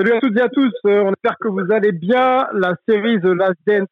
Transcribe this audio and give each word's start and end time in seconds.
Salut 0.00 0.14
à 0.14 0.20
toutes 0.20 0.38
et 0.38 0.40
à 0.40 0.48
tous. 0.48 0.72
Euh, 0.86 1.02
on 1.04 1.10
espère 1.10 1.36
que 1.38 1.48
vous 1.48 1.70
allez 1.70 1.92
bien. 1.92 2.46
La 2.54 2.74
série 2.88 3.20
The 3.20 3.36
Last 3.36 3.58
Dance 3.66 3.88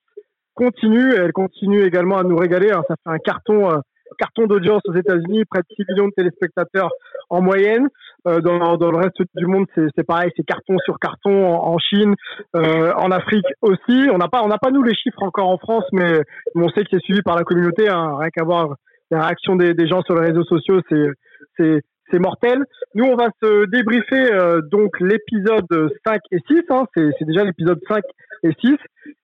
continue. 0.54 1.12
Elle 1.12 1.32
continue 1.32 1.82
également 1.82 2.16
à 2.16 2.22
nous 2.22 2.34
régaler. 2.34 2.70
hein. 2.70 2.82
Ça 2.88 2.94
fait 3.04 3.14
un 3.14 3.18
carton, 3.18 3.70
euh, 3.70 3.76
carton 4.18 4.46
d'audience 4.46 4.80
aux 4.86 4.94
États-Unis, 4.94 5.44
près 5.44 5.60
de 5.60 5.66
6 5.76 5.84
millions 5.90 6.06
de 6.06 6.14
téléspectateurs 6.16 6.88
en 7.28 7.42
moyenne. 7.42 7.88
Euh, 8.26 8.40
dans, 8.40 8.90
le 8.90 8.96
reste 8.96 9.20
du 9.34 9.44
monde, 9.44 9.66
c'est 9.76 10.02
pareil, 10.02 10.30
c'est 10.34 10.44
carton 10.44 10.78
sur 10.78 10.98
carton 10.98 11.46
en, 11.46 11.76
Chine, 11.78 12.14
en 12.54 13.10
Afrique 13.10 13.44
aussi. 13.60 14.08
On 14.10 14.16
n'a 14.16 14.28
pas, 14.28 14.42
pas 14.62 14.70
nous 14.70 14.82
les 14.82 14.94
chiffres 14.94 15.22
encore 15.22 15.50
en 15.50 15.58
France, 15.58 15.84
mais, 15.92 16.22
on 16.54 16.70
sait 16.70 16.84
que 16.84 16.88
c'est 16.90 17.02
suivi 17.02 17.20
par 17.20 17.36
la 17.36 17.42
communauté. 17.42 17.90
Hein. 17.90 18.16
Rien 18.18 18.30
qu'à 18.30 18.44
voir 18.44 18.76
la 19.10 19.26
réaction 19.26 19.56
des 19.56 19.86
gens 19.86 20.00
sur 20.00 20.14
les 20.14 20.28
réseaux 20.28 20.44
sociaux, 20.44 20.80
c'est, 20.88 21.82
c'est, 22.10 22.18
mortel. 22.18 22.64
Nous, 22.94 23.04
on 23.04 23.16
va 23.16 23.28
se 23.42 23.66
débriefer 23.66 24.32
euh, 24.32 24.60
donc 24.62 24.98
l'épisode 25.00 25.66
5 26.06 26.20
et 26.32 26.38
6. 26.48 26.62
Hein, 26.70 26.84
c'est, 26.96 27.24
déjà 27.24 27.44
l'épisode 27.44 27.80
5 27.88 28.02
et 28.44 28.52
6. 28.60 28.76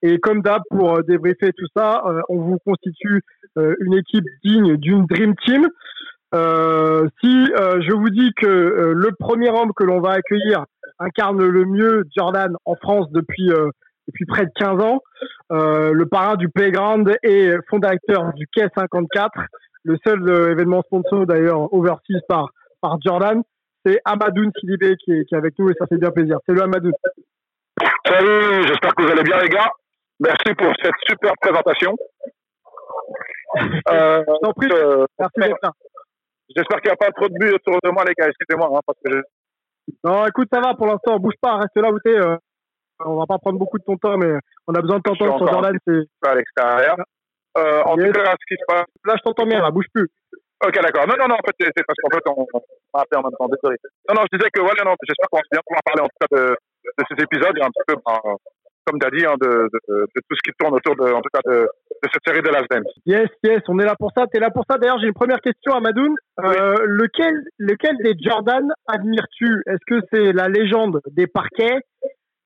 Et 0.02 0.18
comme 0.18 0.42
d'hab, 0.42 0.62
pour 0.70 0.96
euh, 0.96 1.02
débriefer 1.02 1.52
tout 1.56 1.66
ça, 1.76 2.02
euh, 2.06 2.20
on 2.28 2.38
vous 2.38 2.58
constitue 2.64 3.22
une 3.56 3.94
équipe 3.94 4.24
digne 4.42 4.76
d'une 4.76 5.06
Dream 5.06 5.36
Team. 5.46 5.68
Si 6.32 7.46
je 7.52 7.94
vous 7.94 8.10
dis 8.10 8.32
que 8.36 8.92
le 8.92 9.10
premier 9.16 9.48
homme 9.48 9.72
que 9.76 9.84
l'on 9.84 10.00
va 10.00 10.10
accueillir 10.14 10.64
incarne 10.98 11.40
le 11.40 11.64
mieux 11.64 12.02
Jordan 12.16 12.56
en 12.64 12.74
France 12.74 13.06
depuis, 13.12 13.50
depuis 14.08 14.26
près 14.26 14.46
de 14.46 14.50
15 14.56 14.82
ans, 14.82 15.02
le 15.50 16.02
parrain 16.02 16.34
du 16.34 16.48
Playground 16.48 17.16
et 17.22 17.52
fondateur 17.70 18.32
du 18.34 18.48
Quai 18.48 18.66
54, 18.76 19.30
le 19.84 19.96
seul 20.04 20.50
événement 20.50 20.82
sponsor 20.82 21.24
d'ailleurs 21.24 21.72
overseas 21.72 22.22
par, 22.26 22.48
par 22.84 22.98
Jordan, 23.00 23.42
c'est 23.84 23.98
Amadoun 24.04 24.50
Sidibé 24.60 24.96
qui 25.02 25.12
est, 25.12 25.24
qui 25.24 25.34
est 25.34 25.38
avec 25.38 25.58
nous 25.58 25.70
et 25.70 25.74
ça 25.78 25.86
fait 25.86 25.96
bien 25.96 26.10
plaisir. 26.10 26.36
Salut 26.46 26.60
Amadoun. 26.60 26.92
Salut, 28.06 28.62
j'espère 28.68 28.94
que 28.94 29.02
vous 29.02 29.10
allez 29.10 29.22
bien 29.22 29.38
les 29.40 29.48
gars. 29.48 29.70
Merci 30.20 30.54
pour 30.56 30.70
cette 30.82 30.94
super 31.08 31.32
présentation. 31.40 31.96
Euh, 33.88 34.24
Je 34.26 34.38
t'en 34.42 34.52
prie, 34.52 34.68
euh, 34.72 35.06
merci 35.16 35.38
d'être 35.38 35.62
là. 35.62 35.70
j'espère 36.56 36.80
qu'il 36.80 36.88
n'y 36.90 36.94
a 36.94 36.96
pas 36.96 37.12
trop 37.12 37.28
de 37.28 37.34
buts 37.38 37.52
autour 37.54 37.78
de 37.84 37.90
moi 37.90 38.02
les 38.04 38.14
gars, 38.18 38.26
excusez-moi. 38.28 38.68
Hein, 38.74 38.80
parce 38.84 38.98
que 39.04 39.12
je... 39.12 39.20
Non, 40.02 40.26
écoute, 40.26 40.48
ça 40.52 40.60
va 40.60 40.74
pour 40.74 40.86
l'instant, 40.88 41.20
bouge 41.20 41.34
pas, 41.40 41.58
reste 41.58 41.76
là 41.76 41.92
où 41.92 41.98
t'es. 42.00 42.16
Euh, 42.18 42.36
on 43.04 43.14
va 43.16 43.26
pas 43.26 43.38
prendre 43.38 43.60
beaucoup 43.60 43.78
de 43.78 43.84
ton 43.84 43.96
temps, 43.96 44.16
mais 44.16 44.32
on 44.66 44.74
a 44.74 44.80
besoin 44.80 44.96
de 44.96 45.02
t'entendre 45.02 45.38
sur 45.38 45.46
Jordan. 45.46 45.78
C'est... 45.86 46.28
à 46.28 46.34
l'extérieur. 46.34 46.96
Euh, 47.58 47.82
en 47.84 47.96
Yes. 47.96 48.06
tout 48.12 48.20
cas, 48.22 48.32
ce 48.32 48.46
qui 48.54 48.60
se 48.60 48.64
passe... 48.66 48.86
Là, 49.04 49.14
je 49.18 49.22
t'entends 49.22 49.46
bien, 49.46 49.60
là, 49.62 49.70
bouge 49.70 49.86
plus. 49.94 50.08
Ok, 50.64 50.80
d'accord. 50.80 51.06
Non, 51.06 51.14
non, 51.20 51.28
non, 51.28 51.36
en 51.36 51.44
fait, 51.44 51.56
c'est 51.60 51.84
parce 51.84 51.98
qu'en 52.00 52.12
fait, 52.16 52.24
on, 52.26 52.46
on 52.54 52.60
m'a 52.94 53.02
appelé 53.02 53.20
en 53.20 53.28
même 53.28 53.36
temps, 53.38 53.48
désolé. 53.48 53.76
Non, 54.08 54.14
non, 54.16 54.22
je 54.30 54.38
disais 54.38 54.50
que, 54.50 54.60
voilà, 54.60 54.84
non, 54.84 54.96
j'espère 55.04 55.28
qu'on 55.28 55.38
va 55.38 55.52
bien 55.52 55.60
pouvoir 55.66 55.82
parler 55.84 56.02
en 56.02 56.08
tout 56.08 56.20
cas 56.24 56.30
de, 56.32 56.56
de 56.56 57.04
ces 57.10 57.22
épisodes 57.22 57.56
et 57.58 57.62
un 57.62 57.68
petit 57.68 57.84
peu, 57.86 57.96
ben, 58.00 58.36
comme 58.86 58.98
tu 58.98 59.06
as 59.06 59.10
dit, 59.10 59.24
hein, 59.26 59.36
de, 59.40 59.68
de, 59.68 59.80
de 60.08 60.20
tout 60.24 60.36
ce 60.36 60.42
qui 60.44 60.56
tourne 60.58 60.74
autour 60.74 60.96
de, 60.96 61.12
en 61.12 61.20
tout 61.20 61.32
cas, 61.32 61.40
de, 61.44 61.68
de 61.68 62.08
cette 62.12 62.24
série 62.26 62.42
de 62.42 62.48
Last 62.48 62.66
Dance. 62.70 62.92
Yes, 63.06 63.28
yes, 63.42 63.62
on 63.68 63.78
est 63.78 63.84
là 63.84 63.96
pour 63.98 64.10
ça. 64.16 64.26
T'es 64.26 64.40
là 64.40 64.50
pour 64.50 64.64
ça. 64.68 64.78
D'ailleurs, 64.78 64.98
j'ai 65.00 65.08
une 65.08 65.14
première 65.14 65.40
question 65.40 65.72
à 65.72 65.80
Madoun. 65.80 66.14
Euh, 66.40 66.76
lequel, 66.86 67.34
lequel 67.58 67.96
des 68.02 68.14
Jordan 68.20 68.64
admires-tu? 68.86 69.62
Est-ce 69.66 69.84
que 69.86 70.00
c'est 70.12 70.32
la 70.32 70.48
légende 70.48 71.00
des 71.12 71.26
parquets 71.26 71.80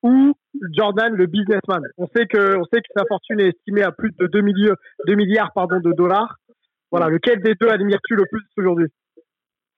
ou 0.02 0.34
Jordan 0.76 1.14
le 1.14 1.26
businessman? 1.26 1.82
On 1.98 2.06
sait 2.14 2.26
que, 2.26 2.56
on 2.56 2.64
sait 2.64 2.80
que 2.80 2.92
sa 2.96 3.04
fortune 3.06 3.40
est 3.40 3.48
estimée 3.48 3.82
à 3.82 3.92
plus 3.92 4.10
de 4.18 4.26
2 4.26 4.40
milliards, 4.40 4.76
2 5.06 5.14
milliards 5.14 5.52
pardon, 5.54 5.80
de 5.80 5.92
dollars. 5.92 6.36
Voilà, 6.90 7.08
lequel 7.08 7.42
des 7.42 7.54
deux 7.60 7.68
admires-tu 7.68 8.14
le 8.14 8.24
plus 8.30 8.42
aujourd'hui? 8.56 8.86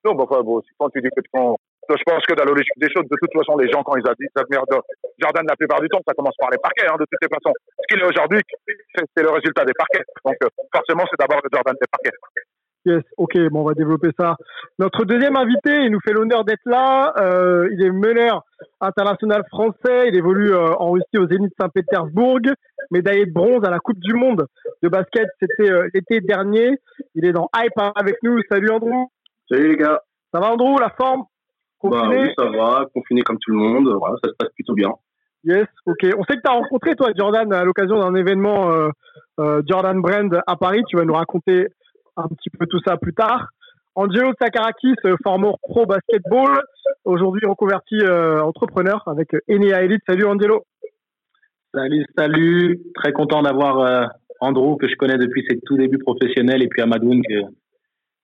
Non, 0.05 0.15
bah, 0.15 0.23
enfin, 0.27 0.41
bon, 0.41 0.61
quand 0.79 0.89
tu 0.89 1.01
dis 1.01 1.09
que 1.09 1.21
tu 1.21 1.29
prends- 1.31 1.57
je 1.89 2.03
pense 2.05 2.25
que 2.25 2.33
dans 2.33 2.45
la 2.45 2.51
logique 2.51 2.77
des 2.77 2.89
choses, 2.89 3.03
de 3.09 3.17
toute 3.19 3.33
façon, 3.33 3.57
les 3.57 3.69
gens, 3.69 3.83
quand 3.83 3.95
ils 3.97 4.07
admirent 4.07 4.63
Jordan 5.19 5.45
la 5.47 5.55
plupart 5.55 5.81
du 5.81 5.89
temps, 5.89 5.99
ça 6.07 6.13
commence 6.13 6.35
par 6.39 6.49
les 6.49 6.57
parquets, 6.57 6.87
hein, 6.87 6.95
de 6.97 7.05
toutes 7.05 7.21
les 7.21 7.27
façons. 7.27 7.53
Ce 7.81 7.85
qu'il 7.89 8.01
est 8.01 8.07
aujourd'hui, 8.07 8.39
c'est 8.95 9.05
c'est 9.15 9.23
le 9.23 9.29
résultat 9.29 9.65
des 9.65 9.73
parquets. 9.73 10.03
Donc, 10.25 10.35
euh, 10.43 10.47
forcément, 10.73 11.03
c'est 11.09 11.19
d'abord 11.19 11.41
le 11.43 11.49
Jordan 11.51 11.75
des 11.75 11.87
parquets. 11.91 12.17
Yes, 12.83 13.03
ok, 13.17 13.37
bon, 13.51 13.61
on 13.61 13.65
va 13.65 13.73
développer 13.75 14.09
ça. 14.19 14.37
Notre 14.79 15.05
deuxième 15.05 15.37
invité, 15.37 15.83
il 15.85 15.91
nous 15.91 15.99
fait 15.99 16.13
l'honneur 16.13 16.43
d'être 16.43 16.65
là. 16.65 17.13
Euh, 17.19 17.69
il 17.71 17.83
est 17.83 17.91
meneur 17.91 18.43
international 18.79 19.43
français. 19.49 20.07
Il 20.07 20.15
évolue 20.15 20.51
euh, 20.51 20.73
en 20.79 20.91
Russie 20.91 21.17
au 21.19 21.27
Zénith 21.27 21.53
Saint-Pétersbourg. 21.59 22.39
Médaillé 22.89 23.27
de 23.27 23.33
bronze 23.33 23.63
à 23.65 23.69
la 23.69 23.77
Coupe 23.77 23.99
du 23.99 24.15
Monde 24.15 24.47
de 24.81 24.89
basket, 24.89 25.29
c'était 25.39 25.71
euh, 25.71 25.87
l'été 25.93 26.21
dernier. 26.21 26.79
Il 27.13 27.23
est 27.23 27.33
dans 27.33 27.49
Hype 27.55 27.77
avec 27.95 28.15
nous. 28.23 28.39
Salut 28.49 28.71
Andrew. 28.71 29.05
Salut 29.47 29.69
les 29.69 29.77
gars. 29.77 30.01
Ça 30.33 30.39
va 30.39 30.51
Andrew, 30.51 30.79
la 30.79 30.89
forme? 30.89 31.25
Bah 31.83 31.89
Confiné? 31.89 32.21
oui, 32.21 32.29
ça 32.35 32.45
va, 32.45 32.85
confiné 32.93 33.21
comme 33.21 33.37
tout 33.37 33.51
le 33.51 33.57
monde. 33.57 33.89
Voilà, 33.99 34.15
ça 34.23 34.29
se 34.29 34.35
passe 34.37 34.49
plutôt 34.55 34.73
bien. 34.73 34.91
Yes, 35.43 35.67
ok. 35.85 36.07
On 36.17 36.23
sait 36.23 36.35
que 36.35 36.41
tu 36.43 36.49
as 36.49 36.53
rencontré, 36.53 36.95
toi, 36.95 37.09
Jordan, 37.15 37.51
à 37.53 37.63
l'occasion 37.63 37.99
d'un 37.99 38.13
événement 38.15 38.69
Jordan 39.67 39.99
Brand 39.99 40.41
à 40.45 40.55
Paris. 40.55 40.83
Tu 40.87 40.95
vas 40.95 41.05
nous 41.05 41.15
raconter 41.15 41.67
un 42.17 42.27
petit 42.27 42.49
peu 42.49 42.65
tout 42.67 42.79
ça 42.85 42.97
plus 42.97 43.13
tard. 43.13 43.47
Angelo 43.95 44.31
Sakarakis, 44.41 44.95
euh, 45.05 45.15
former 45.23 45.51
pro 45.63 45.85
basketball, 45.85 46.61
aujourd'hui 47.03 47.45
reconverti 47.45 47.95
euh, 48.01 48.41
entrepreneur 48.41 49.03
avec 49.07 49.33
euh, 49.33 49.39
Enea 49.49 49.81
Elite. 49.83 50.01
Salut 50.07 50.25
Angelo. 50.25 50.63
Salut, 51.73 52.05
salut. 52.17 52.79
Très 52.95 53.11
content 53.11 53.41
d'avoir 53.41 53.79
euh, 53.79 54.05
Andrew, 54.39 54.77
que 54.77 54.87
je 54.87 54.95
connais 54.95 55.17
depuis 55.17 55.45
ses 55.49 55.59
tout 55.59 55.77
débuts 55.77 55.97
professionnels, 55.99 56.63
et 56.63 56.67
puis 56.67 56.81
Amadoun, 56.81 57.21
que- 57.21 57.51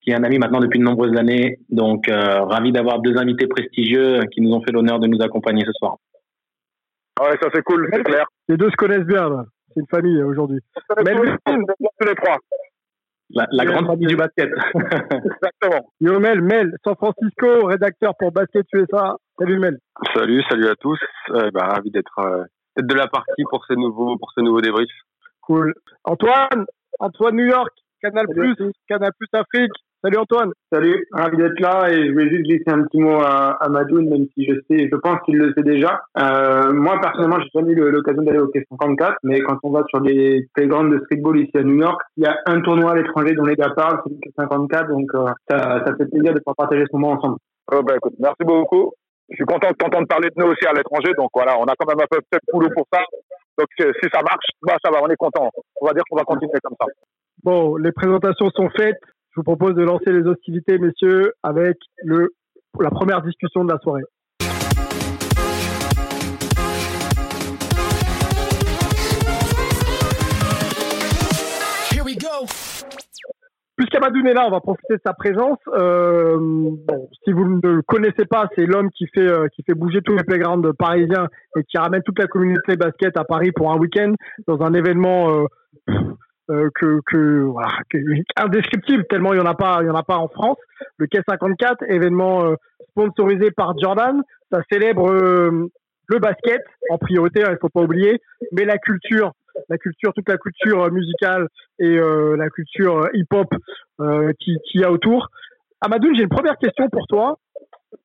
qui 0.01 0.11
est 0.11 0.15
un 0.15 0.23
ami 0.23 0.37
maintenant 0.39 0.59
depuis 0.59 0.79
de 0.79 0.85
nombreuses 0.85 1.17
années. 1.17 1.59
Donc, 1.69 2.07
euh, 2.09 2.43
ravi 2.43 2.71
d'avoir 2.71 2.99
deux 2.99 3.17
invités 3.17 3.47
prestigieux 3.47 4.21
qui 4.31 4.41
nous 4.41 4.53
ont 4.53 4.61
fait 4.61 4.71
l'honneur 4.71 4.99
de 4.99 5.07
nous 5.07 5.21
accompagner 5.21 5.63
ce 5.65 5.73
soir. 5.73 5.97
Ouais, 7.19 7.35
ça 7.41 7.49
c'est 7.53 7.63
cool, 7.63 7.89
c'est 7.91 8.03
clair. 8.03 8.25
Les 8.47 8.55
deux 8.57 8.69
se 8.69 8.75
connaissent 8.75 9.05
bien. 9.05 9.45
C'est 9.73 9.81
une 9.81 9.87
famille 9.87 10.21
aujourd'hui. 10.23 10.59
Tous 10.85 12.07
les 12.07 12.15
trois. 12.15 12.37
La, 13.29 13.45
la 13.51 13.65
grande 13.65 13.87
famille 13.87 14.07
du 14.07 14.15
basket. 14.15 14.49
Exactement. 14.75 15.91
Yo 15.99 16.19
Mel, 16.19 16.41
Mel, 16.41 16.71
San 16.83 16.95
Francisco, 16.95 17.65
rédacteur 17.65 18.13
pour 18.17 18.31
Basket 18.31 18.65
USA. 18.73 19.15
Salut 19.37 19.59
Mel. 19.59 19.77
Salut, 20.13 20.41
salut 20.49 20.67
à 20.67 20.75
tous. 20.75 20.99
Euh, 21.31 21.51
bah, 21.51 21.67
ravi 21.67 21.91
d'être 21.91 22.19
euh, 22.19 22.43
d'être 22.75 22.87
de 22.87 22.95
la 22.95 23.07
partie 23.07 23.43
pour 23.49 23.65
ces 23.65 23.75
nouveaux 23.75 24.17
pour 24.17 24.31
ce 24.33 24.41
nouveau 24.41 24.61
débrief. 24.61 24.89
Cool. 25.41 25.73
Antoine, 26.05 26.65
Antoine 26.99 27.35
New 27.35 27.45
York, 27.45 27.71
Canal 28.01 28.27
Plus, 28.27 28.55
Canal 28.87 29.11
Plus 29.17 29.29
Afrique. 29.33 29.73
Salut 30.07 30.19
Antoine. 30.19 30.51
Salut, 30.71 31.05
ravi 31.11 31.35
d'être 31.35 31.59
là 31.59 31.91
et 31.91 32.07
je 32.07 32.11
voulais 32.13 32.29
juste 32.29 32.43
glisser 32.43 32.69
un 32.69 32.83
petit 32.83 32.97
mot 32.97 33.19
à, 33.19 33.61
à 33.61 33.67
Madoun, 33.67 34.07
même 34.07 34.25
si 34.33 34.45
je 34.45 34.53
sais, 34.69 34.87
je 34.89 34.95
pense 34.95 35.19
qu'il 35.25 35.35
le 35.35 35.51
sait 35.51 35.63
déjà. 35.63 35.99
Euh, 36.17 36.71
moi 36.71 36.97
personnellement, 37.01 37.41
j'ai 37.41 37.49
jamais 37.53 37.73
eu 37.73 37.91
l'occasion 37.91 38.21
d'aller 38.21 38.39
au 38.39 38.47
K54, 38.47 39.15
mais 39.23 39.41
quand 39.41 39.57
on 39.63 39.71
va 39.71 39.83
sur 39.89 39.99
des 39.99 40.47
playgrounds 40.53 40.95
de 40.95 41.03
streetball 41.03 41.37
ici 41.37 41.51
à 41.55 41.63
New 41.63 41.75
York, 41.75 41.99
il 42.15 42.23
y 42.23 42.25
a 42.25 42.37
un 42.45 42.61
tournoi 42.61 42.91
à 42.91 42.95
l'étranger 42.95 43.33
dont 43.35 43.43
les 43.43 43.55
gars 43.55 43.73
parlent, 43.75 43.99
c'est 44.05 44.13
le 44.13 44.45
K54, 44.45 44.87
donc 44.87 45.09
euh, 45.13 45.25
ça, 45.49 45.83
ça 45.85 45.93
fait 45.97 46.05
plaisir 46.05 46.33
de 46.33 46.39
pouvoir 46.39 46.55
partager 46.55 46.85
ce 46.89 46.95
moment 46.95 47.11
ensemble. 47.11 47.35
Oh, 47.73 47.83
bah, 47.83 47.95
écoute, 47.97 48.13
merci 48.17 48.45
beaucoup. 48.45 48.93
Je 49.29 49.35
suis 49.35 49.45
content 49.45 49.71
de 49.71 49.75
t'entendre 49.75 50.07
parler 50.07 50.29
de 50.29 50.41
nous 50.41 50.47
aussi 50.47 50.65
à 50.67 50.71
l'étranger. 50.71 51.11
Donc 51.17 51.31
voilà, 51.35 51.59
on 51.59 51.65
a 51.65 51.73
quand 51.77 51.85
même 51.85 51.99
un 51.99 52.07
peu 52.09 52.19
le 52.31 52.39
boulot 52.53 52.69
pour 52.73 52.87
ça. 52.93 53.01
Donc 53.57 53.67
si 53.77 54.07
ça 54.13 54.21
marche, 54.21 54.47
bah, 54.61 54.77
ça 54.81 54.89
va, 54.89 55.03
on 55.03 55.09
est 55.09 55.17
content. 55.17 55.51
On 55.81 55.85
va 55.85 55.91
dire 55.91 56.03
qu'on 56.09 56.15
va 56.15 56.23
continuer 56.23 56.59
comme 56.63 56.77
ça. 56.79 56.85
Bon, 57.43 57.75
les 57.75 57.91
présentations 57.91 58.49
sont 58.51 58.69
faites. 58.69 59.01
Je 59.37 59.41
vous 59.41 59.55
propose 59.55 59.75
de 59.75 59.83
lancer 59.83 60.11
les 60.11 60.27
hostilités, 60.27 60.79
messieurs, 60.79 61.31
avec 61.43 61.77
le, 62.03 62.33
la 62.79 62.89
première 62.89 63.21
discussion 63.21 63.63
de 63.63 63.71
la 63.71 63.77
soirée. 63.77 64.01
Puisqu'Amadoun 73.75 74.25
est 74.25 74.33
là, 74.33 74.47
on 74.47 74.49
va 74.49 74.59
profiter 74.59 74.95
de 74.95 75.01
sa 75.05 75.13
présence. 75.13 75.59
Euh, 75.67 76.37
bon, 76.39 77.07
si 77.23 77.31
vous 77.31 77.45
ne 77.47 77.59
le 77.61 77.81
connaissez 77.83 78.25
pas, 78.25 78.49
c'est 78.55 78.65
l'homme 78.65 78.89
qui 78.89 79.05
fait 79.13 79.21
euh, 79.21 79.47
qui 79.55 79.61
fait 79.61 79.75
bouger 79.75 80.01
tous 80.01 80.15
les 80.15 80.23
playgrounds 80.23 80.73
parisiens 80.79 81.27
et 81.55 81.63
qui 81.63 81.77
ramène 81.77 82.01
toute 82.01 82.17
la 82.17 82.25
communauté 82.25 82.75
basket 82.75 83.15
à 83.15 83.23
Paris 83.23 83.51
pour 83.51 83.71
un 83.71 83.77
week-end 83.77 84.13
dans 84.47 84.63
un 84.63 84.73
événement 84.73 85.29
euh, 85.29 85.45
euh, 86.49 86.69
que, 86.75 86.99
que 87.05 87.45
que- 87.89 88.23
indescriptible 88.37 89.05
tellement 89.09 89.33
il 89.33 89.37
y 89.37 89.41
en 89.41 89.45
a 89.45 89.53
pas, 89.55 89.79
il 89.81 89.87
y 89.87 89.89
en 89.89 89.95
a 89.95 90.03
pas 90.03 90.17
en 90.17 90.27
France. 90.27 90.57
Le 90.97 91.07
Quai 91.07 91.21
54, 91.27 91.83
événement 91.89 92.45
euh, 92.45 92.55
sponsorisé 92.91 93.51
par 93.51 93.77
Jordan, 93.77 94.21
ça 94.51 94.61
célèbre 94.71 95.09
euh, 95.11 95.67
le 96.07 96.19
basket 96.19 96.61
en 96.89 96.97
priorité, 96.97 97.43
hein, 97.43 97.49
il 97.51 97.57
faut 97.59 97.69
pas 97.69 97.81
oublier, 97.81 98.19
mais 98.53 98.63
la 98.63 98.77
culture, 98.77 99.33
la 99.69 99.77
culture, 99.77 100.13
toute 100.13 100.29
la 100.29 100.37
culture 100.37 100.83
euh, 100.85 100.89
musicale 100.89 101.47
et 101.79 101.97
euh, 101.97 102.35
la 102.37 102.49
culture 102.49 102.97
euh, 103.03 103.09
hip-hop 103.13 103.47
euh, 103.99 104.31
qui, 104.39 104.57
qui 104.65 104.79
y 104.79 104.83
a 104.83 104.91
autour. 104.91 105.27
Amadoun, 105.81 106.15
j'ai 106.15 106.23
une 106.23 106.29
première 106.29 106.57
question 106.57 106.87
pour 106.89 107.05
toi. 107.07 107.37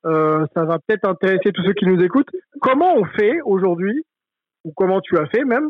Ça 0.03 0.65
va 0.65 0.79
peut-être 0.79 1.07
intéresser 1.07 1.51
tous 1.53 1.63
ceux 1.63 1.73
qui 1.73 1.85
nous 1.85 2.01
écoutent. 2.03 2.29
Comment 2.61 2.95
on 2.95 3.05
fait 3.05 3.39
aujourd'hui, 3.45 4.03
ou 4.65 4.73
comment 4.75 5.01
tu 5.01 5.17
as 5.17 5.25
fait 5.27 5.43
même, 5.45 5.69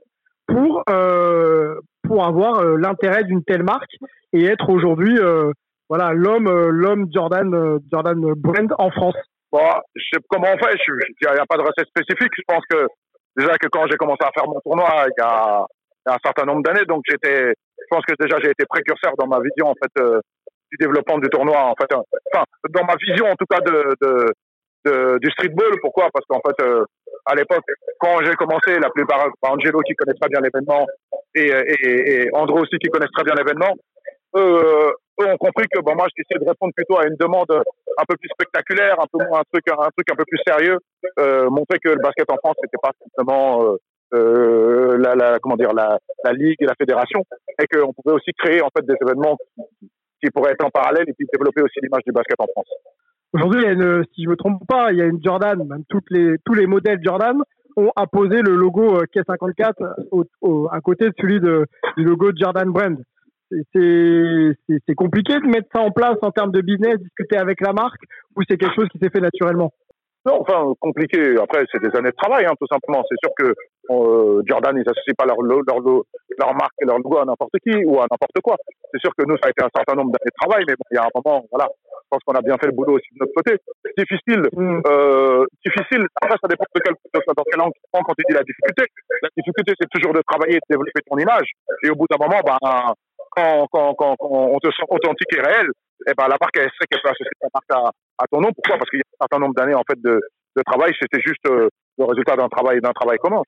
pour 0.53 0.83
euh, 0.89 1.79
pour 2.07 2.23
avoir 2.25 2.59
euh, 2.59 2.77
l'intérêt 2.77 3.23
d'une 3.23 3.43
telle 3.43 3.63
marque 3.63 3.91
et 4.33 4.45
être 4.45 4.69
aujourd'hui 4.69 5.17
euh, 5.19 5.51
voilà 5.89 6.13
l'homme 6.13 6.49
l'homme 6.69 7.07
Jordan 7.13 7.79
Jordan 7.91 8.19
Brand 8.35 8.73
en 8.77 8.91
France. 8.91 9.15
Bon, 9.51 9.69
je 9.95 10.03
sais 10.11 10.19
comment 10.29 10.47
on 10.53 10.57
fait. 10.57 10.75
Il 10.87 11.31
n'y 11.31 11.39
a 11.39 11.45
pas 11.45 11.57
de 11.57 11.61
recette 11.61 11.87
spécifique. 11.87 12.31
Je 12.35 12.43
pense 12.47 12.63
que 12.69 12.87
déjà 13.37 13.55
que 13.57 13.67
quand 13.67 13.85
j'ai 13.87 13.97
commencé 13.97 14.23
à 14.23 14.31
faire 14.33 14.47
mon 14.47 14.59
tournoi, 14.61 15.05
il 15.05 15.21
y 15.21 15.23
a, 15.23 15.65
un 16.05 16.17
certain 16.23 16.45
nombre 16.45 16.63
d'années, 16.63 16.85
donc 16.85 17.03
j'étais, 17.07 17.53
je 17.53 17.85
pense 17.89 18.03
que 18.05 18.15
déjà 18.19 18.37
j'ai 18.41 18.49
été 18.49 18.65
précurseur 18.65 19.13
dans 19.17 19.27
ma 19.27 19.39
vision 19.39 19.67
en 19.67 19.75
fait 19.75 20.03
du 20.71 20.77
développement 20.79 21.19
du 21.19 21.29
tournoi. 21.29 21.65
En 21.65 21.75
fait, 21.75 21.93
enfin 22.33 22.45
dans 22.69 22.85
ma 22.85 22.95
vision 22.95 23.27
en 23.27 23.35
tout 23.35 23.45
cas 23.45 23.59
de, 23.59 24.33
de 24.85 25.17
du 25.19 25.29
streetball. 25.31 25.73
Pourquoi? 25.81 26.09
Parce 26.13 26.25
qu'en 26.27 26.41
fait, 26.45 26.63
euh, 26.63 26.85
à 27.25 27.35
l'époque, 27.35 27.65
quand 27.99 28.23
j'ai 28.23 28.33
commencé, 28.35 28.79
la 28.79 28.89
plupart, 28.89 29.27
Angelo 29.41 29.79
qui 29.81 29.93
connaît 29.95 30.17
très 30.19 30.29
bien 30.29 30.41
l'événement 30.41 30.85
et, 31.35 31.47
et, 31.47 32.23
et 32.23 32.29
Andro 32.33 32.59
aussi 32.59 32.77
qui 32.77 32.89
connaissent 32.89 33.15
très 33.15 33.23
bien 33.23 33.35
l'événement, 33.35 33.73
eux, 34.35 34.93
eux 35.21 35.27
ont 35.27 35.37
compris 35.37 35.65
que 35.71 35.79
bon, 35.79 35.95
moi 35.95 36.07
j'essayais 36.15 36.43
de 36.43 36.49
répondre 36.49 36.73
plutôt 36.75 36.97
à 36.97 37.07
une 37.07 37.15
demande 37.15 37.51
un 37.51 38.05
peu 38.07 38.15
plus 38.17 38.29
spectaculaire, 38.29 38.99
un 38.99 39.05
peu 39.11 39.23
moins 39.25 39.39
un 39.39 39.43
truc 39.51 39.63
un 39.69 39.89
truc 39.95 40.09
un 40.11 40.15
peu 40.15 40.25
plus 40.27 40.39
sérieux, 40.45 40.77
euh, 41.19 41.49
montrer 41.49 41.79
que 41.79 41.89
le 41.89 42.01
basket 42.01 42.29
en 42.29 42.37
France 42.37 42.55
c'était 42.61 42.81
pas 42.81 42.91
simplement 42.99 43.63
euh, 43.63 43.77
euh, 44.15 44.97
la, 44.97 45.15
la, 45.15 45.39
comment 45.39 45.55
dire 45.55 45.73
la, 45.73 45.97
la 46.23 46.33
ligue 46.33 46.57
et 46.59 46.65
la 46.65 46.75
fédération 46.75 47.23
et 47.59 47.67
qu'on 47.67 47.93
pouvait 47.93 48.15
aussi 48.15 48.31
créer 48.37 48.61
en 48.61 48.69
fait 48.75 48.85
des 48.85 48.95
événements 49.01 49.37
qui 50.23 50.29
pourraient 50.31 50.51
être 50.51 50.65
en 50.65 50.69
parallèle 50.69 51.05
et 51.07 51.13
qui 51.13 51.25
développer 51.31 51.61
aussi 51.61 51.79
l'image 51.81 52.03
du 52.05 52.11
basket 52.11 52.39
en 52.39 52.47
France. 52.47 52.69
Aujourd'hui, 53.33 53.63
si 54.13 54.23
je 54.23 54.29
me 54.29 54.35
trompe 54.35 54.61
pas, 54.67 54.91
il 54.91 54.99
y 54.99 55.01
a 55.01 55.05
une 55.05 55.23
Jordan, 55.23 55.67
même 55.67 55.83
toutes 55.89 56.09
les, 56.11 56.37
tous 56.45 56.53
les 56.53 56.67
modèles 56.67 56.99
Jordan 57.03 57.41
ont 57.75 57.91
apposé 57.95 58.41
le 58.41 58.55
logo 58.55 58.97
euh, 58.97 59.05
K54 59.13 60.07
au, 60.11 60.25
au, 60.41 60.69
à 60.71 60.79
côté 60.81 61.09
de 61.09 61.13
celui 61.19 61.39
de, 61.39 61.65
du 61.97 62.03
logo 62.03 62.29
Jordan 62.35 62.69
Brand. 62.69 62.97
C'est 63.73 64.95
compliqué 64.95 65.33
de 65.39 65.47
mettre 65.47 65.67
ça 65.73 65.81
en 65.81 65.91
place 65.91 66.17
en 66.21 66.31
termes 66.31 66.51
de 66.51 66.61
business, 66.61 66.97
discuter 66.99 67.37
avec 67.37 67.61
la 67.61 67.73
marque, 67.73 68.01
ou 68.35 68.41
c'est 68.47 68.57
quelque 68.57 68.75
chose 68.75 68.87
qui 68.91 68.99
s'est 68.99 69.09
fait 69.09 69.19
naturellement? 69.19 69.71
Non, 70.25 70.41
enfin, 70.41 70.71
compliqué. 70.79 71.35
Après, 71.41 71.65
c'est 71.71 71.81
des 71.81 71.95
années 71.97 72.11
de 72.11 72.15
travail, 72.15 72.45
hein, 72.45 72.53
tout 72.59 72.67
simplement. 72.67 73.03
C'est 73.09 73.17
sûr 73.21 73.31
que 73.37 73.53
euh, 73.91 74.41
Jordan, 74.47 74.75
ils 74.77 74.87
associent 74.87 75.17
pas 75.17 75.25
leur, 75.25 75.41
leur, 75.41 75.61
leur, 75.63 76.53
marque 76.55 76.75
et 76.81 76.85
leur 76.85 76.97
logo 76.97 77.17
à 77.17 77.25
n'importe 77.25 77.55
qui 77.63 77.83
ou 77.83 77.99
à 77.99 78.07
n'importe 78.09 78.39
quoi. 78.41 78.55
C'est 78.91 78.99
sûr 78.99 79.11
que 79.17 79.25
nous, 79.27 79.35
ça 79.37 79.47
a 79.47 79.49
été 79.49 79.63
un 79.63 79.73
certain 79.75 79.95
nombre 79.95 80.11
d'années 80.11 80.31
de 80.31 80.39
travail, 80.39 80.63
mais 80.67 80.75
bon, 80.75 80.85
il 80.91 80.95
y 80.95 80.97
a 80.97 81.03
un 81.03 81.13
moment, 81.13 81.43
voilà, 81.51 81.67
je 81.67 82.07
pense 82.09 82.23
qu'on 82.25 82.33
a 82.33 82.41
bien 82.41 82.55
fait 82.57 82.67
le 82.67 82.73
boulot 82.73 82.95
aussi 82.95 83.09
de 83.11 83.19
notre 83.19 83.33
côté. 83.33 83.59
Difficile, 83.97 84.43
mm. 84.53 84.81
euh, 84.87 85.45
difficile. 85.65 86.07
Après, 86.21 86.37
ça 86.39 86.47
dépend 86.47 86.63
de 86.73 86.81
quel, 86.81 86.93
dans 87.11 87.43
quel 87.43 87.61
angle 87.61 87.73
tu 87.75 87.81
prends 87.91 88.03
quand 88.03 88.15
tu 88.15 88.23
dis 88.27 88.35
la 88.35 88.43
difficulté. 88.43 88.83
La 89.21 89.29
difficulté, 89.35 89.73
c'est 89.79 89.89
toujours 89.89 90.13
de 90.13 90.21
travailler 90.25 90.57
et 90.57 90.63
de 90.63 90.69
développer 90.69 91.01
ton 91.09 91.17
image. 91.17 91.49
Et 91.83 91.89
au 91.89 91.95
bout 91.95 92.07
d'un 92.07 92.21
moment, 92.23 92.39
ben, 92.45 92.57
quand, 93.35 93.67
quand, 93.71 93.93
quand, 93.95 94.15
quand, 94.15 94.29
on 94.29 94.59
te 94.59 94.67
sent 94.71 94.87
authentique 94.89 95.33
et 95.35 95.41
réel, 95.41 95.67
eh 96.07 96.13
ben, 96.15 96.27
la 96.27 96.37
marque, 96.39 96.57
elle 96.57 96.71
sait 96.79 96.87
qu'elle 96.89 97.01
peut 97.01 97.09
associer 97.09 97.35
ta 97.41 97.47
marque 97.53 97.71
à, 97.71 97.91
à, 98.19 98.27
ton 98.31 98.41
nom. 98.41 98.51
Pourquoi? 98.53 98.77
Parce 98.77 98.89
qu'il 98.89 98.99
y 98.99 99.03
a 99.03 99.09
un 99.19 99.23
certain 99.25 99.39
nombre 99.39 99.55
d'années 99.55 99.75
en 99.75 99.83
fait, 99.89 99.99
de, 99.99 100.21
de 100.55 100.63
travail. 100.63 100.93
C'était 100.99 101.21
juste 101.21 101.45
euh, 101.47 101.69
le 101.97 102.05
résultat 102.05 102.35
d'un 102.35 102.49
travail, 102.49 102.79
d'un 102.81 102.93
travail 102.93 103.17
commun. 103.17 103.41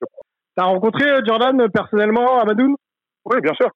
Tu 0.57 0.63
as 0.63 0.65
rencontré 0.65 1.09
euh, 1.09 1.21
Jordan 1.25 1.59
euh, 1.61 1.67
personnellement, 1.67 2.39
Amadoun? 2.39 2.75
Oui, 3.25 3.41
bien 3.41 3.53
sûr. 3.53 3.69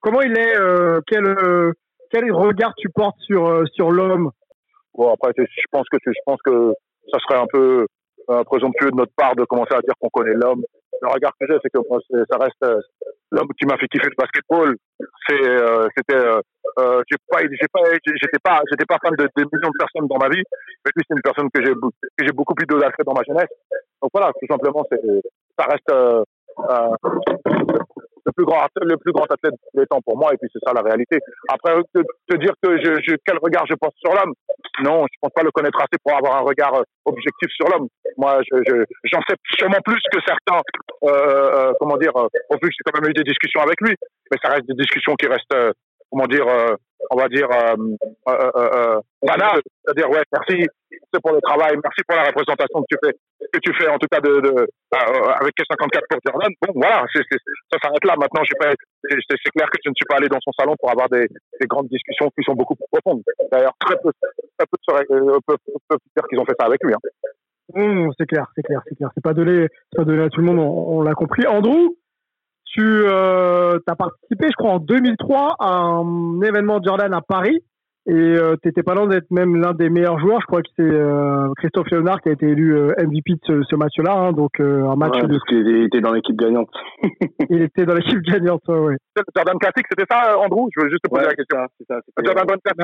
Comment 0.00 0.20
il 0.20 0.36
est 0.36 0.56
euh, 0.56 1.00
quel, 1.06 1.24
euh, 1.24 1.72
quel 2.10 2.30
regard 2.32 2.74
tu 2.76 2.88
portes 2.90 3.18
sur, 3.20 3.64
sur 3.72 3.90
l'homme? 3.90 4.30
Bon, 4.94 5.12
après, 5.12 5.32
je 5.36 5.62
pense, 5.70 5.86
que, 5.90 5.98
je 6.04 6.20
pense 6.26 6.40
que 6.44 6.74
ça 7.12 7.18
serait 7.20 7.40
un 7.40 7.46
peu 7.50 7.86
euh, 8.30 8.44
présomptueux 8.44 8.90
de 8.90 8.96
notre 8.96 9.12
part 9.16 9.36
de 9.36 9.44
commencer 9.44 9.74
à 9.74 9.80
dire 9.80 9.94
qu'on 10.00 10.10
connaît 10.10 10.34
l'homme 10.34 10.62
le 11.00 11.08
regard 11.08 11.32
que 11.38 11.46
j'ai, 11.46 11.56
c'est 11.62 11.70
que 11.70 11.78
moi, 11.88 12.00
ça 12.10 12.38
reste 12.38 12.84
l'homme 13.30 13.48
qui 13.58 13.66
m'a 13.66 13.76
fait 13.76 13.86
kiffer 13.88 14.08
le 14.08 14.16
basketball. 14.18 14.74
C'était, 15.28 15.56
j'ai 17.08 17.16
pas, 17.30 17.38
j'étais 18.04 18.38
pas, 18.42 18.60
j'étais 18.70 18.84
pas 18.84 18.98
fan 19.02 19.14
de, 19.16 19.28
des 19.36 19.44
millions 19.44 19.70
de 19.70 19.78
personnes 19.78 20.08
dans 20.08 20.18
ma 20.18 20.28
vie. 20.28 20.42
Mais 20.84 20.90
lui, 20.96 21.04
c'est 21.06 21.14
une 21.14 21.22
personne 21.22 21.48
que 21.54 21.64
j'ai, 21.64 21.72
que 21.72 22.24
j'ai 22.26 22.32
beaucoup 22.32 22.54
dans 22.54 23.14
ma 23.14 23.22
jeunesse. 23.26 23.50
Donc 24.02 24.10
voilà, 24.12 24.32
tout 24.32 24.46
simplement, 24.48 24.84
c'est, 24.90 25.00
ça 25.58 25.66
reste 25.66 25.90
euh, 25.90 26.22
le 28.26 28.32
plus 28.32 28.44
grand 28.44 28.66
le 28.76 28.96
plus 28.96 29.12
grand 29.12 29.24
athlète 29.24 29.54
des 29.74 29.86
temps 29.86 30.00
pour 30.04 30.16
moi 30.16 30.32
et 30.32 30.36
puis 30.36 30.48
c'est 30.52 30.64
ça 30.64 30.72
la 30.74 30.82
réalité. 30.82 31.18
Après 31.48 31.74
te, 31.94 32.00
te 32.28 32.36
dire 32.36 32.52
que 32.62 32.76
quel 33.24 33.38
regard 33.42 33.66
je 33.66 33.74
pense 33.74 33.92
sur 33.96 34.12
l'homme? 34.14 34.34
Non 34.82 35.06
je 35.10 35.18
pense 35.20 35.32
pas 35.34 35.42
le 35.42 35.50
connaître 35.50 35.78
assez 35.80 35.98
pour 36.04 36.16
avoir 36.16 36.36
un 36.36 36.44
regard 36.44 36.82
objectif 37.04 37.50
sur 37.50 37.68
l'homme. 37.68 37.88
Moi 38.16 38.40
je, 38.50 38.56
je 38.66 38.84
j'en 39.04 39.20
sais 39.28 39.36
sûrement 39.58 39.80
plus 39.84 40.00
que 40.12 40.20
certains 40.26 40.60
euh, 41.04 41.08
euh, 41.08 41.72
comment 41.80 41.96
dire 41.96 42.14
au 42.14 42.54
vu 42.54 42.68
que 42.68 42.74
j'ai 42.76 42.84
quand 42.84 43.00
même 43.00 43.10
eu 43.10 43.14
des 43.14 43.24
discussions 43.24 43.60
avec 43.60 43.80
lui 43.80 43.94
mais 44.30 44.38
ça 44.42 44.50
reste 44.50 44.66
des 44.66 44.74
discussions 44.74 45.14
qui 45.14 45.26
restent 45.26 45.74
comment 46.10 46.26
dire 46.26 46.46
on 47.10 47.16
va 47.16 47.28
dire 47.28 47.48
euh, 47.50 47.76
euh, 48.28 48.50
euh, 48.56 49.00
banal, 49.22 49.60
c'est-à-dire 49.84 50.10
ouais 50.10 50.22
merci, 50.32 50.66
pour 51.22 51.32
le 51.32 51.40
travail, 51.40 51.72
merci 51.82 52.02
pour 52.06 52.16
la 52.16 52.24
représentation 52.24 52.82
que 52.82 52.86
tu 52.90 52.98
fais, 53.02 53.12
que 53.52 53.58
tu 53.60 53.72
fais 53.74 53.88
en 53.88 53.98
tout 53.98 54.08
cas 54.10 54.20
de, 54.20 54.40
de 54.40 54.68
avec 55.40 55.54
54 55.56 56.04
pour 56.08 56.18
Jordan. 56.24 56.52
Bon 56.62 56.72
voilà, 56.74 57.04
ça 57.12 57.78
s'arrête 57.82 58.04
là. 58.04 58.14
Maintenant, 58.18 58.42
j'ai 58.44 58.56
pas, 58.58 58.72
c'est, 59.08 59.50
clair 59.56 59.68
que 59.70 59.78
tu 59.82 59.88
ne 59.88 59.94
suis 59.94 60.06
pas 60.08 60.16
allé 60.16 60.28
dans 60.28 60.40
son 60.42 60.52
salon 60.52 60.74
pour 60.78 60.90
avoir 60.90 61.08
des, 61.08 61.26
des 61.60 61.66
grandes 61.66 61.88
discussions 61.88 62.30
qui 62.36 62.44
sont 62.44 62.54
beaucoup 62.54 62.74
plus 62.74 62.86
profondes. 62.90 63.22
D'ailleurs, 63.50 63.74
très 63.80 63.96
peu, 63.96 64.10
très 64.58 64.66
peu 64.66 64.78
peuvent, 65.46 65.58
peuvent, 65.88 65.98
dire 66.16 66.24
qu'ils 66.28 66.38
ont 66.40 66.44
fait 66.44 66.56
ça 66.58 66.66
avec 66.66 66.82
lui. 66.82 66.92
Hein. 66.92 67.00
Mmh, 67.74 68.10
c'est 68.18 68.26
clair, 68.26 68.46
c'est 68.54 68.62
clair, 68.62 68.80
c'est 68.88 68.96
clair. 68.96 69.10
C'est 69.14 69.24
pas 69.24 69.34
donné, 69.34 69.66
c'est 69.92 69.96
pas 69.96 70.04
donné 70.04 70.22
à 70.22 70.28
tout 70.30 70.40
le 70.40 70.46
monde. 70.46 70.58
On, 70.58 70.98
on 70.98 71.02
l'a 71.02 71.14
compris. 71.14 71.46
Andrew, 71.46 71.96
tu 72.78 72.84
euh, 72.84 73.78
as 73.88 73.96
participé, 73.96 74.46
je 74.48 74.56
crois, 74.56 74.74
en 74.74 74.78
2003 74.78 75.56
à 75.58 75.66
un 75.66 76.40
événement 76.42 76.80
Jordan 76.80 77.12
à 77.12 77.20
Paris. 77.20 77.58
Et 78.08 78.14
euh, 78.14 78.56
tu 78.62 78.68
n'étais 78.68 78.82
pas 78.82 78.94
loin 78.94 79.06
d'être 79.06 79.30
même 79.30 79.60
l'un 79.60 79.74
des 79.74 79.90
meilleurs 79.90 80.18
joueurs. 80.18 80.40
Je 80.40 80.46
crois 80.46 80.62
que 80.62 80.68
c'est 80.76 80.82
euh, 80.82 81.52
Christophe 81.58 81.90
Léonard 81.90 82.22
qui 82.22 82.30
a 82.30 82.32
été 82.32 82.46
élu 82.46 82.74
euh, 82.74 82.94
MVP 82.98 83.34
de 83.34 83.40
ce, 83.46 83.62
ce 83.68 83.76
match-là. 83.76 84.14
Hein, 84.14 84.32
donc 84.32 84.60
euh, 84.60 84.88
un 84.88 84.96
match 84.96 85.14
ouais, 85.16 85.24
de... 85.24 85.28
Parce 85.28 85.44
qu'il 85.44 85.84
était 85.84 86.00
dans 86.00 86.14
l'équipe 86.14 86.36
gagnante. 86.36 86.70
il 87.50 87.60
était 87.60 87.84
dans 87.84 87.92
l'équipe 87.92 88.22
gagnante, 88.22 88.62
ouais. 88.68 88.78
ouais. 88.78 88.96
Jordan 89.36 89.58
Classic, 89.58 89.84
c'était 89.90 90.06
ça, 90.10 90.38
Andrew? 90.38 90.70
Je 90.74 90.82
veux 90.82 90.88
juste 90.88 91.02
te 91.04 91.10
poser 91.10 91.24
ouais, 91.24 91.28
la 91.28 91.34
question. 91.34 91.58
C'est 91.78 91.86
ça, 91.86 92.00
c'est 92.06 92.12
ça, 92.16 92.24
Jordan 92.24 92.46
Classic, 92.46 92.78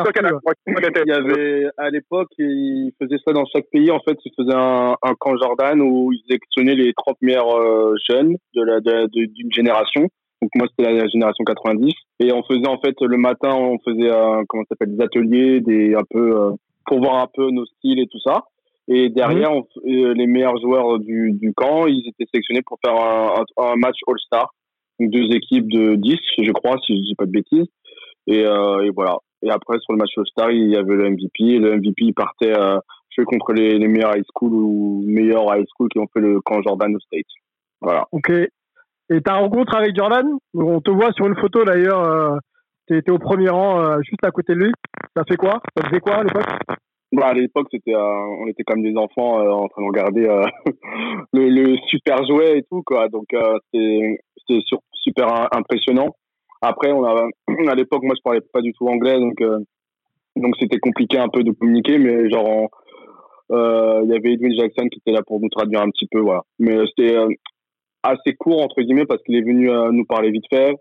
Merci, 0.67 0.91
il 1.07 1.09
y 1.09 1.13
avait, 1.13 1.71
à 1.79 1.89
l'époque, 1.89 2.29
il 2.39 2.93
faisait 3.01 3.17
ça 3.25 3.33
dans 3.33 3.47
chaque 3.47 3.67
pays. 3.73 3.91
En 3.91 4.01
fait, 4.01 4.19
il 4.27 4.33
faisait 4.37 4.55
un, 4.55 4.95
un 5.03 5.15
camp 5.19 5.39
Jordan 5.39 5.81
où 5.81 6.13
il 6.13 6.21
sélectionnait 6.29 6.75
les 6.75 6.93
30 6.93 7.17
meilleurs 7.23 7.57
euh, 7.57 7.95
jeunes 8.11 8.37
de 8.55 8.63
la, 8.63 8.81
de, 8.81 9.07
d'une 9.09 9.53
génération. 9.53 10.09
Donc 10.45 10.51
moi 10.57 10.67
c'était 10.69 10.93
la 10.93 11.09
génération 11.09 11.43
90 11.43 11.91
et 12.21 12.31
on 12.35 12.43
faisait 12.43 12.69
en 12.69 12.79
fait 12.79 12.95
le 13.01 13.17
matin 13.17 13.55
on 13.55 13.79
faisait 13.79 14.11
euh, 14.11 14.43
comment 14.47 14.63
ça 14.65 14.75
s'appelle 14.75 14.95
des 14.95 15.03
ateliers 15.03 15.61
des 15.63 15.95
un 15.95 16.03
peu 16.11 16.37
euh, 16.37 16.51
pour 16.85 16.99
voir 16.99 17.23
un 17.23 17.29
peu 17.33 17.51
nos 17.51 17.65
styles 17.65 17.99
et 17.99 18.07
tout 18.07 18.21
ça. 18.21 18.45
Et 18.89 19.09
derrière 19.09 19.53
mmh. 19.53 19.55
on, 19.55 19.91
euh, 19.91 20.13
les 20.13 20.27
meilleurs 20.27 20.61
joueurs 20.61 20.99
du, 20.99 21.33
du 21.33 21.55
camp 21.55 21.87
ils 21.87 22.07
étaient 22.07 22.29
sélectionnés 22.31 22.61
pour 22.61 22.79
faire 22.85 22.95
un, 22.95 23.43
un, 23.57 23.65
un 23.73 23.77
match 23.77 23.97
All 24.07 24.19
Star 24.19 24.53
donc 25.01 25.13
deux 25.13 25.35
équipes 25.35 25.67
de 25.67 25.95
10 25.95 26.19
je 26.43 26.53
crois 26.53 26.77
si 26.85 26.95
je 26.95 27.01
dis 27.01 27.15
pas 27.15 27.25
de 27.25 27.31
bêtises. 27.31 27.71
Et, 28.27 28.41
et 28.41 28.91
voilà. 28.95 29.17
Et 29.43 29.51
après 29.51 29.79
sur 29.81 29.95
le 29.95 29.99
match 29.99 30.11
All 30.19 30.27
Star 30.27 30.51
il 30.51 30.69
y 30.69 30.77
avait 30.77 30.95
le 30.95 31.09
MVP 31.09 31.55
et 31.55 31.59
le 31.59 31.77
MVP 31.77 32.05
il 32.05 32.13
partait 32.13 32.53
jouer 33.17 33.25
contre 33.25 33.55
les, 33.55 33.79
les 33.79 33.89
meilleurs 33.89 34.15
high 34.15 34.27
school 34.35 34.53
ou 34.53 35.05
meilleurs 35.07 35.57
high 35.57 35.65
school 35.75 35.89
qui 35.89 36.01
ont 36.01 36.09
fait 36.13 36.21
le 36.21 36.43
camp 36.43 36.61
Jordan 36.61 36.95
au 36.95 37.01
States 37.01 37.33
voilà. 37.81 38.07
Ok 38.13 38.31
et 39.11 39.21
ta 39.21 39.35
rencontre 39.35 39.77
avec 39.77 39.95
Jordan, 39.95 40.27
on 40.55 40.81
te 40.81 40.91
voit 40.91 41.13
sur 41.13 41.27
une 41.27 41.37
photo 41.37 41.65
d'ailleurs, 41.65 42.03
euh, 42.05 42.37
tu 42.89 42.97
étais 42.97 43.11
au 43.11 43.19
premier 43.19 43.51
rang, 43.51 43.81
euh, 43.81 43.99
juste 44.03 44.25
à 44.25 44.31
côté 44.31 44.55
de 44.55 44.61
lui. 44.61 44.73
Ça 45.17 45.25
fait 45.29 45.37
quoi? 45.37 45.61
Ça 45.77 45.87
faisait 45.89 46.01
quoi 46.01 46.17
à 46.17 46.25
l'époque? 46.25 46.47
Bah, 47.13 47.29
à 47.29 47.35
l'époque, 47.35 47.69
c'était, 47.71 47.95
on 47.95 48.47
était 48.49 48.65
comme 48.65 48.83
des 48.83 48.97
enfants 48.97 49.41
euh, 49.41 49.51
en 49.51 49.69
train 49.69 49.83
de 49.83 49.87
regarder 49.87 50.23
le, 51.33 51.49
le, 51.49 51.77
super 51.89 52.25
jouet 52.27 52.59
et 52.59 52.63
tout, 52.63 52.83
quoi. 52.85 53.09
Donc, 53.09 53.27
c'était 53.73 54.17
super 54.93 55.49
impressionnant. 55.55 56.17
Après, 56.63 56.91
on 56.91 57.05
a, 57.05 57.29
à 57.69 57.75
l'époque, 57.75 58.03
moi, 58.03 58.15
je 58.17 58.23
parlais 58.23 58.41
pas 58.53 58.63
du 58.63 58.73
tout 58.73 58.89
anglais, 58.89 59.21
donc, 59.21 59.37
donc 60.35 60.57
c'était 60.59 60.79
compliqué 60.79 61.19
un 61.19 61.29
peu 61.29 61.45
de 61.45 61.53
communiquer, 61.53 61.99
mais 61.99 62.31
genre, 62.31 62.69
il 63.51 64.09
y 64.09 64.17
avait 64.17 64.33
Edwin 64.33 64.59
Jackson 64.59 64.89
qui 64.89 64.99
était 64.99 65.13
là 65.13 65.23
pour 65.25 65.41
nous 65.41 65.51
traduire 65.51 65.83
un 65.83 65.91
petit 65.91 66.09
peu, 66.11 66.21
voilà. 66.21 66.43
Mais 66.59 66.79
c'était 66.87 67.17
assez 68.05 68.35
court 68.35 68.63
entre 68.63 68.81
guillemets 68.83 69.07
parce 69.07 69.23
qu'il 69.23 69.37
est 69.37 69.43
venu 69.43 69.71
euh, 69.71 69.91
nous 69.91 70.05
parler 70.05 70.31
vite 70.31 70.45
fait. 70.51 70.75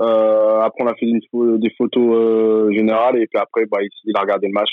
Euh, 0.00 0.60
après 0.60 0.84
on 0.84 0.86
a 0.86 0.94
fait 0.94 1.06
une, 1.06 1.58
des 1.58 1.70
photos 1.76 2.16
euh, 2.16 2.72
générales 2.72 3.16
et 3.16 3.26
puis 3.26 3.40
après 3.40 3.66
bah, 3.66 3.78
il 4.04 4.16
a 4.16 4.20
regardé 4.20 4.46
le 4.48 4.52
match 4.52 4.70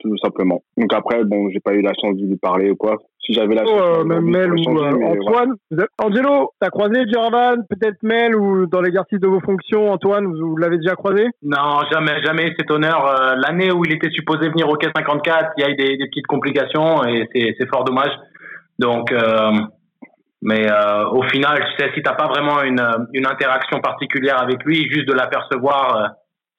tout 0.00 0.16
simplement. 0.18 0.62
Donc 0.76 0.92
après 0.92 1.24
bon 1.24 1.48
j'ai 1.50 1.60
pas 1.60 1.74
eu 1.74 1.82
la 1.82 1.92
chance 1.94 2.16
de 2.16 2.26
lui 2.26 2.36
parler 2.36 2.70
ou 2.70 2.76
quoi. 2.76 2.96
Si 3.24 3.32
j'avais 3.32 3.54
la 3.54 3.64
chance. 3.64 3.98
Oh, 4.00 4.04
même 4.04 4.24
Mel 4.24 4.52
ou 4.52 4.62
changer, 4.62 4.84
Antoine. 4.84 5.54
Voilà. 5.70 5.86
Angelo, 5.98 6.50
t'as 6.60 6.68
croisé 6.68 7.04
Jordan, 7.10 7.64
peut-être 7.70 7.96
Mel 8.02 8.36
ou 8.36 8.66
dans 8.66 8.82
l'exercice 8.82 9.18
de 9.18 9.26
vos 9.26 9.40
fonctions, 9.40 9.90
Antoine, 9.90 10.26
vous, 10.26 10.50
vous 10.50 10.56
l'avez 10.58 10.76
déjà 10.76 10.94
croisé? 10.94 11.28
Non, 11.42 11.80
jamais, 11.90 12.22
jamais 12.22 12.52
cet 12.58 12.70
honneur. 12.70 13.06
Euh, 13.06 13.34
L'année 13.36 13.72
où 13.72 13.82
il 13.86 13.94
était 13.94 14.10
supposé 14.10 14.50
venir 14.50 14.68
au 14.68 14.76
K54, 14.76 15.52
il 15.56 15.62
y 15.62 15.64
a 15.64 15.70
eu 15.70 15.76
des, 15.76 15.96
des 15.96 16.06
petites 16.06 16.26
complications 16.26 17.02
et 17.06 17.26
c'est 17.32 17.68
fort 17.72 17.84
dommage. 17.84 18.12
Donc 18.78 19.10
euh, 19.10 19.52
mais 20.44 20.70
euh, 20.70 21.08
au 21.08 21.22
final, 21.22 21.58
tu 21.58 21.82
sais, 21.82 21.90
si 21.94 22.02
t'as 22.02 22.12
pas 22.12 22.26
vraiment 22.26 22.62
une, 22.62 22.86
une 23.14 23.26
interaction 23.26 23.80
particulière 23.80 24.40
avec 24.42 24.62
lui, 24.64 24.86
juste 24.90 25.08
de 25.08 25.14
l'apercevoir, 25.14 25.96
euh, 25.96 26.08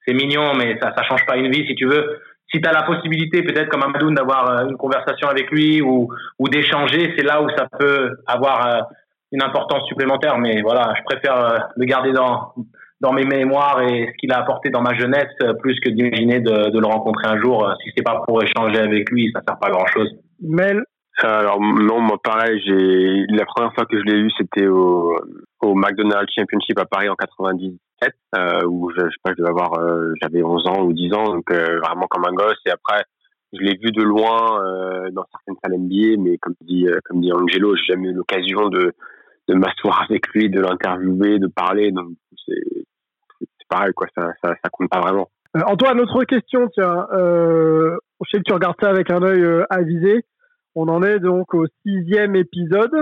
c'est 0.06 0.16
mignon, 0.16 0.54
mais 0.58 0.76
ça 0.82 0.92
ça 0.98 1.04
change 1.04 1.24
pas 1.28 1.38
une 1.38 1.52
vie 1.52 1.68
si 1.68 1.76
tu 1.76 1.86
veux. 1.86 2.20
si 2.52 2.60
tu 2.60 2.68
as 2.68 2.74
la 2.74 2.82
possibilité, 2.82 3.44
peut-être 3.44 3.70
comme 3.70 3.84
Amadou, 3.84 4.12
d'avoir 4.12 4.68
une 4.68 4.76
conversation 4.76 5.28
avec 5.28 5.52
lui 5.52 5.84
ou, 5.84 6.10
ou 6.40 6.50
d'échanger, 6.50 7.14
c'est 7.16 7.24
là 7.24 7.44
où 7.44 7.50
ça 7.56 7.68
peut 7.80 8.18
avoir 8.26 8.88
une 9.32 9.44
importance 9.44 9.88
supplémentaire. 9.88 10.40
Mais 10.40 10.62
voilà, 10.64 10.94
je 10.98 11.04
préfère 11.04 11.70
le 11.76 11.86
garder 11.86 12.12
dans, 12.12 12.54
dans 13.02 13.14
mes 13.14 13.26
mémoires 13.26 13.84
et 13.84 14.08
ce 14.12 14.18
qu'il 14.18 14.32
a 14.32 14.40
apporté 14.40 14.72
dans 14.72 14.82
ma 14.82 14.96
jeunesse, 14.96 15.36
plus 15.62 15.80
que 15.80 15.90
d'imaginer 15.90 16.40
de, 16.40 16.72
de, 16.72 16.80
le 16.80 16.88
rencontrer 16.88 17.28
un 17.28 17.40
jour. 17.40 17.72
Si 17.84 17.92
c'est 17.96 18.04
pas 18.04 18.24
pour 18.26 18.42
échanger 18.42 18.80
avec 18.80 19.12
lui, 19.12 19.32
ça 19.32 19.42
sert 19.48 19.60
pas 19.60 19.68
à 19.68 19.72
grand 19.72 19.88
chose. 19.88 20.10
Mel, 20.42 20.84
alors 21.24 21.62
non, 21.62 22.02
moi 22.02 22.18
pareil, 22.22 22.62
j'ai 22.66 23.26
la 23.30 23.46
première 23.46 23.74
fois 23.74 23.86
que 23.86 23.98
je 23.98 24.04
l'ai 24.04 24.18
eu, 24.18 24.30
c'était 24.38 24.68
au, 24.68 25.16
au 25.62 25.76
McDonald's 25.76 26.32
Championship 26.36 26.78
à 26.80 26.86
Paris 26.86 27.10
en 27.10 27.16
97, 27.16 28.14
euh, 28.36 28.66
où 28.68 28.92
je, 28.92 29.02
je 29.02 29.10
sais 29.10 29.16
pas, 29.24 29.32
je 29.32 29.42
devais 29.42 29.50
avoir, 29.50 29.80
euh, 29.80 30.14
j'avais 30.22 30.44
11 30.44 30.68
ans 30.68 30.84
ou 30.84 30.94
10 30.94 31.14
ans, 31.14 31.24
donc 31.26 31.50
euh, 31.52 31.80
vraiment 31.80 32.08
comme 32.10 32.26
un 32.26 32.34
gosse. 32.34 32.60
Et 32.66 32.72
après, 32.72 33.04
je 33.54 33.60
l'ai 33.60 33.78
vu 33.78 33.92
de 33.92 34.04
loin 34.04 34.62
euh, 34.62 35.10
dans 35.12 35.26
certaines 35.32 35.56
salles 35.64 35.80
NBA, 35.80 36.22
mais 36.22 36.38
comme 36.38 36.56
dit, 36.62 36.86
comme 37.06 37.22
dit 37.22 37.32
Angelo, 37.32 37.76
j'ai 37.76 37.94
jamais 37.94 38.10
eu 38.10 38.14
l'occasion 38.14 38.70
de 38.70 38.94
de 39.48 39.54
m'asseoir 39.54 40.02
avec 40.10 40.28
lui, 40.30 40.50
de 40.50 40.60
l'interviewer, 40.60 41.38
de 41.38 41.48
parler. 41.48 41.92
Donc 41.92 42.10
c'est 42.48 43.68
pareil, 43.70 43.94
quoi, 43.94 44.08
ça, 44.16 44.32
ça, 44.44 44.56
ça 44.62 44.70
compte 44.72 44.90
pas 44.90 45.00
vraiment. 45.00 45.30
Antoine, 45.66 46.00
autre 46.00 46.24
question, 46.26 46.68
tiens, 46.74 47.08
euh, 47.14 47.96
je 48.22 48.30
sais 48.30 48.38
que 48.40 48.44
tu 48.44 48.54
regardes 48.54 48.76
ça 48.82 48.90
avec 48.90 49.10
un 49.10 49.22
œil 49.24 49.64
avisé. 49.70 50.26
On 50.76 50.88
en 50.90 51.02
est 51.04 51.20
donc 51.20 51.54
au 51.54 51.66
sixième 51.86 52.36
épisode. 52.36 52.94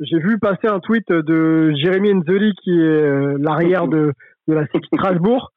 J'ai 0.00 0.18
vu 0.18 0.38
passer 0.38 0.66
un 0.66 0.80
tweet 0.80 1.10
de 1.10 1.72
Jérémy 1.74 2.12
Enzeli, 2.12 2.52
qui 2.62 2.70
est 2.70 2.82
euh, 2.82 3.36
l'arrière 3.40 3.88
de, 3.88 4.12
de 4.46 4.54
la 4.54 4.66
Sécu 4.66 4.88
Strasbourg, 4.94 5.50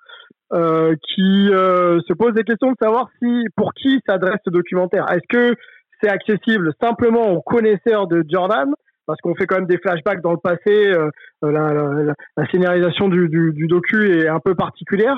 euh, 0.53 0.95
qui 1.13 1.50
euh, 1.51 2.00
se 2.07 2.13
pose 2.13 2.33
des 2.33 2.43
questions 2.43 2.71
de 2.71 2.77
savoir 2.81 3.09
si 3.21 3.43
pour 3.57 3.74
qui 3.74 4.00
s'adresse 4.07 4.39
ce 4.45 4.50
documentaire. 4.50 5.05
Est-ce 5.12 5.27
que 5.27 5.55
c'est 6.01 6.09
accessible 6.09 6.71
simplement 6.81 7.33
aux 7.33 7.41
connaisseurs 7.41 8.07
de 8.07 8.24
Jordan? 8.29 8.74
Parce 9.05 9.19
qu'on 9.21 9.36
fait 9.36 9.45
quand 9.45 9.55
même 9.55 9.67
des 9.67 9.77
flashbacks 9.77 10.21
dans 10.21 10.31
le 10.31 10.38
passé. 10.38 10.88
Euh, 10.88 11.09
la, 11.41 11.74
la, 11.74 12.13
la, 12.38 12.47
scénarisation 12.50 13.09
du, 13.09 13.27
du, 13.27 13.51
du, 13.53 13.67
docu 13.67 14.19
est 14.19 14.27
un 14.27 14.39
peu 14.39 14.55
particulière. 14.55 15.17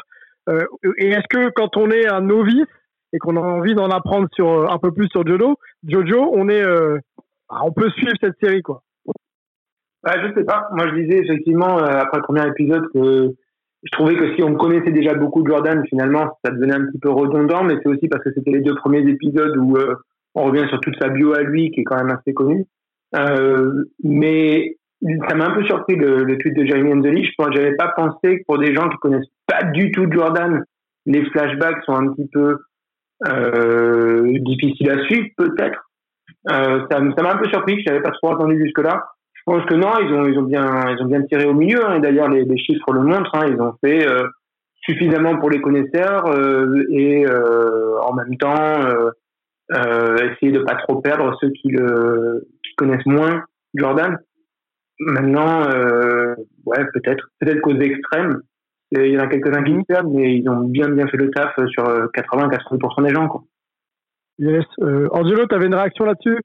Euh, 0.49 0.65
et 0.97 1.09
est-ce 1.09 1.27
que 1.29 1.49
quand 1.49 1.77
on 1.77 1.91
est 1.91 2.07
un 2.07 2.21
novice, 2.21 2.65
et 3.13 3.19
qu'on 3.19 3.35
a 3.37 3.41
envie 3.41 3.75
d'en 3.75 3.89
apprendre 3.89 4.27
sur 4.33 4.47
euh, 4.47 4.67
un 4.69 4.77
peu 4.77 4.91
plus 4.91 5.07
sur 5.09 5.25
Jojo, 5.25 5.55
Jojo, 5.87 6.31
on 6.33 6.49
est, 6.49 6.61
euh, 6.61 6.97
bah, 7.49 7.61
on 7.63 7.71
peut 7.71 7.89
suivre 7.91 8.13
cette 8.21 8.37
série 8.41 8.61
quoi. 8.61 8.81
Bah, 10.03 10.13
je 10.23 10.33
sais 10.33 10.45
pas. 10.45 10.69
Moi, 10.71 10.87
je 10.87 11.01
disais 11.01 11.17
effectivement 11.17 11.77
euh, 11.79 11.99
après 11.99 12.17
le 12.17 12.23
premier 12.23 12.47
épisode 12.47 12.85
que 12.93 13.33
je 13.83 13.91
trouvais 13.91 14.15
que 14.15 14.35
si 14.35 14.43
on 14.43 14.55
connaissait 14.55 14.91
déjà 14.91 15.13
beaucoup 15.13 15.45
Jordan, 15.45 15.83
finalement, 15.87 16.37
ça 16.43 16.51
devenait 16.51 16.75
un 16.75 16.85
petit 16.85 16.99
peu 16.99 17.09
redondant, 17.09 17.63
mais 17.63 17.75
c'est 17.81 17.89
aussi 17.89 18.07
parce 18.07 18.23
que 18.23 18.31
c'était 18.33 18.51
les 18.51 18.61
deux 18.61 18.75
premiers 18.75 19.07
épisodes 19.09 19.55
où 19.57 19.77
on 20.35 20.43
revient 20.43 20.67
sur 20.67 20.81
toute 20.81 20.97
sa 21.01 21.07
bio 21.07 21.33
à 21.33 21.41
lui, 21.43 21.71
qui 21.71 21.81
est 21.81 21.83
quand 21.85 21.95
même 21.95 22.11
assez 22.11 22.33
connue. 22.33 22.65
Mais 24.03 24.77
ça 25.29 25.35
m'a 25.35 25.47
un 25.47 25.55
peu 25.55 25.63
surpris 25.63 25.95
le, 25.95 26.37
tweet 26.37 26.55
de 26.55 26.65
Jeremy 26.65 26.93
Anzeli. 26.93 27.23
Je 27.23 27.31
pense, 27.37 27.53
j'avais 27.53 27.75
pas 27.75 27.89
pensé 27.95 28.39
que 28.39 28.43
pour 28.45 28.57
des 28.57 28.73
gens 28.73 28.89
qui 28.89 28.97
connaissent 28.97 29.31
pas 29.47 29.63
du 29.63 29.91
tout 29.91 30.11
Jordan, 30.11 30.63
les 31.05 31.23
flashbacks 31.31 31.83
sont 31.85 31.93
un 31.93 32.13
petit 32.13 32.27
peu 32.31 32.57
difficile 33.25 34.91
à 34.91 35.03
suivre 35.05 35.27
peut-être. 35.37 35.89
Euh, 36.49 36.85
ça 36.89 36.99
m'a 36.99 37.33
un 37.33 37.37
peu 37.37 37.49
surpris, 37.49 37.81
je 37.81 37.89
n'avais 37.89 38.01
pas 38.01 38.11
trop 38.11 38.31
entendu 38.31 38.61
jusque-là. 38.63 39.03
Je 39.33 39.41
pense 39.45 39.65
que 39.65 39.73
non, 39.73 39.91
ils 39.99 40.13
ont, 40.13 40.25
ils 40.25 40.37
ont 40.37 40.43
bien, 40.43 40.65
ils 40.89 41.01
ont 41.01 41.07
bien 41.07 41.21
tiré 41.23 41.45
au 41.45 41.53
milieu. 41.53 41.85
Hein, 41.85 41.95
et 41.95 41.99
d'ailleurs, 41.99 42.29
les, 42.29 42.45
les, 42.45 42.57
chiffres 42.57 42.93
le 42.93 43.01
montrent. 43.01 43.35
Hein, 43.35 43.47
ils 43.49 43.61
ont 43.61 43.73
fait 43.83 44.07
euh, 44.07 44.27
suffisamment 44.89 45.37
pour 45.37 45.49
les 45.49 45.61
connaisseurs 45.61 46.25
euh, 46.27 46.83
et 46.89 47.25
euh, 47.25 47.99
en 48.01 48.13
même 48.13 48.35
temps 48.37 48.81
euh, 49.71 50.17
essayer 50.31 50.51
de 50.51 50.63
pas 50.63 50.75
trop 50.75 51.01
perdre 51.01 51.37
ceux 51.39 51.49
qui 51.49 51.69
le 51.69 52.47
qui 52.63 52.75
connaissent 52.75 53.05
moins 53.05 53.43
Jordan. 53.75 54.17
Maintenant, 55.01 55.61
ouais, 56.65 56.85
peut-être, 56.93 57.29
peut-être 57.39 57.61
qu'aux 57.61 57.79
extrêmes, 57.79 58.41
il 58.91 59.11
y 59.11 59.17
en 59.17 59.23
a 59.23 59.27
quelques-uns 59.27 59.63
qui 59.63 59.83
perdent, 59.87 60.11
mais 60.11 60.35
ils 60.35 60.49
ont 60.49 60.61
bien 60.61 60.89
bien 60.89 61.07
fait 61.07 61.17
le 61.17 61.29
taf 61.31 61.53
sur 61.69 61.83
80-80% 61.83 63.03
des 63.07 63.13
gens. 63.13 63.27
Quoi. 63.27 63.43
Yes. 64.39 64.65
Euh, 64.81 65.07
Angelo, 65.11 65.45
tu 65.47 65.55
avais 65.55 65.65
une 65.65 65.75
réaction 65.75 66.05
là-dessus? 66.05 66.39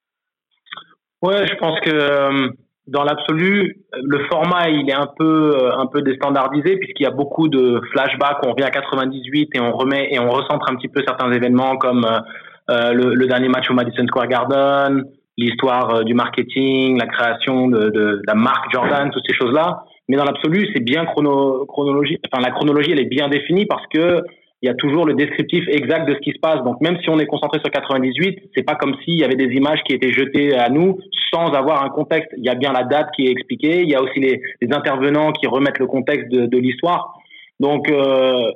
Ouais, 1.22 1.46
je 1.46 1.54
pense 1.54 1.80
que 1.80 1.90
euh, 1.90 2.48
dans 2.88 3.04
l'absolu, 3.04 3.76
le 3.94 4.18
format 4.26 4.68
il 4.68 4.90
est 4.90 4.94
un 4.94 5.08
peu 5.16 5.56
euh, 5.56 5.70
un 5.78 5.86
peu 5.86 6.02
déstandardisé 6.02 6.76
puisqu'il 6.76 7.04
y 7.04 7.06
a 7.06 7.12
beaucoup 7.12 7.48
de 7.48 7.80
flashbacks. 7.92 8.44
On 8.44 8.50
revient 8.50 8.64
à 8.64 8.70
98 8.70 9.50
et 9.54 9.60
on 9.60 9.72
remet 9.72 10.08
et 10.10 10.18
on 10.18 10.28
recentre 10.28 10.70
un 10.70 10.74
petit 10.74 10.88
peu 10.88 11.02
certains 11.06 11.32
événements 11.32 11.76
comme 11.76 12.04
euh, 12.04 12.92
le, 12.92 13.14
le, 13.14 13.26
dernier 13.26 13.48
match 13.48 13.70
au 13.70 13.74
Madison 13.74 14.06
Square 14.06 14.26
Garden, 14.26 15.04
l'histoire 15.38 16.04
du 16.04 16.14
marketing, 16.14 16.98
la 16.98 17.06
création 17.06 17.68
de, 17.68 17.90
de, 17.90 18.22
la 18.26 18.34
marque 18.34 18.70
Jordan, 18.72 19.10
toutes 19.10 19.24
ces 19.26 19.34
choses-là. 19.34 19.84
Mais 20.08 20.16
dans 20.16 20.24
l'absolu, 20.24 20.68
c'est 20.74 20.82
bien 20.82 21.04
chrono, 21.06 21.64
chronologie. 21.66 22.18
Enfin, 22.30 22.42
la 22.42 22.50
chronologie, 22.50 22.92
elle 22.92 23.00
est 23.00 23.08
bien 23.08 23.28
définie 23.28 23.66
parce 23.66 23.86
que 23.88 24.22
il 24.62 24.66
y 24.66 24.70
a 24.70 24.74
toujours 24.74 25.04
le 25.04 25.12
descriptif 25.12 25.62
exact 25.68 26.08
de 26.08 26.14
ce 26.14 26.20
qui 26.20 26.32
se 26.32 26.38
passe. 26.38 26.64
Donc 26.64 26.80
même 26.80 26.96
si 27.02 27.10
on 27.10 27.18
est 27.18 27.26
concentré 27.26 27.58
sur 27.58 27.70
98, 27.70 28.50
c'est 28.54 28.62
pas 28.62 28.76
comme 28.76 28.94
s'il 29.04 29.18
y 29.18 29.24
avait 29.24 29.36
des 29.36 29.52
images 29.54 29.80
qui 29.84 29.92
étaient 29.92 30.12
jetées 30.12 30.54
à 30.54 30.70
nous 30.70 30.98
sans 31.30 31.52
avoir 31.52 31.84
un 31.84 31.90
contexte. 31.90 32.30
Il 32.38 32.44
y 32.44 32.48
a 32.48 32.54
bien 32.54 32.72
la 32.72 32.84
date 32.84 33.08
qui 33.14 33.26
est 33.26 33.30
expliquée. 33.30 33.82
Il 33.82 33.90
y 33.90 33.94
a 33.94 34.02
aussi 34.02 34.20
les, 34.20 34.40
intervenants 34.72 35.32
qui 35.32 35.46
remettent 35.46 35.78
le 35.78 35.86
contexte 35.86 36.30
de, 36.30 36.46
de 36.46 36.58
l'histoire. 36.58 37.14
Donc 37.60 37.90
euh, 37.90 38.52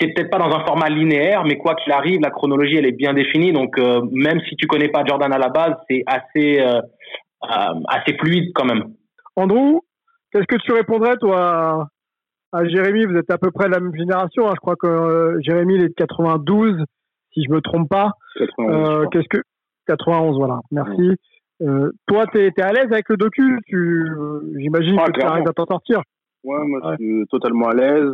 c'est 0.00 0.08
peut-être 0.08 0.30
pas 0.30 0.38
dans 0.38 0.54
un 0.54 0.64
format 0.64 0.88
linéaire, 0.88 1.44
mais 1.44 1.56
quoi 1.56 1.74
qu'il 1.74 1.92
arrive, 1.92 2.20
la 2.20 2.30
chronologie 2.30 2.76
elle 2.76 2.86
est 2.86 2.92
bien 2.92 3.12
définie. 3.12 3.52
Donc 3.52 3.78
euh, 3.78 4.00
même 4.10 4.40
si 4.48 4.56
tu 4.56 4.66
connais 4.66 4.88
pas 4.88 5.04
Jordan 5.04 5.32
à 5.32 5.38
la 5.38 5.48
base, 5.48 5.74
c'est 5.88 6.02
assez 6.06 6.60
euh, 6.60 6.80
euh 7.44 7.74
assez 7.88 8.16
fluide 8.18 8.52
quand 8.54 8.64
même. 8.64 8.94
Andrew, 9.36 9.80
Qu'est-ce 10.32 10.46
que 10.46 10.56
tu 10.62 10.72
répondrais, 10.72 11.16
toi, 11.18 11.88
à, 12.52 12.64
Jérémy? 12.64 13.04
Vous 13.04 13.16
êtes 13.16 13.30
à 13.30 13.36
peu 13.36 13.50
près 13.50 13.66
de 13.66 13.72
la 13.72 13.80
même 13.80 13.94
génération. 13.94 14.48
Hein. 14.48 14.52
Je 14.54 14.60
crois 14.60 14.76
que 14.76 14.86
euh, 14.86 15.38
Jérémy, 15.42 15.74
il 15.74 15.84
est 15.84 15.88
de 15.88 15.94
92, 15.94 16.82
si 17.32 17.44
je 17.44 17.50
me 17.50 17.60
trompe 17.60 17.88
pas. 17.88 18.12
91. 18.38 18.88
Euh, 18.88 19.06
Qu'est-ce 19.12 19.28
que 19.28 19.42
91, 19.86 20.38
voilà. 20.38 20.60
Merci. 20.70 21.16
Euh, 21.60 21.90
toi, 22.06 22.26
tu 22.32 22.38
es, 22.38 22.60
à 22.60 22.72
l'aise 22.72 22.90
avec 22.90 23.08
le 23.10 23.18
docu? 23.18 23.58
Tu... 23.66 24.06
J'imagine 24.56 24.96
ah, 24.98 25.06
que 25.06 25.20
tu 25.20 25.26
arrives 25.26 25.48
à 25.48 25.52
t'en 25.52 25.66
sortir. 25.66 26.00
Ouais, 26.44 26.64
moi, 26.64 26.80
ouais. 26.82 26.96
je 26.98 27.04
suis 27.04 27.26
totalement 27.30 27.68
à 27.68 27.74
l'aise. 27.74 28.10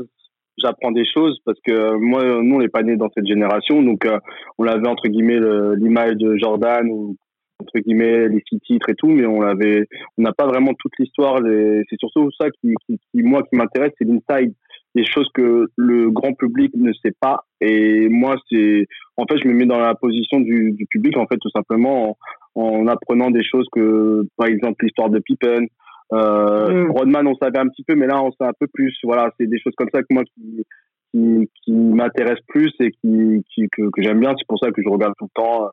J'apprends 0.60 0.90
des 0.90 1.04
choses 1.06 1.38
parce 1.44 1.58
que 1.64 1.94
moi, 1.98 2.24
nous, 2.42 2.56
on 2.56 2.58
n'est 2.58 2.68
pas 2.68 2.82
nés 2.82 2.96
dans 2.96 3.10
cette 3.14 3.26
génération. 3.26 3.80
Donc, 3.80 4.04
euh, 4.04 4.18
on 4.58 4.66
avait, 4.66 4.88
entre 4.88 5.06
guillemets, 5.06 5.38
l'image 5.76 6.16
de 6.16 6.36
Jordan 6.36 6.90
ou 6.90 7.16
entre 7.60 7.78
guillemets 7.80 8.28
les 8.28 8.42
six 8.48 8.60
titres 8.60 8.88
et 8.90 8.94
tout 8.94 9.08
mais 9.08 9.26
on 9.26 9.42
avait 9.42 9.86
on 10.16 10.22
n'a 10.22 10.32
pas 10.32 10.46
vraiment 10.46 10.72
toute 10.78 10.92
l'histoire 10.98 11.38
c'est 11.42 11.98
surtout 11.98 12.30
ça 12.40 12.50
qui, 12.50 12.74
qui, 12.86 12.98
qui 12.98 13.22
moi 13.22 13.42
qui 13.42 13.56
m'intéresse 13.56 13.92
c'est 13.98 14.06
l'inside. 14.06 14.54
Des 14.94 15.04
choses 15.04 15.28
que 15.34 15.66
le 15.76 16.10
grand 16.10 16.32
public 16.32 16.72
ne 16.74 16.92
sait 16.94 17.12
pas. 17.20 17.44
Et 17.60 18.08
moi 18.08 18.36
c'est 18.50 18.86
en 19.16 19.26
fait 19.26 19.36
je 19.42 19.46
me 19.46 19.52
mets 19.52 19.66
dans 19.66 19.78
la 19.78 19.94
position 19.94 20.40
du, 20.40 20.72
du 20.72 20.86
public 20.86 21.16
en 21.18 21.26
fait 21.26 21.36
tout 21.36 21.50
simplement 21.50 22.16
en, 22.54 22.62
en, 22.62 22.86
apprenant 22.86 23.30
des 23.30 23.44
choses 23.44 23.66
que 23.70 24.26
par 24.36 24.48
exemple 24.48 24.84
l'histoire 24.84 25.10
de 25.10 25.18
Pippen. 25.18 25.66
Euh, 26.14 26.86
mm. 26.86 26.90
Rodman 26.92 27.26
on 27.26 27.34
savait 27.34 27.58
un 27.58 27.68
petit 27.68 27.84
peu 27.84 27.94
mais 27.94 28.06
là 28.06 28.22
on 28.22 28.30
sait 28.32 28.48
un 28.48 28.54
peu 28.58 28.66
plus. 28.72 28.96
Voilà 29.04 29.30
c'est 29.38 29.46
des 29.46 29.60
choses 29.60 29.74
comme 29.76 29.90
ça 29.92 30.00
que 30.00 30.06
moi 30.10 30.24
qui 30.24 30.64
qui, 31.12 31.50
qui 31.64 31.72
m'intéresse 31.72 32.40
plus 32.48 32.72
et 32.80 32.90
qui, 32.90 33.44
qui 33.54 33.68
que, 33.70 33.82
que 33.90 34.02
j'aime 34.02 34.20
bien. 34.20 34.34
C'est 34.38 34.46
pour 34.48 34.58
ça 34.58 34.70
que 34.70 34.82
je 34.82 34.88
regarde 34.88 35.14
tout 35.18 35.26
le 35.26 35.42
temps 35.42 35.70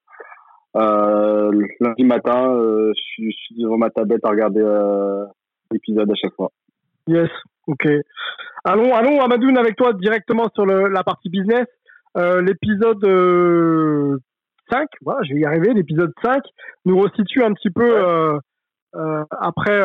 lundi 0.76 2.04
matin, 2.04 2.54
euh, 2.54 2.92
je, 2.96 3.30
suis, 3.32 3.56
devant 3.58 3.78
ma 3.78 3.90
tablette 3.90 4.26
à 4.26 4.30
regarder 4.30 4.62
euh, 4.62 5.26
l'épisode 5.72 6.10
à 6.10 6.16
chaque 6.16 6.34
fois. 6.34 6.52
Yes, 7.08 7.30
ok. 7.68 7.88
Allons, 8.64 8.94
allons, 8.94 9.22
Amadoun, 9.22 9.58
avec 9.58 9.76
toi 9.76 9.94
directement 9.94 10.50
sur 10.54 10.66
le, 10.66 10.88
la 10.90 11.04
partie 11.04 11.30
business. 11.30 11.66
Euh, 12.18 12.42
l'épisode 12.42 13.04
5, 14.72 14.88
voilà, 15.02 15.20
je 15.24 15.34
vais 15.34 15.42
y 15.42 15.46
arriver, 15.46 15.74
l'épisode 15.74 16.14
5 16.24 16.42
nous 16.86 16.98
resitue 16.98 17.44
un 17.44 17.54
petit 17.54 17.70
peu 17.70 17.84
ouais. 17.84 19.24
après, 19.42 19.82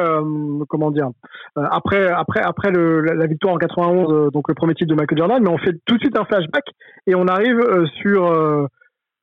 comment 0.69 0.93
dire, 0.93 1.09
après, 1.57 2.09
après, 2.09 2.41
après 2.41 2.71
le, 2.71 3.01
la, 3.01 3.27
victoire 3.27 3.55
en 3.55 3.59
91, 3.59 4.31
donc 4.33 4.49
le 4.49 4.55
premier 4.55 4.75
titre 4.75 4.91
de 4.91 4.95
Michael 4.95 5.19
Jordan, 5.19 5.43
mais 5.43 5.51
on 5.51 5.59
fait 5.59 5.75
tout 5.85 5.97
de 5.97 6.01
suite 6.01 6.17
un 6.17 6.25
flashback 6.25 6.65
et 7.09 7.17
on 7.17 7.27
arrive 7.27 7.61
sur 8.01 8.69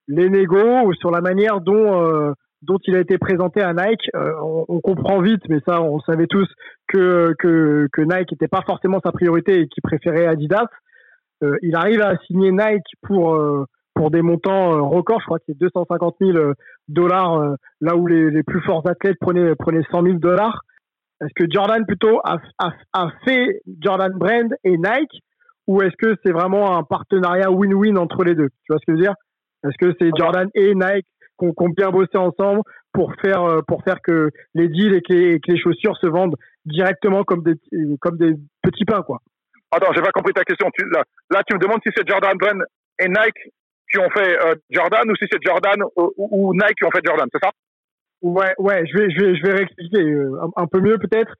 les 0.07 0.29
négos 0.29 0.85
ou 0.85 0.93
sur 0.93 1.11
la 1.11 1.21
manière 1.21 1.61
dont 1.61 2.01
euh, 2.01 2.33
dont 2.61 2.79
il 2.85 2.95
a 2.95 2.99
été 2.99 3.17
présenté 3.17 3.61
à 3.61 3.73
Nike. 3.73 4.09
Euh, 4.15 4.33
on, 4.41 4.79
comprend 4.81 5.21
vite, 5.21 5.43
mais 5.49 5.59
ça, 5.67 5.81
on 5.81 5.99
savait 6.01 6.27
tous 6.27 6.47
que 6.87 7.33
que, 7.39 7.87
que 7.93 8.01
Nike 8.01 8.31
n'était 8.31 8.47
pas 8.47 8.63
forcément 8.65 8.99
sa 9.03 9.11
priorité 9.11 9.59
et 9.59 9.67
qu'il 9.67 9.81
préférait 9.83 10.25
Adidas. 10.27 10.67
Euh, 11.43 11.57
il 11.61 11.75
arrive 11.75 12.01
à 12.01 12.17
signer 12.25 12.51
Nike 12.51 12.87
pour 13.03 13.35
euh, 13.35 13.65
pour 13.93 14.11
des 14.11 14.21
montants 14.21 14.73
euh, 14.73 14.81
records. 14.81 15.19
Je 15.21 15.25
crois 15.25 15.39
que 15.39 15.45
c'est 15.47 15.57
250 15.57 16.15
000 16.19 16.53
dollars, 16.87 17.55
là 17.81 17.95
où 17.95 18.07
les, 18.07 18.31
les, 18.31 18.43
plus 18.43 18.61
forts 18.61 18.87
athlètes 18.87 19.17
prenaient 19.19 19.55
prenaient 19.55 19.85
100 19.91 20.03
000 20.03 20.15
dollars. 20.15 20.61
Est-ce 21.21 21.33
que 21.35 21.49
Jordan 21.51 21.85
plutôt 21.85 22.19
a, 22.23 22.37
a, 22.59 22.73
a 22.93 23.09
fait 23.25 23.61
Jordan 23.81 24.11
Brand 24.13 24.53
et 24.63 24.77
Nike, 24.77 25.23
ou 25.65 25.81
est-ce 25.81 25.95
que 25.97 26.15
c'est 26.23 26.31
vraiment 26.31 26.77
un 26.77 26.83
partenariat 26.83 27.51
win-win 27.51 27.97
entre 27.97 28.23
les 28.23 28.35
deux? 28.35 28.49
Tu 28.49 28.71
vois 28.71 28.77
ce 28.79 28.85
que 28.85 28.93
je 28.93 28.97
veux 28.97 29.03
dire? 29.03 29.15
Est-ce 29.63 29.77
que 29.77 29.95
c'est 29.99 30.11
Jordan 30.17 30.49
et 30.53 30.73
Nike 30.75 31.07
qui 31.39 31.45
ont, 31.45 31.69
bien 31.69 31.89
bossé 31.89 32.17
ensemble 32.17 32.61
pour 32.93 33.13
faire 33.21 33.43
euh, 33.43 33.61
pour 33.67 33.83
faire 33.83 34.01
que 34.01 34.31
les 34.55 34.67
deals 34.67 34.95
et 34.95 35.01
que 35.01 35.51
les, 35.51 35.59
chaussures 35.59 35.97
se 35.97 36.07
vendent 36.07 36.35
directement 36.65 37.23
comme 37.23 37.43
des 37.43 37.53
comme 37.99 38.17
des 38.17 38.33
petits 38.63 38.85
pains 38.85 39.03
quoi? 39.03 39.19
Attends, 39.71 39.91
j'ai 39.93 40.01
pas 40.01 40.11
compris 40.11 40.33
ta 40.33 40.43
question. 40.43 40.67
là, 40.91 41.03
là, 41.29 41.41
tu 41.45 41.55
me 41.55 41.59
demandes 41.59 41.81
si 41.83 41.89
c'est 41.95 42.07
Jordan 42.07 42.37
Brand 42.37 42.63
et 42.99 43.07
Nike 43.07 43.51
qui 43.91 43.99
ont 43.99 44.09
fait 44.09 44.37
euh, 44.41 44.55
Jordan 44.69 45.09
ou 45.09 45.15
si 45.15 45.25
c'est 45.31 45.43
Jordan 45.45 45.83
ou, 45.95 46.53
Nike 46.53 46.75
qui 46.77 46.85
ont 46.85 46.91
fait 46.91 47.05
Jordan, 47.05 47.27
c'est 47.31 47.43
ça? 47.43 47.51
Ouais, 48.21 48.53
ouais, 48.57 48.83
je 48.87 48.97
vais, 48.97 49.11
je 49.11 49.21
vais, 49.21 49.35
je 49.35 49.43
vais 49.43 49.53
réexpliquer 49.53 50.01
euh, 50.01 50.39
un, 50.55 50.65
peu 50.65 50.79
mieux 50.79 50.97
peut-être. 50.97 51.33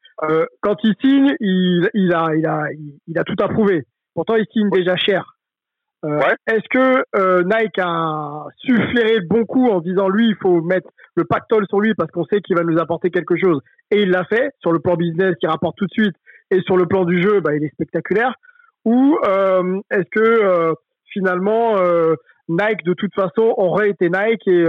quand 0.62 0.76
il 0.84 0.94
signe, 1.02 1.36
il, 1.40 1.90
il 1.94 2.14
a, 2.14 2.36
il 2.36 2.46
a, 2.46 2.68
il, 3.08 3.18
a 3.18 3.24
tout 3.24 3.36
approuvé. 3.40 3.84
Pourtant, 4.14 4.36
il 4.36 4.46
signe 4.54 4.70
déjà 4.70 4.96
cher. 4.96 5.37
Euh, 6.06 6.20
est-ce 6.46 6.68
que 6.70 7.04
euh, 7.16 7.44
Nike 7.44 7.80
a 7.80 8.46
su 8.60 8.76
flairer 8.92 9.20
le 9.20 9.28
bon 9.28 9.46
coup 9.46 9.68
en 9.68 9.82
disant 9.82 10.10
lui, 10.10 10.30
il 10.30 10.36
faut 10.36 10.62
mettre 10.62 10.90
le 11.16 11.26
pactole 11.26 11.66
sur 11.68 11.80
lui 11.80 11.94
parce 11.96 12.12
qu'on 12.12 12.26
sait 12.26 12.42
qu'il 12.42 12.56
va 12.56 12.64
nous 12.64 12.80
apporter 12.80 13.10
quelque 13.10 13.36
chose? 13.36 13.60
Et 13.90 14.02
il 14.02 14.12
l'a 14.12 14.26
fait 14.26 14.52
sur 14.60 14.72
le 14.72 14.80
plan 14.80 14.96
business 14.96 15.36
qui 15.40 15.48
rapporte 15.48 15.78
tout 15.78 15.88
de 15.88 15.92
suite 15.92 16.16
et 16.52 16.62
sur 16.62 16.78
le 16.78 16.86
plan 16.86 17.04
du 17.04 17.22
jeu, 17.22 17.40
bah, 17.42 17.56
il 17.56 17.64
est 17.64 17.74
spectaculaire. 17.74 18.36
Ou 18.86 19.18
euh, 19.28 19.80
est-ce 19.92 20.10
que 20.12 20.74
finalement 21.12 21.76
Nike 22.48 22.84
de 22.86 22.94
toute 22.94 23.14
façon 23.14 23.54
aurait 23.58 23.90
été 23.90 24.10
Nike 24.10 24.48
et, 24.48 24.66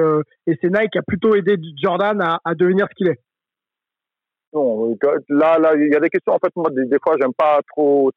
et 0.47 0.59
c'est 0.61 0.71
Nike 0.71 0.93
qui 0.93 0.99
a 0.99 1.03
plutôt 1.03 1.35
aidé 1.37 1.57
Jordan 1.81 2.21
à, 2.21 2.41
à 2.45 2.55
devenir 2.55 2.87
ce 2.91 2.95
qu'il 2.95 3.09
est? 3.09 3.21
Non, 4.53 4.97
là, 5.29 5.59
là, 5.59 5.75
il 5.77 5.93
y 5.93 5.95
a 5.95 6.01
des 6.01 6.09
questions 6.09 6.33
en 6.33 6.39
fait. 6.39 6.51
Moi, 6.57 6.71
des, 6.71 6.87
des 6.87 6.97
fois, 7.05 7.17
j'aime 7.21 7.35
pas 7.37 7.61
trop 7.69 8.11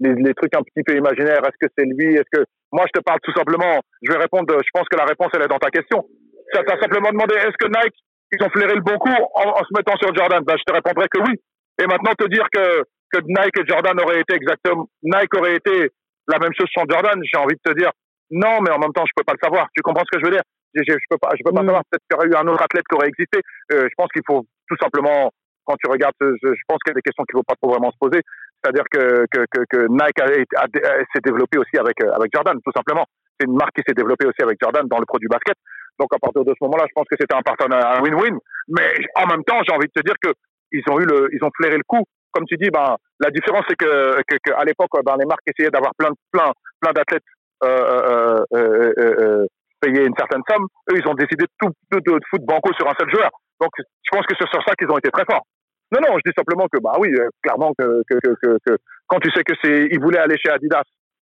les, 0.00 0.14
les, 0.14 0.34
trucs 0.34 0.54
un 0.54 0.62
petit 0.62 0.82
peu 0.84 0.96
imaginaires. 0.96 1.42
Est-ce 1.44 1.58
que 1.60 1.72
c'est 1.76 1.84
lui? 1.84 2.14
Est-ce 2.14 2.30
que 2.32 2.44
moi 2.72 2.84
je 2.86 2.98
te 2.98 3.04
parle 3.04 3.18
tout 3.22 3.32
simplement 3.32 3.80
Je 4.02 4.12
vais 4.12 4.18
répondre. 4.18 4.46
Je 4.48 4.70
pense 4.72 4.88
que 4.88 4.96
la 4.96 5.04
réponse 5.04 5.30
elle 5.34 5.42
est 5.42 5.52
dans 5.52 5.58
ta 5.58 5.70
question. 5.70 6.04
Tu 6.52 6.58
as 6.58 6.80
simplement 6.80 7.10
demandé 7.10 7.34
est-ce 7.34 7.58
que 7.58 7.68
Nike 7.68 7.96
ils 8.32 8.44
ont 8.44 8.50
flairé 8.50 8.74
le 8.74 8.80
bon 8.80 8.98
coup 8.98 9.14
en, 9.34 9.62
se 9.62 9.72
mettant 9.76 9.96
sur 9.96 10.14
Jordan? 10.14 10.42
Ben, 10.44 10.56
je 10.58 10.64
te 10.64 10.72
répondrai 10.72 11.06
que 11.08 11.20
oui. 11.20 11.38
Et 11.80 11.86
maintenant 11.86 12.12
te 12.18 12.28
dire 12.28 12.46
que 12.52 12.82
que 13.12 13.20
Nike 13.26 13.58
et 13.60 13.66
Jordan 13.66 13.94
auraient 14.00 14.20
été 14.20 14.34
exactement 14.34 14.88
Nike 15.02 15.34
aurait 15.36 15.56
été 15.56 15.90
la 16.28 16.38
même 16.38 16.52
chose 16.58 16.68
sans 16.74 16.84
Jordan, 16.88 17.20
j'ai 17.22 17.38
envie 17.38 17.54
de 17.54 17.70
te 17.70 17.76
dire 17.78 17.90
non, 18.30 18.60
mais 18.62 18.70
en 18.70 18.78
même 18.78 18.92
temps 18.92 19.04
je 19.06 19.12
peux 19.14 19.24
pas 19.24 19.34
le 19.34 19.42
savoir. 19.42 19.68
Tu 19.76 19.82
comprends 19.82 20.04
ce 20.10 20.16
que 20.16 20.20
je 20.20 20.26
veux 20.26 20.32
dire? 20.32 20.42
Je, 20.74 20.82
je, 20.82 21.06
peux 21.08 21.18
pas, 21.18 21.30
je 21.38 21.42
peux 21.44 21.52
pas 21.52 21.62
mm. 21.62 21.66
savoir. 21.66 21.82
Peut-être 21.90 22.02
qu'il 22.08 22.16
y 22.16 22.18
aurait 22.18 22.28
eu 22.28 22.36
un 22.36 22.52
autre 22.52 22.62
athlète 22.62 22.84
qui 22.88 22.96
aurait 22.96 23.08
existé. 23.08 23.38
Euh, 23.72 23.86
je 23.86 23.94
pense 23.96 24.08
qu'il 24.10 24.22
faut 24.26 24.44
tout 24.66 24.76
simplement 24.82 25.30
quand 25.64 25.76
tu 25.76 25.90
regardes, 25.90 26.14
je, 26.20 26.48
je 26.48 26.64
pense 26.68 26.78
qu'il 26.84 26.90
y 26.90 26.94
a 26.96 27.00
des 27.00 27.02
questions 27.02 27.24
qu'il 27.24 27.36
ne 27.36 27.40
faut 27.40 27.48
pas 27.48 27.56
trop 27.60 27.70
vraiment 27.70 27.90
se 27.90 27.98
poser. 27.98 28.20
C'est-à-dire 28.64 28.84
que, 28.90 29.26
que, 29.30 29.44
que, 29.50 29.60
que, 29.68 29.86
Nike 29.90 30.20
a, 30.56 30.64
s'est 31.12 31.20
développé 31.22 31.58
aussi 31.58 31.76
avec, 31.76 32.02
euh, 32.02 32.12
avec 32.12 32.30
Jordan, 32.32 32.56
tout 32.64 32.72
simplement. 32.74 33.04
C'est 33.38 33.46
une 33.46 33.56
marque 33.56 33.74
qui 33.76 33.82
s'est 33.86 33.94
développée 33.94 34.26
aussi 34.26 34.40
avec 34.42 34.56
Jordan 34.60 34.88
dans 34.88 34.98
le 34.98 35.04
produit 35.04 35.28
basket. 35.28 35.56
Donc 35.98 36.08
à 36.14 36.18
partir 36.18 36.44
de 36.44 36.50
ce 36.50 36.64
moment-là, 36.64 36.84
je 36.88 36.94
pense 36.94 37.04
que 37.10 37.16
c'était 37.20 37.34
un 37.34 37.42
partenariat 37.42 38.00
win-win. 38.00 38.38
Mais 38.68 38.88
en 39.16 39.26
même 39.26 39.44
temps, 39.44 39.60
j'ai 39.68 39.74
envie 39.74 39.86
de 39.86 40.00
te 40.00 40.04
dire 40.04 40.14
que 40.22 40.32
ils 40.72 40.82
ont 40.90 40.98
eu 40.98 41.04
le, 41.04 41.28
ils 41.32 41.44
ont 41.44 41.50
flairé 41.54 41.76
le 41.76 41.84
coup. 41.86 42.02
Comme 42.32 42.46
tu 42.46 42.56
dis, 42.56 42.70
ben 42.70 42.96
la 43.20 43.30
différence 43.30 43.64
c'est 43.68 43.76
que, 43.76 44.22
que, 44.26 44.36
que, 44.42 44.52
à 44.56 44.64
l'époque, 44.64 44.90
ben, 45.04 45.16
les 45.18 45.26
marques 45.26 45.46
essayaient 45.46 45.70
d'avoir 45.70 45.92
plein, 45.96 46.10
plein, 46.32 46.50
plein 46.80 46.92
d'athlètes 46.92 47.22
euh, 47.62 47.68
euh, 47.68 48.44
euh, 48.54 48.92
euh 48.98 49.46
payer 49.80 50.06
une 50.06 50.16
certaine 50.16 50.40
somme. 50.48 50.66
Eux, 50.90 50.96
ils 50.96 51.06
ont 51.06 51.14
décidé 51.14 51.44
de 51.44 51.52
tout 51.60 51.70
de, 51.92 51.98
de, 51.98 52.18
de 52.18 52.24
foutre 52.30 52.46
banco 52.46 52.72
sur 52.72 52.88
un 52.88 52.94
seul 52.98 53.10
joueur. 53.10 53.30
Donc 53.60 53.70
je 53.78 54.10
pense 54.10 54.24
que 54.26 54.34
c'est 54.38 54.48
sur 54.48 54.62
ça 54.64 54.74
qu'ils 54.74 54.90
ont 54.90 54.98
été 54.98 55.10
très 55.10 55.26
forts. 55.26 55.44
Non, 55.92 56.00
non, 56.00 56.16
je 56.16 56.30
dis 56.30 56.34
simplement 56.36 56.66
que, 56.72 56.80
bah 56.80 56.96
oui, 56.98 57.08
euh, 57.14 57.28
clairement, 57.42 57.72
que, 57.78 58.02
que, 58.08 58.18
que, 58.18 58.58
que, 58.66 58.76
quand 59.06 59.20
tu 59.20 59.30
sais 59.30 59.44
que 59.44 59.54
c'est, 59.62 59.88
il 59.90 60.00
voulait 60.00 60.18
aller 60.18 60.36
chez 60.38 60.50
Adidas 60.50 60.82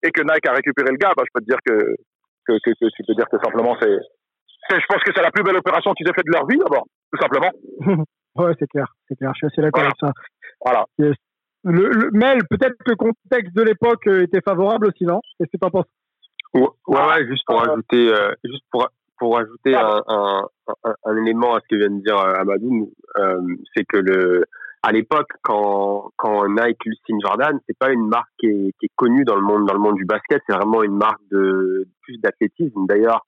et 0.03 0.11
que 0.11 0.23
Nike 0.23 0.47
a 0.47 0.53
récupéré 0.53 0.90
le 0.90 0.97
gars, 0.97 1.12
bah, 1.17 1.25
je 1.27 1.31
peux 1.35 1.40
te 1.40 1.51
dire 1.51 1.59
que, 1.64 1.75
que, 2.47 2.59
que, 2.64 2.71
que 2.71 2.87
tu 2.95 3.03
peux 3.07 3.14
dire 3.14 3.29
que 3.31 3.38
simplement 3.43 3.77
c'est, 3.81 3.99
je 4.71 4.87
pense 4.88 5.03
que 5.03 5.12
c'est 5.14 5.23
la 5.23 5.31
plus 5.31 5.43
belle 5.43 5.57
opération 5.57 5.93
qu'ils 5.93 6.09
aient 6.09 6.14
fait 6.14 6.25
de 6.25 6.33
leur 6.33 6.47
vie, 6.47 6.59
d'abord, 6.59 6.87
tout 7.12 7.21
simplement. 7.21 7.51
ouais, 8.37 8.53
c'est 8.59 8.69
clair, 8.69 8.87
c'est 9.09 9.17
clair, 9.17 9.33
je 9.35 9.38
suis 9.38 9.47
assez 9.47 9.62
d'accord 9.62 9.83
avec 9.83 9.97
ça. 10.01 10.12
Voilà. 10.64 10.85
Le, 10.99 11.12
le, 11.64 12.11
Mel, 12.12 12.40
peut-être 12.49 12.77
que 12.85 12.90
le 12.90 12.97
contexte 12.97 13.55
de 13.55 13.62
l'époque 13.62 14.07
euh, 14.07 14.23
était 14.23 14.40
favorable 14.43 14.88
aussi, 14.88 15.05
non 15.05 15.21
Qu'est-ce 15.38 15.51
que 15.51 15.57
tu 15.57 15.67
en 15.67 15.71
penses 15.71 15.87
ouais, 16.55 16.69
ouais, 16.88 17.27
juste 17.27 17.45
pour 17.47 17.62
ajouter, 17.62 18.12
euh, 18.12 18.33
juste 18.45 18.64
pour, 18.71 18.87
pour 19.18 19.38
ajouter 19.38 19.74
un, 19.74 20.03
un, 20.07 20.48
un, 21.05 21.16
élément 21.16 21.55
à 21.55 21.61
ce 21.61 21.68
que 21.68 21.77
vient 21.77 21.90
de 21.90 22.03
dire 22.03 22.18
euh, 22.18 22.35
Amadou, 22.40 22.92
euh, 23.18 23.40
c'est 23.74 23.85
que 23.85 23.98
le, 23.98 24.44
à 24.83 24.92
l'époque, 24.92 25.31
quand, 25.42 26.11
quand 26.16 26.46
Nike 26.48 26.83
signe 27.07 27.20
Jordan, 27.20 27.59
c'est 27.66 27.79
pas 27.79 27.90
une 27.90 28.07
marque 28.07 28.31
qui 28.38 28.46
est, 28.46 28.72
qui 28.79 28.87
est, 28.87 28.92
connue 28.96 29.24
dans 29.24 29.37
le 29.37 29.42
monde, 29.42 29.66
dans 29.66 29.74
le 29.74 29.81
monde 29.81 29.96
du 29.96 30.05
basket, 30.05 30.42
c'est 30.46 30.55
vraiment 30.55 30.83
une 30.83 30.96
marque 30.96 31.22
de 31.31 31.87
plus 32.03 32.18
d'athlétisme. 32.18 32.87
D'ailleurs, 32.87 33.27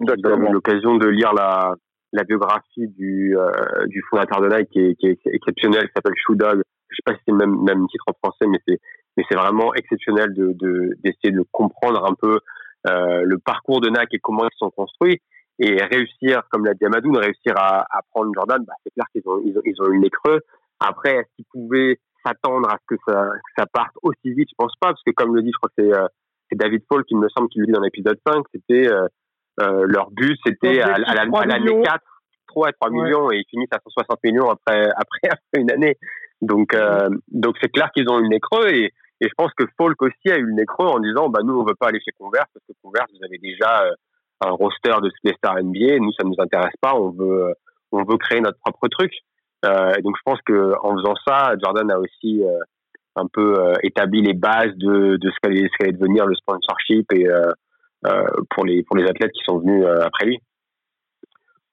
j'ai 0.00 0.14
eu 0.14 0.52
l'occasion 0.52 0.96
de 0.96 1.08
lire 1.08 1.34
la, 1.34 1.74
la 2.12 2.24
biographie 2.24 2.88
du, 2.88 3.36
euh, 3.36 3.50
du 3.86 4.02
fondateur 4.08 4.40
de 4.40 4.48
Nike 4.48 4.70
qui 4.70 4.80
est, 4.80 4.94
qui 4.96 5.06
est 5.08 5.18
exceptionnel, 5.26 5.86
qui 5.86 5.92
s'appelle 5.94 6.14
Shoe 6.16 6.36
Dog. 6.36 6.62
Je 6.88 6.96
sais 6.96 7.02
pas 7.04 7.14
si 7.14 7.20
c'est 7.26 7.32
le 7.32 7.38
même, 7.38 7.62
même 7.62 7.86
titre 7.88 8.04
en 8.06 8.14
français, 8.22 8.46
mais 8.46 8.58
c'est, 8.66 8.80
mais 9.16 9.24
c'est 9.28 9.36
vraiment 9.36 9.74
exceptionnel 9.74 10.32
de, 10.32 10.52
de, 10.54 10.90
d'essayer 11.02 11.32
de 11.32 11.44
comprendre 11.52 12.04
un 12.04 12.14
peu 12.14 12.38
le 12.84 13.36
parcours 13.38 13.80
de 13.80 13.88
Nike 13.88 14.14
et 14.14 14.18
comment 14.18 14.44
ils 14.44 14.58
sont 14.58 14.70
construits. 14.70 15.20
Et 15.60 15.76
réussir, 15.84 16.42
comme 16.50 16.64
l'a 16.64 16.74
dit 16.74 16.84
Amadou, 16.84 17.12
réussir 17.12 17.54
à, 17.56 17.82
à 17.82 18.00
prendre 18.10 18.32
Jordan, 18.34 18.64
bah, 18.66 18.74
c'est 18.82 18.92
clair 18.92 19.06
qu'ils 19.12 19.22
ont, 19.26 19.40
ils 19.44 19.56
ont, 19.56 19.62
ils 19.64 19.82
ont 19.82 19.92
eu 19.92 20.00
les 20.00 20.10
creux. 20.10 20.40
Après, 20.80 21.14
est-ce 21.16 21.28
qu'ils 21.36 21.44
pouvaient 21.52 21.98
s'attendre 22.26 22.68
à 22.68 22.76
ce 22.78 22.96
que 22.96 23.00
ça, 23.06 23.28
que 23.30 23.52
ça 23.56 23.66
parte 23.72 23.94
aussi 24.02 24.32
vite? 24.34 24.48
Je 24.50 24.54
pense 24.58 24.74
pas, 24.80 24.88
parce 24.88 25.02
que 25.06 25.12
comme 25.12 25.34
le 25.34 25.42
dit, 25.42 25.50
je 25.52 25.58
crois 25.58 25.70
que 25.76 25.82
c'est, 25.84 25.96
euh, 25.96 26.08
c'est 26.50 26.58
David 26.58 26.82
Paul 26.88 27.04
qui 27.04 27.14
me 27.14 27.28
semble 27.28 27.48
qu'il 27.48 27.60
le 27.60 27.66
dit 27.66 27.72
dans 27.72 27.82
l'épisode 27.82 28.18
5, 28.26 28.44
c'était 28.52 28.88
euh, 28.88 29.06
euh, 29.60 29.84
leur 29.86 30.10
but, 30.10 30.36
c'était 30.44 30.80
à, 30.80 30.94
à, 30.94 31.20
à 31.20 31.46
l'année 31.46 31.82
4, 31.84 32.00
3 32.48 32.68
à 32.68 32.72
3 32.72 32.90
millions, 32.90 33.30
et 33.30 33.38
ils 33.38 33.46
finissent 33.48 33.72
à 33.72 33.78
160 33.84 34.18
millions 34.24 34.50
après, 34.50 34.88
après, 34.96 35.38
une 35.56 35.70
année. 35.70 35.96
Donc, 36.42 36.74
euh, 36.74 37.08
donc 37.28 37.54
c'est 37.62 37.70
clair 37.70 37.90
qu'ils 37.94 38.08
ont 38.10 38.18
eu 38.18 38.28
les 38.28 38.40
creux, 38.40 38.68
et, 38.70 38.92
et 39.20 39.28
je 39.28 39.34
pense 39.36 39.52
que 39.56 39.64
Falk 39.78 40.00
aussi 40.02 40.30
a 40.30 40.36
eu 40.36 40.44
le 40.44 40.64
creux 40.64 40.88
en 40.88 40.98
disant, 40.98 41.28
bah, 41.28 41.40
nous, 41.44 41.54
on 41.54 41.64
veut 41.64 41.76
pas 41.78 41.88
aller 41.88 42.00
chez 42.00 42.12
Converse, 42.18 42.48
parce 42.52 42.66
que 42.66 42.72
Converse, 42.82 43.10
vous 43.12 43.24
avez 43.24 43.38
déjà 43.38 43.84
euh, 43.84 43.92
un 44.40 44.50
roster 44.50 44.94
de 45.02 45.10
stars 45.36 45.62
NBA. 45.62 45.98
Nous, 45.98 46.12
ça 46.12 46.24
nous 46.24 46.34
intéresse 46.38 46.74
pas. 46.80 46.94
On 46.94 47.10
veut, 47.10 47.54
on 47.92 48.04
veut 48.04 48.18
créer 48.18 48.40
notre 48.40 48.58
propre 48.58 48.88
truc. 48.88 49.12
Euh, 49.64 49.94
donc, 50.02 50.16
je 50.16 50.22
pense 50.24 50.40
que 50.44 50.74
en 50.82 50.96
faisant 50.96 51.14
ça, 51.26 51.54
Jordan 51.62 51.90
a 51.90 51.98
aussi 51.98 52.42
euh, 52.42 52.58
un 53.16 53.26
peu 53.32 53.54
euh, 53.58 53.74
établi 53.82 54.20
les 54.20 54.34
bases 54.34 54.74
de, 54.76 55.16
de 55.16 55.30
ce 55.30 55.36
qu'allait 55.42 55.68
qu 55.68 55.92
devenir 55.92 56.26
le 56.26 56.34
sponsorship 56.34 57.10
et 57.12 57.28
euh, 57.28 57.50
pour 58.50 58.66
les 58.66 58.82
pour 58.82 58.96
les 58.96 59.04
athlètes 59.04 59.32
qui 59.32 59.42
sont 59.44 59.58
venus 59.58 59.86
après 59.86 60.26
lui. 60.26 60.38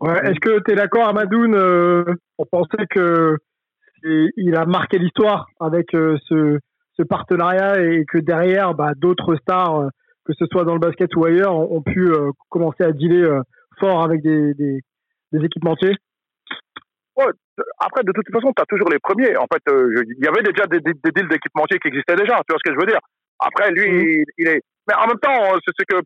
Est-ce 0.04 0.40
que 0.40 0.64
tu 0.64 0.72
es 0.72 0.76
d'accord, 0.76 1.10
Amadoun, 1.10 1.54
pour 2.38 2.48
penser 2.50 2.88
que 2.90 3.38
il 4.04 4.56
a 4.56 4.66
marqué 4.66 4.98
l'histoire 4.98 5.48
avec 5.60 5.90
ce, 5.92 6.58
ce 6.98 7.04
partenariat 7.04 7.82
et 7.82 8.06
que 8.06 8.18
derrière, 8.18 8.74
bah, 8.74 8.92
d'autres 8.96 9.36
stars 9.36 9.90
que 10.26 10.34
ce 10.38 10.46
soit 10.52 10.64
dans 10.64 10.74
le 10.74 10.80
basket 10.80 11.14
ou 11.16 11.26
ailleurs, 11.26 11.56
ont, 11.56 11.82
pu 11.82 12.12
euh, 12.12 12.32
commencer 12.50 12.84
à 12.84 12.92
dealer 12.92 13.24
euh, 13.24 13.42
fort 13.80 14.04
avec 14.04 14.22
des, 14.22 14.54
des, 14.54 14.80
des 15.32 15.46
équipementiers 15.46 15.96
Après, 17.80 18.04
de 18.04 18.12
toute 18.12 18.32
façon, 18.32 18.54
tu 18.56 18.62
as 18.62 18.66
toujours 18.66 18.90
les 18.90 19.00
premiers. 19.00 19.36
En 19.38 19.48
fait, 19.52 19.62
euh, 19.70 20.04
il 20.18 20.24
y 20.24 20.28
avait 20.28 20.44
déjà 20.44 20.66
des, 20.68 20.80
des, 20.80 20.94
des 20.94 21.12
deals 21.12 21.28
d'équipementiers 21.28 21.80
qui 21.80 21.88
existaient 21.88 22.16
déjà. 22.16 22.42
Tu 22.48 22.54
vois 22.54 22.60
ce 22.64 22.70
que 22.70 22.76
je 22.76 22.80
veux 22.80 22.92
dire? 22.92 23.02
Après, 23.40 23.72
lui, 23.72 23.90
mmh. 23.90 24.24
il, 24.38 24.48
est. 24.48 24.62
Mais 24.88 24.96
en 24.96 25.08
même 25.08 25.20
temps, 25.20 25.58
c'est 25.66 25.86
que 25.86 26.02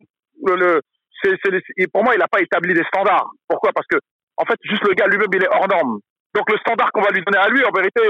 le, 0.45 0.55
le 0.55 0.81
c'est, 1.23 1.91
pour 1.91 2.03
moi, 2.03 2.13
il 2.15 2.19
n'a 2.19 2.27
pas 2.27 2.41
établi 2.41 2.73
des 2.73 2.83
standards. 2.83 3.31
Pourquoi? 3.47 3.71
Parce 3.73 3.87
que, 3.87 3.97
en 4.37 4.45
fait, 4.45 4.57
juste 4.63 4.87
le 4.87 4.93
gars 4.93 5.07
lui-même, 5.07 5.27
il 5.33 5.43
est 5.43 5.49
hors 5.49 5.67
norme. 5.67 5.99
Donc, 6.35 6.51
le 6.51 6.57
standard 6.59 6.91
qu'on 6.91 7.01
va 7.01 7.11
lui 7.11 7.23
donner 7.23 7.39
à 7.39 7.49
lui, 7.49 7.63
en 7.63 7.71
vérité, 7.71 8.01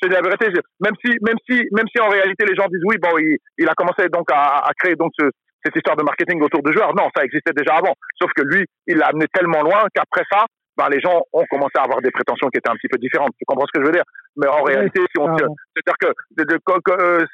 c'est 0.00 0.08
la 0.08 0.20
vérité. 0.20 0.48
Même 0.80 0.94
si, 1.04 1.16
même 1.22 1.38
si, 1.48 1.62
même 1.72 1.86
si 1.88 2.00
en 2.00 2.08
réalité 2.08 2.44
les 2.44 2.54
gens 2.54 2.68
disent 2.68 2.84
oui, 2.84 2.96
bon, 3.00 3.16
il, 3.18 3.36
il 3.58 3.68
a 3.68 3.74
commencé 3.74 4.08
donc 4.08 4.30
à, 4.30 4.58
à 4.66 4.70
créer 4.78 4.94
donc 4.94 5.12
ce, 5.18 5.30
cette 5.64 5.76
histoire 5.76 5.96
de 5.96 6.04
marketing 6.04 6.40
autour 6.42 6.62
de 6.62 6.72
joueurs. 6.72 6.94
Non, 6.94 7.08
ça 7.14 7.24
existait 7.24 7.52
déjà 7.54 7.76
avant. 7.76 7.94
Sauf 8.20 8.30
que 8.36 8.42
lui, 8.42 8.64
il 8.86 8.98
l'a 8.98 9.08
amené 9.08 9.26
tellement 9.32 9.62
loin 9.62 9.84
qu'après 9.94 10.24
ça, 10.30 10.46
ben, 10.76 10.88
les 10.90 11.00
gens 11.00 11.22
ont 11.32 11.44
commencé 11.50 11.72
à 11.76 11.82
avoir 11.82 12.02
des 12.02 12.10
prétentions 12.10 12.48
qui 12.48 12.58
étaient 12.58 12.70
un 12.70 12.76
petit 12.76 12.88
peu 12.88 12.98
différentes. 12.98 13.32
Tu 13.38 13.44
comprends 13.46 13.66
ce 13.66 13.72
que 13.72 13.82
je 13.82 13.86
veux 13.86 13.96
dire? 13.96 14.04
Mais 14.36 14.46
en 14.46 14.62
réalité, 14.62 15.00
si 15.10 15.18
on, 15.18 15.34
c'est-à-dire 15.34 15.98
que, 15.98 16.92
euh, 16.92 17.24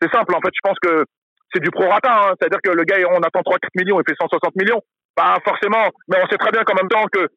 c'est 0.00 0.10
simple. 0.10 0.34
En 0.34 0.40
fait, 0.40 0.52
je 0.54 0.64
pense 0.64 0.78
que 0.80 1.04
c'est 1.52 1.62
du 1.62 1.70
prorata. 1.70 2.10
Hein. 2.10 2.32
C'est-à-dire 2.40 2.60
que 2.64 2.70
le 2.70 2.84
gars, 2.84 2.96
on 3.12 3.20
attend 3.20 3.44
3-4 3.44 3.68
millions, 3.76 4.00
il 4.00 4.08
fait 4.08 4.16
160 4.18 4.56
millions. 4.56 4.80
Pas 5.14 5.36
forcément. 5.44 5.84
Mais 6.08 6.16
on 6.22 6.26
sait 6.28 6.38
très 6.38 6.50
bien 6.50 6.64
qu'en 6.64 6.74
même 6.74 6.88
temps 6.88 7.04
que 7.12 7.28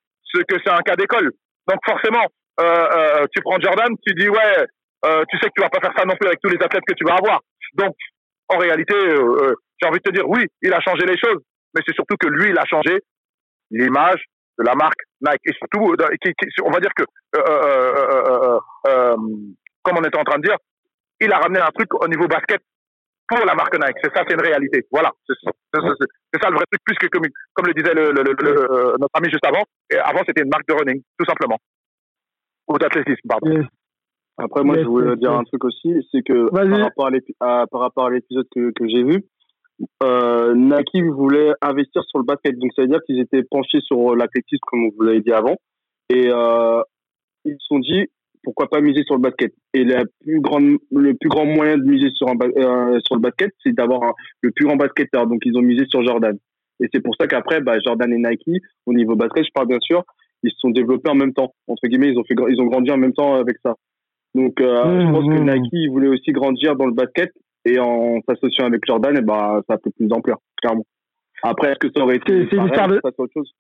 que 0.48 0.58
c'est 0.64 0.72
un 0.72 0.82
cas 0.86 0.96
d'école. 0.96 1.32
Donc 1.68 1.80
forcément, 1.86 2.24
euh, 2.60 2.88
euh, 2.92 3.26
tu 3.34 3.42
prends 3.42 3.60
Jordan, 3.60 3.90
tu 4.06 4.14
dis 4.16 4.30
ouais, 4.30 4.66
euh, 5.06 5.24
tu 5.30 5.38
sais 5.38 5.48
que 5.48 5.54
tu 5.56 5.62
vas 5.62 5.70
pas 5.70 5.80
faire 5.80 5.94
ça 5.98 6.06
non 6.06 6.16
plus 6.16 6.28
avec 6.28 6.40
tous 6.42 6.50
les 6.50 6.62
athlètes 6.62 6.84
que 6.88 6.94
tu 6.94 7.06
vas 7.06 7.16
avoir. 7.16 7.42
Donc 7.76 7.96
en 8.50 8.58
réalité, 8.58 8.96
j'ai 8.96 9.88
envie 9.88 10.00
de 10.00 10.10
te 10.10 10.12
dire 10.12 10.28
oui, 10.28 10.46
il 10.62 10.74
a 10.74 10.82
changé 10.82 11.06
les 11.06 11.18
choses, 11.18 11.42
mais 11.74 11.82
c'est 11.86 11.94
surtout 11.94 12.18
que 12.20 12.28
lui, 12.28 12.50
il 12.50 12.58
a 12.58 12.66
changé 12.66 13.00
l'image 13.72 14.24
de 14.58 14.66
la 14.66 14.76
marque 14.76 15.00
Nike 15.22 15.42
et 15.46 15.54
surtout, 15.54 15.96
on 16.64 16.72
va 16.72 16.80
dire 16.80 16.92
que 16.96 17.04
comme 19.84 19.98
on 19.98 20.04
était 20.04 20.20
en 20.20 20.24
train 20.24 20.40
de 20.40 20.48
dire, 20.48 20.58
il 21.22 21.32
a 21.32 21.38
ramené 21.38 21.60
un 21.60 21.72
truc 21.72 21.94
au 21.94 22.08
niveau 22.08 22.28
basket 22.28 22.62
pour 23.30 23.46
la 23.46 23.54
marque 23.54 23.76
Nike. 23.76 23.98
C'est 24.04 24.14
ça, 24.14 24.24
c'est 24.28 24.34
une 24.34 24.42
réalité. 24.42 24.86
Voilà, 24.92 25.12
c'est 25.28 25.36
ça, 26.42 26.50
le 26.50 26.56
vrai 26.56 26.66
truc, 26.72 26.82
plus 26.84 26.98
que 26.98 27.08
comme, 27.08 27.68
le 27.68 27.74
disait 27.74 27.94
notre 27.94 29.16
ami 29.16 29.30
juste 29.30 29.46
avant. 29.46 29.64
Avant, 30.04 30.24
c'était 30.26 30.42
une 30.42 30.50
marque 30.50 30.68
de 30.68 30.74
running, 30.74 31.02
tout 31.18 31.26
simplement. 31.26 31.58
Ou 32.70 32.78
d'athlétisme, 32.78 33.28
pardon. 33.28 33.64
Après, 34.38 34.64
moi, 34.64 34.78
je 34.78 34.86
voulais 34.86 35.16
dire 35.18 35.34
un 35.34 35.44
truc 35.44 35.66
aussi, 35.66 35.94
c'est 36.12 36.22
que 36.22 36.50
par 36.50 36.80
rapport 36.80 37.10
à, 37.42 37.68
par 37.68 37.82
rapport 37.82 38.06
à 38.06 38.10
l'épisode 38.12 38.48
que, 38.56 38.72
que 38.72 38.88
j'ai 38.88 39.04
vu, 39.04 39.26
euh, 40.04 40.54
Nike 40.56 41.04
voulait 41.12 41.52
investir 41.62 42.04
sur 42.06 42.20
le 42.20 42.26
basket. 42.26 42.58
Donc, 42.58 42.72
ça 42.76 42.84
veut 42.84 42.88
dire 42.88 43.02
qu'ils 43.06 43.20
étaient 43.20 43.44
penchés 43.44 43.82
sur 43.82 44.16
l'athlétisme, 44.16 44.64
comme 44.68 44.90
vous 44.96 45.04
l'avez 45.04 45.22
dit 45.22 45.32
avant. 45.32 45.58
Et 46.10 46.30
euh, 46.30 46.82
ils 47.44 47.54
se 47.60 47.66
sont 47.68 47.80
dit, 47.80 48.08
pourquoi 48.44 48.70
pas 48.70 48.82
miser 48.82 49.04
sur 49.04 49.16
le 49.16 49.22
basket? 49.22 49.54
Et 49.74 49.84
la 49.84 50.04
plus 50.22 50.40
grande, 50.40 50.78
le 50.92 51.14
plus 51.16 51.30
grand 51.30 51.46
moyen 51.46 51.78
de 51.78 51.84
miser 51.84 52.10
sur, 52.14 52.30
un, 52.30 52.38
euh, 52.42 53.00
sur 53.06 53.16
le 53.16 53.22
basket, 53.22 53.52
c'est 53.64 53.74
d'avoir 53.74 54.14
le 54.42 54.52
plus 54.52 54.66
grand 54.66 54.78
basketteur. 54.78 55.28
Donc, 55.28 55.42
ils 55.46 55.58
ont 55.58 55.62
misé 55.62 55.86
sur 55.88 56.04
Jordan. 56.04 56.38
Et 56.82 56.88
c'est 56.94 57.02
pour 57.02 57.16
ça 57.20 57.28
qu'après, 57.28 57.60
bah, 57.60 57.78
Jordan 57.86 58.12
et 58.14 58.18
Nike, 58.18 58.64
au 58.86 58.94
niveau 58.94 59.16
basket, 59.16 59.44
je 59.44 59.52
parle 59.54 59.68
bien 59.68 59.80
sûr, 59.82 60.04
ils 60.44 60.52
se 60.52 60.60
sont 60.60 60.70
développés 60.70 61.10
en 61.10 61.16
même 61.16 61.34
temps. 61.34 61.54
Entre 61.68 61.88
guillemets, 61.88 62.10
ils 62.10 62.18
ont, 62.18 62.24
fait, 62.24 62.36
ils 62.50 62.62
ont 62.62 62.66
grandi 62.66 62.92
en 62.92 62.98
même 62.98 63.14
temps 63.14 63.36
avec 63.36 63.58
ça. 63.64 63.76
Donc, 64.36 64.62
euh, 64.62 65.02
je 65.02 65.08
mmh, 65.08 65.12
pense 65.12 65.26
que 65.26 65.42
mmh. 65.42 65.54
Nike 65.54 65.92
voulait 65.92 66.08
aussi 66.08 66.32
grandir 66.32 66.76
dans 66.76 66.86
le 66.86 66.94
basket 66.94 67.32
et 67.66 67.80
en 67.80 68.20
s'associant 68.28 68.66
avec 68.66 68.82
Jordan, 68.88 69.18
et 69.18 69.22
bah, 69.22 69.62
ça 69.68 69.76
a 69.76 69.78
fait 69.80 69.92
plus 69.96 70.08
d'ampleur, 70.08 70.38
clairement. 70.62 70.86
Après, 71.44 71.72
est-ce 71.72 71.80
que 71.80 71.92
ça 71.96 72.04
aurait 72.04 72.18
été 72.18 72.48
c'est 72.50 72.58
l'histoire 72.58 72.88
de... 72.88 73.00
autre 73.04 73.28
chose 73.34 73.52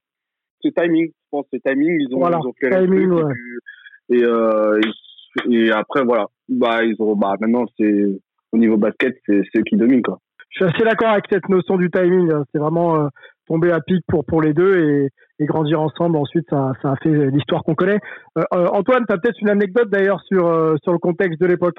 C'est 0.61 0.73
timing, 0.73 1.07
je 1.07 1.27
pense, 1.31 1.45
c'est 1.51 1.61
timing. 1.63 1.99
Ils 1.99 2.13
ont, 2.13 2.19
voilà, 2.19 2.39
ils 2.41 2.47
ont 2.47 2.53
fait 2.59 2.69
timing, 2.69 3.09
ouais. 3.09 3.33
et, 4.09 4.23
euh, 4.23 4.79
et, 5.49 5.71
après, 5.71 6.03
voilà. 6.03 6.27
Bah, 6.47 6.83
ils 6.83 6.95
ont, 6.99 7.15
bah, 7.15 7.35
maintenant, 7.39 7.65
c'est, 7.77 8.05
au 8.51 8.57
niveau 8.57 8.77
basket, 8.77 9.15
c'est 9.25 9.41
ceux 9.53 9.63
qui 9.63 9.75
dominent, 9.75 10.01
quoi. 10.01 10.19
Je 10.49 10.65
suis 10.65 10.75
assez 10.75 10.83
d'accord 10.83 11.09
avec 11.09 11.25
cette 11.29 11.47
notion 11.47 11.77
du 11.77 11.91
timing. 11.91 12.31
Hein. 12.31 12.43
C'est 12.51 12.59
vraiment 12.59 13.03
euh, 13.03 13.07
tomber 13.47 13.71
à 13.71 13.81
pic 13.81 14.03
pour, 14.07 14.25
pour 14.25 14.41
les 14.41 14.53
deux 14.53 14.79
et, 14.79 15.09
et 15.39 15.45
grandir 15.45 15.81
ensemble. 15.81 16.17
Ensuite, 16.17 16.47
ça, 16.49 16.73
a 16.83 16.95
fait 16.97 17.09
l'histoire 17.31 17.63
qu'on 17.63 17.75
connaît. 17.75 17.99
Euh, 18.37 18.43
euh 18.53 18.67
Antoine, 18.67 19.05
tu 19.07 19.13
as 19.13 19.17
peut-être 19.17 19.39
une 19.41 19.49
anecdote 19.49 19.89
d'ailleurs 19.89 20.21
sur, 20.23 20.47
euh, 20.47 20.75
sur 20.83 20.91
le 20.91 20.99
contexte 20.99 21.39
de 21.39 21.47
l'époque? 21.47 21.77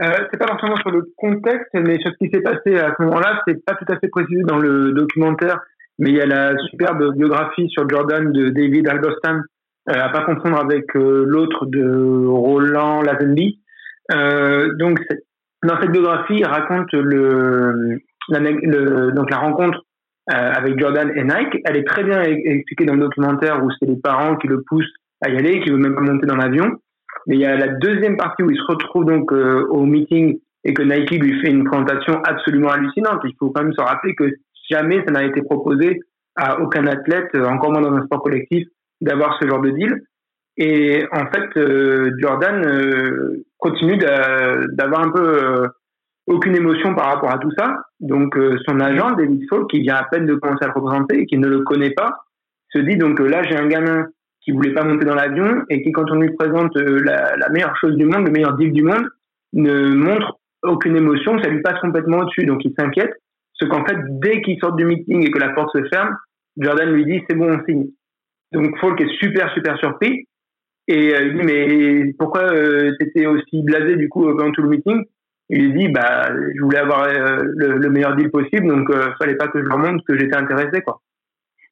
Euh, 0.00 0.10
c'est 0.30 0.38
pas 0.38 0.48
forcément 0.48 0.76
sur 0.76 0.90
le 0.90 1.02
contexte, 1.16 1.68
mais 1.74 1.98
sur 1.98 2.10
ce 2.12 2.16
qui 2.24 2.30
s'est 2.32 2.40
passé 2.40 2.78
à 2.78 2.94
ce 2.96 3.02
moment-là, 3.02 3.42
c'est 3.46 3.62
pas 3.64 3.74
tout 3.74 3.84
à 3.92 3.98
fait 3.98 4.08
précisé 4.08 4.42
dans 4.42 4.58
le 4.58 4.92
documentaire, 4.92 5.60
mais 5.98 6.10
il 6.10 6.16
y 6.16 6.20
a 6.20 6.26
la 6.26 6.56
superbe 6.70 7.14
biographie 7.14 7.68
sur 7.68 7.88
Jordan 7.88 8.32
de 8.32 8.48
David 8.48 8.88
Alberstam, 8.88 9.42
à 9.86 10.08
pas 10.08 10.22
confondre 10.22 10.58
avec 10.58 10.86
l'autre 10.94 11.66
de 11.66 12.26
Roland 12.26 13.02
Lazenby. 13.02 13.60
Donc 14.78 14.98
dans 15.62 15.80
cette 15.80 15.92
biographie, 15.92 16.38
il 16.38 16.46
raconte 16.46 16.92
le, 16.92 18.00
donc 19.14 19.30
la 19.30 19.38
rencontre 19.38 19.84
avec 20.28 20.78
Jordan 20.78 21.10
et 21.16 21.24
Nike. 21.24 21.60
Elle 21.64 21.76
est 21.76 21.86
très 21.86 22.04
bien 22.04 22.22
expliquée 22.22 22.84
dans 22.84 22.94
le 22.94 23.00
documentaire 23.00 23.62
où 23.64 23.70
c'est 23.78 23.88
les 23.88 23.96
parents 23.96 24.36
qui 24.36 24.46
le 24.46 24.62
poussent 24.62 24.92
à 25.22 25.30
y 25.30 25.36
aller, 25.36 25.60
qui 25.60 25.70
veulent 25.70 25.80
même 25.80 25.94
pas 25.94 26.00
monter 26.00 26.26
dans 26.26 26.36
l'avion. 26.36 26.78
Mais 27.26 27.36
il 27.36 27.40
y 27.40 27.46
a 27.46 27.56
la 27.56 27.68
deuxième 27.68 28.16
partie 28.16 28.42
où 28.42 28.50
il 28.50 28.56
se 28.56 28.64
retrouve 28.64 29.04
donc 29.04 29.32
euh, 29.32 29.64
au 29.70 29.84
meeting 29.84 30.38
et 30.64 30.74
que 30.74 30.82
Nike 30.82 31.22
lui 31.22 31.40
fait 31.40 31.50
une 31.50 31.64
présentation 31.64 32.20
absolument 32.24 32.70
hallucinante. 32.70 33.20
Il 33.24 33.34
faut 33.38 33.50
quand 33.50 33.62
même 33.62 33.72
se 33.72 33.80
rappeler 33.80 34.14
que 34.14 34.30
jamais 34.70 35.02
ça 35.04 35.12
n'a 35.12 35.24
été 35.24 35.42
proposé 35.42 36.00
à 36.36 36.60
aucun 36.60 36.86
athlète, 36.86 37.28
euh, 37.34 37.44
encore 37.44 37.72
moins 37.72 37.82
dans 37.82 37.92
un 37.92 38.04
sport 38.04 38.22
collectif, 38.22 38.66
d'avoir 39.00 39.38
ce 39.40 39.48
genre 39.48 39.60
de 39.60 39.70
deal. 39.70 40.02
Et 40.56 41.04
en 41.12 41.26
fait, 41.30 41.56
euh, 41.56 42.10
Jordan 42.18 42.62
continue 43.58 43.96
d'avoir 43.96 45.06
un 45.06 45.10
peu 45.10 45.68
aucune 46.32 46.56
émotion 46.56 46.94
par 46.94 47.06
rapport 47.06 47.30
à 47.30 47.38
tout 47.38 47.52
ça. 47.56 47.76
Donc 48.00 48.36
son 48.66 48.80
agent, 48.80 49.12
David 49.12 49.46
Fall, 49.48 49.66
qui 49.70 49.80
vient 49.80 49.96
à 49.96 50.04
peine 50.04 50.26
de 50.26 50.34
commencer 50.34 50.64
à 50.64 50.68
le 50.68 50.72
représenter 50.72 51.20
et 51.20 51.26
qui 51.26 51.38
ne 51.38 51.46
le 51.46 51.60
connaît 51.60 51.92
pas, 51.92 52.24
se 52.70 52.78
dit 52.78 52.96
donc 52.96 53.20
là 53.20 53.42
j'ai 53.42 53.56
un 53.56 53.66
gamin 53.66 54.06
qui 54.42 54.50
voulait 54.50 54.74
pas 54.74 54.84
monter 54.84 55.04
dans 55.04 55.14
l'avion 55.14 55.64
et 55.68 55.82
qui, 55.82 55.92
quand 55.92 56.10
on 56.10 56.16
lui 56.16 56.34
présente 56.34 56.76
euh, 56.76 57.00
la, 57.04 57.48
meilleure 57.50 57.76
chose 57.76 57.96
du 57.96 58.04
monde, 58.04 58.26
le 58.26 58.32
meilleur 58.32 58.56
deal 58.56 58.72
du 58.72 58.82
monde, 58.82 59.06
ne 59.52 59.94
montre 59.94 60.38
aucune 60.62 60.96
émotion, 60.96 61.40
ça 61.40 61.48
lui 61.48 61.62
passe 61.62 61.80
complètement 61.80 62.18
au-dessus. 62.18 62.44
Donc 62.44 62.64
il 62.64 62.74
s'inquiète, 62.78 63.12
ce 63.54 63.64
qu'en 63.66 63.84
fait, 63.84 63.96
dès 64.20 64.42
qu'il 64.42 64.58
sort 64.58 64.74
du 64.74 64.84
meeting 64.84 65.26
et 65.26 65.30
que 65.30 65.38
la 65.38 65.50
porte 65.50 65.70
se 65.76 65.84
ferme, 65.88 66.16
Jordan 66.56 66.92
lui 66.92 67.04
dit 67.04 67.22
c'est 67.28 67.36
bon, 67.36 67.56
on 67.56 67.64
signe. 67.64 67.86
Donc 68.52 68.76
Falk 68.80 69.00
est 69.00 69.16
super 69.20 69.52
super 69.54 69.78
surpris 69.78 70.26
et 70.88 71.14
euh, 71.14 71.22
il 71.22 71.34
dit 71.38 71.44
mais 71.44 72.12
pourquoi 72.18 72.52
euh, 72.52 72.92
t'étais 72.98 73.26
aussi 73.26 73.62
blasé 73.62 73.96
du 73.96 74.08
coup 74.08 74.24
pendant 74.36 74.50
tout 74.50 74.62
le 74.62 74.68
meeting? 74.68 75.04
Il 75.54 75.66
lui 75.66 75.78
dit 75.78 75.92
bah 75.92 76.28
je 76.56 76.62
voulais 76.62 76.78
avoir 76.78 77.06
le, 77.06 77.76
le, 77.76 77.90
meilleur 77.90 78.16
deal 78.16 78.30
possible 78.30 78.66
donc 78.66 78.90
fallait 79.18 79.36
pas 79.36 79.48
que 79.48 79.62
je 79.62 79.68
leur 79.68 79.78
montre 79.78 80.02
que 80.08 80.18
j'étais 80.18 80.36
intéressé 80.36 80.80
quoi. 80.80 81.02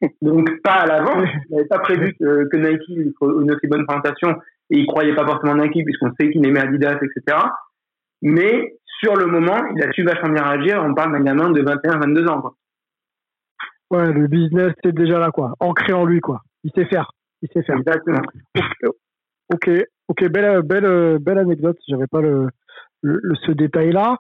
Donc 0.23 0.49
pas 0.63 0.83
à 0.83 0.87
l'avant, 0.87 1.23
il 1.23 1.55
n'avait 1.55 1.69
pas 1.69 1.79
prévu 1.79 2.15
que, 2.19 2.49
que 2.49 2.57
Nike 2.57 2.91
ait 2.91 3.13
une 3.21 3.53
aussi 3.53 3.67
bonne 3.67 3.87
présentation 3.87 4.31
et 4.71 4.79
il 4.79 4.87
croyait 4.87 5.15
pas 5.15 5.27
forcément 5.27 5.57
Nike 5.57 5.85
puisqu'on 5.85 6.13
sait 6.19 6.31
qu'il 6.31 6.47
aimait 6.47 6.61
Adidas, 6.61 6.99
etc. 7.03 7.39
Mais 8.23 8.77
sur 9.01 9.17
le 9.17 9.27
moment, 9.27 9.59
il 9.75 9.83
a 9.83 9.91
su 9.93 10.05
vachement 10.05 10.31
bien 10.31 10.45
réagir. 10.45 10.83
On 10.85 10.95
parle 10.95 11.13
d'un 11.13 11.25
gamin 11.25 11.51
de 11.51 11.63
21-22 11.63 12.29
ans. 12.29 12.41
Quoi. 12.41 12.55
Ouais, 13.91 14.13
le 14.13 14.27
business 14.29 14.73
c'est 14.85 14.95
déjà 14.95 15.19
là 15.19 15.31
quoi, 15.31 15.55
ancré 15.59 15.93
en 15.93 16.05
lui 16.05 16.21
quoi. 16.21 16.43
Il 16.65 16.71
sait 16.75 16.85
faire, 16.85 17.11
il 17.43 17.49
sait 17.53 17.63
faire. 17.63 17.79
Exactement. 17.79 18.23
Ok, 19.53 19.69
ok, 20.09 20.29
belle, 20.29 20.63
belle, 20.63 21.19
belle 21.19 21.39
anecdote. 21.39 21.77
J'avais 21.89 22.07
pas 22.07 22.21
le, 22.21 22.47
le, 23.03 23.35
ce 23.47 23.53
détail 23.53 23.93
là. 23.93 24.17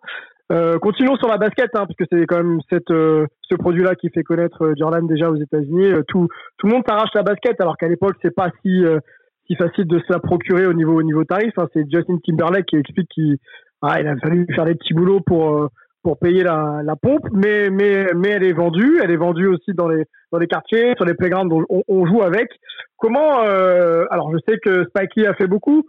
Euh, 0.52 0.78
continuons 0.78 1.16
sur 1.16 1.28
la 1.28 1.36
basket, 1.36 1.70
hein, 1.74 1.86
parce 1.86 1.94
que 1.94 2.04
c'est 2.10 2.26
quand 2.26 2.38
même 2.38 2.58
cette, 2.68 2.90
euh, 2.90 3.26
ce 3.48 3.54
produit-là 3.54 3.94
qui 3.94 4.10
fait 4.10 4.24
connaître 4.24 4.62
euh, 4.64 4.74
Jordan 4.76 5.06
déjà 5.06 5.30
aux 5.30 5.36
États-Unis. 5.36 5.92
tout, 6.08 6.26
tout 6.58 6.66
le 6.66 6.72
monde 6.72 6.82
s'arrache 6.88 7.14
la 7.14 7.22
basket, 7.22 7.60
alors 7.60 7.76
qu'à 7.76 7.86
l'époque 7.86 8.16
c'est 8.20 8.34
pas 8.34 8.50
si, 8.62 8.82
si 9.46 9.54
facile 9.54 9.86
de 9.86 9.98
se 10.00 10.12
la 10.12 10.18
procurer 10.18 10.66
au 10.66 10.72
niveau, 10.72 10.98
au 10.98 11.02
niveau 11.02 11.24
tarif. 11.24 11.52
Hein. 11.56 11.68
C'est 11.72 11.84
Justin 11.90 12.18
Timberlake 12.24 12.66
qui 12.66 12.76
explique 12.76 13.08
qu'il 13.10 13.36
ah, 13.82 13.94
a 13.94 14.16
fallu 14.16 14.46
faire 14.54 14.64
des 14.64 14.74
petits 14.74 14.94
boulots 14.94 15.20
pour 15.20 15.68
pour 16.02 16.18
payer 16.18 16.42
la, 16.42 16.80
la 16.82 16.96
pompe, 16.96 17.26
mais 17.32 17.68
mais 17.70 18.06
mais 18.16 18.30
elle 18.30 18.42
est 18.44 18.54
vendue, 18.54 19.00
elle 19.02 19.10
est 19.10 19.16
vendue 19.16 19.46
aussi 19.46 19.72
dans 19.74 19.86
les 19.86 20.04
dans 20.32 20.38
les 20.38 20.46
quartiers, 20.46 20.94
sur 20.96 21.04
les 21.04 21.14
playgrounds, 21.14 21.64
on, 21.68 21.82
on 21.86 22.06
joue 22.06 22.22
avec. 22.22 22.48
Comment 22.96 23.40
Alors 23.40 24.32
je 24.32 24.38
sais 24.48 24.58
que 24.58 24.84
Spike 24.84 25.14
Lee 25.16 25.26
a 25.26 25.34
fait 25.34 25.46
beaucoup, 25.46 25.84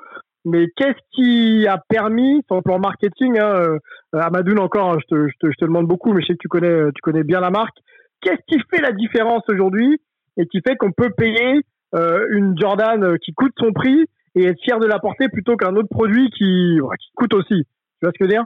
mais 0.46 0.68
qu'est-ce 0.76 1.00
qui 1.12 1.68
a 1.68 1.78
permis, 1.78 2.44
sur 2.48 2.56
le 2.56 2.62
plan 2.62 2.80
marketing, 2.80 3.38
hein, 3.38 3.54
euh, 3.54 3.80
Amadoun 4.14 4.60
encore, 4.60 4.94
hein, 4.94 4.98
je, 5.02 5.16
te, 5.16 5.28
je, 5.28 5.34
te, 5.40 5.52
je, 5.52 5.58
te, 5.58 5.66
demande 5.66 5.88
beaucoup, 5.88 6.14
mais 6.14 6.22
je 6.22 6.28
sais 6.28 6.34
que 6.34 6.40
tu 6.40 6.48
connais, 6.48 6.92
tu 6.94 7.02
connais 7.02 7.24
bien 7.24 7.40
la 7.40 7.52
marque. 7.52 7.78
Qu'est-ce 8.22 8.42
qui 8.48 8.60
fait 8.70 8.82
la 8.82 8.92
différence 8.92 9.44
aujourd'hui 9.50 10.02
et 10.38 10.48
qui 10.48 10.62
fait 10.62 10.76
qu'on 10.78 10.92
peut 10.92 11.12
payer 11.12 11.62
euh, 11.94 12.28
une 12.32 12.58
Jordan 12.58 13.04
euh, 13.04 13.18
qui 13.18 13.34
coûte 13.34 13.54
son 13.60 13.72
prix 13.74 14.06
et 14.36 14.46
être 14.46 14.62
fier 14.62 14.80
de 14.80 14.88
la 14.88 15.00
porter 15.00 15.28
plutôt 15.30 15.58
qu'un 15.58 15.76
autre 15.76 15.90
produit 15.90 16.30
qui, 16.32 16.80
qui 17.00 17.12
coûte 17.16 17.34
aussi? 17.34 17.66
Tu 17.66 18.06
vois 18.06 18.12
ce 18.14 18.18
que 18.18 18.22
je 18.22 18.24
veux 18.26 18.30
dire? 18.30 18.46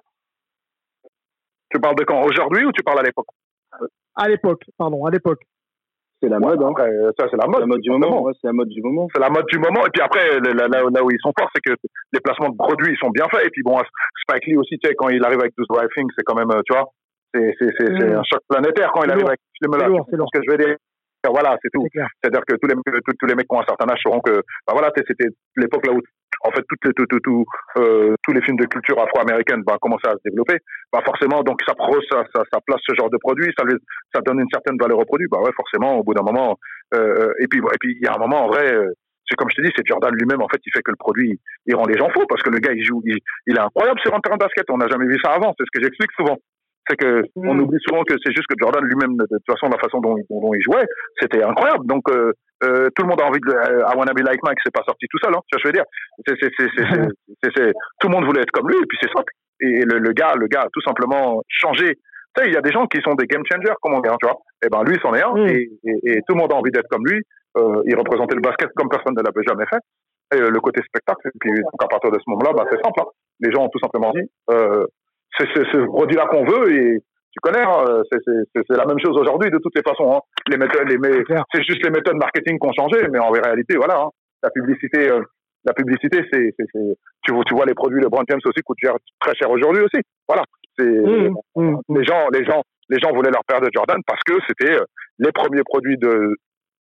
Tu 1.70 1.80
parles 1.80 1.96
de 1.96 2.04
quand? 2.04 2.22
Aujourd'hui 2.24 2.66
ou 2.66 2.72
tu 2.72 2.84
parles 2.84 3.00
à 3.00 3.04
l'époque? 3.04 3.28
À 4.16 4.28
l'époque, 4.28 4.64
pardon, 4.78 5.06
à 5.06 5.12
l'époque. 5.12 5.44
C'est 6.26 6.34
la 6.34 6.40
mode. 6.40 6.62
Hein. 6.64 6.74
Après, 6.74 6.90
ça, 7.20 7.28
c'est 7.30 7.38
la 7.38 7.46
mode. 7.46 7.62
La 7.62 7.68
mode 7.68 7.82
du 7.82 7.92
moment. 7.92 8.24
Ouais, 8.24 8.34
c'est 8.42 8.48
la 8.48 8.54
mode 8.54 8.70
du 8.70 8.82
moment. 8.82 9.08
C'est 9.14 9.22
la 9.22 9.30
mode 9.30 9.46
du 9.46 9.60
moment. 9.60 9.86
Et 9.86 9.90
puis 9.94 10.02
après, 10.02 10.40
là, 10.42 10.68
là, 10.68 10.82
là 10.90 11.04
où 11.04 11.12
ils 11.12 11.22
sont 11.22 11.32
forts, 11.38 11.50
c'est 11.54 11.62
que 11.62 11.78
les 12.14 12.20
placements 12.20 12.50
de 12.50 12.58
produits, 12.58 12.94
ils 12.94 12.98
sont 12.98 13.12
bien 13.12 13.26
faits. 13.30 13.46
Et 13.46 13.52
puis 13.52 13.62
bon, 13.62 13.78
Spike 14.26 14.46
Lee 14.48 14.58
aussi, 14.58 14.80
tu 14.80 14.90
sais, 14.90 14.96
quand 14.96 15.10
il 15.10 15.24
arrive 15.24 15.40
avec 15.40 15.54
12 15.56 15.68
Driving, 15.70 16.10
c'est 16.18 16.24
quand 16.26 16.34
même, 16.34 16.50
tu 16.66 16.74
vois, 16.74 16.90
c'est, 17.34 17.54
c'est, 17.60 17.70
c'est, 17.78 17.92
mmh. 17.92 18.18
un 18.18 18.24
choc 18.26 18.42
planétaire 18.50 18.92
quand 18.92 19.04
il 19.04 19.12
arrive 19.12 19.28
avec 19.28 19.40
ce 19.54 19.66
film-là. 19.66 19.86
C'est 20.10 20.18
ce 20.18 20.40
que 20.40 20.42
je 20.46 20.52
veux 20.52 20.58
dire. 20.58 20.76
Voilà, 21.30 21.58
c'est 21.62 21.70
tout. 21.74 21.86
C'est-à-dire 21.94 22.42
que 22.48 22.56
tous 22.56 22.68
les, 22.68 22.76
tous, 22.76 23.14
tous, 23.20 23.26
les 23.26 23.36
mecs 23.36 23.48
qui 23.48 23.56
ont 23.56 23.62
un 23.62 23.66
certain 23.66 23.90
âge 23.90 24.00
sauront 24.04 24.22
que, 24.22 24.42
bah 24.68 24.74
voilà, 24.74 24.92
c'était 24.96 25.30
l'époque 25.58 25.86
là 25.86 25.94
où 25.94 26.02
en 26.42 26.52
fait 26.52 26.64
toutes 26.68 26.86
les, 26.86 26.94
tout, 26.94 27.06
tout, 27.06 27.20
tout, 27.20 27.46
euh, 27.78 28.16
tous 28.24 28.34
les 28.34 28.42
films 28.42 28.58
de 28.58 28.66
culture 28.66 29.00
afro-américaine 29.00 29.64
vont 29.68 29.78
commencer 29.82 30.08
à 30.08 30.14
se 30.14 30.24
développer, 30.26 30.58
bah 30.92 31.02
forcément 31.06 31.44
donc 31.44 31.60
ça, 31.66 31.74
ça, 32.12 32.24
ça, 32.34 32.60
place 32.66 32.82
ce 32.88 32.96
genre 32.96 33.10
de 33.10 33.18
produit, 33.18 33.52
ça, 33.58 33.64
ça 34.14 34.22
donne 34.22 34.40
une 34.40 34.50
certaine 34.52 34.78
valeur 34.80 35.00
au 35.00 35.06
produit, 35.06 35.28
bah 35.30 35.40
ouais 35.40 35.52
forcément 35.56 35.98
au 35.98 36.04
bout 36.04 36.14
d'un 36.14 36.24
moment. 36.24 36.58
Euh, 36.94 37.32
et 37.40 37.48
puis 37.48 37.60
et 37.60 37.78
puis 37.80 37.98
il 38.00 38.06
y 38.06 38.08
a 38.08 38.16
un 38.16 38.20
moment 38.20 38.46
en 38.46 38.48
vrai, 38.48 38.74
euh, 38.74 38.92
c'est 39.30 39.36
comme 39.36 39.50
je 39.50 39.56
te 39.56 39.62
dis, 39.62 39.74
c'est 39.76 39.86
Jordan 39.86 40.14
lui-même 40.14 40.42
en 40.42 40.48
fait 40.48 40.62
il 40.66 40.72
fait 40.74 40.84
que 40.84 40.92
le 40.92 40.98
produit 40.98 41.40
il 41.66 41.76
rend 41.76 41.86
les 41.86 41.98
gens 41.98 42.10
fous 42.10 42.26
parce 42.28 42.44
que 42.44 42.50
le 42.50 42.60
gars 42.60 42.74
il 42.74 42.84
joue, 42.84 43.02
il, 43.06 43.18
il 43.48 43.56
est 43.56 43.62
incroyable 43.62 44.00
sur 44.00 44.14
un 44.14 44.20
terrain 44.20 44.36
de 44.36 44.44
basket, 44.44 44.66
on 44.70 44.78
n'a 44.78 44.88
jamais 44.88 45.08
vu 45.08 45.18
ça 45.24 45.32
avant, 45.32 45.54
c'est 45.58 45.66
ce 45.66 45.72
que 45.74 45.84
j'explique 45.84 46.12
souvent 46.18 46.38
c'est 46.88 46.98
que 46.98 47.22
mm. 47.36 47.50
on 47.50 47.60
oublie 47.60 47.80
souvent 47.88 48.04
que 48.04 48.16
c'est 48.24 48.34
juste 48.34 48.48
que 48.48 48.56
Jordan 48.60 48.84
lui-même 48.84 49.16
de 49.18 49.26
toute 49.30 49.46
façon 49.48 49.68
la 49.68 49.80
façon 49.80 50.00
dont, 50.00 50.16
dont, 50.30 50.54
il 50.54 50.62
jouait 50.62 50.86
c'était 51.20 51.44
incroyable 51.44 51.86
donc 51.88 52.04
euh, 52.10 52.34
euh, 52.64 52.90
tout 52.96 53.04
le 53.04 53.10
monde 53.10 53.22
a 53.22 53.26
envie 53.26 53.40
de 53.40 53.52
euh, 53.52 53.84
I 53.84 53.98
wanna 53.98 54.14
be 54.14 54.24
like 54.24 54.40
Mike, 54.44 54.60
c'est 54.64 54.74
pas 54.74 54.84
sorti 54.86 55.06
tout 55.10 55.20
seul, 55.24 55.34
hein, 55.36 55.42
tu 55.48 55.56
vois 55.56 55.60
ce 55.60 55.64
que 55.64 55.64
je 55.64 55.68
veux 55.68 55.74
dire. 55.74 55.86
C'est, 56.26 56.36
c'est, 56.40 56.52
c'est, 57.44 57.52
c'est, 57.56 57.74
tout 58.00 58.08
le 58.08 58.14
monde 58.14 58.26
voulait 58.26 58.42
être 58.42 58.52
comme 58.52 58.70
lui, 58.70 58.78
et 58.78 58.86
puis 58.88 58.98
c'est 59.02 59.12
simple. 59.12 59.32
Et 59.60 59.84
le, 59.84 60.00
le, 60.00 60.14
gars, 60.14 60.34
le 60.36 60.48
gars 60.48 60.62
a 60.62 60.70
tout 60.72 60.82
simplement 60.82 61.42
changé. 61.48 61.96
Tu 62.36 62.44
sais, 62.44 62.50
il 62.50 62.54
y 62.54 62.58
a 62.58 62.62
des 62.62 62.72
gens 62.72 62.88
qui 62.88 63.02
sont 63.02 63.14
des 63.16 63.28
game 63.28 63.44
changers, 63.52 63.76
comme 63.82 63.94
on 63.94 64.00
dit, 64.00 64.10
hein, 64.10 64.16
tu 64.22 64.28
vois. 64.28 64.38
Et 64.64 64.68
eh 64.68 64.70
ben 64.70 64.84
lui, 64.84 64.98
c'en 65.02 65.14
est 65.14 65.22
un, 65.22 65.34
mm. 65.34 65.48
et, 65.48 65.70
et, 66.04 66.22
tout 66.28 66.34
le 66.34 66.40
monde 66.40 66.52
a 66.54 66.56
envie 66.56 66.72
d'être 66.72 66.88
comme 66.90 67.06
lui. 67.06 67.22
Euh, 67.58 67.84
il 67.86 67.96
représentait 67.96 68.36
le 68.36 68.42
basket 68.42 68.70
comme 68.76 68.90
personne 68.90 69.16
ne 69.16 69.22
l'avait 69.22 69.44
jamais 69.48 69.66
fait. 69.66 69.80
Et 70.36 70.42
euh, 70.42 70.50
le 70.50 70.60
côté 70.60 70.82
spectacle, 70.82 71.28
et 71.28 71.38
puis 71.40 71.52
donc 71.52 71.84
à 71.84 71.88
partir 71.88 72.12
de 72.12 72.18
ce 72.20 72.30
moment-là, 72.32 72.52
bah, 72.54 72.66
c'est 72.72 72.82
simple. 72.84 73.00
Hein. 73.00 73.08
Les 73.40 73.52
gens 73.52 73.64
ont 73.64 73.70
tout 73.70 73.80
simplement 73.80 74.12
dit, 74.12 74.28
euh, 74.52 74.86
c'est 75.38 75.48
ce 75.54 75.86
produit-là 75.86 76.28
qu'on 76.28 76.46
veut 76.46 76.72
et 76.72 77.00
tu 77.32 77.40
connais, 77.42 77.64
hein, 77.64 78.02
c'est 78.12 78.78
la 78.78 78.86
même 78.86 79.00
chose 79.00 79.18
aujourd'hui 79.18 79.52
de 79.52 79.58
toutes 79.58 79.76
les 79.76 79.82
façons. 79.82 80.16
Hein. 80.16 80.20
Les 80.48 80.58
méthodes, 80.58 80.88
les, 80.88 80.98
c'est 81.54 81.64
juste 81.64 81.84
les 81.84 81.92
méthodes 81.92 82.16
marketing 82.16 82.58
qui 82.58 82.68
ont 82.68 82.74
changé, 82.74 83.08
mais 83.12 83.20
en 83.20 83.30
réalité, 83.30 83.76
voilà, 83.76 84.00
hein, 84.00 84.10
la 84.42 84.50
publicité, 84.52 85.10
euh, 85.10 85.22
la 85.66 85.74
publicité, 85.74 86.24
c'est, 86.32 86.56
tu 87.24 87.34
vois, 87.34 87.44
tu 87.44 87.54
vois 87.54 87.66
les 87.66 87.74
produits, 87.74 88.00
le 88.00 88.08
brand 88.08 88.24
James 88.30 88.40
aussi 88.46 88.62
coûtent 88.64 88.78
très 89.20 89.36
cher 89.36 89.50
aujourd'hui 89.50 89.84
aussi. 89.84 90.02
Voilà, 90.28 90.44
c'est 90.78 90.86
mmh, 90.86 91.36
mmh, 91.56 91.62
mmh. 91.62 91.80
les 91.98 92.06
gens, 92.06 92.28
les 92.32 92.46
gens, 92.46 92.62
les 92.90 93.00
gens 93.00 93.12
voulaient 93.12 93.32
leur 93.32 93.44
paire 93.46 93.62
de 93.62 93.70
Jordan 93.74 94.00
parce 94.08 94.22
que 94.26 94.34
c'était 94.48 94.76
euh, 94.76 94.86
les 95.20 95.32
premiers 95.34 95.64
produits 95.64 95.98
de 95.98 96.38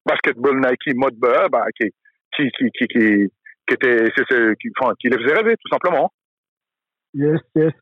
basketball 0.04 0.56
Nike 0.56 0.96
mode 0.96 1.14
bah, 1.16 1.64
qui, 1.78 1.90
qui, 2.34 2.50
qui, 2.50 2.70
qui, 2.70 2.86
qui, 2.86 3.32
qui 3.68 3.74
était, 3.74 4.10
qui, 4.58 4.68
enfin, 4.80 4.94
qui 4.98 5.08
les 5.08 5.18
faisait 5.22 5.34
rêver 5.34 5.54
tout 5.62 5.68
simplement. 5.70 6.10
Yes, 7.14 7.40
yes. 7.54 7.72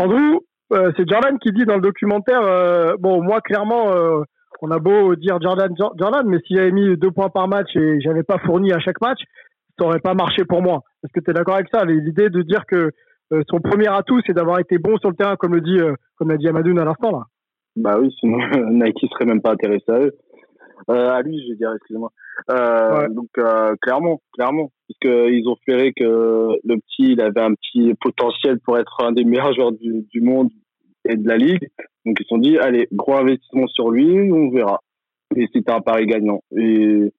Andrew, 0.00 0.38
euh, 0.72 0.92
c'est 0.96 1.06
Jordan 1.06 1.38
qui 1.38 1.52
dit 1.52 1.66
dans 1.66 1.74
le 1.74 1.82
documentaire, 1.82 2.40
euh, 2.42 2.94
bon, 2.98 3.22
moi, 3.22 3.42
clairement, 3.42 3.92
euh, 3.92 4.22
on 4.62 4.70
a 4.70 4.78
beau 4.78 5.14
dire 5.14 5.38
Jordan, 5.42 5.74
Jordan, 5.76 6.26
mais 6.26 6.38
si 6.46 6.54
j'avais 6.54 6.70
mis 6.70 6.96
deux 6.96 7.10
points 7.10 7.28
par 7.28 7.48
match 7.48 7.68
et 7.76 8.00
j'avais 8.00 8.22
pas 8.22 8.38
fourni 8.38 8.72
à 8.72 8.78
chaque 8.78 9.00
match, 9.02 9.20
ça 9.78 9.84
aurait 9.84 10.00
pas 10.00 10.14
marché 10.14 10.44
pour 10.46 10.62
moi. 10.62 10.80
Est-ce 11.04 11.12
que 11.12 11.22
tu 11.22 11.30
es 11.30 11.34
d'accord 11.34 11.56
avec 11.56 11.68
ça? 11.70 11.84
L'idée 11.84 12.30
de 12.30 12.40
dire 12.40 12.64
que 12.66 12.90
son 13.48 13.60
premier 13.60 13.88
atout, 13.88 14.20
c'est 14.26 14.32
d'avoir 14.32 14.58
été 14.58 14.78
bon 14.78 14.96
sur 14.98 15.10
le 15.10 15.16
terrain, 15.16 15.36
comme 15.36 15.54
le 15.54 15.60
dit, 15.60 15.78
comme 16.16 16.30
l'a 16.30 16.36
dit 16.36 16.48
Amadoun 16.48 16.78
à 16.78 16.84
l'instant 16.84 17.12
là. 17.12 17.22
Bah 17.76 17.96
oui, 18.00 18.12
sinon 18.18 18.38
Nike 18.70 19.06
serait 19.12 19.26
même 19.26 19.40
pas 19.40 19.52
intéressé 19.52 19.84
à 19.88 20.00
eux. 20.00 20.14
À 20.88 21.22
lui, 21.22 21.42
je 21.44 21.50
veux 21.50 21.56
dire, 21.56 21.72
excusez-moi. 21.76 22.10
Donc 23.10 23.28
clairement, 23.80 24.20
clairement, 24.32 24.70
puisqu'ils 24.86 25.48
ont 25.48 25.56
flairé 25.64 25.92
que 25.94 26.48
le 26.64 26.76
petit, 26.76 27.12
il 27.12 27.20
avait 27.20 27.42
un 27.42 27.54
petit 27.54 27.94
potentiel 28.00 28.58
pour 28.60 28.78
être 28.78 29.02
un 29.02 29.12
des 29.12 29.24
meilleurs 29.24 29.54
joueurs 29.54 29.72
du, 29.72 30.06
du 30.12 30.20
monde 30.20 30.50
et 31.08 31.16
de 31.16 31.26
la 31.28 31.36
ligue. 31.36 31.68
Donc 32.04 32.16
ils 32.18 32.24
se 32.24 32.28
sont 32.28 32.38
dit, 32.38 32.58
allez, 32.58 32.88
gros 32.92 33.14
investissement 33.14 33.66
sur 33.68 33.90
lui, 33.90 34.30
on 34.32 34.50
verra. 34.50 34.80
Et 35.36 35.46
c'était 35.52 35.72
un 35.72 35.80
pari 35.80 36.06
gagnant. 36.06 36.42
Et, 36.56 37.12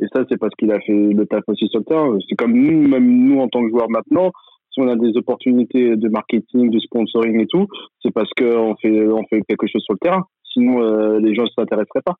et 0.00 0.06
ça, 0.12 0.24
c'est 0.28 0.38
parce 0.38 0.54
qu'il 0.56 0.72
a 0.72 0.80
fait 0.80 0.92
le 0.92 1.26
taf 1.26 1.44
aussi 1.46 1.68
sur 1.68 1.78
le 1.80 1.84
terrain. 1.84 2.18
C'est 2.28 2.34
comme 2.34 2.54
nous, 2.54 2.88
même 2.88 3.06
nous 3.06 3.40
en 3.40 3.48
tant 3.48 3.62
que 3.62 3.70
joueurs 3.70 3.90
maintenant, 3.90 4.32
si 4.70 4.80
on 4.80 4.88
a 4.88 4.96
des 4.96 5.16
opportunités 5.16 5.96
de 5.96 6.08
marketing, 6.08 6.70
de 6.70 6.78
sponsoring 6.80 7.40
et 7.40 7.46
tout, 7.46 7.66
c'est 8.02 8.10
parce 8.10 8.30
qu'on 8.36 8.74
fait, 8.80 9.06
on 9.06 9.22
fait 9.28 9.42
quelque 9.46 9.66
chose 9.68 9.82
sur 9.82 9.92
le 9.94 9.98
terrain. 9.98 10.24
Sinon, 10.52 10.82
euh, 10.82 11.20
les 11.20 11.34
gens 11.34 11.44
ne 11.44 11.48
s'intéresseraient 11.48 12.02
pas. 12.04 12.14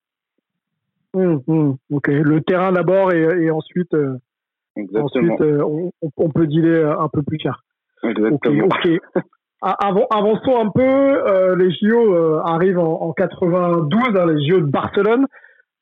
Hum, 1.15 1.43
hum. 1.47 1.77
ok, 1.91 2.09
le 2.09 2.41
terrain 2.41 2.73
d'abord 2.73 3.13
et, 3.13 3.21
et, 3.21 3.51
ensuite, 3.51 3.93
euh, 3.93 4.17
ensuite 4.95 5.41
euh, 5.43 5.63
on, 5.63 5.93
on, 6.17 6.31
peut 6.31 6.47
dealer 6.47 6.99
un 6.99 7.09
peu 7.09 7.23
plus 7.23 7.39
cher. 7.39 7.63
Exactement. 8.03 8.65
Ok, 8.65 8.89
avançons 9.63 10.59
un 10.59 10.71
peu. 10.71 10.83
Euh, 10.83 11.57
les 11.57 11.71
JO 11.71 12.15
euh, 12.15 12.41
arrivent 12.45 12.79
en, 12.79 13.03
en 13.03 13.13
92, 13.13 14.03
hein, 14.17 14.27
les 14.27 14.47
JO 14.47 14.61
de 14.61 14.71
Barcelone. 14.71 15.27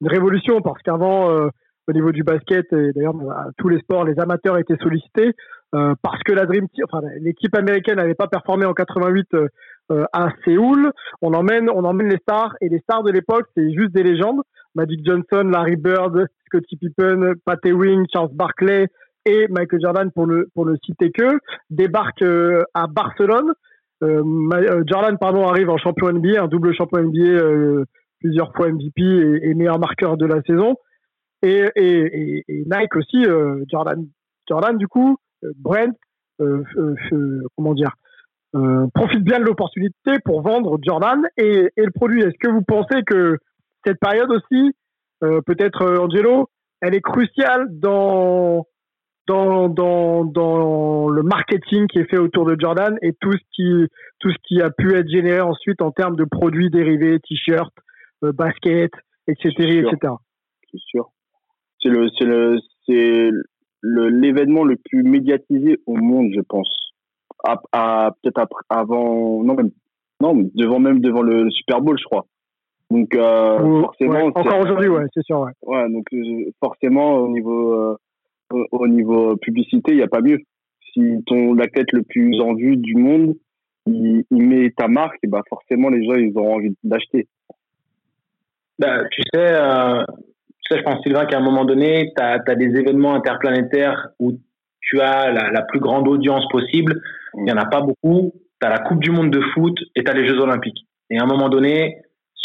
Une 0.00 0.08
révolution 0.08 0.60
parce 0.62 0.82
qu'avant, 0.82 1.30
euh, 1.30 1.48
au 1.88 1.92
niveau 1.92 2.12
du 2.12 2.22
basket 2.22 2.72
et 2.72 2.92
d'ailleurs 2.92 3.14
tous 3.58 3.68
les 3.68 3.78
sports, 3.80 4.04
les 4.04 4.18
amateurs 4.20 4.58
étaient 4.58 4.76
sollicités 4.76 5.34
parce 5.72 6.20
que 6.24 6.32
la 6.32 6.46
Dream 6.46 6.68
Team, 6.68 6.84
enfin 6.90 7.04
l'équipe 7.20 7.54
américaine 7.54 7.96
n'avait 7.96 8.14
pas 8.14 8.26
performé 8.26 8.64
en 8.64 8.74
88 8.74 9.28
à 10.12 10.28
Séoul. 10.44 10.92
On 11.20 11.32
emmène, 11.32 11.68
on 11.68 11.84
emmène 11.84 12.08
les 12.08 12.18
stars 12.18 12.54
et 12.60 12.68
les 12.68 12.78
stars 12.78 13.02
de 13.02 13.10
l'époque, 13.10 13.46
c'est 13.56 13.72
juste 13.72 13.92
des 13.92 14.04
légendes. 14.04 14.40
Magic 14.74 15.00
Johnson, 15.04 15.50
Larry 15.50 15.76
Bird, 15.76 16.26
Scottie 16.46 16.76
Pippen, 16.76 17.34
Pat 17.44 17.58
Ewing, 17.64 18.06
Charles 18.12 18.32
Barkley, 18.32 18.86
et 19.26 19.48
Michael 19.48 19.80
Jordan 19.82 20.10
pour 20.12 20.26
le 20.26 20.48
pour 20.54 20.64
le 20.64 20.76
citer 20.84 21.10
que 21.10 21.38
débarquent 21.68 22.24
à 22.74 22.86
Barcelone 22.86 23.52
euh, 24.02 24.22
euh, 24.54 24.82
Jordan 24.86 25.16
pardon 25.18 25.46
arrive 25.46 25.68
en 25.68 25.76
champion 25.76 26.12
NBA, 26.12 26.42
un 26.42 26.48
double 26.48 26.74
champion 26.74 27.02
NBA, 27.02 27.20
euh, 27.20 27.84
plusieurs 28.18 28.52
fois 28.54 28.70
MVP 28.70 29.02
et, 29.42 29.54
meilleur 29.54 29.78
marqueur 29.78 30.16
de 30.16 30.26
la 30.26 30.42
saison. 30.42 30.76
Et, 31.42 31.64
et, 31.76 32.44
et 32.48 32.64
Nike 32.66 32.96
aussi, 32.96 33.24
Jordan, 33.70 34.06
Jordan 34.46 34.76
du 34.76 34.86
coup, 34.88 35.16
Brent, 35.56 35.96
comment 36.38 37.72
dire, 37.72 37.94
profite 38.94 39.24
bien 39.24 39.38
de 39.38 39.44
l'opportunité 39.44 40.18
pour 40.22 40.42
vendre 40.42 40.78
Jordan 40.82 41.22
et, 41.38 41.70
et 41.74 41.84
le 41.84 41.90
produit. 41.92 42.20
Est-ce 42.20 42.36
que 42.38 42.50
vous 42.50 42.60
pensez 42.60 43.02
que 43.06 43.38
cette 43.84 43.98
période 44.00 44.30
aussi, 44.30 44.72
peut-être 45.20 45.84
Angelo, 45.98 46.48
elle 46.80 46.94
est 46.94 47.00
cruciale 47.00 47.66
dans 47.70 48.64
dans, 49.30 49.68
dans, 49.68 50.24
dans 50.24 51.08
le 51.08 51.22
marketing 51.22 51.86
qui 51.86 51.98
est 52.00 52.10
fait 52.10 52.18
autour 52.18 52.44
de 52.46 52.56
Jordan 52.58 52.98
et 53.00 53.12
tout 53.20 53.30
ce 53.32 53.38
qui, 53.52 53.86
tout 54.18 54.30
ce 54.30 54.36
qui 54.42 54.60
a 54.60 54.70
pu 54.70 54.96
être 54.96 55.08
généré 55.08 55.40
ensuite 55.40 55.82
en 55.82 55.92
termes 55.92 56.16
de 56.16 56.24
produits 56.24 56.68
dérivés, 56.68 57.20
t-shirts, 57.20 57.72
euh, 58.24 58.32
baskets, 58.32 58.94
etc., 59.28 59.52
etc. 59.56 60.14
C'est 60.72 60.80
sûr. 60.80 61.10
C'est 61.80 61.90
le, 61.90 62.08
c'est 62.18 62.24
le, 62.24 62.58
c'est 62.86 63.30
le, 63.82 64.08
l'événement 64.08 64.64
le 64.64 64.76
plus 64.76 65.04
médiatisé 65.04 65.78
au 65.86 65.94
monde, 65.94 66.32
je 66.34 66.40
pense. 66.40 66.68
À, 67.72 68.10
peut-être 68.22 68.48
avant, 68.68 69.44
non, 69.44 69.54
même, 69.54 69.70
non, 70.20 70.50
devant 70.54 70.80
même 70.80 71.00
devant 71.00 71.22
le 71.22 71.50
Super 71.50 71.80
Bowl, 71.80 71.96
je 71.98 72.04
crois. 72.04 72.26
Donc, 72.90 73.14
euh, 73.14 73.82
forcément. 73.82 74.26
encore 74.26 74.60
aujourd'hui, 74.60 74.88
ouais, 74.88 75.04
c'est 75.14 75.24
sûr, 75.24 75.40
ouais. 75.40 75.52
Ouais, 75.62 75.88
donc, 75.90 76.06
euh, 76.12 76.50
forcément, 76.62 77.18
au 77.18 77.28
niveau, 77.28 77.72
euh, 77.72 77.96
au, 78.72 78.88
niveau 78.88 79.36
publicité, 79.36 79.92
il 79.92 79.98
n'y 79.98 80.02
a 80.02 80.08
pas 80.08 80.20
mieux. 80.20 80.40
Si 80.92 81.22
ton 81.26 81.54
l'athlète 81.54 81.92
le 81.92 82.02
plus 82.02 82.40
en 82.40 82.54
vue 82.54 82.76
du 82.76 82.96
monde, 82.96 83.36
il, 83.86 84.24
met 84.30 84.70
ta 84.76 84.88
marque, 84.88 85.18
et 85.22 85.28
bah 85.28 85.42
forcément 85.48 85.88
les 85.88 86.04
gens 86.04 86.16
ils 86.16 86.36
auront 86.36 86.56
envie 86.56 86.76
d'acheter. 86.82 87.28
Bah, 88.78 89.04
tu 89.10 89.22
sais, 89.32 89.52
euh, 89.52 90.04
tu 90.06 90.74
sais, 90.74 90.78
je 90.78 90.82
pense 90.82 91.02
Sylvain 91.02 91.26
qu'à 91.26 91.38
un 91.38 91.42
moment 91.42 91.64
donné, 91.64 92.12
tu 92.16 92.22
as, 92.22 92.38
des 92.56 92.76
événements 92.78 93.14
interplanétaires 93.14 94.08
où 94.18 94.32
tu 94.80 95.00
as 95.00 95.30
la, 95.30 95.62
plus 95.62 95.80
grande 95.80 96.08
audience 96.08 96.44
possible. 96.50 97.00
Il 97.36 97.44
n'y 97.44 97.52
en 97.52 97.56
a 97.56 97.66
pas 97.66 97.82
beaucoup. 97.82 98.32
Tu 98.60 98.66
as 98.66 98.70
la 98.70 98.78
Coupe 98.78 99.00
du 99.00 99.10
Monde 99.10 99.30
de 99.30 99.40
foot 99.54 99.78
et 99.94 100.02
tu 100.02 100.10
as 100.10 100.14
les 100.14 100.26
Jeux 100.26 100.40
Olympiques. 100.40 100.86
Et 101.10 101.18
à 101.18 101.22
un 101.22 101.26
moment 101.26 101.48
donné, 101.48 101.98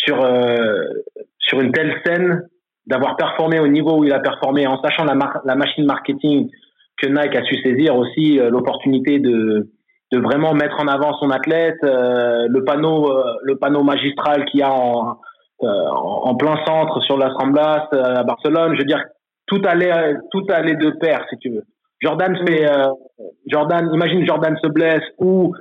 sur, 0.06 0.24
euh, 0.24 0.76
sur 1.40 1.62
une 1.62 1.72
telle 1.72 1.94
scène, 2.06 2.44
d'avoir 2.88 3.16
performé 3.16 3.60
au 3.60 3.68
niveau 3.68 4.00
où 4.00 4.04
il 4.04 4.14
a 4.14 4.20
performé, 4.20 4.68
en 4.68 4.82
sachant 4.82 5.06
la, 5.06 5.16
la 5.44 5.56
machine 5.56 5.86
marketing 5.86 6.50
que 7.02 7.08
Nike 7.08 7.36
a 7.36 7.44
su 7.44 7.56
saisir 7.62 7.96
aussi, 7.96 8.40
euh, 8.40 8.50
l'opportunité 8.50 9.20
de, 9.20 9.70
de 10.12 10.20
vraiment 10.20 10.54
mettre 10.54 10.80
en 10.80 10.88
avant 10.88 11.14
son 11.18 11.30
athlète, 11.32 11.78
euh, 11.84 12.48
le 12.48 12.64
panneau, 12.64 13.12
le 13.44 13.56
panneau 13.58 13.84
magistral 13.84 14.46
qu'il 14.46 14.60
y 14.60 14.64
a 14.64 14.72
en, 14.72 15.18
en 15.60 16.36
plein 16.36 16.58
centre 16.66 17.02
sur 17.02 17.18
la 17.18 17.30
Ramblas 17.30 17.88
à 17.92 18.24
Barcelone. 18.24 18.74
Je 18.76 18.80
veux 18.80 18.86
dire, 18.86 19.04
tout 19.48 19.62
allait, 19.66 20.16
tout 20.32 20.46
allait 20.50 20.76
de 20.76 20.92
pair, 20.92 21.26
si 21.30 21.38
tu 21.40 21.50
veux. 21.50 21.64
Jordan 22.02 22.36
fait, 22.46 22.68
Jordan, 23.48 23.90
imagine 23.94 24.26
Jordan 24.28 24.56
se 24.62 24.68
blesse 24.68 25.04
ou 25.18 25.54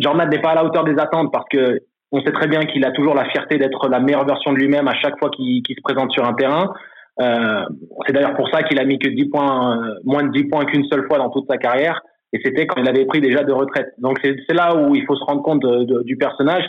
Jordan 0.00 0.28
n'est 0.28 0.40
pas 0.40 0.50
à 0.50 0.54
la 0.56 0.64
hauteur 0.64 0.84
des 0.84 0.98
attentes 0.98 1.32
parce 1.32 1.46
que 1.50 1.78
on 2.12 2.20
sait 2.22 2.32
très 2.32 2.46
bien 2.46 2.60
qu'il 2.66 2.84
a 2.84 2.90
toujours 2.90 3.14
la 3.14 3.24
fierté 3.30 3.56
d'être 3.56 3.88
la 3.88 3.98
meilleure 3.98 4.26
version 4.26 4.52
de 4.52 4.58
lui-même 4.58 4.86
à 4.86 4.94
chaque 4.94 5.18
fois 5.18 5.30
qu'il 5.30 5.62
se 5.66 5.82
présente 5.82 6.12
sur 6.12 6.24
un 6.24 6.34
terrain. 6.34 6.72
Euh, 7.20 7.64
c'est 8.06 8.12
d'ailleurs 8.12 8.34
pour 8.34 8.48
ça 8.50 8.62
qu'il 8.62 8.78
a 8.78 8.84
mis 8.84 8.98
que 8.98 9.08
10 9.08 9.28
points, 9.30 9.78
euh, 9.78 9.94
moins 10.04 10.22
de 10.22 10.30
10 10.30 10.44
points 10.44 10.64
qu'une 10.66 10.84
seule 10.90 11.06
fois 11.06 11.18
dans 11.18 11.30
toute 11.30 11.46
sa 11.50 11.56
carrière. 11.56 12.02
Et 12.34 12.40
c'était 12.44 12.66
quand 12.66 12.80
il 12.80 12.88
avait 12.88 13.06
pris 13.06 13.20
déjà 13.20 13.42
de 13.44 13.52
retraite. 13.52 13.92
Donc 13.98 14.18
c'est 14.22 14.54
là 14.54 14.76
où 14.76 14.94
il 14.94 15.04
faut 15.06 15.16
se 15.16 15.24
rendre 15.24 15.42
compte 15.42 15.64
du 16.04 16.16
personnage. 16.16 16.64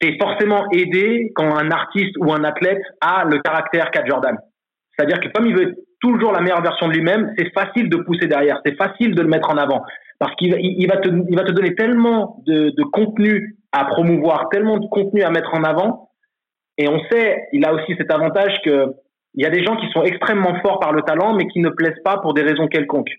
C'est 0.00 0.16
forcément 0.20 0.64
aidé 0.72 1.30
quand 1.36 1.56
un 1.56 1.70
artiste 1.70 2.16
ou 2.18 2.32
un 2.32 2.42
athlète 2.42 2.82
a 3.00 3.24
le 3.24 3.38
caractère 3.38 3.90
qu'a 3.92 4.04
Jordan. 4.04 4.36
C'est-à-dire 4.96 5.20
que 5.20 5.28
comme 5.28 5.46
il 5.46 5.54
veut 5.54 5.74
toujours 6.00 6.32
la 6.32 6.40
meilleure 6.40 6.62
version 6.62 6.88
de 6.88 6.94
lui-même, 6.94 7.32
c'est 7.38 7.52
facile 7.52 7.88
de 7.88 7.96
pousser 7.96 8.26
derrière, 8.26 8.60
c'est 8.66 8.76
facile 8.76 9.14
de 9.14 9.22
le 9.22 9.28
mettre 9.28 9.50
en 9.50 9.56
avant. 9.56 9.82
Parce 10.18 10.34
qu'il 10.34 10.56
il 10.58 10.86
va, 10.88 10.96
te, 10.96 11.52
donner 11.52 11.76
tellement 11.76 12.42
de 12.46 12.82
contenu 12.90 13.56
à 13.72 13.84
promouvoir, 13.86 14.48
tellement 14.50 14.78
de 14.78 14.86
contenu 14.86 15.22
à 15.22 15.30
mettre 15.30 15.54
en 15.54 15.64
avant. 15.64 16.10
Et 16.78 16.88
on 16.88 17.00
sait, 17.10 17.48
il 17.52 17.64
a 17.64 17.74
aussi 17.74 17.94
cet 17.96 18.12
avantage 18.12 18.54
que 18.64 18.94
il 19.34 19.42
y 19.42 19.46
a 19.46 19.50
des 19.50 19.64
gens 19.64 19.76
qui 19.76 19.88
sont 19.92 20.02
extrêmement 20.02 20.60
forts 20.60 20.78
par 20.78 20.92
le 20.92 21.02
talent, 21.02 21.34
mais 21.34 21.46
qui 21.46 21.60
ne 21.60 21.70
plaisent 21.70 22.02
pas 22.04 22.18
pour 22.18 22.34
des 22.34 22.42
raisons 22.42 22.68
quelconques. 22.68 23.12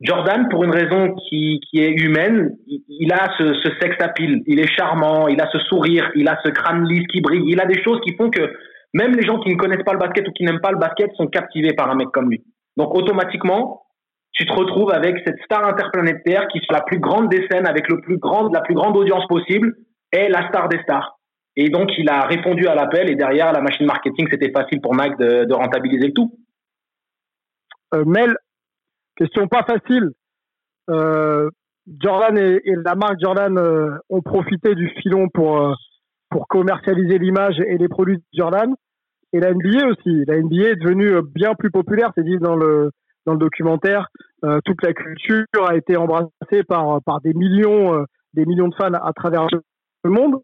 Jordan, 0.00 0.48
pour 0.50 0.64
une 0.64 0.70
raison 0.70 1.14
qui, 1.14 1.60
qui 1.68 1.80
est 1.80 1.90
humaine, 1.90 2.56
il 2.66 3.12
a 3.12 3.28
ce, 3.38 3.54
ce 3.54 3.70
sex 3.80 3.96
appeal, 4.00 4.42
il 4.46 4.60
est 4.60 4.72
charmant, 4.72 5.28
il 5.28 5.40
a 5.40 5.48
ce 5.50 5.58
sourire, 5.60 6.10
il 6.14 6.28
a 6.28 6.38
ce 6.44 6.50
crâne 6.50 6.86
lisse 6.86 7.06
qui 7.08 7.20
brille, 7.20 7.44
il 7.46 7.60
a 7.60 7.66
des 7.66 7.82
choses 7.82 8.00
qui 8.02 8.14
font 8.14 8.30
que 8.30 8.52
même 8.92 9.12
les 9.12 9.26
gens 9.26 9.38
qui 9.40 9.50
ne 9.50 9.56
connaissent 9.56 9.84
pas 9.84 9.92
le 9.92 9.98
basket 9.98 10.28
ou 10.28 10.32
qui 10.32 10.44
n'aiment 10.44 10.60
pas 10.60 10.72
le 10.72 10.78
basket 10.78 11.12
sont 11.14 11.26
captivés 11.26 11.72
par 11.74 11.90
un 11.90 11.94
mec 11.94 12.08
comme 12.12 12.30
lui. 12.30 12.44
Donc 12.76 12.94
automatiquement, 12.94 13.83
tu 14.34 14.46
te 14.46 14.52
retrouves 14.52 14.90
avec 14.90 15.16
cette 15.24 15.40
star 15.44 15.64
interplanétaire 15.64 16.48
qui, 16.48 16.58
sur 16.58 16.72
la 16.72 16.82
plus 16.82 16.98
grande 16.98 17.28
des 17.28 17.46
scènes, 17.48 17.66
avec 17.66 17.88
le 17.88 18.00
plus 18.00 18.18
grand, 18.18 18.52
la 18.52 18.60
plus 18.60 18.74
grande 18.74 18.96
audience 18.96 19.26
possible, 19.28 19.74
est 20.12 20.28
la 20.28 20.48
star 20.48 20.68
des 20.68 20.82
stars. 20.82 21.18
Et 21.56 21.70
donc, 21.70 21.90
il 21.98 22.08
a 22.10 22.22
répondu 22.22 22.66
à 22.66 22.74
l'appel 22.74 23.08
et 23.10 23.14
derrière, 23.14 23.52
la 23.52 23.60
machine 23.60 23.86
marketing, 23.86 24.26
c'était 24.28 24.50
facile 24.50 24.80
pour 24.80 24.96
Nike 24.96 25.16
de, 25.18 25.54
rentabiliser 25.54 26.08
le 26.08 26.12
tout. 26.12 26.36
Euh, 27.94 28.04
Mel, 28.04 28.36
question 29.16 29.46
pas 29.46 29.62
facile. 29.62 30.10
Euh, 30.90 31.48
Jordan 32.00 32.36
et, 32.36 32.60
la 32.84 32.96
marque 32.96 33.20
Jordan 33.20 33.56
ont 34.08 34.22
profité 34.22 34.74
du 34.74 34.88
filon 35.00 35.28
pour 35.28 35.76
pour 36.30 36.48
commercialiser 36.48 37.18
l'image 37.18 37.60
et 37.60 37.78
les 37.78 37.86
produits 37.86 38.16
de 38.16 38.22
Jordan. 38.32 38.74
Et 39.32 39.38
la 39.38 39.52
NBA 39.52 39.86
aussi. 39.86 40.24
La 40.26 40.40
NBA 40.40 40.70
est 40.70 40.76
devenue 40.76 41.22
bien 41.22 41.54
plus 41.54 41.70
populaire, 41.70 42.10
c'est 42.16 42.24
dit 42.24 42.38
dans 42.38 42.56
le 42.56 42.90
dans 43.26 43.32
le 43.32 43.38
documentaire. 43.38 44.08
toute 44.64 44.82
la 44.82 44.92
culture 44.92 45.66
a 45.66 45.76
été 45.76 45.96
embrassée 45.96 46.62
par 46.68 47.02
par 47.02 47.20
des 47.20 47.34
millions 47.34 48.04
des 48.34 48.44
millions 48.44 48.68
de 48.68 48.74
fans 48.74 48.92
à 48.92 49.12
travers 49.12 49.46
le 50.04 50.10
monde. 50.10 50.40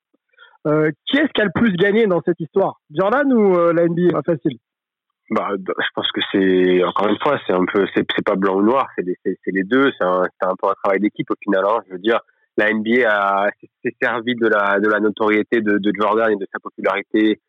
Euh, 0.66 0.90
qui 1.06 1.16
est-ce 1.16 1.32
qui 1.32 1.40
a 1.40 1.44
le 1.44 1.52
plus 1.54 1.72
gagné 1.76 2.06
dans 2.06 2.20
cette 2.22 2.38
histoire? 2.38 2.80
Jordan 2.90 3.32
ou 3.32 3.56
euh, 3.56 3.72
la 3.72 3.86
NBA 3.86 4.20
Facile. 4.26 4.58
Bah, 5.30 5.48
je 5.56 5.88
pense 5.94 6.10
que 6.12 6.20
c'est 6.32 6.84
encore 6.84 7.08
une 7.08 7.18
fois, 7.22 7.38
c'est 7.46 7.52
un 7.52 7.64
peu, 7.64 7.86
c'est, 7.94 8.04
pas 8.24 8.34
blanc 8.34 8.56
ou 8.56 8.62
noir, 8.62 8.88
c'est, 8.96 9.04
les 9.46 9.62
deux. 9.62 9.90
C'est 9.96 10.04
un, 10.04 10.26
peu 10.40 10.68
un 10.68 10.74
travail 10.82 10.98
d'équipe 10.98 11.30
au 11.30 11.36
final. 11.42 11.64
Hein. 11.64 11.78
Je 11.86 11.92
veux 11.92 12.00
dire, 12.00 12.18
la 12.56 12.72
NBA 12.72 13.48
s'est 13.82 13.96
servi 14.02 14.34
de 14.34 14.48
la, 14.48 14.80
de 14.80 14.88
la 14.88 14.98
notoriété 14.98 15.60
de, 15.60 15.80
Jordan 15.98 16.32
et 16.32 16.36
de 16.36 16.46
sa 16.52 16.58
popularité 16.58 17.40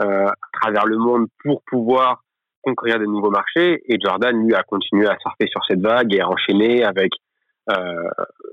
euh, 0.00 0.26
à 0.26 0.34
travers 0.60 0.84
le 0.84 0.98
monde 0.98 1.26
pour 1.42 1.62
pouvoir 1.62 2.22
conquérir 2.62 2.98
de 2.98 3.06
nouveaux 3.06 3.30
marchés. 3.30 3.82
Et 3.86 3.98
Jordan, 4.00 4.36
lui, 4.44 4.54
a 4.54 4.62
continué 4.62 5.06
à 5.06 5.16
surfer 5.18 5.46
sur 5.48 5.60
cette 5.66 5.80
vague 5.80 6.14
et 6.14 6.20
à 6.20 6.28
enchaîner 6.28 6.84
avec 6.84 7.12
euh, 7.70 8.08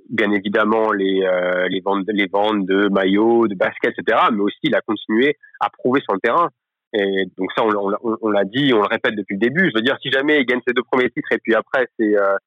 bien 0.10 0.32
évidemment 0.32 0.91
les, 0.91 1.24
euh, 1.24 1.67
les, 1.70 1.82
ventes, 1.82 2.06
les 2.08 2.28
ventes 2.28 2.65
de 2.65 2.89
maillots, 2.89 3.48
de 3.48 3.56
baskets, 3.56 3.93
etc. 3.98 4.28
Mais 4.32 4.41
aussi, 4.41 4.60
il 4.63 4.76
a 4.76 4.82
continué 4.82 5.38
à 5.60 5.70
prouver 5.70 6.02
son 6.08 6.17
terrain. 6.17 6.50
Et 6.93 7.26
donc 7.38 7.52
ça, 7.56 7.63
on, 7.65 8.17
on, 8.22 8.30
l'a 8.30 8.46
dit, 8.46 8.74
on 8.74 8.82
le 8.82 8.88
répète 8.88 9.15
depuis 9.15 9.36
le 9.36 9.39
début. 9.39 9.70
Je 9.70 9.78
veux 9.78 9.84
dire, 9.84 9.98
si 10.02 10.12
jamais 10.12 10.39
il 10.39 10.46
gagne 10.46 10.62
ses 10.65 10.74
deux 10.74 10.84
premiers 10.84 11.10
titres 11.10 11.32
et 11.32 11.38
puis 11.38 11.54
après, 11.54 11.88
c'est 12.00 12.17
euh, 12.17 12.38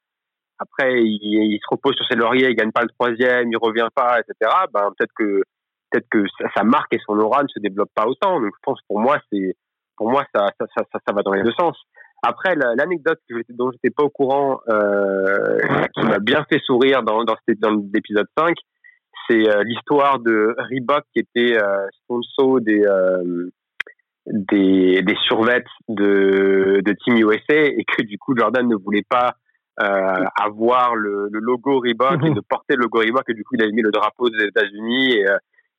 après 0.58 1.02
il, 1.02 1.58
se 1.60 1.66
repose 1.70 1.94
sur 1.96 2.06
ses 2.06 2.16
lauriers, 2.16 2.50
il 2.50 2.54
gagne 2.54 2.72
pas 2.72 2.82
le 2.82 2.88
troisième, 2.88 3.50
il 3.50 3.56
revient 3.56 3.88
pas, 3.94 4.18
etc. 4.20 4.50
Ben 4.72 4.90
peut-être 4.96 5.12
que 5.16 5.42
peut-être 5.90 6.08
que 6.10 6.24
sa, 6.54 6.62
marque 6.62 6.94
et 6.94 7.00
son 7.06 7.18
aura 7.18 7.42
ne 7.42 7.48
se 7.48 7.58
développent 7.58 7.94
pas 7.94 8.06
autant. 8.06 8.40
Donc 8.40 8.52
je 8.54 8.60
pense 8.62 8.80
pour 8.88 9.00
moi, 9.00 9.18
c'est 9.32 9.56
pour 10.00 10.10
moi 10.10 10.24
ça 10.34 10.46
ça, 10.58 10.66
ça 10.74 10.98
ça 11.06 11.12
va 11.12 11.22
dans 11.22 11.34
les 11.34 11.42
deux 11.42 11.52
sens. 11.52 11.76
Après, 12.22 12.54
l'anecdote 12.54 13.18
dont 13.50 13.70
j'étais 13.70 13.90
pas 13.90 14.02
au 14.02 14.10
courant, 14.10 14.60
euh, 14.68 15.58
qui 15.94 16.02
m'a 16.02 16.18
bien 16.18 16.44
fait 16.50 16.60
sourire 16.64 17.02
dans, 17.02 17.24
dans, 17.24 17.36
dans 17.58 17.82
l'épisode 17.94 18.26
5, 18.36 18.54
c'est 19.26 19.48
euh, 19.48 19.62
l'histoire 19.64 20.18
de 20.18 20.54
Reebok 20.58 21.04
qui 21.14 21.20
était 21.20 21.58
euh, 21.58 21.86
sponsor 22.02 22.60
des, 22.60 22.84
des, 24.26 25.02
des 25.02 25.16
survettes 25.26 25.64
de, 25.88 26.82
de 26.84 26.92
Team 27.04 27.16
USA 27.16 27.54
et 27.54 27.84
que 27.84 28.02
du 28.02 28.18
coup 28.18 28.34
Jordan 28.36 28.66
ne 28.66 28.76
voulait 28.76 29.06
pas 29.08 29.34
euh, 29.82 30.24
avoir 30.38 30.94
le, 30.94 31.28
le, 31.30 31.40
logo 31.40 31.80
Reebok 31.80 32.22
et 32.22 32.28
mhm. 32.28 32.34
de 32.34 32.40
porter 32.40 32.76
le 32.76 32.82
logo 32.82 32.98
Reebok 32.98 33.24
et 33.28 33.34
du 33.34 33.44
coup 33.44 33.54
il 33.54 33.62
avait 33.62 33.72
mis 33.72 33.82
le 33.82 33.90
drapeau 33.90 34.28
des 34.28 34.44
États-Unis 34.44 35.16
et, 35.16 35.24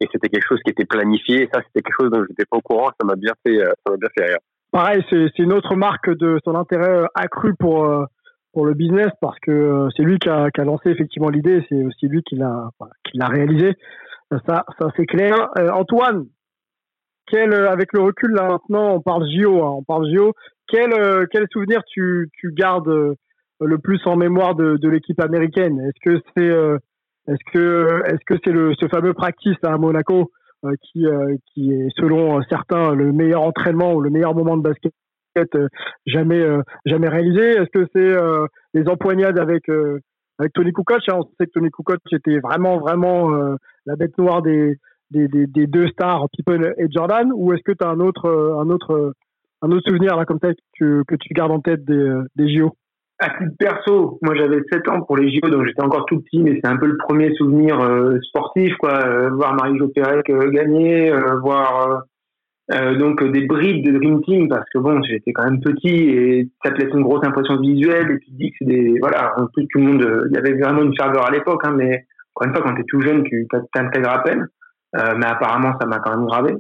et 0.02 0.08
c'était 0.12 0.28
quelque 0.28 0.48
chose 0.48 0.60
qui 0.66 0.72
était 0.72 0.86
planifié 0.86 1.48
ça 1.54 1.62
c'était 1.68 1.82
quelque 1.82 2.02
chose 2.02 2.12
dont 2.12 2.26
j'étais 2.28 2.46
pas 2.50 2.58
au 2.58 2.62
courant 2.62 2.90
ça 3.00 3.06
m'a 3.06 3.16
bien 3.16 3.34
fait 3.46 3.58
ça 3.60 3.92
m'a 3.92 3.98
bien 3.98 4.10
fait 4.18 4.26
rire 4.26 4.40
pareil, 4.72 5.04
c'est 5.10 5.38
une 5.40 5.54
autre 5.54 5.76
marque 5.76 6.10
de 6.10 6.40
son 6.44 6.56
intérêt 6.56 7.02
euh, 7.02 7.06
accru 7.14 7.54
pour 7.56 7.86
euh, 7.86 8.06
pour 8.54 8.66
le 8.66 8.74
business 8.74 9.10
parce 9.22 9.40
que 9.40 9.52
euh, 9.52 9.90
c'est 9.96 10.04
lui 10.04 10.18
qui 10.18 10.30
a, 10.30 10.50
qui 10.52 10.60
a, 10.60 10.66
lancé 10.66 10.90
effectivement 10.90 11.30
l'idée, 11.30 11.66
c'est 11.70 11.84
aussi 11.84 12.08
lui 12.08 12.22
qui 12.24 12.36
l'a 12.36 12.70
qui 13.04 13.18
l'a 13.18 13.28
réalisé. 13.28 13.76
Ça, 14.48 14.64
ça 14.80 14.88
c'est 14.96 15.06
clair. 15.06 15.50
Antoine, 15.74 16.26
quel 17.28 17.54
avec 17.54 17.92
le 17.94 18.02
recul 18.02 18.32
là 18.32 18.48
maintenant, 18.48 18.96
on 18.96 19.02
parle 19.02 19.26
JO, 19.30 19.62
hein, 19.62 19.76
on 19.78 19.84
parle 19.84 20.10
JO. 20.14 20.34
Quel 20.68 21.28
quel 21.32 21.48
souvenir 21.52 21.82
tu 21.86 22.30
tu 22.38 22.54
gardes 22.54 23.16
le 23.60 23.78
plus 23.78 24.00
en 24.06 24.16
mémoire 24.16 24.56
de, 24.56 24.78
de 24.78 24.90
l'équipe 24.90 25.20
américaine? 25.20 25.80
Est-ce 25.82 26.00
que 26.02 26.22
c'est 26.36 26.80
est-ce 27.28 27.52
que 27.54 28.02
est-ce 28.08 28.26
que 28.26 28.40
c'est 28.44 28.52
le 28.52 28.74
ce 28.80 28.88
fameux 28.88 29.14
practice 29.14 29.58
à 29.64 29.78
Monaco 29.78 30.32
euh, 30.66 30.74
qui, 30.82 31.06
euh, 31.06 31.36
qui 31.48 31.72
est 31.72 31.88
selon 31.96 32.42
certains 32.44 32.94
le 32.94 33.12
meilleur 33.12 33.42
entraînement 33.42 33.94
ou 33.94 34.02
le 34.02 34.10
meilleur 34.10 34.36
moment 34.36 34.58
de 34.58 34.64
basket 34.64 34.94
euh, 35.56 35.68
jamais 36.06 36.44
jamais 36.86 37.08
réalisé? 37.08 37.52
Est-ce 37.52 37.70
que 37.72 37.88
c'est 37.96 38.16
les 38.74 38.88
empoignades 38.88 39.40
avec 39.40 39.70
avec 40.40 40.54
Tony 40.54 40.74
Kukoc? 40.74 41.02
Hein? 41.10 41.20
On 41.20 41.24
sait 41.24 41.46
que 41.46 41.52
Tony 41.52 41.70
Kukoc 41.70 42.00
était 42.12 42.40
vraiment 42.40 42.80
vraiment 42.80 43.30
la 43.86 43.96
bête 43.96 44.18
noire 44.18 44.42
des 44.42 44.78
des, 45.12 45.28
des, 45.28 45.46
des 45.46 45.68
deux 45.68 45.88
stars 45.90 46.28
Pippen 46.30 46.74
et 46.78 46.88
Jordan 46.90 47.32
ou 47.36 47.54
est-ce 47.54 47.64
que 47.64 47.74
tu 47.74 47.86
as 47.86 47.90
un 47.90 48.00
autre 48.00 48.30
un 48.58 48.70
autre 48.70 49.14
un 49.62 49.72
autre 49.72 49.84
souvenir 49.88 50.16
là 50.16 50.26
comme 50.26 50.40
ça 50.42 50.50
que, 50.80 51.04
que 51.08 51.16
tu 51.16 51.34
gardes 51.34 51.52
en 51.52 51.60
tête 51.60 51.86
des, 51.86 52.14
des 52.36 52.58
JO 52.58 52.76
à 53.22 53.30
titre 53.38 53.56
perso, 53.60 54.18
moi 54.24 54.36
j'avais 54.36 54.62
7 54.72 54.90
ans 54.90 55.02
pour 55.02 55.16
les 55.16 55.32
JO, 55.32 55.48
donc 55.50 55.66
j'étais 55.68 55.84
encore 55.84 56.06
tout 56.08 56.20
petit, 56.22 56.42
mais 56.42 56.60
c'est 56.62 56.70
un 56.70 56.78
peu 56.78 56.88
le 56.88 56.98
premier 56.98 57.34
souvenir 57.36 57.80
euh, 57.80 58.20
sportif, 58.24 58.76
quoi. 58.78 58.94
Euh, 59.06 59.30
voir 59.30 59.54
Marie-Jo 59.54 59.90
Pérec 59.90 60.28
euh, 60.30 60.50
gagner, 60.50 61.14
voir 61.42 62.04
donc 62.98 63.22
des 63.32 63.46
bribes 63.48 63.86
de 63.86 63.98
Dream 63.98 64.22
Team, 64.24 64.48
parce 64.48 64.64
que 64.74 64.80
bon, 64.80 65.02
j'étais 65.04 65.34
quand 65.34 65.44
même 65.44 65.60
petit 65.60 65.90
et 65.90 66.50
ça 66.64 66.72
te 66.72 66.82
laisse 66.82 66.94
une 66.94 67.04
grosse 67.04 67.26
impression 67.26 67.60
visuelle, 67.60 68.12
et 68.12 68.20
tu 68.20 68.32
te 68.32 68.38
dis 68.38 68.50
que 68.52 68.56
c'est 68.60 68.66
des. 68.66 68.96
Voilà, 69.02 69.36
tout, 69.54 69.62
tout 69.70 69.80
le 69.80 69.84
monde. 69.84 70.26
Il 70.30 70.36
y 70.36 70.38
avait 70.38 70.54
vraiment 70.54 70.82
une 70.82 70.96
ferveur 70.96 71.28
à 71.28 71.32
l'époque, 71.32 71.62
hein, 71.66 71.74
mais 71.76 72.06
encore 72.34 72.48
une 72.48 72.56
fois, 72.56 72.64
quand 72.64 72.76
tu 72.76 72.82
es 72.82 72.86
tout 72.88 73.02
jeune, 73.02 73.24
tu 73.24 73.46
t'intègres 73.74 74.12
à 74.12 74.24
peine. 74.24 74.48
mais 74.94 75.26
apparemment, 75.26 75.74
ça 75.82 75.86
m'a 75.86 76.00
quand 76.00 76.16
même 76.16 76.26
gravé. 76.26 76.54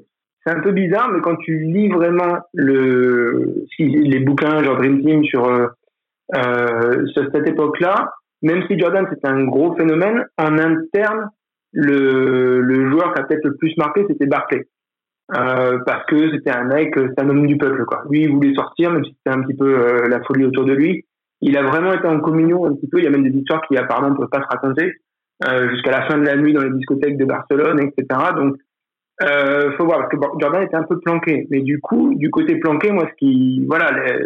C'est 0.46 0.54
un 0.54 0.60
peu 0.60 0.74
bizarre, 0.74 1.10
mais 1.14 1.22
quand 1.22 1.38
tu 1.38 1.58
lis 1.60 1.88
vraiment 1.88 2.40
le, 2.54 3.66
les 3.80 4.20
bouquins 4.20 4.62
genre 4.64 4.76
Dream 4.78 5.02
Team 5.02 5.24
sur 5.24 5.48
euh, 6.36 7.06
cette 7.16 7.48
époque-là, 7.48 8.12
même 8.42 8.64
si 8.68 8.80
Jordan 8.80 9.08
c'était 9.10 9.28
un 9.28 9.44
gros 9.44 9.76
phénomène, 9.76 10.26
en 10.38 10.58
interne, 10.58 11.30
le, 11.74 12.62
le 12.62 12.90
joueur 12.90 13.14
qui 13.14 13.22
a 13.22 13.24
peut-être 13.24 13.46
le 13.46 13.56
plus 13.56 13.76
marqué, 13.78 14.06
c'était 14.08 14.26
Barclay. 14.26 14.68
Euh, 15.34 15.80
parce 15.86 16.06
que 16.08 16.32
c'était 16.32 16.52
un 16.52 16.66
mec, 16.66 16.94
c'est 16.96 17.20
un 17.20 17.30
homme 17.30 17.48
du 17.48 17.58
peuple, 17.58 17.86
quoi. 17.86 18.04
Lui, 18.10 18.24
il 18.24 18.32
voulait 18.32 18.54
sortir, 18.54 18.92
même 18.92 19.06
si 19.06 19.12
c'était 19.12 19.38
un 19.38 19.42
petit 19.44 19.56
peu 19.56 19.80
euh, 19.80 20.08
la 20.10 20.22
folie 20.24 20.46
autour 20.46 20.66
de 20.66 20.74
lui. 20.74 21.06
Il 21.40 21.58
a 21.58 21.64
vraiment 21.64 21.94
été 21.94 22.06
en 22.06 22.20
communion 22.20 22.66
un 22.66 22.76
petit 22.76 22.88
peu. 22.88 23.00
Il 23.00 23.06
y 23.06 23.08
a 23.08 23.12
même 23.12 23.24
des 23.24 23.38
histoires 23.38 23.62
qui 23.68 23.78
apparemment 23.78 24.10
ne 24.10 24.18
peuvent 24.18 24.30
pas 24.30 24.42
se 24.42 24.48
raconter 24.48 24.94
euh, 25.46 25.70
jusqu'à 25.70 25.92
la 25.92 26.08
fin 26.08 26.18
de 26.18 26.26
la 26.26 26.36
nuit 26.36 26.54
dans 26.54 26.62
les 26.62 26.72
discothèques 26.72 27.18
de 27.18 27.26
Barcelone, 27.26 27.80
etc. 27.80 28.08
Donc, 28.36 28.58
euh, 29.24 29.72
faut 29.78 29.86
voir 29.86 30.00
parce 30.00 30.12
que 30.12 30.18
Jordan 30.40 30.64
était 30.64 30.76
un 30.76 30.84
peu 30.84 31.00
planqué. 31.00 31.48
Mais 31.50 31.62
du 31.62 31.80
coup, 31.80 32.14
du 32.16 32.30
côté 32.30 32.58
planqué, 32.58 32.92
moi, 32.92 33.08
ce 33.10 33.16
qui, 33.16 33.66
voilà, 33.68 33.92
les, 33.92 34.20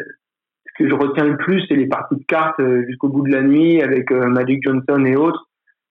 que 0.78 0.88
je 0.90 0.94
retiens 0.94 1.26
le 1.26 1.38
plus, 1.38 1.64
c'est 1.68 1.76
les 1.76 1.88
parties 1.88 2.16
de 2.16 2.26
cartes 2.28 2.60
euh, 2.60 2.84
jusqu'au 2.88 3.10
bout 3.10 3.26
de 3.26 3.32
la 3.32 3.42
nuit 3.42 3.82
avec 3.82 4.12
euh, 4.12 4.28
Magic 4.28 4.62
Johnson 4.64 5.04
et 5.06 5.16
autres. 5.16 5.48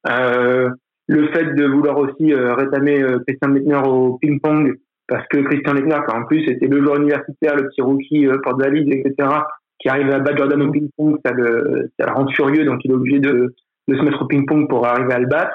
Euh, 0.08 0.70
le 1.08 1.28
fait 1.28 1.54
de 1.54 1.66
vouloir 1.66 1.98
aussi 1.98 2.32
euh, 2.32 2.54
rétamer 2.54 3.02
Christian 3.26 3.48
Leitner 3.48 3.80
au 3.86 4.18
ping-pong, 4.18 4.74
parce 5.08 5.26
que 5.28 5.38
Christian 5.38 5.74
Leitner, 5.74 5.98
en 6.08 6.24
plus 6.24 6.44
c'était 6.46 6.66
le 6.66 6.82
joueur 6.82 6.96
universitaire, 6.96 7.56
le 7.56 7.68
petit 7.68 7.82
rookie 7.82 8.26
pour 8.42 8.54
David, 8.56 8.92
etc., 8.92 9.28
qui 9.78 9.88
arrive 9.88 10.10
à 10.10 10.18
battre 10.18 10.38
Jordan 10.38 10.62
au 10.62 10.70
ping-pong, 10.70 11.18
ça 11.24 11.32
le, 11.32 11.90
ça 11.98 12.06
le 12.06 12.12
rend 12.12 12.26
furieux, 12.28 12.64
donc 12.64 12.80
il 12.84 12.90
est 12.90 12.94
obligé 12.94 13.18
de, 13.18 13.54
de 13.88 13.96
se 13.96 14.02
mettre 14.02 14.22
au 14.22 14.26
ping-pong 14.26 14.68
pour 14.68 14.86
arriver 14.86 15.12
à 15.12 15.18
le 15.18 15.26
battre. 15.26 15.54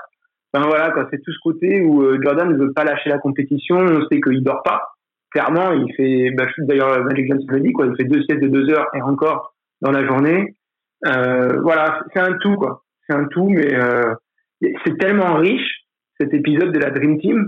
Enfin 0.53 0.67
voilà, 0.67 0.93
c'est 1.11 1.21
tout 1.23 1.31
ce 1.31 1.39
côté 1.43 1.81
où 1.81 2.03
Jordan 2.21 2.51
ne 2.51 2.57
veut 2.57 2.73
pas 2.73 2.83
lâcher 2.83 3.09
la 3.09 3.17
compétition, 3.19 3.77
on 3.77 4.05
sait 4.07 4.21
qu'il 4.21 4.43
dort 4.43 4.61
pas, 4.63 4.83
clairement, 5.31 5.71
il 5.71 5.93
fait, 5.95 6.31
bah, 6.31 6.45
d'ailleurs, 6.59 7.03
Magic 7.03 7.27
Johnson 7.29 7.45
le 7.49 7.59
dit, 7.61 7.71
quoi, 7.71 7.87
il 7.87 7.95
fait 7.95 8.09
deux 8.09 8.23
sets 8.23 8.37
de 8.37 8.47
deux 8.47 8.69
heures 8.69 8.87
et 8.93 9.01
encore 9.01 9.53
dans 9.81 9.91
la 9.91 10.05
journée. 10.05 10.55
Euh, 11.05 11.59
voilà, 11.61 12.01
c'est 12.13 12.19
un 12.19 12.33
tout, 12.37 12.55
quoi. 12.55 12.83
C'est 13.07 13.15
un 13.15 13.25
tout, 13.25 13.47
mais 13.49 13.73
euh, 13.73 14.13
c'est 14.61 14.97
tellement 14.97 15.35
riche, 15.35 15.85
cet 16.19 16.33
épisode 16.33 16.71
de 16.71 16.79
la 16.79 16.91
Dream 16.91 17.19
Team, 17.19 17.47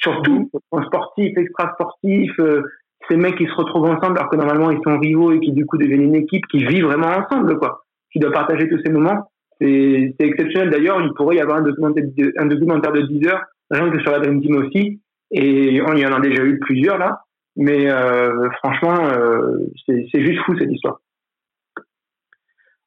surtout 0.00 0.50
en 0.70 0.82
sportif, 0.84 1.36
extra 1.36 1.72
sportif, 1.74 2.32
euh, 2.40 2.62
ces 3.08 3.16
mecs 3.16 3.36
qui 3.36 3.46
se 3.46 3.54
retrouvent 3.54 3.86
ensemble 3.86 4.18
alors 4.18 4.30
que 4.30 4.36
normalement 4.36 4.70
ils 4.70 4.80
sont 4.86 4.98
rivaux 4.98 5.32
et 5.32 5.40
qui 5.40 5.52
du 5.52 5.66
coup 5.66 5.76
deviennent 5.76 6.02
une 6.02 6.14
équipe 6.14 6.46
qui 6.46 6.64
vit 6.64 6.82
vraiment 6.82 7.08
ensemble, 7.08 7.58
quoi, 7.58 7.82
qui 8.12 8.18
doit 8.18 8.30
partager 8.32 8.68
tous 8.68 8.80
ces 8.84 8.92
moments. 8.92 9.28
C'est 9.60 10.14
exceptionnel. 10.18 10.70
D'ailleurs, 10.70 11.00
il 11.00 11.12
pourrait 11.14 11.36
y 11.36 11.40
avoir 11.40 11.58
un 11.58 11.62
documentaire, 11.62 12.04
de, 12.04 12.32
un 12.36 12.46
documentaire 12.46 12.92
de 12.92 13.02
10 13.02 13.28
heures, 13.28 13.44
rien 13.70 13.90
que 13.90 14.00
sur 14.00 14.10
la 14.10 14.18
Dream 14.18 14.40
Team 14.40 14.56
aussi, 14.56 15.00
et 15.32 15.80
on 15.82 15.94
y 15.96 16.06
en 16.06 16.12
a 16.12 16.20
déjà 16.20 16.44
eu 16.44 16.58
plusieurs 16.58 16.98
là. 16.98 17.22
Mais 17.56 17.90
euh, 17.90 18.48
franchement, 18.62 18.94
euh, 19.08 19.58
c'est 19.86 20.20
juste 20.20 20.42
fou 20.44 20.56
cette 20.58 20.70
histoire. 20.70 21.00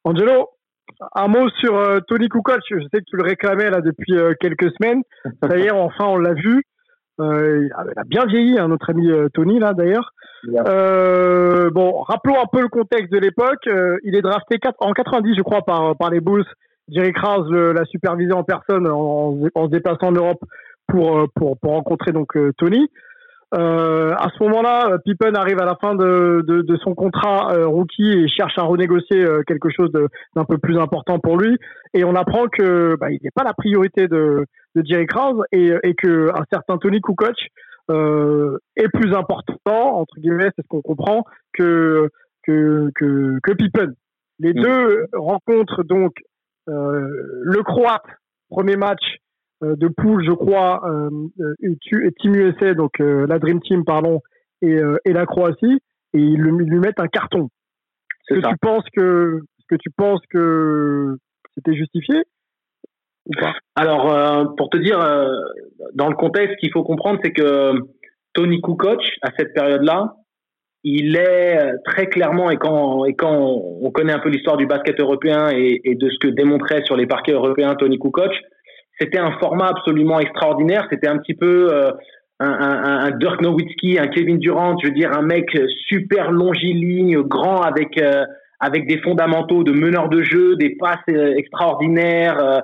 Angelo, 0.04 0.48
un 1.14 1.28
mot 1.28 1.48
sur 1.60 1.76
euh, 1.76 2.00
Tony 2.08 2.28
Kukoc. 2.28 2.60
Je 2.70 2.80
sais 2.92 3.00
que 3.00 3.04
tu 3.08 3.16
le 3.16 3.22
réclamais 3.22 3.70
là 3.70 3.80
depuis 3.80 4.14
quelques 4.40 4.72
semaines. 4.72 5.02
D'ailleurs, 5.42 5.76
enfin, 5.76 6.06
on 6.06 6.18
l'a 6.18 6.34
vu. 6.34 6.62
il 7.18 7.70
a 7.96 8.04
bien 8.06 8.24
vieilli, 8.26 8.58
hein, 8.58 8.68
notre 8.68 8.90
ami 8.90 9.08
Tony 9.34 9.58
là 9.58 9.72
d'ailleurs. 9.72 10.12
bon, 10.44 12.02
rappelons 12.02 12.40
un 12.40 12.46
peu 12.52 12.60
le 12.60 12.68
contexte 12.68 13.12
de 13.12 13.18
l'époque. 13.18 13.68
il 14.02 14.14
est 14.14 14.22
drafté 14.22 14.58
en 14.80 14.92
90, 14.92 15.34
je 15.36 15.42
crois, 15.42 15.62
par 15.62 15.96
par 15.96 16.10
les 16.10 16.20
Bulls. 16.20 16.44
Jerry 16.88 17.12
Krause 17.12 17.50
l'a 17.50 17.84
supervisé 17.86 18.32
en 18.32 18.44
personne 18.44 18.86
en, 18.86 19.38
en 19.54 19.64
se 19.64 19.70
déplaçant 19.70 20.08
en 20.08 20.12
Europe 20.12 20.44
pour, 20.88 21.18
euh, 21.18 21.26
pour, 21.34 21.58
pour 21.58 21.72
rencontrer 21.72 22.12
donc 22.12 22.36
euh, 22.36 22.52
Tony. 22.58 22.90
Euh, 23.54 24.12
à 24.16 24.28
ce 24.36 24.42
moment-là, 24.42 24.98
Pippen 25.04 25.34
arrive 25.34 25.60
à 25.60 25.64
la 25.64 25.76
fin 25.76 25.94
de, 25.94 26.42
de, 26.46 26.62
de 26.62 26.76
son 26.78 26.94
contrat 26.94 27.52
euh, 27.52 27.66
rookie 27.66 28.10
et 28.10 28.28
cherche 28.28 28.58
à 28.58 28.62
renégocier 28.62 29.24
euh, 29.24 29.42
quelque 29.46 29.70
chose 29.70 29.90
d'un 30.34 30.44
peu 30.44 30.58
plus 30.58 30.76
important 30.78 31.20
pour 31.20 31.38
lui. 31.38 31.56
Et 31.94 32.04
on 32.04 32.14
apprend 32.16 32.46
que 32.48 32.96
bah, 32.96 33.10
il 33.10 33.20
n'est 33.22 33.30
pas 33.30 33.44
la 33.44 33.54
priorité 33.54 34.08
de, 34.08 34.46
de 34.74 34.82
Jerry 34.84 35.06
Krause 35.06 35.42
et, 35.52 35.72
et 35.84 35.94
que 35.94 36.30
un 36.30 36.44
certain 36.52 36.76
Tony 36.78 37.00
Kukoc 37.00 37.36
euh, 37.90 38.58
est 38.76 38.88
plus 38.88 39.14
important 39.14 40.00
entre 40.00 40.18
guillemets, 40.18 40.50
c'est 40.56 40.62
ce 40.62 40.68
qu'on 40.68 40.82
comprend 40.82 41.22
que 41.52 42.08
que 42.42 42.90
que, 42.96 43.38
que 43.42 43.52
Pippen. 43.52 43.92
Les 44.40 44.52
Mm. 44.52 44.62
deux 44.62 45.06
rencontrent 45.14 45.84
donc 45.84 46.12
euh, 46.68 47.08
le 47.42 47.62
Croate 47.62 48.02
premier 48.50 48.76
match 48.76 49.00
euh, 49.04 49.25
de 49.62 49.88
poule, 49.88 50.24
je 50.24 50.32
crois, 50.32 50.82
euh, 50.86 51.10
euh, 51.40 51.54
tu- 51.80 52.12
Team 52.20 52.34
USA, 52.34 52.74
donc 52.74 53.00
euh, 53.00 53.26
la 53.26 53.38
Dream 53.38 53.60
Team, 53.60 53.84
pardon, 53.84 54.20
et, 54.62 54.74
euh, 54.74 54.96
et 55.04 55.12
la 55.12 55.26
Croatie, 55.26 55.80
et 56.14 56.18
ils 56.18 56.36
lui, 56.40 56.64
lui 56.66 56.78
mettent 56.78 57.00
un 57.00 57.08
carton. 57.08 57.48
Est-ce 58.28 58.40
que 58.40 58.42
ça. 58.42 58.50
tu 58.50 58.56
penses 58.60 58.84
que, 58.94 59.40
tu 59.80 59.90
penses 59.96 60.20
que 60.30 61.16
c'était 61.54 61.74
justifié 61.74 62.22
ou 63.26 63.32
pas? 63.40 63.54
Alors, 63.74 64.12
euh, 64.12 64.44
pour 64.56 64.68
te 64.70 64.76
dire, 64.76 65.00
euh, 65.00 65.28
dans 65.94 66.08
le 66.08 66.16
contexte, 66.16 66.54
ce 66.54 66.58
qu'il 66.58 66.72
faut 66.72 66.84
comprendre, 66.84 67.18
c'est 67.22 67.32
que 67.32 67.72
Tony 68.34 68.60
Kukoc, 68.60 69.02
à 69.22 69.30
cette 69.38 69.54
période-là, 69.54 70.16
il 70.84 71.16
est 71.16 71.58
euh, 71.58 71.76
très 71.84 72.06
clairement, 72.08 72.50
et 72.50 72.56
quand, 72.58 73.04
et 73.06 73.14
quand 73.14 73.32
on 73.36 73.90
connaît 73.90 74.12
un 74.12 74.20
peu 74.20 74.28
l'histoire 74.28 74.56
du 74.56 74.66
basket 74.66 75.00
européen 75.00 75.48
et, 75.50 75.80
et 75.84 75.94
de 75.94 76.10
ce 76.10 76.18
que 76.18 76.28
démontrait 76.28 76.84
sur 76.84 76.96
les 76.96 77.06
parquets 77.06 77.32
européens 77.32 77.74
Tony 77.74 77.98
Kukoc, 77.98 78.32
c'était 78.98 79.18
un 79.18 79.32
format 79.38 79.68
absolument 79.68 80.20
extraordinaire. 80.20 80.86
C'était 80.90 81.08
un 81.08 81.18
petit 81.18 81.34
peu 81.34 81.68
euh, 81.72 81.90
un, 82.40 82.50
un, 82.50 82.98
un 83.06 83.10
Dirk 83.12 83.40
Nowitzki, 83.40 83.98
un 83.98 84.08
Kevin 84.08 84.38
Durant, 84.38 84.76
je 84.78 84.88
veux 84.88 84.94
dire, 84.94 85.12
un 85.12 85.22
mec 85.22 85.46
super 85.88 86.30
longiligne, 86.30 87.20
grand, 87.22 87.60
avec, 87.62 88.00
euh, 88.00 88.24
avec 88.60 88.86
des 88.86 88.98
fondamentaux 88.98 89.64
de 89.64 89.72
meneur 89.72 90.08
de 90.08 90.22
jeu, 90.22 90.56
des 90.56 90.76
passes 90.76 90.98
euh, 91.08 91.34
extraordinaires. 91.36 92.38
euh, 92.38 92.60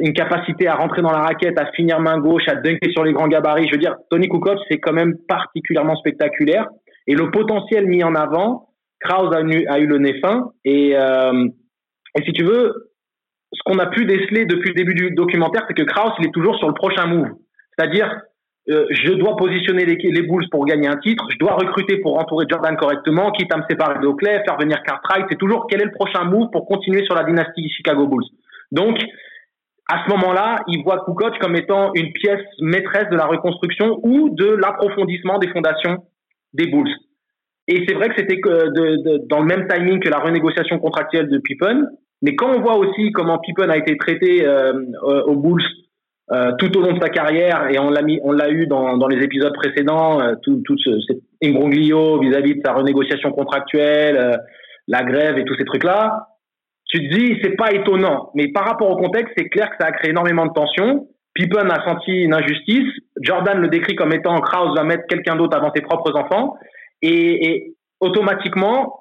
une 0.00 0.12
capacité 0.12 0.68
à 0.68 0.76
rentrer 0.76 1.02
dans 1.02 1.10
la 1.10 1.18
raquette, 1.18 1.58
à 1.58 1.66
finir 1.72 1.98
main 2.00 2.18
gauche, 2.18 2.46
à 2.46 2.54
dunker 2.54 2.92
sur 2.92 3.02
les 3.02 3.12
grands 3.12 3.26
gabarits. 3.26 3.66
Je 3.66 3.72
veux 3.72 3.80
dire, 3.80 3.96
Tony 4.08 4.28
Kukoc, 4.28 4.58
c'est 4.70 4.78
quand 4.78 4.92
même 4.92 5.16
particulièrement 5.28 5.96
spectaculaire. 5.96 6.68
Et 7.08 7.14
le 7.14 7.30
potentiel 7.32 7.86
mis 7.86 8.04
en 8.04 8.14
avant, 8.14 8.68
Kraus 9.00 9.34
a 9.34 9.38
a 9.38 9.78
eu 9.80 9.86
le 9.86 9.98
nez 9.98 10.20
fin. 10.20 10.52
Et, 10.64 10.92
euh, 10.96 11.48
et 12.16 12.22
si 12.24 12.32
tu 12.32 12.44
veux, 12.44 12.89
ce 13.52 13.60
qu'on 13.64 13.78
a 13.78 13.86
pu 13.86 14.04
déceler 14.04 14.44
depuis 14.44 14.68
le 14.70 14.74
début 14.74 14.94
du 14.94 15.10
documentaire, 15.12 15.64
c'est 15.66 15.74
que 15.74 15.82
Kraus, 15.82 16.12
il 16.20 16.26
est 16.26 16.32
toujours 16.32 16.56
sur 16.56 16.68
le 16.68 16.74
prochain 16.74 17.06
move. 17.06 17.30
C'est-à-dire, 17.76 18.08
euh, 18.68 18.86
je 18.90 19.12
dois 19.12 19.36
positionner 19.36 19.84
les, 19.84 19.96
les 19.96 20.22
Bulls 20.22 20.48
pour 20.50 20.64
gagner 20.64 20.86
un 20.86 20.96
titre, 20.98 21.26
je 21.30 21.38
dois 21.38 21.54
recruter 21.54 21.98
pour 21.98 22.18
entourer 22.18 22.46
Jordan 22.48 22.76
correctement, 22.76 23.32
quitte 23.32 23.52
à 23.52 23.58
me 23.58 23.64
séparer 23.68 24.00
d'Oakley, 24.00 24.42
faire 24.44 24.58
venir 24.58 24.82
Cartwright. 24.84 25.26
C'est 25.30 25.38
toujours 25.38 25.66
quel 25.68 25.80
est 25.80 25.86
le 25.86 25.92
prochain 25.92 26.24
move 26.24 26.50
pour 26.52 26.66
continuer 26.66 27.04
sur 27.04 27.14
la 27.14 27.24
dynastie 27.24 27.68
Chicago 27.70 28.06
Bulls. 28.06 28.26
Donc, 28.70 28.98
à 29.88 30.04
ce 30.04 30.10
moment-là, 30.10 30.62
il 30.68 30.84
voit 30.84 31.04
Kukoc 31.04 31.38
comme 31.40 31.56
étant 31.56 31.90
une 31.94 32.12
pièce 32.12 32.44
maîtresse 32.60 33.08
de 33.10 33.16
la 33.16 33.26
reconstruction 33.26 33.98
ou 34.04 34.28
de 34.30 34.46
l'approfondissement 34.46 35.38
des 35.38 35.48
fondations 35.48 36.04
des 36.52 36.68
Bulls. 36.68 36.94
Et 37.66 37.84
c'est 37.88 37.94
vrai 37.94 38.08
que 38.08 38.14
c'était 38.16 38.36
de, 38.36 39.02
de, 39.02 39.26
dans 39.28 39.40
le 39.40 39.46
même 39.46 39.66
timing 39.68 40.00
que 40.00 40.08
la 40.08 40.18
renégociation 40.18 40.78
contractuelle 40.78 41.28
de 41.28 41.38
Pippen. 41.38 41.86
Mais 42.22 42.36
quand 42.36 42.54
on 42.54 42.60
voit 42.60 42.76
aussi 42.76 43.12
comment 43.12 43.38
Pippen 43.38 43.70
a 43.70 43.76
été 43.76 43.96
traité 43.96 44.46
euh, 44.46 44.72
euh, 45.04 45.22
aux 45.24 45.36
Bulls 45.36 45.62
euh, 46.32 46.52
tout 46.58 46.76
au 46.78 46.80
long 46.80 46.92
de 46.92 47.00
sa 47.00 47.08
carrière, 47.08 47.68
et 47.70 47.78
on 47.80 47.90
l'a 47.90 48.50
eu 48.50 48.66
dans, 48.68 49.08
les 49.08 49.24
épisodes 49.24 49.52
précédents, 49.54 50.20
euh, 50.20 50.34
tout, 50.42 50.62
ce, 50.76 51.00
cet 51.08 51.18
imbroglio 51.42 52.20
vis-à-vis 52.20 52.54
de 52.54 52.60
sa 52.64 52.72
renégociation 52.72 53.32
contractuelle, 53.32 54.38
la 54.86 55.02
grève 55.02 55.38
et 55.38 55.44
tous 55.44 55.56
ces 55.56 55.64
trucs-là, 55.64 56.28
tu 56.84 56.98
te 56.98 57.14
dis, 57.16 57.36
c'est 57.42 57.56
pas 57.56 57.72
étonnant. 57.72 58.30
Mais 58.34 58.48
par 58.48 58.64
rapport 58.64 58.90
au 58.90 58.96
contexte, 58.96 59.32
c'est 59.36 59.48
clair 59.48 59.70
que 59.70 59.76
ça 59.80 59.88
a 59.88 59.92
créé 59.92 60.10
énormément 60.10 60.46
de 60.46 60.52
tensions. 60.52 61.08
Pippen 61.34 61.68
a 61.68 61.84
senti 61.88 62.12
une 62.12 62.34
injustice. 62.34 62.92
Jordan 63.20 63.58
le 63.58 63.68
décrit 63.68 63.96
comme 63.96 64.12
étant 64.12 64.40
Kraus 64.40 64.72
va 64.76 64.84
mettre 64.84 65.06
quelqu'un 65.08 65.34
d'autre 65.34 65.56
avant 65.56 65.72
ses 65.74 65.82
propres 65.82 66.16
enfants. 66.16 66.56
Et 67.02 67.74
automatiquement, 68.00 68.99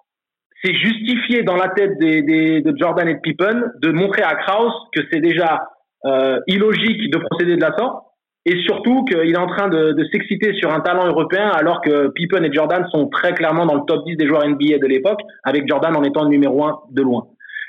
c'est 0.63 0.73
justifié 0.73 1.43
dans 1.43 1.55
la 1.55 1.69
tête 1.69 1.97
des, 1.99 2.21
des, 2.21 2.61
de 2.61 2.73
Jordan 2.77 3.07
et 3.07 3.15
de 3.15 3.19
Pippen 3.19 3.63
de 3.81 3.91
montrer 3.91 4.23
à 4.23 4.35
Kraus 4.35 4.73
que 4.93 5.01
c'est 5.11 5.21
déjà 5.21 5.67
euh, 6.05 6.39
illogique 6.47 7.11
de 7.11 7.17
procéder 7.17 7.55
de 7.55 7.61
la 7.61 7.75
sorte. 7.77 8.03
Et 8.45 8.55
surtout 8.63 9.03
qu'il 9.03 9.31
est 9.31 9.37
en 9.37 9.47
train 9.47 9.67
de, 9.67 9.91
de 9.91 10.05
s'exciter 10.11 10.53
sur 10.53 10.73
un 10.73 10.79
talent 10.79 11.05
européen 11.05 11.49
alors 11.49 11.81
que 11.81 12.07
Pippen 12.09 12.43
et 12.43 12.53
Jordan 12.53 12.85
sont 12.91 13.07
très 13.09 13.33
clairement 13.33 13.65
dans 13.65 13.75
le 13.75 13.81
top 13.85 14.05
10 14.05 14.15
des 14.15 14.27
joueurs 14.27 14.47
NBA 14.47 14.79
de 14.79 14.87
l'époque, 14.87 15.19
avec 15.43 15.67
Jordan 15.67 15.95
en 15.95 16.03
étant 16.03 16.25
numéro 16.25 16.63
1 16.63 16.79
de 16.91 17.01
loin. 17.01 17.27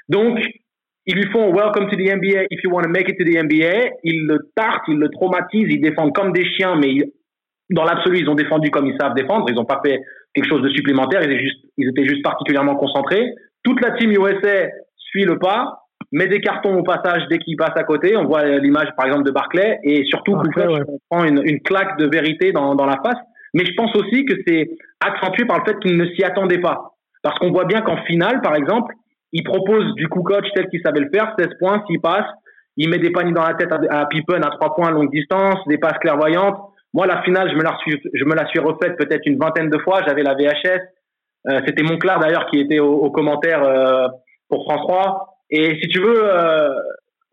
Donc, 0.09 0.38
ils 1.07 1.14
lui 1.14 1.30
font 1.32 1.53
Welcome 1.53 1.91
to 1.91 1.97
the 1.97 2.14
NBA 2.14 2.47
if 2.51 2.62
you 2.62 2.70
want 2.70 2.82
to 2.82 2.88
make 2.88 3.09
it 3.09 3.18
to 3.18 3.24
the 3.24 3.43
NBA. 3.43 3.97
Ils 4.05 4.26
le 4.26 4.51
tartent, 4.55 4.84
ils 4.88 4.99
le 4.99 5.09
traumatisent, 5.09 5.68
ils 5.68 5.80
défendent 5.80 6.14
comme 6.14 6.32
des 6.32 6.45
chiens, 6.45 6.76
mais 6.76 7.11
dans 7.70 7.84
l'absolu, 7.84 8.20
ils 8.20 8.28
ont 8.28 8.34
défendu 8.34 8.70
comme 8.70 8.86
ils 8.86 8.97
savent 9.01 9.14
défendre. 9.14 9.47
Ils 9.49 9.55
n'ont 9.55 9.64
pas 9.64 9.80
fait 9.84 10.01
quelque 10.35 10.49
chose 10.49 10.62
de 10.62 10.70
supplémentaire. 10.70 11.22
Ils 11.22 11.33
étaient, 11.33 11.43
juste, 11.43 11.64
ils 11.76 11.89
étaient 11.89 12.07
juste 12.07 12.22
particulièrement 12.22 12.76
concentrés. 12.76 13.33
Toute 13.64 13.81
la 13.83 13.93
team 13.93 14.12
USA 14.12 14.68
suit 14.97 15.24
le 15.24 15.39
pas, 15.39 15.81
met 16.12 16.26
des 16.26 16.41
cartons 16.41 16.78
au 16.78 16.83
passage 16.83 17.26
dès 17.28 17.39
qu'il 17.39 17.57
passe 17.57 17.76
à 17.76 17.85
côté. 17.85 18.16
On 18.16 18.24
voit 18.24 18.45
l'image, 18.45 18.89
par 18.97 19.07
exemple, 19.07 19.24
de 19.24 19.31
Barclay. 19.31 19.78
Et 19.85 20.05
surtout, 20.05 20.35
Barclay, 20.35 20.66
ouais. 20.66 20.81
on 20.89 20.99
prend 21.11 21.24
une, 21.24 21.43
une 21.45 21.61
claque 21.61 21.99
de 21.99 22.07
vérité 22.07 22.53
dans, 22.53 22.74
dans 22.74 22.87
la 22.87 22.97
face. 23.05 23.18
Mais 23.55 23.64
je 23.64 23.72
pense 23.74 23.95
aussi 23.97 24.24
que 24.24 24.35
c'est 24.47 24.70
accentué 25.01 25.45
par 25.45 25.59
le 25.59 25.64
fait 25.64 25.78
qu'il 25.81 25.97
ne 25.97 26.07
s'y 26.07 26.22
attendait 26.22 26.61
pas. 26.61 26.95
Parce 27.22 27.39
qu'on 27.39 27.51
voit 27.51 27.64
bien 27.64 27.83
qu'en 27.83 27.97
finale, 28.05 28.41
par 28.41 28.55
exemple, 28.55 28.95
il 29.33 29.45
propose 29.45 29.95
du 29.95 30.09
coup 30.09 30.22
coach 30.22 30.47
tel 30.55 30.68
qu'il 30.68 30.81
savait 30.83 31.01
le 31.01 31.11
faire, 31.12 31.35
16 31.39 31.49
points, 31.59 31.83
s'il 31.87 32.01
passe. 32.01 32.26
Il 32.76 32.89
met 32.89 32.99
des 32.99 33.11
paniers 33.11 33.33
dans 33.33 33.45
la 33.45 33.55
tête 33.55 33.70
à, 33.72 34.01
à 34.01 34.07
Pippen 34.07 34.43
à 34.43 34.51
3 34.51 34.74
points 34.74 34.89
à 34.89 34.91
longue 34.91 35.11
distance, 35.11 35.59
des 35.66 35.78
passes 35.78 35.99
clairvoyantes. 35.99 36.57
Moi, 36.93 37.07
la 37.07 37.22
finale, 37.22 37.51
je 37.51 37.57
me 37.57 38.34
la 38.34 38.47
suis, 38.47 38.59
refaite 38.59 38.97
peut-être 38.97 39.26
une 39.26 39.38
vingtaine 39.38 39.70
de 39.70 39.78
fois. 39.78 40.03
J'avais 40.07 40.22
la 40.22 40.34
VHS. 40.34 40.80
Euh, 41.49 41.61
C'était 41.66 41.82
Monclar 41.82 42.18
d'ailleurs 42.18 42.47
qui 42.47 42.61
était 42.61 42.80
au, 42.80 43.11
commentaire 43.11 43.62
euh, 43.62 44.09
pour 44.49 44.64
France 44.64 44.82
3. 44.86 45.36
Et 45.51 45.78
si 45.80 45.88
tu 45.88 46.01
veux, 46.01 46.22
euh, 46.22 46.68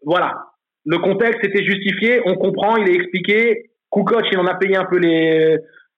voilà, 0.06 0.36
le 0.86 1.00
contexte 1.00 1.44
était 1.44 1.64
justifié. 1.64 2.22
On 2.26 2.36
comprend, 2.36 2.78
il 2.78 2.90
est 2.90 2.96
expliqué. 2.96 3.72
Kukoc, 3.92 4.26
il 4.32 4.40
en 4.40 4.46
a 4.46 4.56
payé 4.56 4.78
un 4.78 4.86
peu 4.86 4.98
les, 4.98 5.58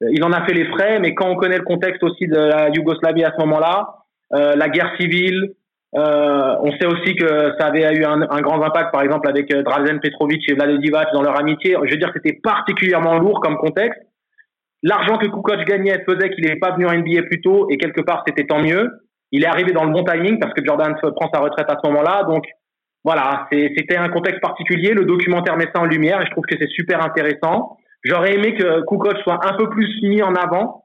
il 0.10 0.24
en 0.24 0.32
a 0.32 0.46
fait 0.46 0.54
les 0.54 0.66
frais. 0.66 1.00
Mais 1.00 1.14
quand 1.14 1.30
on 1.30 1.36
connaît 1.36 1.58
le 1.58 1.64
contexte 1.64 2.04
aussi 2.04 2.28
de 2.28 2.38
la 2.38 2.70
Yougoslavie 2.70 3.24
à 3.24 3.34
ce 3.36 3.42
moment-là, 3.42 3.96
la 4.32 4.70
guerre 4.70 4.94
civile, 5.00 5.54
euh, 5.96 6.56
on 6.62 6.72
sait 6.74 6.86
aussi 6.86 7.16
que 7.16 7.54
ça 7.60 7.68
avait 7.68 7.92
eu 7.96 8.06
un, 8.06 8.22
un 8.22 8.42
grand 8.42 8.62
impact, 8.62 8.92
par 8.92 9.02
exemple, 9.02 9.28
avec 9.28 9.52
euh, 9.54 9.64
Drazen 9.64 10.00
Petrovic 10.00 10.48
et 10.50 10.54
Vlade 10.54 10.80
Divac 10.80 11.12
dans 11.14 11.24
leur 11.24 11.40
amitié. 11.40 11.76
Je 11.84 11.92
veux 11.92 11.98
dire, 11.98 12.12
c'était 12.14 12.40
particulièrement 12.44 13.18
lourd 13.18 13.40
comme 13.42 13.58
contexte. 13.58 14.00
L'argent 14.84 15.18
que 15.18 15.26
Kukoc 15.26 15.66
gagnait 15.66 16.04
faisait 16.08 16.30
qu'il 16.30 16.46
n'est 16.46 16.60
pas 16.60 16.72
venu 16.72 16.86
en 16.86 16.94
NBA 16.94 17.24
plus 17.24 17.42
tôt, 17.42 17.68
et 17.70 17.78
quelque 17.78 18.02
part, 18.02 18.24
c'était 18.28 18.46
tant 18.46 18.62
mieux. 18.62 18.88
Il 19.32 19.44
est 19.44 19.48
arrivé 19.48 19.72
dans 19.72 19.84
le 19.84 19.92
bon 19.92 20.04
timing 20.04 20.40
parce 20.40 20.54
que 20.54 20.64
Jordan 20.64 20.96
prend 20.96 21.30
sa 21.34 21.40
retraite 21.40 21.70
à 21.70 21.78
ce 21.84 21.90
moment-là. 21.90 22.24
Donc, 22.24 22.46
voilà, 23.04 23.48
c'était 23.52 23.98
un 23.98 24.10
contexte 24.10 24.42
particulier. 24.42 24.94
Le 24.94 25.06
documentaire 25.06 25.58
met 25.58 25.70
ça 25.74 25.82
en 25.82 25.86
lumière 25.86 26.22
et 26.22 26.26
je 26.26 26.32
trouve 26.32 26.46
que 26.46 26.56
c'est 26.60 26.70
super 26.70 27.04
intéressant. 27.04 27.78
J'aurais 28.04 28.36
aimé 28.36 28.56
que 28.56 28.82
Kukoc 28.86 29.18
soit 29.24 29.40
un 29.46 29.58
peu 29.58 29.70
plus 29.70 29.90
mis 30.04 30.22
en 30.22 30.36
avant. 30.36 30.84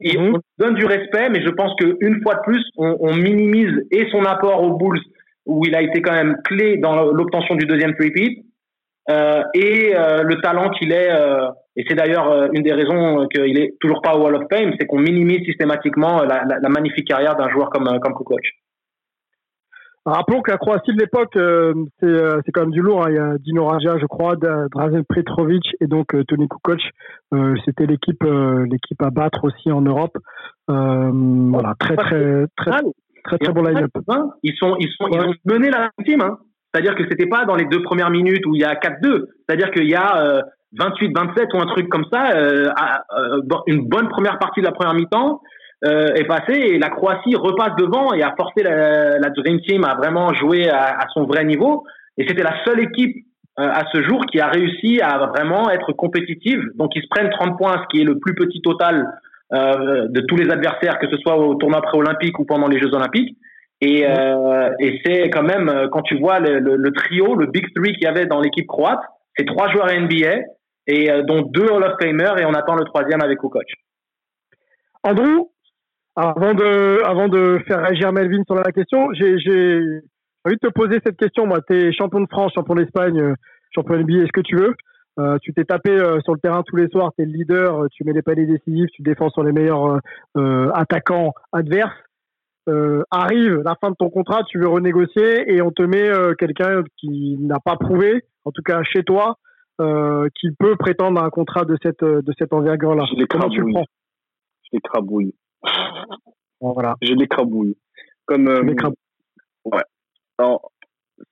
Et 0.00 0.16
Mhm. 0.16 0.34
on 0.34 0.40
donne 0.58 0.74
du 0.74 0.84
respect, 0.86 1.28
mais 1.30 1.42
je 1.42 1.50
pense 1.50 1.74
qu'une 1.76 2.20
fois 2.22 2.34
de 2.36 2.40
plus, 2.42 2.64
on, 2.76 2.96
on 3.00 3.14
minimise 3.14 3.86
et 3.90 4.08
son 4.10 4.24
apport 4.24 4.62
aux 4.62 4.76
Bulls, 4.76 5.00
où 5.46 5.64
il 5.66 5.74
a 5.74 5.82
été 5.82 6.00
quand 6.02 6.12
même 6.12 6.36
clé 6.44 6.76
dans 6.78 7.06
l'obtention 7.12 7.54
du 7.56 7.66
deuxième 7.66 7.94
three-peat, 7.94 8.44
euh, 9.10 9.42
et 9.54 9.92
euh, 9.96 10.22
le 10.22 10.40
talent 10.40 10.70
qu'il 10.70 10.92
est. 10.92 11.10
euh, 11.10 11.48
et 11.76 11.84
c'est 11.88 11.94
d'ailleurs 11.94 12.30
euh, 12.30 12.48
une 12.52 12.62
des 12.62 12.72
raisons 12.72 13.26
qu'il 13.28 13.58
est 13.58 13.74
toujours 13.80 14.02
pas 14.02 14.14
au 14.14 14.22
Wall 14.22 14.36
of 14.36 14.44
Fame, 14.52 14.72
c'est 14.78 14.86
qu'on 14.86 14.98
minimise 14.98 15.44
systématiquement 15.44 16.22
la, 16.22 16.44
la, 16.48 16.58
la 16.60 16.68
magnifique 16.68 17.06
carrière 17.08 17.36
d'un 17.36 17.48
joueur 17.50 17.70
comme, 17.70 17.88
euh, 17.88 17.98
comme 17.98 18.14
Kukoc. 18.14 18.40
Rappelons 20.06 20.40
que 20.40 20.50
la 20.50 20.56
Croatie 20.56 20.92
de 20.94 20.98
l'époque, 21.00 21.36
euh, 21.36 21.74
c'est 22.00 22.06
euh, 22.06 22.40
c'est 22.44 22.52
quand 22.52 22.62
même 22.62 22.70
du 22.70 22.80
lourd. 22.80 23.04
hein. 23.04 23.10
Il 23.10 23.16
y 23.16 23.18
a 23.18 23.36
Dino 23.38 23.66
Raja, 23.66 23.98
je 24.00 24.06
crois, 24.06 24.34
Drazen 24.36 25.04
Petrovic 25.06 25.62
et 25.80 25.86
donc 25.86 26.14
euh, 26.14 26.24
Toni 26.24 26.48
Kukoc. 26.48 26.80
Euh, 27.34 27.54
C'était 27.66 27.84
l'équipe 27.86 28.22
euh, 28.24 28.64
l'équipe 28.70 29.00
à 29.02 29.10
battre 29.10 29.44
aussi 29.44 29.70
en 29.70 29.82
Europe. 29.82 30.16
Euh, 30.70 31.10
voilà, 31.12 31.74
très 31.78 31.96
très 31.96 32.46
très 32.56 32.70
très 33.24 33.38
très 33.38 33.50
Et 33.50 33.52
bon 33.52 33.62
line-up. 33.62 33.90
hein, 34.08 34.30
Ils 34.42 34.56
sont, 34.56 34.74
ils 34.80 34.88
sont, 34.98 35.06
ils 35.12 35.20
ont 35.20 35.34
mené 35.44 35.68
la 35.70 35.90
team. 36.04 36.22
Hein. 36.22 36.38
C'est-à-dire 36.72 36.94
que 36.94 37.02
c'était 37.08 37.26
pas 37.26 37.44
dans 37.44 37.56
les 37.56 37.66
deux 37.66 37.82
premières 37.82 38.10
minutes 38.10 38.46
où 38.46 38.54
il 38.54 38.62
y 38.62 38.64
a 38.64 38.74
4-2. 38.76 39.26
C'est-à-dire 39.46 39.70
qu'il 39.70 39.88
y 39.88 39.94
a 39.94 40.24
euh, 40.24 40.40
28-27 40.78 41.56
ou 41.56 41.60
un 41.60 41.66
truc 41.66 41.88
comme 41.90 42.06
ça. 42.10 42.30
Euh, 42.36 42.70
à- 42.76 43.02
euh, 43.18 43.42
une 43.66 43.86
bonne 43.86 44.08
première 44.08 44.38
partie 44.38 44.60
de 44.60 44.66
la 44.66 44.72
première 44.72 44.94
mi-temps 44.94 45.42
euh, 45.84 46.14
est 46.14 46.24
passée 46.24 46.58
et 46.58 46.78
la 46.78 46.90
Croatie 46.90 47.34
repasse 47.36 47.74
devant 47.78 48.12
et 48.12 48.22
a 48.22 48.34
forcé 48.36 48.62
la, 48.62 49.18
la 49.18 49.30
Dream 49.30 49.60
Team 49.62 49.84
à 49.84 49.94
vraiment 49.94 50.34
jouer 50.34 50.68
à, 50.68 50.98
à 50.98 51.06
son 51.14 51.24
vrai 51.24 51.44
niveau. 51.44 51.84
Et 52.18 52.28
c'était 52.28 52.42
la 52.42 52.62
seule 52.64 52.80
équipe 52.80 53.24
à 53.56 53.84
ce 53.92 54.02
jour 54.02 54.24
qui 54.26 54.40
a 54.40 54.48
réussi 54.48 55.00
à 55.02 55.18
vraiment 55.26 55.70
être 55.70 55.92
compétitive. 55.92 56.62
Donc 56.76 56.90
ils 56.94 57.02
se 57.02 57.08
prennent 57.08 57.30
30 57.30 57.58
points, 57.58 57.82
ce 57.82 57.88
qui 57.90 58.02
est 58.02 58.04
le 58.04 58.18
plus 58.18 58.34
petit 58.34 58.62
total 58.62 59.06
de 59.52 60.20
tous 60.28 60.36
les 60.36 60.50
adversaires, 60.50 60.98
que 60.98 61.10
ce 61.10 61.16
soit 61.18 61.36
au 61.36 61.56
tournoi 61.56 61.82
pré-olympique 61.82 62.38
ou 62.38 62.44
pendant 62.44 62.68
les 62.68 62.78
Jeux 62.78 62.94
olympiques. 62.94 63.36
Et, 63.82 64.02
et 64.02 65.00
c'est 65.04 65.28
quand 65.28 65.42
même, 65.42 65.88
quand 65.92 66.02
tu 66.02 66.18
vois 66.18 66.38
le, 66.40 66.58
le, 66.58 66.92
trio, 66.92 67.34
le 67.34 67.46
Big 67.46 67.66
Three 67.74 67.92
qu'il 67.94 68.04
y 68.04 68.06
avait 68.06 68.26
dans 68.26 68.40
l'équipe 68.40 68.66
croate, 68.66 69.00
c'est 69.36 69.44
trois 69.44 69.68
joueurs 69.70 69.88
NBA, 69.88 70.42
et 70.86 71.10
dont 71.24 71.42
deux 71.42 71.66
Hall 71.66 71.84
of 71.84 71.94
Famer, 72.00 72.40
et 72.40 72.46
on 72.46 72.54
attend 72.54 72.76
le 72.76 72.84
troisième 72.84 73.22
avec 73.22 73.38
coach. 73.38 73.72
Andrew, 75.02 75.49
avant 76.20 76.54
de, 76.54 77.02
avant 77.04 77.28
de 77.28 77.58
faire 77.66 77.80
réagir 77.80 78.12
Melvin 78.12 78.42
sur 78.46 78.54
la 78.54 78.72
question, 78.72 79.12
j'ai 79.14 79.32
envie 80.44 80.56
de 80.56 80.68
te 80.68 80.72
poser 80.72 81.00
cette 81.04 81.16
question. 81.16 81.46
Moi, 81.46 81.60
tu 81.62 81.74
es 81.74 81.92
champion 81.92 82.20
de 82.20 82.28
France, 82.30 82.52
champion 82.54 82.74
d'Espagne, 82.74 83.18
euh, 83.18 83.34
champion 83.74 83.96
NBA, 83.96 84.24
est-ce 84.24 84.32
que 84.32 84.40
tu 84.40 84.56
veux? 84.56 84.74
Euh, 85.18 85.38
Tu 85.42 85.52
t'es 85.54 85.64
tapé 85.64 85.90
euh, 85.90 86.20
sur 86.20 86.34
le 86.34 86.40
terrain 86.40 86.62
tous 86.62 86.76
les 86.76 86.88
soirs, 86.88 87.12
tu 87.16 87.22
es 87.22 87.26
le 87.26 87.32
leader, 87.32 87.86
tu 87.90 88.04
mets 88.04 88.12
les 88.12 88.22
paliers 88.22 88.46
décisifs, 88.46 88.90
tu 88.92 89.02
défends 89.02 89.30
sur 89.30 89.42
les 89.42 89.52
meilleurs 89.52 90.00
attaquants 90.74 91.32
adverses. 91.52 91.96
arrive 93.10 93.62
la 93.64 93.74
fin 93.80 93.90
de 93.90 93.96
ton 93.98 94.10
contrat, 94.10 94.42
tu 94.44 94.58
veux 94.58 94.68
renégocier 94.68 95.52
et 95.52 95.62
on 95.62 95.70
te 95.70 95.82
met 95.82 96.10
quelqu'un 96.38 96.82
qui 96.98 97.38
n'a 97.40 97.58
pas 97.64 97.76
prouvé, 97.76 98.22
en 98.44 98.52
tout 98.52 98.62
cas 98.62 98.82
chez 98.82 99.02
toi, 99.04 99.36
qu'il 99.78 100.54
peut 100.58 100.76
prétendre 100.76 101.20
à 101.20 101.24
un 101.24 101.30
contrat 101.30 101.64
de 101.64 101.76
cette, 101.82 102.04
de 102.04 102.32
cette 102.38 102.52
envergure-là. 102.52 103.04
Comment 103.28 103.48
tu 103.48 103.60
le 103.62 103.72
prends? 103.72 103.86
Je 104.64 104.68
l'écrabouille. 104.74 105.34
Voilà. 106.60 106.96
Je 107.02 107.12
l'écrabouille. 107.14 107.76
Comme, 108.26 108.48
euh, 108.48 108.62
ouais. 109.64 109.82
Alors, 110.38 110.70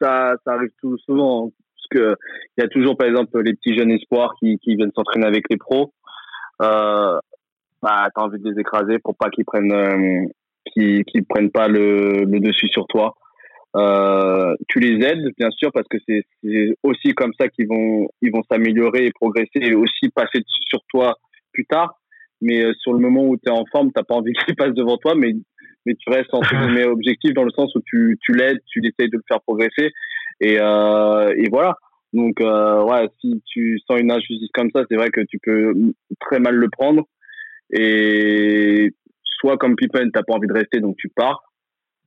ça, 0.01 0.35
ça 0.45 0.55
arrive 0.55 0.71
tout 0.81 0.97
souvent, 0.99 1.47
hein, 1.47 1.51
parce 1.75 1.89
que 1.91 2.17
il 2.57 2.63
y 2.63 2.65
a 2.65 2.69
toujours, 2.69 2.97
par 2.97 3.09
exemple, 3.09 3.41
les 3.41 3.55
petits 3.55 3.77
jeunes 3.77 3.91
espoirs 3.93 4.35
qui, 4.41 4.59
qui 4.59 4.75
viennent 4.75 4.93
s'entraîner 4.95 5.27
avec 5.27 5.45
les 5.51 5.57
pros. 5.57 5.93
Euh, 6.61 7.19
bah, 7.83 8.09
t'as 8.15 8.23
envie 8.23 8.41
de 8.41 8.51
les 8.51 8.61
écraser 8.61 8.99
pour 8.99 9.17
pas 9.17 9.31
qu'ils 9.31 9.45
prennent, 9.45 9.73
euh, 9.73 10.27
qu'ils, 10.67 11.05
qu'ils 11.05 11.25
prennent 11.25 11.51
pas 11.51 11.69
le, 11.69 12.25
le 12.25 12.41
dessus 12.41 12.69
sur 12.69 12.87
toi. 12.87 13.15
Euh, 13.77 14.55
tu 14.69 14.81
les 14.81 15.07
aides, 15.07 15.33
bien 15.39 15.51
sûr, 15.51 15.71
parce 15.73 15.87
que 15.89 15.99
c'est, 16.07 16.23
c'est 16.43 16.75
aussi 16.83 17.15
comme 17.15 17.33
ça 17.39 17.49
qu'ils 17.49 17.69
vont, 17.69 18.09
ils 18.23 18.33
vont 18.33 18.43
s'améliorer 18.51 19.07
et 19.07 19.13
progresser 19.13 19.61
et 19.61 19.75
aussi 19.75 20.09
passer 20.15 20.43
sur 20.69 20.81
toi 20.89 21.15
plus 21.53 21.67
tard 21.67 21.98
mais 22.41 22.65
euh, 22.65 22.73
sur 22.81 22.93
le 22.93 23.01
moment 23.01 23.25
où 23.25 23.37
tu 23.37 23.49
es 23.49 23.51
en 23.51 23.65
forme, 23.67 23.91
t'as 23.93 24.03
pas 24.03 24.15
envie 24.15 24.33
qu'il 24.33 24.55
passe 24.57 24.75
devant 24.75 24.97
toi, 24.97 25.15
mais 25.15 25.35
mais 25.87 25.95
tu 25.95 26.11
restes 26.11 26.33
entre 26.33 26.51
guillemets 26.55 26.85
objectif 26.85 27.33
dans 27.35 27.45
le 27.45 27.51
sens 27.51 27.75
où 27.75 27.81
tu 27.85 28.19
tu 28.23 28.33
l'aides, 28.33 28.61
tu 28.67 28.81
essayes 28.81 29.11
de 29.11 29.17
le 29.17 29.25
faire 29.27 29.41
progresser 29.41 29.93
et 30.41 30.59
euh, 30.61 31.35
et 31.37 31.49
voilà. 31.51 31.75
Donc 32.13 32.41
euh, 32.41 32.83
ouais, 32.85 33.09
si 33.21 33.43
tu 33.47 33.79
sens 33.87 34.01
une 34.01 34.11
injustice 34.11 34.51
comme 34.55 34.71
ça, 34.75 34.85
c'est 34.89 34.97
vrai 34.97 35.11
que 35.11 35.21
tu 35.29 35.39
peux 35.43 35.75
très 36.21 36.39
mal 36.41 36.55
le 36.55 36.69
prendre 36.71 37.05
et 37.71 38.93
soit 39.41 39.59
comme 39.59 39.77
Pippen, 39.77 40.09
t'as 40.13 40.23
pas 40.23 40.35
envie 40.35 40.49
de 40.49 40.55
rester 40.55 40.81
donc 40.81 40.97
tu 40.97 41.11
pars, 41.15 41.43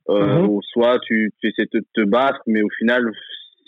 euh, 0.08 0.40
mhm. 0.40 0.48
ou 0.48 0.60
soit 0.62 0.98
tu, 1.00 1.32
tu 1.40 1.48
essaies 1.48 1.68
de 1.72 1.84
te 1.94 2.02
battre, 2.02 2.40
mais 2.46 2.62
au 2.62 2.70
final 2.78 3.12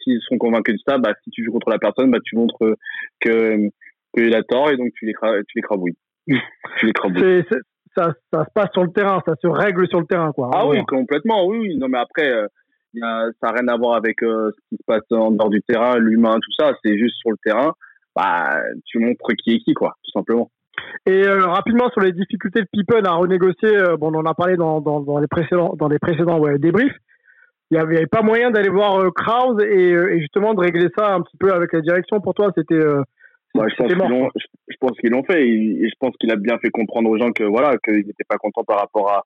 s'ils 0.03 0.21
sont 0.29 0.39
convaincus 0.39 0.75
de 0.75 0.81
ça, 0.87 0.99
bah 0.99 1.15
si 1.23 1.31
tu 1.31 1.45
joues 1.45 1.53
contre 1.53 1.71
la 1.71 1.79
personne, 1.79 2.11
bah 2.11 2.19
tu 2.23 2.37
montres 2.37 2.59
que 3.21 3.71
qu'il 4.13 4.35
a 4.35 4.43
tort 4.43 4.71
et 4.71 4.77
donc 4.77 4.93
tu 4.95 5.07
les 5.07 5.15
tu 5.47 5.59
l'écrabouilles. 5.59 5.97
Ça, 7.97 8.13
ça 8.33 8.45
se 8.45 8.51
passe 8.55 8.71
sur 8.73 8.85
le 8.85 8.93
terrain, 8.93 9.21
ça 9.27 9.35
se 9.41 9.47
règle 9.47 9.89
sur 9.89 10.01
le 10.01 10.07
terrain, 10.07 10.33
quoi. 10.33 10.51
Ah 10.53 10.67
oui, 10.67 10.85
complètement, 10.87 11.47
oui, 11.47 11.59
oui. 11.59 11.77
Non, 11.77 11.89
mais 11.89 11.99
après, 11.99 12.31
euh, 12.31 12.47
ça 12.95 13.49
n'a 13.49 13.53
rien 13.53 13.69
à 13.69 13.77
voir 13.77 13.97
avec 13.97 14.23
euh, 14.23 14.51
ce 14.51 14.69
qui 14.69 14.77
se 14.77 14.85
passe 14.87 15.05
en 15.11 15.31
dehors 15.31 15.51
du 15.51 15.63
terrain, 15.63 15.97
l'humain, 15.99 16.35
tout 16.35 16.53
ça. 16.59 16.73
C'est 16.85 16.99
juste 16.99 17.17
sur 17.21 17.31
le 17.31 17.37
terrain, 17.45 17.73
bah, 18.15 18.61
tu 18.85 18.99
montres 18.99 19.35
qui 19.43 19.55
est 19.55 19.59
qui, 19.61 19.75
quoi, 19.75 19.95
tout 20.05 20.11
simplement. 20.11 20.51
Et 21.07 21.27
euh, 21.27 21.47
rapidement 21.47 21.89
sur 21.91 22.01
les 22.01 22.13
difficultés 22.13 22.63
de 22.63 22.69
Pippen 22.73 23.05
à 23.05 23.13
renégocier, 23.13 23.73
bon, 23.99 24.13
on 24.13 24.19
en 24.19 24.27
a 24.27 24.35
parlé 24.35 24.57
dans, 24.57 24.81
dans, 24.81 25.01
dans 25.01 25.19
les 25.19 25.29
précédents, 25.29 25.75
dans 25.79 25.89
les 25.89 25.99
précédents 25.99 26.39
ouais, 26.39 26.59
débriefs. 26.59 26.97
Il 27.71 27.79
n'y 27.79 27.81
avait 27.81 28.07
pas 28.07 28.23
moyen 28.23 28.51
d'aller 28.51 28.69
voir 28.69 29.03
Kraus 29.15 29.57
et, 29.63 29.91
et, 29.91 30.21
justement 30.21 30.53
de 30.55 30.61
régler 30.61 30.89
ça 30.97 31.15
un 31.15 31.23
petit 31.23 31.37
peu 31.39 31.53
avec 31.53 31.73
la 31.73 31.81
direction. 31.81 32.21
Pour 32.21 32.35
toi, 32.35 32.53
c'était 32.57 32.85
bah, 33.55 33.67
je, 33.69 33.77
pense 33.77 33.89
qu'ils 33.89 33.99
l'ont, 33.99 34.29
je, 34.69 34.77
pense 34.81 34.99
qu'ils 34.99 35.11
l'ont 35.11 35.23
fait. 35.25 35.47
Et, 35.47 35.89
je 35.89 35.95
pense 36.01 36.15
qu'il 36.19 36.31
a 36.33 36.37
bien 36.37 36.59
fait 36.59 36.71
comprendre 36.71 37.09
aux 37.09 37.19
gens 37.19 37.33
que 37.33 37.45
voilà 37.45 37.77
qu'ils 37.85 38.07
n'étaient 38.07 38.25
pas 38.29 38.37
contents 38.37 38.65
par 38.65 38.79
rapport 38.81 39.11
à 39.11 39.25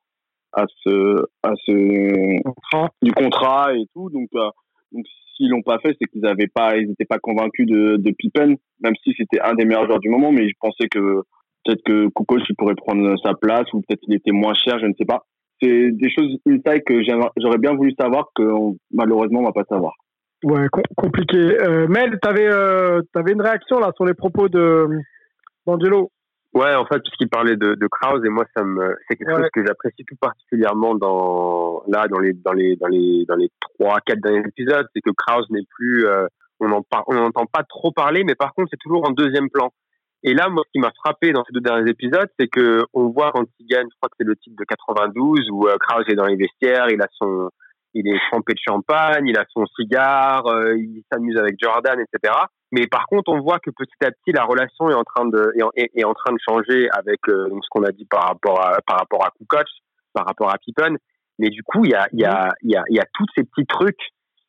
à 0.52 0.64
ce 0.84 1.24
à 1.42 1.52
ce 1.66 2.42
contrat. 2.42 2.90
du 3.02 3.12
contrat 3.12 3.74
et 3.74 3.84
tout. 3.94 4.10
Donc 4.10 4.28
euh, 4.34 4.50
donc 4.92 5.06
s'ils 5.34 5.50
l'ont 5.50 5.62
pas 5.62 5.78
fait 5.78 5.96
c'est 6.00 6.06
qu'ils 6.08 6.26
avaient 6.26 6.48
pas 6.48 6.76
ils 6.76 6.88
n'étaient 6.88 7.06
pas 7.06 7.18
convaincus 7.18 7.66
de 7.66 7.96
de 7.96 8.10
Pippen 8.10 8.54
même 8.80 8.94
si 9.02 9.14
c'était 9.16 9.40
un 9.40 9.54
des 9.54 9.64
meilleurs 9.64 9.86
joueurs 9.86 10.00
du 10.00 10.10
moment. 10.10 10.30
Mais 10.30 10.48
je 10.48 10.54
pensais 10.60 10.88
que 10.88 11.22
peut-être 11.64 11.82
que 11.84 12.08
Kukoc 12.08 12.42
il 12.48 12.56
pourrait 12.56 12.74
prendre 12.74 13.14
sa 13.22 13.34
place 13.34 13.72
ou 13.72 13.80
peut-être 13.80 14.00
qu'il 14.00 14.14
était 14.14 14.32
moins 14.32 14.54
cher 14.54 14.78
je 14.78 14.86
ne 14.86 14.94
sais 14.98 15.06
pas. 15.06 15.24
C'est 15.60 15.90
des 15.90 16.10
choses 16.10 16.38
taille 16.64 16.84
que 16.84 17.02
j'aurais 17.02 17.58
bien 17.58 17.74
voulu 17.74 17.92
savoir 17.98 18.28
que 18.34 18.44
malheureusement 18.92 19.40
on 19.40 19.44
va 19.44 19.52
pas 19.52 19.64
savoir 19.68 19.94
Ouais, 20.44 20.66
compliqué. 20.96 21.60
Euh, 21.60 21.88
Mel, 21.88 22.16
tu 22.22 22.28
avais, 22.28 22.46
euh, 22.46 23.00
avais, 23.14 23.32
une 23.32 23.42
réaction 23.42 23.80
là 23.80 23.90
sur 23.96 24.04
les 24.04 24.14
propos 24.14 24.48
de 24.48 24.86
d'Angelo? 25.66 26.12
Ouais, 26.54 26.74
en 26.74 26.86
fait, 26.86 27.00
puisqu'il 27.00 27.28
parlait 27.28 27.56
de, 27.56 27.74
de 27.74 27.86
Kraus 27.88 28.24
et 28.24 28.28
moi, 28.28 28.44
ça 28.56 28.64
me, 28.64 28.96
c'est 29.08 29.16
quelque 29.16 29.36
chose 29.36 29.48
que 29.52 29.66
j'apprécie 29.66 30.04
tout 30.06 30.16
particulièrement 30.20 30.94
dans 30.94 31.82
là 31.88 32.06
dans 32.08 32.20
les 32.20 32.32
dans 32.32 32.52
les 32.52 32.76
dans 32.76 32.86
les 32.86 33.24
dans 33.26 33.36
les 33.36 33.50
trois 33.60 33.98
quatre 34.00 34.20
derniers 34.20 34.46
épisodes, 34.46 34.86
c'est 34.94 35.00
que 35.00 35.10
Kraus 35.10 35.44
n'est 35.50 35.66
plus, 35.76 36.06
euh, 36.06 36.26
on 36.60 36.70
en 36.72 36.82
on 37.08 37.14
n'entend 37.14 37.46
pas 37.46 37.64
trop 37.68 37.90
parler, 37.90 38.22
mais 38.24 38.34
par 38.34 38.54
contre, 38.54 38.68
c'est 38.70 38.80
toujours 38.80 39.06
en 39.06 39.10
deuxième 39.10 39.50
plan. 39.50 39.72
Et 40.22 40.34
là, 40.34 40.48
moi, 40.48 40.62
ce 40.66 40.72
qui 40.72 40.80
m'a 40.80 40.90
frappé 41.04 41.32
dans 41.32 41.44
ces 41.44 41.52
deux 41.52 41.60
derniers 41.60 41.90
épisodes, 41.90 42.28
c'est 42.38 42.48
que 42.48 42.84
on 42.92 43.08
voit 43.08 43.30
quand 43.32 43.44
il 43.60 43.66
gagne, 43.66 43.86
je 43.90 43.96
crois 43.96 44.08
que 44.08 44.16
c'est 44.18 44.26
le 44.26 44.36
titre 44.36 44.56
de 44.58 44.64
92 44.64 45.50
où 45.50 45.68
euh, 45.68 45.76
Kraus 45.78 46.04
est 46.08 46.14
dans 46.14 46.26
les 46.26 46.36
vestiaires, 46.36 46.88
il 46.90 47.00
a 47.02 47.06
son 47.12 47.50
il 47.98 48.08
est 48.08 48.20
trempé 48.30 48.54
de 48.54 48.60
champagne, 48.64 49.26
il 49.26 49.36
a 49.36 49.44
son 49.52 49.66
cigare, 49.66 50.46
euh, 50.46 50.76
il 50.76 51.02
s'amuse 51.10 51.36
avec 51.36 51.56
Jordan, 51.60 51.98
etc. 52.00 52.32
Mais 52.70 52.86
par 52.86 53.06
contre, 53.06 53.30
on 53.32 53.40
voit 53.40 53.58
que 53.58 53.70
petit 53.70 54.04
à 54.04 54.10
petit, 54.10 54.32
la 54.32 54.44
relation 54.44 54.90
est 54.90 54.94
en 54.94 55.04
train 55.04 55.26
de 55.26 55.52
est, 55.74 55.90
est 55.94 56.04
en 56.04 56.14
train 56.14 56.32
de 56.32 56.38
changer 56.46 56.88
avec 56.90 57.20
euh, 57.28 57.48
ce 57.48 57.68
qu'on 57.70 57.84
a 57.84 57.92
dit 57.92 58.04
par 58.04 58.24
rapport 58.28 58.60
à 58.60 58.78
par 58.86 58.98
rapport 58.98 59.24
à 59.24 59.30
Kukoc, 59.30 59.66
par 60.12 60.26
rapport 60.26 60.50
à 60.50 60.58
Pippen. 60.58 60.96
Mais 61.38 61.50
du 61.50 61.62
coup, 61.62 61.84
il 61.84 61.90
y 61.90 61.94
a 61.94 62.06
il 62.12 62.20
y 62.20 62.24
a 62.24 62.52
il 62.62 62.70
y 62.70 62.76
a 62.76 62.84
il 62.88 62.96
y 62.96 63.00
a 63.00 63.06
tous 63.14 63.26
ces 63.36 63.44
petits 63.44 63.66
trucs 63.66 64.00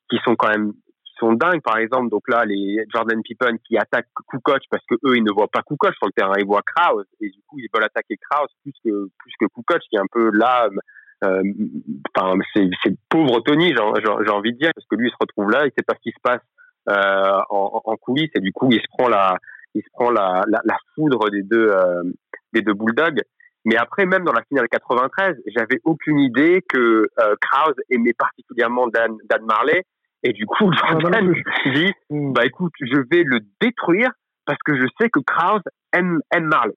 qui 0.10 0.18
sont 0.26 0.36
quand 0.36 0.50
même 0.50 0.74
qui 1.06 1.14
sont 1.20 1.34
dingues. 1.34 1.62
Par 1.62 1.78
exemple, 1.78 2.10
donc 2.10 2.24
là, 2.28 2.46
les 2.46 2.84
Jordan 2.94 3.22
Pippen 3.24 3.58
qui 3.66 3.78
attaquent 3.78 4.10
Kukoc 4.30 4.62
parce 4.70 4.84
que 4.86 4.96
eux, 5.06 5.16
ils 5.16 5.24
ne 5.24 5.32
voient 5.32 5.48
pas 5.52 5.62
Kukoc 5.62 5.96
sur 5.96 6.08
le 6.08 6.12
terrain, 6.12 6.34
ils 6.38 6.46
voient 6.46 6.64
Kraus 6.76 7.06
et 7.22 7.30
du 7.30 7.42
coup, 7.48 7.60
ils 7.60 7.70
veulent 7.74 7.86
attaquer 7.86 8.18
Kraus 8.30 8.50
plus 8.64 8.74
que 8.84 9.10
plus 9.18 9.34
que 9.40 9.46
Kukoc 9.46 9.80
qui 9.90 9.96
est 9.96 10.00
un 10.00 10.12
peu 10.12 10.30
là 10.34 10.68
enfin, 11.22 12.34
c'est, 12.54 12.70
c'est 12.84 12.96
pauvre 13.10 13.42
Tony, 13.42 13.74
j'ai, 13.74 14.32
envie 14.32 14.54
de 14.54 14.58
dire, 14.58 14.72
parce 14.74 14.88
que 14.88 14.96
lui, 14.96 15.08
il 15.08 15.12
se 15.12 15.18
retrouve 15.20 15.52
là, 15.52 15.66
il 15.66 15.72
sait 15.78 15.84
pas 15.86 15.96
ce 15.96 16.02
qui 16.02 16.12
se 16.12 16.22
passe 16.22 16.42
euh, 16.90 17.40
en, 17.50 17.82
en, 17.84 17.96
coulisses, 17.98 18.32
et 18.36 18.40
du 18.40 18.52
coup, 18.52 18.70
il 18.72 18.80
se 18.80 18.88
prend 18.98 19.10
la, 19.10 19.38
il 19.76 19.82
se 19.82 19.90
prend 19.94 20.12
la, 20.12 20.44
la, 20.48 20.62
la 20.64 20.78
foudre 20.96 21.30
des 21.30 21.44
deux, 21.44 21.70
euh, 21.70 22.04
des 22.54 22.62
deux 22.62 22.74
Bulldogs. 22.74 23.22
Mais 23.66 23.76
après, 23.76 24.06
même 24.06 24.24
dans 24.24 24.32
la 24.32 24.44
finale 24.44 24.68
93, 24.70 25.36
j'avais 25.48 25.80
aucune 25.84 26.20
idée 26.20 26.64
que 26.68 27.08
euh, 27.20 27.36
Kraus 27.42 27.76
aimait 27.90 28.14
particulièrement 28.14 28.88
Dan, 28.88 29.18
Dan 29.30 29.46
Marley. 29.46 29.84
Et 30.24 30.34
du 30.34 30.46
coup, 30.46 30.72
Jordan 31.00 31.34
dit, 31.74 31.92
bah 32.10 32.46
écoute, 32.46 32.74
je 32.80 33.00
vais 33.12 33.24
le 33.24 33.40
détruire 33.62 34.12
parce 34.46 34.60
que 34.66 34.76
je 34.76 34.88
sais 35.00 35.10
que 35.10 35.20
Kraus 35.20 35.62
aime, 35.94 36.20
aime 36.34 36.46
Marley. 36.46 36.74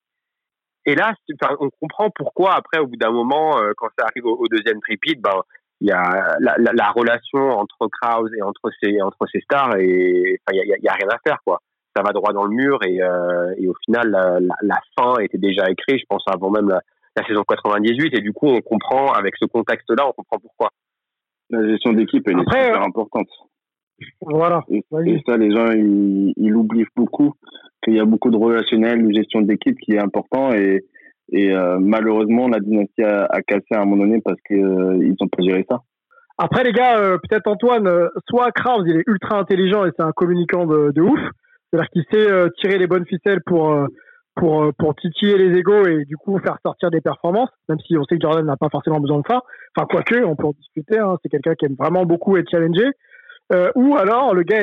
Et 0.85 0.95
là, 0.95 1.13
on 1.61 1.71
comprend 1.81 2.11
pourquoi 2.11 2.55
après, 2.55 2.81
au 2.81 2.87
bout 2.87 2.97
d'un 2.97 3.13
moment, 3.13 3.59
euh, 3.59 3.73
quand 3.77 3.89
ça 3.97 4.07
arrive 4.07 4.27
au, 4.27 4.47
deuxième 4.49 4.81
tripit, 4.81 5.15
ben 5.17 5.43
il 5.81 5.89
y 5.89 5.93
a 5.93 6.37
la, 6.41 6.55
la, 6.59 6.73
la, 6.73 6.91
relation 6.91 7.51
entre 7.51 7.89
Kraus 7.89 8.31
et 8.37 8.43
entre 8.43 8.71
ses 8.81 9.03
entre 9.03 9.27
ses 9.33 9.41
stars 9.41 9.77
et 9.79 10.39
il 10.53 10.57
y 10.57 10.61
a, 10.61 10.77
y 10.79 10.89
a, 10.89 10.93
rien 10.93 11.09
à 11.11 11.19
faire 11.27 11.39
quoi. 11.45 11.61
Ça 11.95 12.03
va 12.03 12.13
droit 12.13 12.33
dans 12.33 12.45
le 12.45 12.55
mur 12.55 12.79
et, 12.85 13.03
euh, 13.03 13.53
et 13.59 13.67
au 13.67 13.75
final 13.85 14.11
la, 14.11 14.39
la, 14.63 14.81
fin 14.97 15.19
était 15.19 15.39
déjà 15.39 15.69
écrite, 15.71 15.99
je 15.99 16.05
pense 16.09 16.23
avant 16.29 16.51
même 16.51 16.69
la, 16.69 17.27
saison 17.27 17.43
98 17.43 18.17
et 18.17 18.21
du 18.21 18.33
coup 18.33 18.47
on 18.47 18.61
comprend 18.61 19.13
avec 19.13 19.35
ce 19.37 19.45
contexte-là, 19.45 20.07
on 20.07 20.13
comprend 20.13 20.39
pourquoi. 20.39 20.71
La 21.51 21.67
gestion 21.69 21.93
d'équipe 21.93 22.27
est 22.29 22.39
super 22.39 22.83
importante. 22.83 23.29
Voilà. 24.21 24.63
Et, 24.71 24.85
ça, 24.91 25.37
les 25.37 25.51
gens, 25.51 25.71
ils, 25.73 26.33
ils 26.37 26.55
oublient 26.55 26.87
beaucoup 26.97 27.33
qu'il 27.83 27.95
y 27.95 28.01
a 28.01 28.05
beaucoup 28.05 28.31
de 28.31 28.37
relationnel, 28.37 29.01
une 29.01 29.15
gestion 29.15 29.43
d'équipe 29.43 29.77
qui 29.79 29.93
est 29.93 30.03
important 30.03 30.53
et, 30.53 30.85
et 31.31 31.53
euh, 31.53 31.79
malheureusement, 31.81 32.49
la 32.49 32.61
dynastie 32.61 33.03
a, 33.03 33.27
a, 33.29 33.43
cassé 33.43 33.67
à 33.73 33.81
un 33.83 33.85
moment 33.85 34.05
donné 34.05 34.21
parce 34.25 34.41
qu'ils 34.47 34.65
euh, 34.65 34.99
ils 35.01 35.17
n'ont 35.21 35.29
pas 35.29 35.43
géré 35.43 35.65
ça. 35.69 35.81
Après, 36.39 36.63
les 36.65 36.73
gars, 36.73 36.99
euh, 36.99 37.19
peut-être 37.19 37.47
Antoine, 37.47 37.89
soit 38.29 38.51
Kraus, 38.53 38.85
il 38.87 38.97
est 38.97 39.05
ultra 39.07 39.39
intelligent 39.39 39.85
et 39.85 39.91
c'est 39.97 40.05
un 40.05 40.13
communicant 40.13 40.67
de, 40.67 40.93
de 40.93 41.01
ouf. 41.03 41.21
C'est-à-dire 41.71 41.91
qu'il 41.91 42.05
sait 42.13 42.51
tirer 42.61 42.79
les 42.79 42.87
bonnes 42.87 43.07
ficelles 43.07 43.41
pour, 43.47 43.87
pour, 44.37 44.73
pour 44.79 44.95
titiller 44.95 45.39
les 45.39 45.59
égaux 45.59 45.87
et 45.87 46.05
du 46.05 46.19
coup 46.19 46.39
faire 46.39 46.59
sortir 46.63 46.91
des 46.91 47.01
performances, 47.01 47.49
même 47.69 47.79
si 47.87 47.97
on 47.97 48.05
sait 48.05 48.17
que 48.17 48.21
Jordan 48.21 48.45
n'a 48.45 48.59
pas 48.59 48.69
forcément 48.71 49.01
besoin 49.01 49.19
de 49.19 49.25
ça. 49.27 49.41
Enfin, 49.75 49.87
quoique, 49.91 50.23
on 50.25 50.37
peut 50.37 50.49
en 50.49 50.53
discuter. 50.53 50.99
Hein, 50.99 51.17
c'est 51.23 51.31
quelqu'un 51.31 51.55
qui 51.55 51.65
aime 51.65 51.77
vraiment 51.79 52.05
beaucoup 52.05 52.37
être 52.37 52.51
challengé. 52.51 52.85
Ou 53.75 53.97
alors 53.97 54.35
le 54.35 54.43
gars 54.43 54.61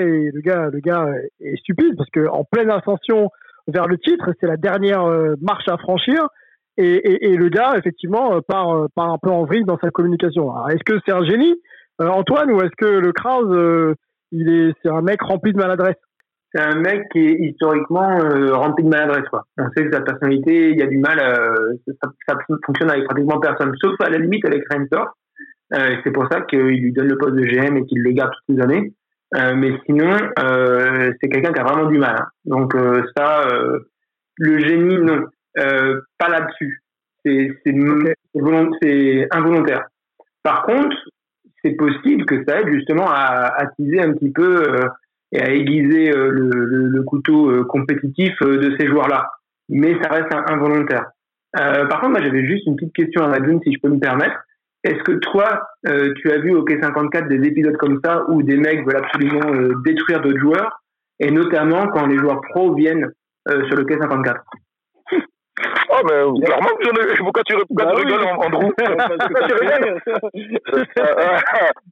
est 1.39 1.57
stupide 1.57 1.95
parce 1.97 2.09
que 2.09 2.27
en 2.27 2.43
pleine 2.43 2.71
ascension 2.71 3.29
vers 3.67 3.87
le 3.87 3.97
titre, 3.97 4.31
c'est 4.39 4.47
la 4.47 4.57
dernière 4.57 5.05
marche 5.41 5.67
à 5.67 5.77
franchir. 5.77 6.27
Et, 6.77 7.35
le 7.35 7.49
gars, 7.49 7.73
effectivement, 7.77 8.41
part, 8.41 8.87
part 8.95 9.11
un 9.11 9.17
peu 9.21 9.29
en 9.29 9.43
vrille 9.43 9.65
dans 9.65 9.77
sa 9.77 9.91
communication. 9.91 10.53
Est-ce 10.69 10.83
que 10.85 10.99
c'est 11.05 11.13
un 11.13 11.25
génie, 11.25 11.55
Antoine, 11.99 12.51
ou 12.51 12.61
est-ce 12.61 12.75
que 12.77 12.85
le 12.85 13.11
Kraus, 13.11 13.95
il 14.31 14.49
est, 14.49 14.73
c'est 14.81 14.89
un 14.89 15.01
mec 15.01 15.21
rempli 15.21 15.53
de 15.53 15.57
maladresse? 15.57 15.97
C'est 16.53 16.61
un 16.61 16.75
mec 16.79 17.03
qui 17.11 17.19
est 17.19 17.37
historiquement 17.39 18.09
euh, 18.09 18.55
rempli 18.55 18.83
de 18.83 18.89
maladresse. 18.89 19.27
Quoi. 19.29 19.43
On 19.59 19.69
sait 19.75 19.85
que 19.85 19.91
sa 19.93 20.01
personnalité, 20.01 20.71
il 20.71 20.79
y 20.79 20.81
a 20.81 20.87
du 20.87 20.97
mal, 20.97 21.19
euh, 21.19 21.75
ça, 22.01 22.09
ça, 22.27 22.35
fonctionne 22.65 22.89
avec 22.89 23.05
pratiquement 23.05 23.39
personne, 23.39 23.71
sauf 23.79 23.93
à 24.01 24.09
la 24.09 24.17
limite 24.17 24.43
avec 24.45 24.63
Rensor. 24.71 25.15
Euh, 25.73 25.95
c'est 26.03 26.11
pour 26.11 26.27
ça 26.31 26.41
qu'il 26.41 26.59
lui 26.59 26.91
donne 26.91 27.07
le 27.07 27.17
poste 27.17 27.35
de 27.35 27.43
GM 27.43 27.77
et 27.77 27.85
qu'il 27.85 28.01
le 28.01 28.11
garde 28.11 28.31
toutes 28.31 28.55
ces 28.55 28.61
années. 28.61 28.93
Euh, 29.35 29.53
mais 29.55 29.71
sinon, 29.85 30.15
euh, 30.39 31.11
c'est 31.21 31.29
quelqu'un 31.29 31.53
qui 31.53 31.59
a 31.59 31.63
vraiment 31.63 31.87
du 31.87 31.97
mal. 31.97 32.15
Hein. 32.19 32.27
Donc 32.45 32.73
ça, 33.15 33.45
le 34.37 34.59
génie, 34.59 34.97
non, 34.97 35.25
pas 35.55 36.29
là-dessus. 36.29 36.83
C'est 37.23 37.51
c'est 37.63 39.27
involontaire. 39.31 39.87
Par 40.41 40.63
contre, 40.63 40.95
c'est 41.63 41.75
possible 41.75 42.25
que 42.25 42.43
ça 42.47 42.61
aide 42.61 42.69
justement 42.69 43.07
à 43.07 43.53
attiser 43.57 43.99
un 44.01 44.13
petit 44.13 44.31
peu 44.31 44.63
et 45.31 45.41
à 45.41 45.51
aiguiser 45.51 46.11
euh, 46.11 46.29
le, 46.29 46.49
le, 46.49 46.87
le, 46.87 47.03
couteau 47.03 47.51
euh, 47.51 47.63
compétitif 47.63 48.33
euh, 48.41 48.57
de 48.57 48.75
ces 48.77 48.87
joueurs-là. 48.87 49.29
Mais 49.69 49.95
ça 50.01 50.09
reste 50.09 50.33
involontaire. 50.47 51.11
Euh, 51.57 51.85
par 51.85 52.01
contre, 52.01 52.13
moi, 52.13 52.23
j'avais 52.23 52.45
juste 52.45 52.65
une 52.65 52.75
petite 52.75 52.95
question 52.95 53.23
à 53.23 53.27
Madeleine, 53.27 53.59
si 53.63 53.73
je 53.73 53.79
peux 53.79 53.89
me 53.89 53.99
permettre. 53.99 54.35
Est-ce 54.83 55.03
que 55.03 55.11
toi, 55.13 55.67
euh, 55.87 56.13
tu 56.15 56.31
as 56.31 56.37
vu 56.39 56.55
au 56.55 56.63
K54 56.63 57.27
des 57.27 57.47
épisodes 57.47 57.77
comme 57.77 57.99
ça 58.03 58.23
où 58.29 58.41
des 58.41 58.55
mecs 58.55 58.85
veulent 58.85 59.03
absolument 59.03 59.73
détruire 59.83 60.21
d'autres 60.21 60.39
joueurs, 60.39 60.81
et 61.19 61.31
notamment 61.31 61.87
quand 61.87 62.05
les 62.07 62.17
joueurs 62.17 62.41
pros 62.49 62.73
viennent 62.75 63.11
sur 63.45 63.75
le 63.75 63.83
K54? 63.83 64.35
Oh, 65.91 66.01
mais 66.05 66.45
clairement, 66.45 66.69
pourquoi 67.17 67.43
tu, 67.43 67.55
pourquoi 67.67 67.85
bah 67.85 67.93
tu 67.95 68.05
rigoles, 68.05 68.23
Andrew? 68.23 68.71
Pourquoi 68.77 69.47
tu 69.47 69.53
rigoles? 69.55 69.99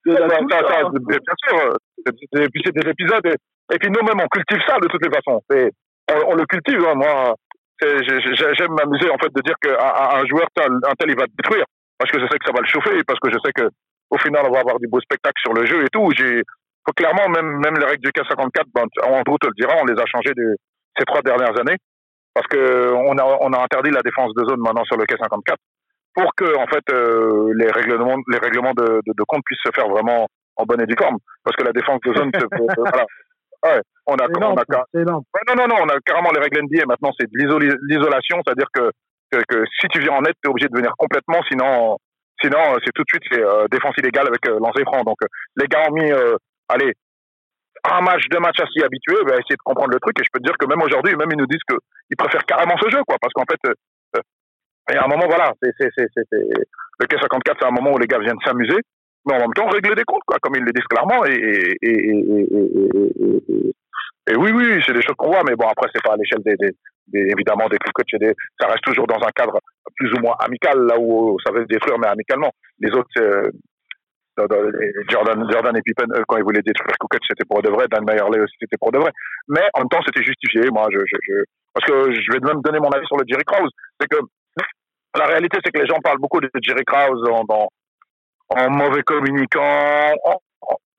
Bien 0.05 1.19
sûr, 1.47 1.77
et 2.05 2.49
puis 2.49 2.61
c'est 2.63 2.75
des 2.75 2.89
épisodes. 2.89 3.25
Et, 3.25 3.77
puis 3.79 3.89
nous-mêmes, 3.89 4.21
on 4.23 4.27
cultive 4.27 4.61
ça 4.67 4.77
de 4.79 4.87
toutes 4.87 5.03
les 5.03 5.11
façons. 5.11 5.41
On, 5.49 6.31
on, 6.31 6.35
le 6.35 6.45
cultive. 6.45 6.85
Hein, 6.87 6.95
moi, 6.95 7.35
j'aime 7.81 8.73
m'amuser 8.73 9.09
en 9.09 9.17
fait 9.17 9.33
de 9.33 9.41
dire 9.41 9.55
qu'un 9.61 9.75
un 9.75 10.25
joueur 10.27 10.47
un 10.57 10.93
tel, 10.97 11.09
il 11.09 11.17
va 11.17 11.25
te 11.25 11.31
détruire 11.37 11.65
parce 11.97 12.11
que 12.11 12.19
je 12.19 12.25
sais 12.27 12.37
que 12.37 12.45
ça 12.45 12.53
va 12.53 12.61
le 12.61 12.67
chauffer, 12.67 13.03
parce 13.05 13.19
que 13.19 13.29
je 13.31 13.37
sais 13.43 13.51
que 13.53 13.69
au 14.09 14.17
final, 14.19 14.45
on 14.47 14.51
va 14.51 14.59
avoir 14.59 14.79
du 14.79 14.87
beau 14.87 14.99
spectacle 15.01 15.39
sur 15.41 15.53
le 15.53 15.65
jeu 15.65 15.83
et 15.83 15.89
tout. 15.91 16.09
J'ai 16.17 16.43
clairement 16.95 17.27
même 17.27 17.59
même 17.59 17.75
les 17.77 17.85
règles 17.85 18.03
du 18.03 18.11
K54, 18.11 18.63
ben, 18.73 18.85
Andrew 19.03 19.37
te 19.39 19.47
le 19.47 19.53
dira, 19.57 19.75
on 19.81 19.85
les 19.85 19.99
a 19.99 20.05
changées 20.05 20.33
de, 20.33 20.55
ces 20.97 21.05
trois 21.05 21.21
dernières 21.21 21.59
années 21.59 21.77
parce 22.33 22.47
que 22.47 22.93
on 22.93 23.17
a 23.17 23.23
on 23.41 23.51
a 23.53 23.61
interdit 23.61 23.91
la 23.91 24.01
défense 24.01 24.33
de 24.35 24.45
zone 24.45 24.61
maintenant 24.61 24.85
sur 24.85 24.97
le 24.97 25.03
K54 25.03 25.55
pour 26.15 26.33
que 26.35 26.57
en 26.57 26.65
fait 26.67 26.83
euh, 26.91 27.51
les 27.57 27.69
règlements 27.69 28.17
les 28.31 28.37
règlements 28.37 28.73
de, 28.73 29.01
de, 29.05 29.11
de 29.17 29.23
compte 29.27 29.43
puissent 29.45 29.65
se 29.65 29.71
faire 29.75 29.89
vraiment 29.89 30.27
en 30.57 30.65
bonne 30.65 30.81
et 30.81 30.85
due 30.85 30.97
forme. 30.97 31.17
Parce 31.43 31.55
que 31.55 31.63
la 31.63 31.71
défense 31.71 31.99
de 32.05 32.13
zone, 32.13 32.31
voilà. 32.77 33.05
Ouais, 33.65 33.81
on 34.05 34.15
a, 34.15 34.25
on 34.25 34.55
a, 34.55 35.03
non, 35.03 35.23
non, 35.55 35.67
non, 35.67 35.75
on 35.81 35.89
a 35.89 35.97
carrément 36.05 36.29
les 36.31 36.39
règles 36.39 36.61
NBA 36.63 36.85
maintenant, 36.85 37.11
c'est 37.19 37.25
de 37.25 37.37
l'isolation, 37.89 38.37
c'est-à-dire 38.45 38.67
que, 38.71 38.91
que, 39.31 39.63
si 39.79 39.87
tu 39.89 39.99
viens 39.99 40.13
en 40.13 40.21
net, 40.21 40.35
tu 40.41 40.47
es 40.47 40.51
obligé 40.51 40.67
de 40.67 40.75
venir 40.75 40.91
complètement, 40.97 41.41
sinon, 41.47 41.97
sinon 42.41 42.59
c'est 42.83 42.91
tout 42.93 43.03
de 43.03 43.09
suite 43.09 43.23
c'est 43.31 43.43
euh, 43.43 43.67
défense 43.69 43.95
illégale 43.97 44.27
avec 44.27 44.45
euh, 44.47 44.59
franc. 44.85 45.03
Donc, 45.03 45.17
euh, 45.23 45.27
les 45.57 45.67
gars 45.67 45.83
ont 45.89 45.93
mis, 45.93 46.11
euh, 46.11 46.35
allez, 46.69 46.93
un 47.83 48.01
match, 48.01 48.23
deux 48.29 48.39
matchs 48.39 48.59
à 48.59 48.67
s'y 48.67 48.83
habituer, 48.83 49.17
bah, 49.25 49.33
essayer 49.33 49.55
de 49.55 49.65
comprendre 49.65 49.93
le 49.93 49.99
truc. 49.99 50.19
Et 50.19 50.23
je 50.23 50.29
peux 50.31 50.39
te 50.39 50.45
dire 50.45 50.57
que 50.57 50.65
même 50.65 50.81
aujourd'hui, 50.81 51.15
même 51.15 51.29
ils 51.31 51.37
nous 51.37 51.47
disent 51.47 51.63
qu'ils 51.67 52.17
préfèrent 52.17 52.45
carrément 52.45 52.77
ce 52.81 52.89
jeu, 52.89 53.01
quoi, 53.07 53.17
parce 53.21 53.33
qu'en 53.33 53.45
fait, 53.49 53.59
il 54.89 54.95
y 54.95 54.97
a 54.97 55.03
un 55.03 55.07
moment, 55.07 55.27
voilà, 55.27 55.51
c'est, 55.61 55.71
c'est, 55.77 55.89
c'est, 55.95 56.07
c'est, 56.13 56.25
le 56.31 57.05
K54, 57.05 57.55
c'est 57.59 57.67
un 57.67 57.71
moment 57.71 57.91
où 57.93 57.97
les 57.97 58.07
gars 58.07 58.19
viennent 58.19 58.39
s'amuser 58.43 58.79
mais 59.27 59.35
en 59.35 59.39
même 59.39 59.53
temps 59.53 59.67
régler 59.67 59.95
des 59.95 60.05
comptes, 60.05 60.23
quoi, 60.25 60.37
comme 60.41 60.55
ils 60.55 60.63
le 60.63 60.71
disent 60.71 60.85
clairement. 60.85 61.25
Et, 61.25 61.75
et 61.81 62.13
oui, 64.35 64.51
oui, 64.51 64.83
c'est 64.85 64.93
des 64.93 65.01
choses 65.01 65.15
qu'on 65.17 65.31
voit, 65.31 65.43
mais 65.47 65.55
bon, 65.55 65.67
après, 65.67 65.89
c'est 65.93 66.03
pas 66.03 66.13
à 66.13 66.17
l'échelle 66.17 66.43
des, 66.43 66.55
des, 66.57 66.73
évidemment 67.31 67.67
des 67.69 67.77
coachs, 67.77 68.19
des, 68.19 68.33
ça 68.59 68.67
reste 68.67 68.83
toujours 68.83 69.07
dans 69.07 69.21
un 69.25 69.31
cadre 69.35 69.59
plus 69.95 70.11
ou 70.13 70.19
moins 70.19 70.35
amical, 70.39 70.79
là 70.85 70.95
où 70.99 71.37
ça 71.45 71.51
veut 71.51 71.61
se 71.61 71.67
détruire, 71.67 71.97
mais 71.99 72.07
amicalement. 72.07 72.51
Les 72.79 72.91
autres, 72.91 73.09
Jordan, 75.09 75.49
Jordan 75.49 75.75
et 75.75 75.81
Pippen, 75.81 76.07
quand 76.27 76.37
ils 76.37 76.43
voulaient 76.43 76.61
détruire 76.61 76.95
Kukoc, 76.99 77.21
c'était 77.27 77.45
pour 77.45 77.61
de 77.61 77.69
vrai. 77.69 77.87
Dan 77.89 78.05
Meyerley 78.05 78.39
aussi, 78.39 78.55
c'était 78.59 78.77
pour 78.77 78.91
de 78.91 78.99
vrai. 78.99 79.11
Mais 79.47 79.63
en 79.73 79.79
même 79.79 79.89
temps, 79.89 80.01
c'était 80.05 80.23
justifié. 80.23 80.69
Moi, 80.71 80.87
je, 80.91 80.99
je, 80.99 81.17
je, 81.27 81.43
parce 81.73 81.85
que 81.87 82.11
je 82.13 82.31
vais 82.31 82.39
même 82.39 82.61
donner 82.61 82.79
mon 82.79 82.89
avis 82.89 83.05
sur 83.07 83.17
le 83.17 83.23
Jerry 83.27 83.43
Krause. 83.45 83.71
C'est 83.99 84.07
que 84.07 84.17
la 85.17 85.25
réalité, 85.25 85.57
c'est 85.63 85.71
que 85.71 85.79
les 85.79 85.87
gens 85.87 85.99
parlent 86.03 86.19
beaucoup 86.19 86.39
de 86.39 86.49
Jerry 86.61 86.83
Krause 86.85 87.21
dans, 87.47 87.69
en 88.49 88.69
mauvais 88.69 89.03
communicant. 89.03 90.13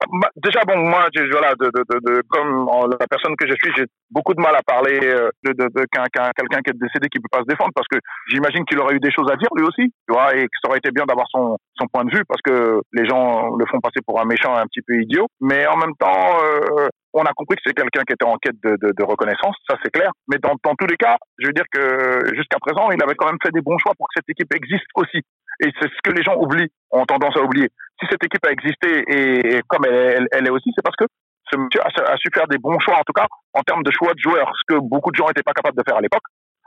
Bah, 0.06 0.30
déjà, 0.36 0.60
bon, 0.64 0.78
moi, 0.78 1.08
voilà, 1.32 1.54
de, 1.58 1.66
de, 1.74 1.98
de, 2.00 2.22
comme 2.30 2.68
la 2.98 3.06
personne 3.08 3.34
que 3.36 3.48
je 3.48 3.54
suis, 3.54 3.72
j'ai 3.76 3.84
beaucoup 4.10 4.32
de 4.32 4.40
mal 4.40 4.54
à 4.54 4.62
parler 4.62 5.00
euh, 5.02 5.28
de, 5.44 5.52
de, 5.52 5.64
de 5.74 5.84
quelqu'un 5.90 6.60
qui 6.62 6.70
est 6.70 6.78
décédé 6.78 7.08
qui 7.08 7.18
peut 7.18 7.28
pas 7.30 7.40
se 7.42 7.48
défendre 7.50 7.72
parce 7.74 7.88
que 7.88 7.98
j'imagine 8.28 8.64
qu'il 8.64 8.78
aurait 8.78 8.94
eu 8.94 9.00
des 9.00 9.10
choses 9.10 9.28
à 9.30 9.36
dire 9.36 9.48
lui 9.56 9.64
aussi, 9.64 9.90
tu 10.06 10.14
vois, 10.14 10.36
et 10.36 10.44
que 10.44 10.56
ça 10.62 10.68
aurait 10.68 10.78
été 10.78 10.92
bien 10.92 11.04
d'avoir 11.04 11.26
son, 11.30 11.58
son 11.78 11.86
point 11.88 12.04
de 12.04 12.14
vue 12.14 12.22
parce 12.28 12.40
que 12.42 12.80
les 12.92 13.06
gens 13.06 13.56
le 13.56 13.66
font 13.66 13.80
passer 13.80 14.00
pour 14.06 14.20
un 14.20 14.24
méchant 14.24 14.54
un 14.54 14.66
petit 14.66 14.82
peu 14.86 15.02
idiot. 15.02 15.26
Mais 15.40 15.66
en 15.66 15.76
même 15.76 15.94
temps, 15.98 16.38
euh, 16.44 16.88
on 17.18 17.26
a 17.26 17.32
compris 17.34 17.56
que 17.56 17.62
c'est 17.66 17.74
quelqu'un 17.74 18.02
qui 18.06 18.12
était 18.12 18.24
en 18.24 18.36
quête 18.36 18.56
de, 18.62 18.76
de, 18.80 18.92
de 18.92 19.04
reconnaissance, 19.04 19.56
ça 19.68 19.76
c'est 19.82 19.90
clair. 19.90 20.10
Mais 20.28 20.38
dans, 20.38 20.54
dans 20.64 20.74
tous 20.74 20.86
les 20.86 20.96
cas, 20.96 21.16
je 21.38 21.46
veux 21.46 21.52
dire 21.52 21.66
que 21.72 22.34
jusqu'à 22.34 22.58
présent, 22.60 22.90
il 22.90 23.02
avait 23.02 23.14
quand 23.14 23.26
même 23.26 23.38
fait 23.42 23.52
des 23.52 23.60
bons 23.60 23.78
choix 23.78 23.92
pour 23.96 24.06
que 24.08 24.14
cette 24.16 24.28
équipe 24.28 24.52
existe 24.54 24.86
aussi. 24.94 25.18
Et 25.60 25.70
c'est 25.80 25.88
ce 25.88 26.00
que 26.04 26.12
les 26.12 26.22
gens 26.22 26.36
oublient, 26.36 26.70
ont 26.90 27.04
tendance 27.04 27.36
à 27.36 27.42
oublier. 27.42 27.68
Si 28.00 28.06
cette 28.10 28.22
équipe 28.22 28.44
a 28.46 28.52
existé 28.52 29.02
et, 29.08 29.60
comme 29.66 29.84
elle, 29.86 30.28
elle, 30.30 30.46
est 30.46 30.50
aussi, 30.50 30.70
c'est 30.74 30.82
parce 30.82 30.96
que 30.96 31.06
ce 31.50 31.58
monsieur 31.58 31.80
a, 31.82 32.16
su 32.16 32.28
faire 32.32 32.46
des 32.46 32.58
bons 32.58 32.78
choix, 32.78 32.96
en 32.96 33.04
tout 33.06 33.12
cas 33.12 33.26
en 33.54 33.62
termes 33.62 33.82
de 33.82 33.90
choix 33.90 34.14
de 34.14 34.20
joueurs, 34.20 34.52
ce 34.54 34.74
que 34.74 34.80
beaucoup 34.80 35.10
de 35.10 35.16
gens 35.16 35.26
n'étaient 35.26 35.42
pas 35.42 35.54
capables 35.54 35.76
de 35.76 35.82
faire 35.86 35.96
à 35.96 36.00
l'époque. 36.00 36.22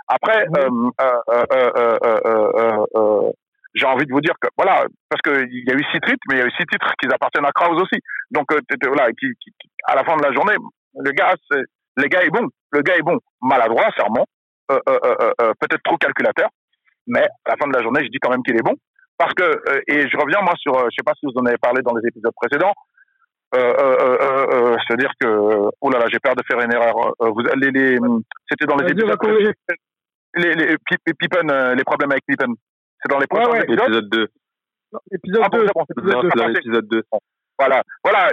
Après, 0.08 0.46
j'ai 3.74 3.86
envie 3.86 4.06
de 4.06 4.12
vous 4.12 4.22
dire 4.22 4.36
que 4.42 4.48
voilà, 4.58 4.86
parce 5.10 5.22
qu'il 5.22 5.64
y 5.66 5.72
a 5.72 5.76
eu 5.76 5.84
six 5.92 6.00
titres, 6.02 6.24
mais 6.30 6.36
il 6.36 6.40
y 6.40 6.42
a 6.42 6.48
eu 6.48 6.52
six 6.52 6.66
titres 6.66 6.92
qui 7.00 7.08
appartiennent 7.08 7.46
à 7.46 7.52
Kraus 7.52 7.82
aussi. 7.82 8.00
Donc 8.32 8.46
voilà, 8.86 9.10
qui, 9.12 9.28
qui, 9.40 9.52
à 9.86 9.96
la 9.96 10.04
fin 10.04 10.18
de 10.18 10.24
la 10.24 10.34
journée, 10.34 10.56
le 10.96 11.12
gars, 11.12 11.36
le 11.98 12.08
gars 12.08 12.24
est 12.24 12.30
bon, 12.30 12.48
le 12.72 12.82
gars 12.82 12.98
est 12.98 13.02
bon, 13.02 13.18
maladroit, 13.42 13.90
sûrement, 13.98 14.26
peut-être 14.68 15.84
trop 15.84 15.98
calculateur, 15.98 16.50
mais 17.08 17.24
à 17.46 17.52
la 17.52 17.56
fin 17.58 17.68
de 17.68 17.76
la 17.76 17.82
journée, 17.82 18.04
je 18.04 18.10
dis 18.10 18.20
quand 18.22 18.32
même 18.32 18.44
qu'il 18.44 18.56
est 18.56 18.64
bon. 18.64 18.76
Parce 19.18 19.34
que, 19.36 19.44
euh, 19.44 19.82
et 19.88 20.10
je 20.10 20.18
reviens 20.18 20.42
moi 20.42 20.54
sur, 20.58 20.76
euh, 20.76 20.88
je 20.90 20.96
sais 20.98 21.06
pas 21.06 21.14
si 21.14 21.28
vous 21.28 21.40
en 21.40 21.46
avez 21.46 21.58
parlé 21.58 21.84
dans 21.84 21.94
les 21.94 22.08
épisodes 22.08 22.34
précédents, 22.36 22.74
euh, 23.54 23.74
euh, 23.78 24.18
euh, 24.20 24.78
c'est-à-dire 24.88 25.12
que, 25.20 25.28
oh 25.80 25.90
là 25.92 26.00
là, 26.00 26.06
j'ai 26.12 26.20
peur 26.20 26.36
de 26.36 26.42
faire 26.48 26.60
une 26.60 26.74
erreur. 26.74 26.96
vous, 27.20 27.42
les, 27.56 27.70
les, 27.70 28.00
c'était 28.50 28.66
dans 28.66 28.78
les 28.78 28.92
épisodes 28.92 29.16
précédents. 29.18 29.52
Les, 30.36 30.56
les, 30.56 30.78
Pippen, 31.20 31.76
les 31.76 31.84
problèmes 31.84 32.12
avec 32.12 32.26
Pippen. 32.26 32.54
C'est 33.02 33.12
dans 33.12 33.20
les 33.20 33.28
prochains 33.28 33.52
ouais, 33.52 33.64
épisodes. 33.64 33.88
Épisode 33.88 34.10
2. 34.10 34.28
Épisode, 35.12 35.42
ah, 35.44 35.50
2. 35.52 35.66
Bon, 35.74 35.86
épisode 35.90 36.32
2. 36.36 36.60
épisode 36.60 36.88
2. 36.88 37.04
Voilà, 37.58 37.84
voilà. 38.04 38.30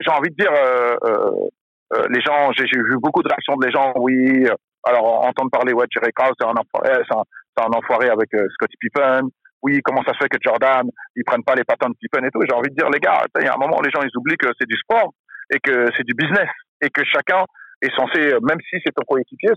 J'ai 0.00 0.10
envie 0.10 0.30
de 0.30 0.36
dire, 0.36 0.52
euh, 0.52 2.06
les 2.08 2.20
gens, 2.20 2.50
j'ai 2.56 2.64
vu 2.64 2.96
beaucoup 3.00 3.22
de 3.22 3.28
réactions 3.28 3.56
de 3.56 3.66
les 3.66 3.72
gens, 3.72 3.92
oui. 3.96 4.46
Alors, 4.84 5.24
entendre 5.24 5.50
parler, 5.50 5.72
ouais, 5.72 5.86
Jerry 5.90 6.12
Krause, 6.12 6.34
c'est 6.40 6.46
un, 6.46 7.70
enfoiré 7.76 8.08
avec 8.08 8.34
euh, 8.34 8.46
Scottie 8.54 8.76
Pippen. 8.80 9.28
Oui, 9.62 9.80
comment 9.84 10.02
ça 10.02 10.12
se 10.12 10.18
fait 10.18 10.28
que 10.28 10.38
Jordan, 10.42 10.88
ils 11.14 11.22
prennent 11.24 11.44
pas 11.44 11.54
les 11.54 11.62
patins 11.62 11.88
de 11.88 11.94
Pippen 12.00 12.26
et 12.26 12.30
tout. 12.30 12.40
J'ai 12.48 12.54
envie 12.54 12.70
de 12.70 12.74
dire, 12.74 12.90
les 12.90 12.98
gars, 12.98 13.22
il 13.38 13.44
y 13.44 13.48
a 13.48 13.54
un 13.54 13.58
moment, 13.58 13.80
les 13.80 13.90
gens, 13.90 14.02
ils 14.02 14.16
oublient 14.16 14.36
que 14.36 14.48
c'est 14.58 14.66
du 14.66 14.76
sport 14.76 15.12
et 15.54 15.60
que 15.60 15.86
c'est 15.96 16.02
du 16.02 16.14
business 16.14 16.48
et 16.80 16.90
que 16.90 17.04
chacun 17.04 17.44
est 17.82 17.94
censé, 17.94 18.32
euh, 18.32 18.40
même 18.42 18.58
si 18.70 18.76
c'est 18.84 18.92
ton 18.94 19.04
coéquipier, 19.06 19.50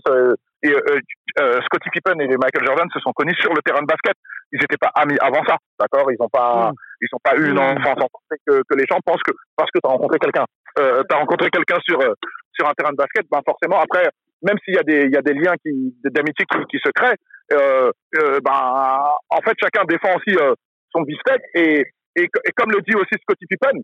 et 0.62 0.70
euh, 0.70 0.98
euh, 1.38 1.60
Scottie 1.62 1.90
Pippen 1.90 2.18
et 2.18 2.28
Michael 2.28 2.66
Jordan 2.66 2.88
se 2.92 3.00
sont 3.00 3.12
connus 3.12 3.36
sur 3.40 3.52
le 3.54 3.62
terrain 3.62 3.80
de 3.80 3.86
basket. 3.86 4.14
Ils 4.52 4.60
n'étaient 4.60 4.80
pas 4.80 4.90
amis 4.94 5.16
avant 5.20 5.44
ça, 5.46 5.56
d'accord? 5.78 6.10
Ils 6.10 6.16
n'ont 6.20 6.28
pas, 6.28 6.70
mm. 6.70 6.74
ils 7.02 7.08
ont 7.12 7.22
pas 7.22 7.36
eu 7.36 7.48
une 7.48 7.54
mm. 7.54 7.86
enfance 7.86 8.10
que, 8.46 8.62
que 8.68 8.74
les 8.76 8.84
gens 8.90 8.98
pensent 9.04 9.22
que 9.22 9.32
parce 9.56 9.70
que 9.70 9.78
tu 9.78 9.88
as 9.88 9.92
rencontré 9.92 10.18
quelqu'un, 10.18 10.44
euh, 10.78 11.02
tu 11.08 11.14
as 11.14 11.18
rencontré 11.18 11.50
quelqu'un 11.50 11.78
sur 11.86 11.98
sur 12.52 12.66
un 12.66 12.72
terrain 12.72 12.92
de 12.92 12.96
basket, 12.96 13.26
ben 13.30 13.40
forcément 13.44 13.80
après, 13.80 14.08
même 14.42 14.56
s'il 14.64 14.74
y 14.74 14.78
a 14.78 14.82
des 14.82 15.04
il 15.04 15.12
y 15.12 15.16
a 15.16 15.22
des 15.22 15.34
liens 15.34 15.54
qui 15.62 15.94
d'amitié 16.04 16.46
qui, 16.50 16.58
qui 16.70 16.78
se 16.78 16.90
créent, 16.90 17.16
euh, 17.52 17.90
euh, 18.16 18.40
ben, 18.44 19.02
en 19.30 19.40
fait, 19.42 19.54
chacun 19.60 19.84
défend 19.84 20.16
aussi 20.16 20.36
euh, 20.36 20.54
son 20.90 21.02
biscuit. 21.02 21.42
Et, 21.54 21.84
et, 22.16 22.22
et, 22.24 22.52
comme 22.56 22.70
le 22.72 22.80
dit 22.82 22.94
aussi 22.96 23.14
Scottie 23.22 23.46
Pippen, 23.46 23.80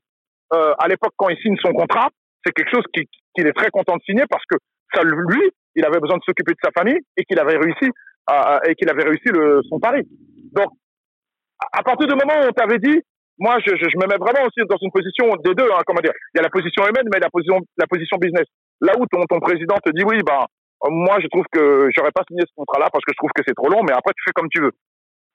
euh, 0.54 0.74
à 0.78 0.88
l'époque, 0.88 1.12
quand 1.16 1.28
il 1.28 1.38
signe 1.38 1.56
son 1.62 1.72
contrat, 1.72 2.08
c'est 2.44 2.52
quelque 2.52 2.70
chose 2.70 2.84
qu'il 2.92 3.04
qui 3.34 3.40
est 3.42 3.52
très 3.52 3.70
content 3.70 3.96
de 3.96 4.02
signer 4.02 4.24
parce 4.28 4.44
que 4.44 4.56
ça, 4.92 5.02
lui, 5.02 5.40
il 5.74 5.84
avait 5.84 6.00
besoin 6.00 6.18
de 6.18 6.22
s'occuper 6.24 6.52
de 6.52 6.62
sa 6.62 6.70
famille 6.70 7.00
et 7.16 7.24
qu'il 7.24 7.38
avait 7.38 7.56
réussi 7.56 7.90
à, 8.26 8.60
et 8.68 8.74
qu'il 8.74 8.88
avait 8.90 9.04
réussi 9.04 9.28
le, 9.32 9.60
son 9.68 9.80
pari. 9.80 10.06
Donc, 10.52 10.68
à 11.72 11.82
partir 11.82 12.06
du 12.06 12.14
moment 12.14 12.44
où 12.44 12.48
on 12.48 12.52
t'avait 12.52 12.78
dit, 12.78 13.00
moi, 13.38 13.58
je, 13.64 13.72
je, 13.74 13.88
je, 13.88 13.96
me 13.96 14.06
mets 14.06 14.20
vraiment 14.20 14.46
aussi 14.46 14.60
dans 14.68 14.76
une 14.80 14.92
position 14.92 15.32
des 15.42 15.54
deux. 15.54 15.68
Hein, 15.72 15.80
comment 15.86 16.00
dire 16.00 16.12
Il 16.34 16.38
y 16.38 16.40
a 16.40 16.42
la 16.42 16.50
position 16.50 16.84
humaine, 16.84 17.08
mais 17.12 17.18
la 17.18 17.30
position, 17.30 17.60
la 17.78 17.86
position 17.86 18.18
business. 18.18 18.44
Là 18.80 18.92
où 18.98 19.06
ton, 19.06 19.24
ton 19.24 19.40
président 19.40 19.76
te 19.82 19.90
dit 19.90 20.04
oui, 20.04 20.20
bah, 20.24 20.46
moi, 20.90 21.18
je 21.20 21.28
trouve 21.28 21.44
que 21.50 21.88
j'aurais 21.96 22.12
pas 22.12 22.22
signé 22.28 22.42
ce 22.46 22.52
contrat-là 22.54 22.88
parce 22.92 23.04
que 23.04 23.12
je 23.12 23.16
trouve 23.16 23.30
que 23.34 23.42
c'est 23.46 23.54
trop 23.54 23.70
long, 23.70 23.82
mais 23.82 23.92
après, 23.92 24.12
tu 24.14 24.22
fais 24.26 24.32
comme 24.32 24.48
tu 24.50 24.60
veux. 24.60 24.72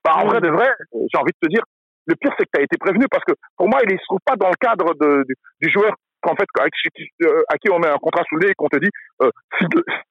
Bah, 0.05 0.15
en 0.17 0.27
vrai 0.27 0.39
de 0.39 0.49
vrai, 0.49 0.69
j'ai 0.93 1.17
envie 1.17 1.33
de 1.33 1.47
te 1.47 1.49
dire, 1.49 1.63
le 2.05 2.15
pire, 2.15 2.31
c'est 2.37 2.45
que 2.45 2.51
tu 2.53 2.59
as 2.61 2.63
été 2.63 2.77
prévenu 2.77 3.05
parce 3.09 3.23
que 3.25 3.33
pour 3.57 3.67
moi, 3.67 3.81
il 3.83 3.91
ne 3.91 3.97
se 3.97 4.05
trouve 4.05 4.23
pas 4.23 4.35
dans 4.35 4.47
le 4.47 4.59
cadre 4.59 4.93
de, 4.93 5.23
du, 5.27 5.35
du 5.61 5.73
joueur 5.73 5.95
qu'en 6.27 6.35
fait, 6.35 6.47
à 7.47 7.57
qui 7.57 7.71
on 7.71 7.79
met 7.79 7.87
un 7.87 7.97
contrat 7.97 8.23
sous 8.27 8.35
le 8.35 8.47
nez 8.47 8.51
et 8.51 8.55
qu'on 8.55 8.67
te 8.67 8.77
dit, 8.77 8.89
euh, 9.21 9.31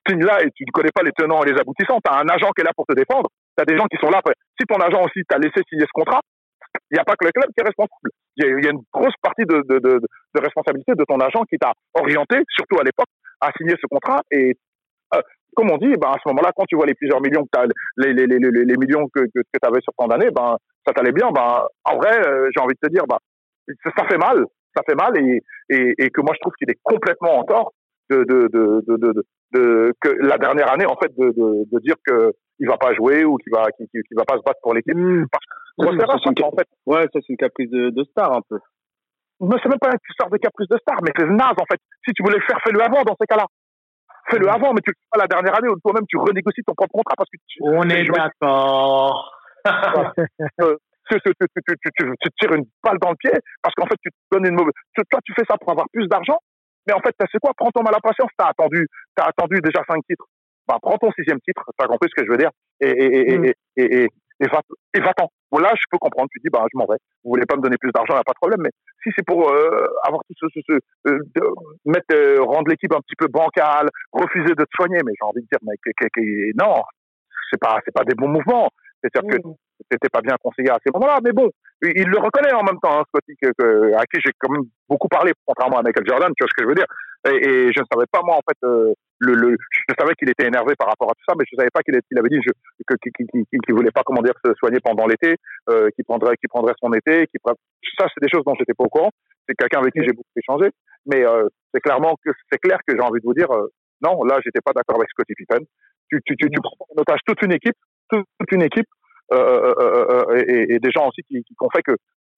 signe 0.08 0.24
là 0.24 0.42
et 0.42 0.50
tu 0.52 0.64
ne 0.64 0.72
connais 0.72 0.92
pas 0.94 1.02
les 1.02 1.12
tenants 1.12 1.42
et 1.44 1.52
les 1.52 1.60
aboutissants. 1.60 2.00
Tu 2.00 2.10
as 2.10 2.18
un 2.18 2.28
agent 2.28 2.50
qui 2.56 2.62
est 2.62 2.64
là 2.64 2.72
pour 2.74 2.86
te 2.86 2.94
défendre. 2.94 3.28
Tu 3.56 3.62
as 3.62 3.64
des 3.66 3.76
gens 3.76 3.86
qui 3.86 3.98
sont 4.00 4.08
là. 4.08 4.20
Si 4.58 4.66
ton 4.66 4.80
agent 4.80 5.00
aussi 5.04 5.20
t'a 5.28 5.38
laissé 5.38 5.60
signer 5.68 5.84
ce 5.84 5.92
contrat, 5.92 6.20
il 6.90 6.94
n'y 6.94 7.00
a 7.00 7.04
pas 7.04 7.16
que 7.16 7.26
le 7.26 7.32
club 7.32 7.50
qui 7.52 7.60
est 7.60 7.66
responsable. 7.66 8.10
Il 8.36 8.64
y, 8.64 8.68
a 8.68 8.70
une 8.70 8.84
grosse 8.92 9.16
partie 9.22 9.44
de, 9.44 9.60
responsabilité 10.38 10.92
de 10.94 11.04
ton 11.04 11.18
agent 11.20 11.42
qui 11.50 11.56
t'a 11.58 11.72
orienté, 11.94 12.36
surtout 12.48 12.78
à 12.80 12.84
l'époque, 12.84 13.08
à 13.40 13.50
signer 13.56 13.74
ce 13.80 13.86
contrat. 13.88 14.20
Et 14.30 14.54
euh, 15.14 15.20
comme 15.56 15.70
on 15.70 15.78
dit, 15.78 15.92
ben, 15.96 16.10
à 16.10 16.16
ce 16.22 16.28
moment-là, 16.28 16.52
quand 16.54 16.64
tu 16.68 16.76
vois 16.76 16.86
les 16.86 16.94
plusieurs 16.94 17.20
millions 17.20 17.44
que 17.44 17.58
as, 17.58 17.66
les, 17.96 18.76
millions 18.76 19.08
que 19.08 19.24
tu 19.24 19.42
avais 19.62 19.80
sur 19.80 19.92
tant 19.96 20.06
d'années, 20.06 20.30
ben, 20.30 20.56
ça 20.86 20.92
t'allait 20.92 21.12
bien. 21.12 21.30
Ben, 21.32 21.64
en 21.84 21.96
vrai, 21.96 22.12
euh, 22.26 22.48
j'ai 22.54 22.62
envie 22.62 22.74
de 22.74 22.86
te 22.86 22.92
dire, 22.92 23.04
ben, 23.08 23.18
ça 23.96 24.06
fait 24.06 24.18
mal, 24.18 24.44
ça 24.76 24.82
fait 24.86 24.94
mal, 24.94 25.16
et, 25.18 25.42
et, 25.70 25.94
et 25.98 26.10
que 26.10 26.20
moi 26.20 26.32
je 26.34 26.40
trouve 26.40 26.52
qu'il 26.58 26.70
est 26.70 26.78
complètement 26.82 27.38
en 27.38 27.44
tort 27.44 27.72
de, 28.10 28.24
de, 28.24 28.48
de, 28.52 28.82
de, 28.86 29.24
de, 29.52 29.92
que 30.00 30.08
la 30.26 30.38
dernière 30.38 30.70
année, 30.72 30.86
en 30.86 30.96
fait, 30.96 31.12
de, 31.16 31.80
dire 31.80 31.96
que 32.06 32.32
il 32.58 32.68
va 32.68 32.78
pas 32.78 32.94
jouer 32.94 33.24
ou 33.24 33.36
qu'il 33.36 33.52
va, 33.52 33.66
qu'il, 33.70 34.16
va 34.16 34.24
pas 34.24 34.38
se 34.38 34.42
battre 34.42 34.60
pour 34.62 34.74
l'équipe. 34.74 34.96
Mmh. 34.96 35.26
Parce 35.30 35.90
que, 35.90 36.00
ça, 36.00 36.16
c'est 36.24 36.42
en 36.42 36.52
fait. 36.52 36.68
Ouais, 36.86 37.02
ça 37.12 37.20
c'est 37.20 37.28
une 37.30 37.36
caprice 37.36 37.70
de, 37.70 38.04
star 38.10 38.32
un 38.32 38.40
peu. 38.48 38.58
Mais 39.40 39.56
c'est 39.62 39.68
même 39.68 39.78
pas 39.78 39.90
une 39.90 39.98
histoire 40.08 40.30
de 40.30 40.38
caprice 40.38 40.68
de 40.68 40.78
star, 40.78 40.96
mais 41.02 41.12
c'est 41.16 41.26
naze 41.26 41.58
en 41.60 41.66
fait. 41.70 41.80
Si 42.06 42.12
tu 42.14 42.22
voulais 42.22 42.38
le 42.38 42.44
faire, 42.48 42.58
fais-le 42.64 42.80
avant 42.80 43.02
dans 43.02 43.16
ces 43.20 43.26
cas-là. 43.26 43.46
Fais-le 44.30 44.48
avant, 44.48 44.72
mais 44.72 44.80
tu 44.80 44.90
le 44.90 44.94
fais 44.96 45.08
pas 45.12 45.20
la 45.20 45.26
dernière 45.26 45.56
année 45.56 45.68
où 45.68 45.78
toi-même 45.80 46.06
tu 46.08 46.16
renégocies 46.16 46.62
ton 46.66 46.74
propre 46.74 46.92
contrat 46.92 47.14
parce 47.16 47.28
que 47.30 47.36
tu, 47.46 47.58
On 47.62 47.82
est 47.82 48.04
d'accord. 48.04 49.30
tu, 49.66 50.64
tu, 51.10 51.18
tu, 51.20 51.32
tu, 51.36 52.12
tu, 52.20 52.30
tires 52.38 52.54
une 52.54 52.64
balle 52.82 52.98
dans 53.00 53.10
le 53.10 53.16
pied 53.16 53.32
parce 53.62 53.74
qu'en 53.74 53.86
fait 53.86 53.96
tu 54.02 54.10
te 54.10 54.16
donnes 54.32 54.46
une 54.46 54.54
mauvaise. 54.54 54.72
Toi, 54.94 55.20
tu 55.24 55.32
fais 55.34 55.44
ça 55.48 55.56
pour 55.58 55.70
avoir 55.70 55.86
plus 55.92 56.06
d'argent, 56.08 56.38
mais 56.86 56.94
en 56.94 57.00
fait, 57.00 57.14
c'est 57.32 57.38
quoi? 57.38 57.52
Prends 57.56 57.70
ton 57.70 57.82
mal 57.82 57.94
à 57.94 58.00
patience. 58.00 58.30
T'as 58.38 58.48
attendu, 58.48 58.86
t'as 59.14 59.26
attendu 59.26 59.60
déjà 59.60 59.82
cinq 59.88 60.00
titres. 60.08 60.26
Bah, 60.68 60.78
prends 60.80 60.98
ton 60.98 61.10
sixième 61.12 61.40
titre. 61.40 61.62
T'as 61.76 61.86
compris 61.86 62.08
ce 62.10 62.20
que 62.20 62.26
je 62.26 62.30
veux 62.30 62.38
dire? 62.38 62.50
Et 62.80 62.90
et 62.90 63.32
et, 63.32 63.38
mmh. 63.38 63.52
et, 63.76 64.08
et, 64.40 64.46
va 64.46 64.60
et 64.94 65.00
va-t'en. 65.00 65.28
Bon 65.50 65.58
là, 65.58 65.72
je 65.74 65.82
peux 65.90 65.98
comprendre. 65.98 66.28
Tu 66.32 66.38
dis 66.42 66.50
bah 66.50 66.64
je 66.72 66.78
m'en 66.78 66.86
vais. 66.86 66.98
Vous 67.24 67.30
voulez 67.30 67.46
pas 67.46 67.56
me 67.56 67.62
donner 67.62 67.76
plus 67.78 67.90
d'argent, 67.90 68.14
y 68.14 68.18
a 68.18 68.24
pas 68.24 68.32
de 68.32 68.40
problème. 68.40 68.62
Mais 68.62 68.70
si 69.02 69.10
c'est 69.16 69.24
pour 69.24 69.50
euh, 69.50 69.86
avoir 70.04 70.22
tout 70.28 70.34
ce, 70.38 70.46
ce, 70.54 70.60
ce 70.66 70.72
euh, 71.10 71.18
de, 71.34 71.42
mettre 71.84 72.14
euh, 72.14 72.42
rendre 72.42 72.68
l'équipe 72.68 72.92
un 72.92 73.00
petit 73.00 73.16
peu 73.16 73.26
bancale, 73.28 73.88
refuser 74.12 74.54
de 74.54 74.64
te 74.64 74.74
soigner, 74.76 74.98
mais 75.04 75.12
j'ai 75.18 75.26
envie 75.26 75.42
de 75.42 75.48
dire 75.50 75.58
mais 75.62 75.76
que, 75.82 75.90
que, 75.96 76.06
que, 76.12 76.20
non, 76.60 76.82
c'est 77.50 77.60
pas 77.60 77.78
c'est 77.84 77.94
pas 77.94 78.04
des 78.04 78.14
bons 78.14 78.28
mouvements. 78.28 78.68
C'est-à-dire 79.02 79.28
mmh. 79.28 79.42
que 79.42 79.48
c'était 79.90 80.08
pas 80.08 80.20
bien 80.20 80.36
conseillé 80.42 80.70
à 80.70 80.78
ces 80.84 80.90
moments-là. 80.94 81.18
Mais 81.24 81.32
bon, 81.32 81.50
il 81.82 82.08
le 82.08 82.18
reconnaît 82.18 82.52
en 82.52 82.62
même 82.62 82.78
temps, 82.82 83.00
hein, 83.00 83.04
Scotty, 83.08 83.36
que, 83.40 83.50
que, 83.58 83.94
à 83.94 84.04
qui 84.06 84.20
j'ai 84.24 84.32
quand 84.38 84.52
même 84.52 84.64
beaucoup 84.88 85.08
parlé, 85.08 85.32
contrairement 85.44 85.78
à 85.78 85.82
Michael 85.82 86.06
Jordan, 86.06 86.32
tu 86.36 86.44
vois 86.44 86.50
ce 86.50 86.56
que 86.56 86.64
je 86.64 86.68
veux 86.68 86.74
dire. 86.74 86.90
Et, 87.28 87.36
et 87.36 87.72
je 87.72 87.80
ne 87.80 87.86
savais 87.92 88.06
pas, 88.10 88.20
moi, 88.24 88.36
en 88.36 88.44
fait, 88.46 88.58
euh, 88.64 88.94
le, 89.18 89.34
le, 89.34 89.56
je 89.88 89.94
savais 89.98 90.14
qu'il 90.14 90.28
était 90.28 90.46
énervé 90.46 90.74
par 90.78 90.88
rapport 90.88 91.10
à 91.10 91.14
tout 91.14 91.24
ça, 91.26 91.34
mais 91.38 91.44
je 91.50 91.56
savais 91.56 91.70
pas 91.72 91.82
qu'il 91.82 91.94
avait 91.96 92.28
dit 92.28 92.38
qu'il 92.40 93.12
qu 93.12 93.58
qu 93.66 93.72
voulait 93.72 93.90
pas, 93.90 94.02
comment 94.04 94.22
dire, 94.22 94.34
se 94.44 94.52
soigner 94.54 94.78
pendant 94.80 95.06
l'été, 95.06 95.36
euh, 95.70 95.88
qu'il 95.96 96.04
prendrait, 96.04 96.36
qu'il 96.36 96.48
prendrait 96.48 96.74
son 96.80 96.92
été, 96.92 97.26
qu'il 97.26 97.40
ça, 97.98 98.06
c'est 98.12 98.22
des 98.22 98.28
choses 98.28 98.44
dont 98.44 98.54
j'étais 98.58 98.74
pas 98.74 98.84
au 98.84 98.88
courant. 98.88 99.10
C'est 99.48 99.54
quelqu'un 99.54 99.80
avec 99.80 99.92
qui 99.94 100.00
j'ai 100.02 100.12
beaucoup 100.12 100.36
échangé, 100.36 100.70
mais 101.06 101.26
euh, 101.26 101.48
c'est 101.72 101.80
clairement 101.80 102.16
que 102.24 102.30
c'est 102.50 102.58
clair 102.58 102.78
que 102.86 102.94
j'ai 102.94 103.02
envie 103.02 103.20
de 103.20 103.24
vous 103.24 103.34
dire, 103.34 103.50
euh, 103.50 103.68
non, 104.02 104.22
là, 104.24 104.38
j'étais 104.44 104.60
pas 104.64 104.72
d'accord 104.74 104.96
avec 104.96 105.08
Scotty 105.10 105.34
Pippen. 105.34 105.64
Tu, 106.10 106.20
tu, 106.24 106.36
tu, 106.36 106.50
tu 106.50 106.60
prends 106.62 106.76
en 106.90 107.00
otage 107.00 107.20
toute 107.26 107.42
une 107.42 107.52
équipe, 107.52 107.76
toute, 108.10 108.52
une 108.52 108.62
équipe, 108.62 108.86
et, 109.32 110.74
et, 110.74 110.78
des 110.78 110.90
gens 110.90 111.08
aussi 111.08 111.22
qui, 111.22 111.42
qui 111.42 111.54
ont 111.60 111.70
fait 111.70 111.82
que 111.82 111.96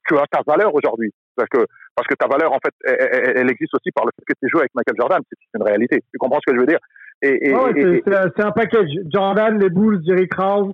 tu 0.08 0.16
as 0.16 0.26
ta 0.30 0.40
valeur 0.46 0.74
aujourd'hui. 0.74 1.12
Parce 1.36 1.48
que, 1.50 1.66
parce 1.94 2.08
que 2.08 2.14
ta 2.14 2.26
valeur, 2.26 2.52
en 2.52 2.58
fait, 2.58 2.74
elle, 2.84 3.36
elle, 3.36 3.50
existe 3.50 3.74
aussi 3.74 3.90
par 3.92 4.04
le 4.04 4.10
fait 4.16 4.24
que 4.26 4.38
tu 4.40 4.48
joué 4.48 4.60
avec 4.60 4.74
Michael 4.74 4.96
Jordan. 4.98 5.20
C'est 5.28 5.58
une 5.58 5.62
réalité. 5.62 6.02
Tu 6.10 6.18
comprends 6.18 6.40
ce 6.44 6.50
que 6.50 6.56
je 6.56 6.60
veux 6.60 6.66
dire? 6.66 6.78
Et, 7.22 7.48
et, 7.48 7.54
ouais, 7.54 8.02
C'est 8.04 8.42
un 8.42 8.52
package. 8.52 8.90
Jordan, 9.12 9.58
les 9.58 9.70
Bulls, 9.70 10.02
Jerry 10.06 10.28
Krause, 10.28 10.72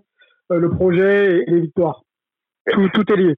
euh, 0.52 0.58
le 0.58 0.70
projet 0.70 1.40
et 1.40 1.50
les 1.50 1.60
victoires. 1.60 2.02
Tout, 2.70 2.88
tout 2.90 3.12
est 3.12 3.16
lié. 3.16 3.34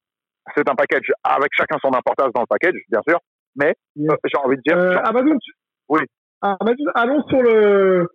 C'est 0.57 0.69
un 0.69 0.75
package 0.75 1.11
avec 1.25 1.51
chacun 1.53 1.79
son 1.81 1.89
importance 1.89 2.33
dans 2.33 2.43
le 2.43 2.47
package, 2.47 2.81
bien 2.89 3.01
sûr. 3.09 3.19
Mais 3.57 3.75
yes. 3.97 4.11
euh, 4.13 4.17
j'ai 4.25 4.39
envie 4.39 4.57
de 4.57 4.63
dire. 4.63 4.79
Euh, 4.79 4.95
oui. 5.89 6.01
Allons 6.95 7.27
sur 7.29 7.43
le, 7.43 8.09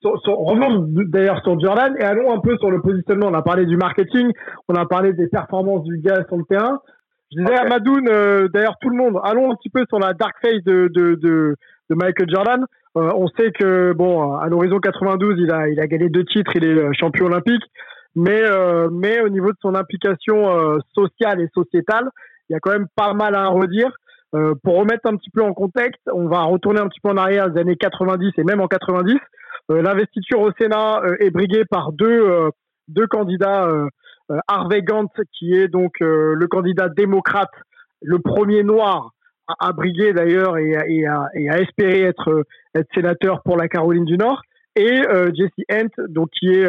sur, 0.00 0.20
sur, 0.22 0.36
revenons 0.36 0.86
d'ailleurs 1.08 1.42
sur 1.42 1.58
Jordan 1.58 1.94
et 1.98 2.02
allons 2.02 2.32
un 2.32 2.40
peu 2.40 2.56
sur 2.58 2.70
le 2.70 2.80
positionnement. 2.80 3.28
On 3.28 3.34
a 3.34 3.42
parlé 3.42 3.66
du 3.66 3.76
marketing, 3.76 4.30
on 4.68 4.74
a 4.74 4.86
parlé 4.86 5.12
des 5.12 5.28
performances 5.28 5.84
du 5.84 5.98
gars 5.98 6.24
sur 6.28 6.36
le 6.36 6.44
terrain. 6.44 6.80
Je 7.32 7.38
disais 7.40 7.52
okay. 7.52 7.66
à 7.66 7.68
Madoun, 7.68 8.08
euh, 8.08 8.48
d'ailleurs 8.48 8.76
tout 8.80 8.90
le 8.90 8.96
monde, 8.96 9.18
allons 9.24 9.50
un 9.50 9.56
petit 9.56 9.70
peu 9.70 9.84
sur 9.88 9.98
la 9.98 10.12
dark 10.12 10.34
face 10.40 10.62
de, 10.64 10.88
de, 10.94 11.16
de, 11.16 11.56
de 11.90 11.94
Michael 11.94 12.30
Jordan. 12.30 12.64
Euh, 12.96 13.10
on 13.16 13.26
sait 13.28 13.50
que 13.50 13.92
bon, 13.92 14.32
à 14.36 14.48
l'horizon 14.48 14.78
92, 14.78 15.34
il 15.38 15.50
a, 15.50 15.68
il 15.68 15.80
a 15.80 15.86
gagné 15.86 16.08
deux 16.08 16.24
titres, 16.24 16.52
il 16.54 16.64
est 16.64 16.94
champion 16.94 17.26
olympique, 17.26 17.64
mais, 18.16 18.40
euh, 18.42 18.88
mais 18.90 19.20
au 19.20 19.28
niveau 19.28 19.50
de 19.50 19.58
son 19.60 19.74
implication 19.74 20.48
euh, 20.48 20.78
sociale 20.94 21.40
et 21.40 21.48
sociétale, 21.54 22.08
il 22.48 22.54
y 22.54 22.56
a 22.56 22.60
quand 22.60 22.72
même 22.72 22.86
pas 22.96 23.12
mal 23.12 23.34
à 23.34 23.46
redire. 23.48 23.90
Euh, 24.34 24.54
pour 24.64 24.76
remettre 24.76 25.02
un 25.04 25.16
petit 25.16 25.30
peu 25.30 25.42
en 25.42 25.52
contexte, 25.52 26.00
on 26.12 26.26
va 26.26 26.42
retourner 26.42 26.80
un 26.80 26.88
petit 26.88 27.00
peu 27.00 27.10
en 27.10 27.16
arrière 27.16 27.50
des 27.50 27.60
années 27.60 27.76
90 27.76 28.32
et 28.38 28.44
même 28.44 28.60
en 28.60 28.66
90. 28.66 29.18
Euh, 29.70 29.82
l'investiture 29.82 30.40
au 30.40 30.52
Sénat 30.58 31.02
euh, 31.02 31.16
est 31.18 31.30
briguée 31.30 31.64
par 31.64 31.92
deux, 31.92 32.06
euh, 32.06 32.50
deux 32.88 33.06
candidats. 33.06 33.68
Harvey 34.48 34.82
Gantt, 34.82 35.12
qui 35.38 35.52
est 35.52 35.68
donc 35.68 36.00
le 36.00 36.46
candidat 36.48 36.88
démocrate, 36.88 37.52
le 38.02 38.18
premier 38.18 38.64
noir 38.64 39.10
à, 39.60 39.72
briguer 39.72 40.12
d'ailleurs 40.12 40.58
et, 40.58 41.06
à, 41.06 41.60
espérer 41.60 42.00
être, 42.00 42.42
sénateur 42.92 43.40
pour 43.44 43.56
la 43.56 43.68
Caroline 43.68 44.04
du 44.04 44.16
Nord, 44.16 44.42
et 44.74 45.00
Jesse 45.32 45.64
Hunt, 45.70 46.08
donc 46.08 46.30
qui 46.30 46.48
est 46.48 46.68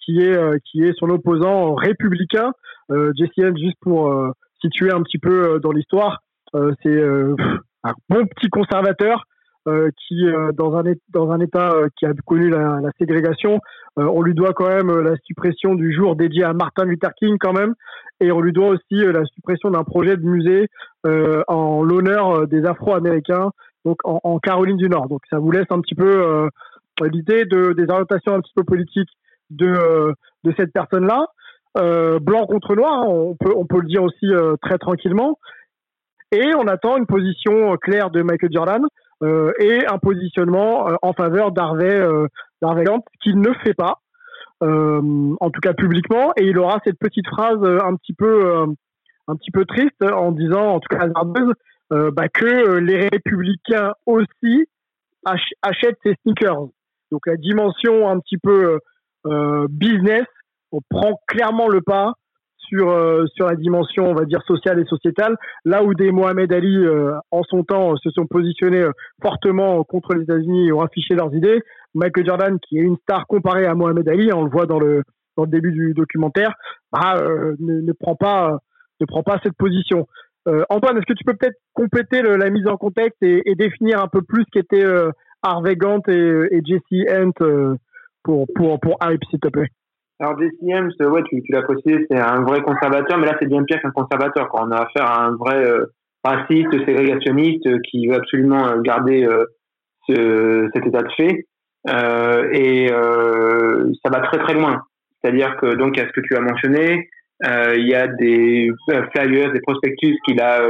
qui 0.00 0.22
est 0.22 0.60
qui 0.64 0.82
est 0.82 0.92
son 0.98 1.08
opposant 1.10 1.74
républicain. 1.74 2.50
Jesse 2.90 3.38
Hunt, 3.38 3.56
juste 3.56 3.78
pour 3.80 4.12
situer 4.60 4.90
un 4.90 5.04
petit 5.04 5.18
peu 5.18 5.60
dans 5.60 5.70
l'histoire, 5.70 6.24
c'est 6.52 7.00
un 7.00 7.92
bon 8.08 8.26
petit 8.26 8.48
conservateur 8.48 9.22
qui 9.64 10.26
euh, 10.26 10.52
dans 10.52 10.76
un 10.76 10.82
dans 11.10 11.30
un 11.30 11.40
État 11.40 11.70
euh, 11.72 11.88
qui 11.96 12.06
a 12.06 12.12
connu 12.26 12.50
la, 12.50 12.80
ségrégation, 12.98 13.60
on 13.96 14.22
lui 14.22 14.34
doit 14.34 14.54
quand 14.54 14.68
même 14.68 14.90
la 15.00 15.16
suppression 15.24 15.74
du 15.74 15.94
jour 15.94 16.16
dédié 16.16 16.44
à 16.44 16.52
Martin 16.52 16.84
Luther 16.84 17.10
King 17.14 17.36
quand 17.38 17.52
même, 17.52 17.74
et 18.20 18.32
on 18.32 18.40
lui 18.40 18.52
doit 18.52 18.68
aussi 18.68 19.04
la 19.04 19.24
suppression 19.26 19.70
d'un 19.70 19.84
projet 19.84 20.16
de 20.16 20.24
musée 20.24 20.68
en 21.04 21.82
l'honneur 21.82 22.46
des 22.48 22.64
Afro-Américains, 22.64 23.50
donc 23.84 23.98
en, 24.04 24.38
Caroline 24.38 24.78
du 24.78 24.88
Nord. 24.88 25.08
Donc 25.08 25.20
ça 25.28 25.38
vous 25.38 25.50
laisse 25.50 25.66
un 25.70 25.80
petit 25.80 25.94
peu 25.94 26.48
l'idée 27.02 27.44
de 27.44 27.74
des 27.74 27.84
orientations 27.90 28.34
un 28.34 28.40
petit 28.40 28.54
peu 28.54 28.64
politiques 28.64 29.10
de 29.50 30.14
de 30.44 30.54
cette 30.56 30.72
personne-là. 30.72 31.26
Euh, 31.78 32.18
blanc 32.18 32.46
contre 32.46 32.74
noir, 32.74 32.92
hein, 32.92 33.06
on 33.06 33.34
peut 33.34 33.54
on 33.56 33.64
peut 33.64 33.80
le 33.80 33.88
dire 33.88 34.02
aussi 34.02 34.26
euh, 34.26 34.56
très 34.60 34.78
tranquillement. 34.78 35.38
Et 36.30 36.54
on 36.54 36.66
attend 36.66 36.96
une 36.96 37.06
position 37.06 37.76
claire 37.76 38.10
de 38.10 38.22
Michael 38.22 38.52
Jordan 38.52 38.82
euh, 38.82 38.86
et 39.58 39.86
un 39.86 39.98
positionnement 39.98 40.88
euh, 40.88 40.94
en 41.02 41.12
faveur 41.12 41.52
d'Harvey 41.52 41.94
euh, 41.94 42.26
qu'il 43.22 43.40
ne 43.40 43.52
fait 43.64 43.74
pas, 43.74 43.98
en 44.60 45.50
tout 45.50 45.60
cas 45.60 45.72
publiquement, 45.72 46.32
et 46.36 46.44
il 46.44 46.58
aura 46.58 46.78
cette 46.84 46.98
petite 46.98 47.26
phrase 47.26 47.58
un 47.64 47.96
petit 47.96 48.12
peu 48.12 48.64
un 49.26 49.36
petit 49.36 49.50
peu 49.50 49.64
triste 49.64 50.02
en 50.02 50.30
disant, 50.30 50.74
en 50.74 50.80
tout 50.80 50.88
cas 50.88 51.04
hasardeuse, 51.04 51.52
bah, 51.90 52.28
que 52.28 52.78
les 52.78 53.08
républicains 53.08 53.92
aussi 54.06 54.66
ach 55.24 55.40
achètent 55.62 55.98
ces 56.04 56.14
sneakers. 56.22 56.68
Donc 57.10 57.26
la 57.26 57.36
dimension 57.36 58.08
un 58.08 58.20
petit 58.20 58.38
peu 58.38 58.78
euh, 59.26 59.66
business, 59.68 60.24
on 60.72 60.80
prend 60.88 61.20
clairement 61.28 61.68
le 61.68 61.80
pas 61.80 62.14
sur 62.72 62.90
euh, 62.90 63.26
sur 63.34 63.46
la 63.46 63.56
dimension 63.56 64.06
on 64.06 64.14
va 64.14 64.24
dire 64.24 64.42
sociale 64.46 64.80
et 64.80 64.84
sociétale 64.86 65.36
là 65.64 65.82
où 65.84 65.94
des 65.94 66.10
Mohamed 66.10 66.52
Ali 66.52 66.74
euh, 66.76 67.12
en 67.30 67.42
son 67.42 67.64
temps 67.64 67.96
se 67.96 68.10
sont 68.10 68.26
positionnés 68.26 68.82
euh, 68.82 68.92
fortement 69.20 69.84
contre 69.84 70.14
les 70.14 70.22
États-Unis 70.22 70.68
et 70.68 70.72
ont 70.72 70.80
affiché 70.80 71.14
leurs 71.14 71.34
idées 71.34 71.60
Michael 71.94 72.26
Jordan 72.26 72.58
qui 72.60 72.78
est 72.78 72.82
une 72.82 72.96
star 73.02 73.26
comparée 73.26 73.66
à 73.66 73.74
Mohamed 73.74 74.08
Ali 74.08 74.32
on 74.32 74.44
le 74.44 74.50
voit 74.50 74.66
dans 74.66 74.80
le 74.80 75.02
début 75.46 75.72
du 75.72 75.92
documentaire 75.92 76.54
bah, 76.92 77.16
euh, 77.16 77.54
ne, 77.60 77.92
prend 77.92 78.16
pas 78.16 78.58
ne 79.00 79.06
prend 79.06 79.22
pas 79.22 79.40
cette 79.42 79.56
position. 79.56 80.06
Euh, 80.48 80.64
Antoine 80.68 80.96
est-ce 80.96 81.06
que 81.06 81.14
tu 81.14 81.24
peux 81.24 81.34
peut-être 81.34 81.58
compléter 81.72 82.22
la 82.22 82.50
mise 82.50 82.66
en 82.66 82.76
contexte 82.76 83.22
et, 83.22 83.54
définir 83.56 84.02
un 84.02 84.08
peu 84.08 84.22
plus 84.22 84.44
ce 84.44 84.50
qu'était 84.60 84.84
Harvey 85.42 85.76
Gantt 85.76 86.08
et, 86.08 86.48
et 86.50 86.60
Jesse 86.64 87.08
Hunt 87.10 87.76
pour 88.22 88.46
pour 88.54 88.78
pour 88.80 88.96
Harry 89.00 89.18
s'il 89.30 89.40
te 89.40 89.48
plaît? 89.48 89.68
Alors 90.22 90.36
DCM, 90.36 90.90
ouais, 91.00 91.22
tu, 91.24 91.42
l'as 91.48 91.62
précisé, 91.62 92.06
c'est 92.08 92.16
un 92.16 92.42
vrai 92.42 92.62
conservateur, 92.62 93.18
mais 93.18 93.26
là 93.26 93.36
c'est 93.40 93.48
bien 93.48 93.64
pire 93.64 93.82
qu'un 93.82 93.90
conservateur. 93.90 94.48
On 94.52 94.70
a 94.70 94.82
affaire 94.82 95.04
à 95.04 95.24
un 95.24 95.34
vrai 95.34 95.66
euh, 95.66 95.86
raciste, 96.22 96.70
ségrégationniste 96.86 97.66
euh, 97.66 97.80
qui 97.90 98.06
veut 98.06 98.14
absolument 98.14 98.68
euh, 98.68 98.80
garder 98.82 99.28
ce, 100.08 100.70
cet 100.72 100.86
état 100.86 101.02
de 101.02 101.12
fait, 101.16 101.44
et 102.52 102.88
ça 102.88 104.10
va 104.10 104.20
très 104.20 104.38
très 104.38 104.54
loin. 104.54 104.82
C'est-à-dire 105.20 105.56
que 105.56 105.74
donc 105.74 105.96
il 105.96 106.00
y 106.00 106.02
a 106.04 106.06
ce 106.06 106.12
que 106.12 106.20
tu 106.20 106.36
as 106.36 106.40
mentionné, 106.40 107.08
il 107.44 107.88
y 107.88 107.94
a 107.94 108.06
des 108.06 108.70
flyers, 109.12 109.52
des 109.52 109.60
prospectus 109.60 110.16
qu'il 110.24 110.40
a 110.40 110.60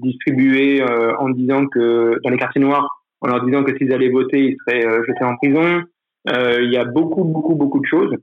distribués 0.00 0.82
en 1.20 1.28
disant 1.30 1.66
que 1.66 2.18
dans 2.24 2.30
les 2.30 2.36
quartiers 2.36 2.60
noirs, 2.60 2.88
en 3.20 3.28
leur 3.28 3.44
disant 3.44 3.62
que 3.62 3.76
s'ils 3.76 3.92
allaient 3.92 4.10
voter, 4.10 4.40
ils 4.40 4.56
seraient 4.66 5.04
jetés 5.06 5.24
en 5.24 5.36
prison. 5.36 5.82
il 6.26 6.72
y 6.72 6.76
a 6.76 6.84
beaucoup 6.84 7.22
beaucoup 7.22 7.54
beaucoup 7.54 7.78
de 7.78 7.86
choses 7.86 8.16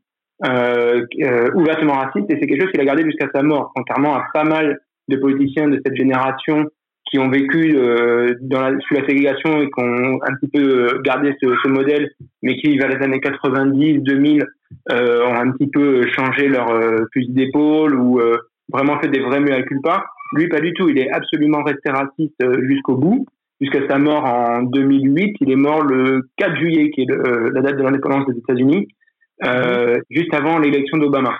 euh, 0.45 1.05
euh, 1.21 1.49
ouvertement 1.53 1.93
raciste 1.93 2.29
et 2.29 2.37
c'est 2.39 2.47
quelque 2.47 2.61
chose 2.61 2.71
qu'il 2.71 2.81
a 2.81 2.85
gardé 2.85 3.03
jusqu'à 3.03 3.27
sa 3.33 3.43
mort, 3.43 3.71
contrairement 3.75 4.15
à 4.15 4.23
pas 4.33 4.43
mal 4.43 4.79
de 5.07 5.17
politiciens 5.17 5.67
de 5.67 5.81
cette 5.85 5.95
génération 5.95 6.65
qui 7.09 7.17
ont 7.19 7.29
vécu 7.29 7.75
euh, 7.75 8.35
dans 8.41 8.61
la, 8.61 8.79
sous 8.79 8.93
la 8.93 9.05
ségrégation 9.05 9.61
et 9.61 9.65
qui 9.65 9.83
ont 9.83 10.19
un 10.21 10.35
petit 10.35 10.49
peu 10.49 11.01
gardé 11.03 11.35
ce, 11.41 11.47
ce 11.63 11.67
modèle, 11.67 12.09
mais 12.43 12.55
qui, 12.57 12.77
vers 12.77 12.89
les 12.89 13.03
années 13.03 13.19
90, 13.19 13.99
2000, 13.99 14.45
euh, 14.91 15.25
ont 15.25 15.35
un 15.35 15.51
petit 15.51 15.67
peu 15.67 16.05
changé 16.15 16.47
leur 16.47 16.69
euh, 16.69 17.05
fusil 17.11 17.31
d'épaule 17.31 17.95
ou 17.95 18.19
euh, 18.19 18.37
vraiment 18.71 18.99
fait 18.99 19.07
des 19.07 19.19
vrais 19.19 19.51
à 19.51 19.63
culpa. 19.63 20.05
Lui, 20.33 20.47
pas 20.47 20.59
du 20.59 20.73
tout. 20.73 20.87
Il 20.89 20.99
est 20.99 21.09
absolument 21.09 21.63
resté 21.63 21.89
raciste 21.89 22.43
jusqu'au 22.61 22.95
bout, 22.95 23.25
jusqu'à 23.59 23.87
sa 23.87 23.97
mort 23.97 24.25
en 24.25 24.61
2008. 24.61 25.37
Il 25.41 25.51
est 25.51 25.55
mort 25.55 25.81
le 25.81 26.29
4 26.37 26.55
juillet, 26.57 26.91
qui 26.91 27.01
est 27.01 27.07
la 27.07 27.61
date 27.61 27.77
de 27.77 27.81
l'indépendance 27.81 28.27
des 28.27 28.37
États-Unis 28.37 28.87
euh, 29.45 29.99
juste 30.09 30.33
avant 30.33 30.59
l'élection 30.59 30.97
d'Obama. 30.97 31.37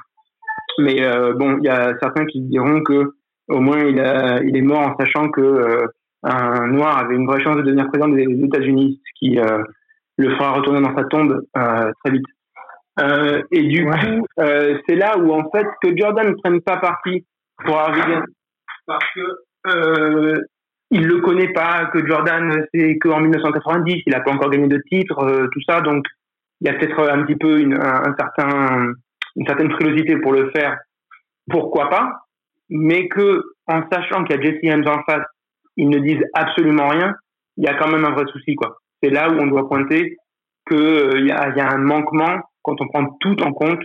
Mais 0.79 1.03
euh, 1.03 1.33
bon, 1.33 1.57
il 1.57 1.65
y 1.65 1.69
a 1.69 1.93
certains 2.01 2.25
qui 2.25 2.41
diront 2.41 2.81
que 2.81 3.13
au 3.47 3.59
moins 3.59 3.79
il, 3.79 3.99
a, 3.99 4.41
il 4.43 4.55
est 4.55 4.61
mort 4.61 4.79
en 4.79 4.95
sachant 4.97 5.29
que 5.29 5.41
euh, 5.41 5.87
un 6.23 6.67
noir 6.67 6.97
avait 6.97 7.15
une 7.15 7.25
vraie 7.25 7.41
chance 7.41 7.57
de 7.57 7.61
devenir 7.61 7.87
président 7.87 8.09
des 8.09 8.45
États-Unis, 8.45 9.01
ce 9.03 9.11
qui 9.19 9.39
euh, 9.39 9.63
le 10.17 10.35
fera 10.35 10.51
retourner 10.51 10.81
dans 10.81 10.95
sa 10.95 11.05
tombe 11.05 11.41
très 11.53 12.11
vite. 12.11 12.25
et 13.51 13.63
du 13.63 13.85
coup, 13.85 14.25
c'est 14.37 14.95
là 14.95 15.17
où 15.17 15.33
en 15.33 15.49
fait 15.49 15.65
que 15.81 15.95
Jordan 15.95 16.27
ne 16.27 16.35
prenne 16.41 16.61
pas 16.61 16.77
parti 16.77 17.25
pour 17.65 17.77
Harvey 17.77 18.19
parce 18.85 19.05
que 19.15 20.41
il 20.91 21.05
le 21.05 21.21
connaît 21.21 21.53
pas, 21.53 21.85
que 21.93 22.05
Jordan 22.05 22.65
c'est 22.73 22.97
qu'en 22.97 23.21
1990, 23.21 24.01
il 24.05 24.15
a 24.15 24.21
pas 24.21 24.31
encore 24.31 24.49
gagné 24.49 24.67
de 24.67 24.81
titre, 24.89 25.47
tout 25.53 25.61
ça, 25.67 25.81
donc 25.81 26.03
il 26.61 26.67
y 26.67 26.69
a 26.69 26.73
peut-être 26.73 27.09
un 27.09 27.23
petit 27.23 27.35
peu 27.35 27.59
une, 27.59 27.73
un, 27.73 28.15
certain, 28.17 28.93
une 29.35 29.45
certaine 29.45 29.71
frilosité 29.71 30.17
pour 30.17 30.33
le 30.33 30.49
faire, 30.51 30.77
pourquoi 31.49 31.89
pas, 31.89 32.11
mais 32.69 33.07
que 33.07 33.43
en 33.67 33.81
sachant 33.91 34.23
qu'il 34.23 34.35
y 34.35 34.39
a 34.39 34.41
Jesse 34.41 34.59
James 34.63 34.87
en 34.87 35.03
face, 35.03 35.25
ils 35.77 35.89
ne 35.89 35.99
disent 35.99 36.23
absolument 36.33 36.89
rien, 36.89 37.15
il 37.57 37.63
y 37.63 37.67
a 37.67 37.75
quand 37.75 37.89
même 37.89 38.05
un 38.05 38.11
vrai 38.11 38.25
souci 38.31 38.55
quoi. 38.55 38.77
C'est 39.01 39.09
là 39.09 39.29
où 39.29 39.39
on 39.39 39.47
doit 39.47 39.67
pointer 39.67 40.17
que 40.65 40.75
euh, 40.75 41.19
il 41.19 41.27
y, 41.27 41.31
a, 41.31 41.55
y, 41.55 41.59
a, 41.59 41.71
un 41.71 41.77
manquement 41.77 42.41
quand 42.61 42.79
on 42.81 42.87
prend 42.87 43.17
tout 43.21 43.41
en 43.41 43.53
compte 43.53 43.81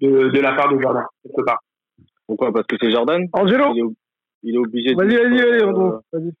de, 0.00 0.28
de 0.28 0.40
la 0.40 0.52
part 0.52 0.72
de 0.72 0.80
Jordan 0.80 1.04
quelque 1.22 1.44
part. 1.44 1.58
Pourquoi? 2.26 2.52
Parce 2.52 2.66
que 2.66 2.76
c'est 2.80 2.90
Jordan? 2.90 3.26
Angelo? 3.32 3.72
Il 3.74 3.80
est, 3.80 3.94
il 4.44 4.54
est 4.54 4.58
obligé. 4.58 4.94
Vas-y, 4.94 5.16
vas-y, 5.16 5.40
vas-y, 5.40 6.00
vas-y 6.12 6.32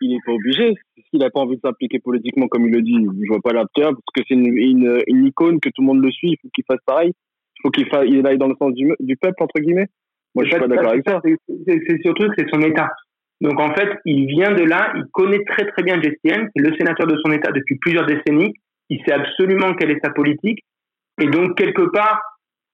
il 0.00 0.10
n'est 0.10 0.20
pas 0.24 0.32
obligé. 0.32 0.74
S'il 1.10 1.20
n'a 1.20 1.30
pas 1.30 1.40
envie 1.40 1.56
de 1.56 1.60
s'impliquer 1.60 1.98
politiquement 1.98 2.48
comme 2.48 2.66
il 2.66 2.72
le 2.72 2.82
dit, 2.82 2.94
je 2.94 3.28
vois 3.28 3.40
pas 3.42 3.52
l'intérêt 3.52 3.92
parce 3.92 4.12
que 4.14 4.22
c'est 4.26 4.34
une, 4.34 4.56
une, 4.56 5.02
une, 5.06 5.26
icône 5.26 5.60
que 5.60 5.68
tout 5.68 5.82
le 5.82 5.86
monde 5.86 6.02
le 6.02 6.10
suit. 6.10 6.32
Il 6.32 6.38
faut 6.42 6.48
qu'il 6.54 6.64
fasse 6.64 6.80
pareil. 6.86 7.12
Il 7.12 7.60
faut 7.62 7.70
qu'il 7.70 7.86
fasse, 7.88 8.04
il 8.06 8.26
aille 8.26 8.38
dans 8.38 8.48
le 8.48 8.56
sens 8.60 8.72
du, 8.74 8.92
du 9.00 9.16
peuple 9.16 9.42
entre 9.42 9.60
guillemets. 9.60 9.88
Moi, 10.34 10.44
je 10.44 10.50
suis 10.50 10.60
pas 10.60 10.68
d'accord 10.68 10.92
avec 10.92 11.08
ça. 11.08 11.20
C'est 11.24 12.02
surtout 12.02 12.28
que 12.28 12.34
c'est 12.38 12.48
son 12.50 12.62
État. 12.62 12.90
Donc 13.40 13.58
en 13.58 13.74
fait, 13.74 13.88
il 14.04 14.26
vient 14.26 14.52
de 14.52 14.64
là, 14.64 14.92
il 14.96 15.04
connaît 15.12 15.42
très 15.44 15.66
très 15.66 15.82
bien 15.82 16.00
Jesse 16.00 16.18
c'est 16.22 16.50
le 16.56 16.76
sénateur 16.76 17.06
de 17.06 17.16
son 17.24 17.32
État 17.32 17.50
depuis 17.52 17.76
plusieurs 17.76 18.06
décennies, 18.06 18.52
il 18.90 19.00
sait 19.06 19.12
absolument 19.12 19.72
quelle 19.74 19.90
est 19.90 20.04
sa 20.04 20.10
politique, 20.10 20.58
et 21.20 21.26
donc 21.26 21.56
quelque 21.56 21.90
part, 21.90 22.20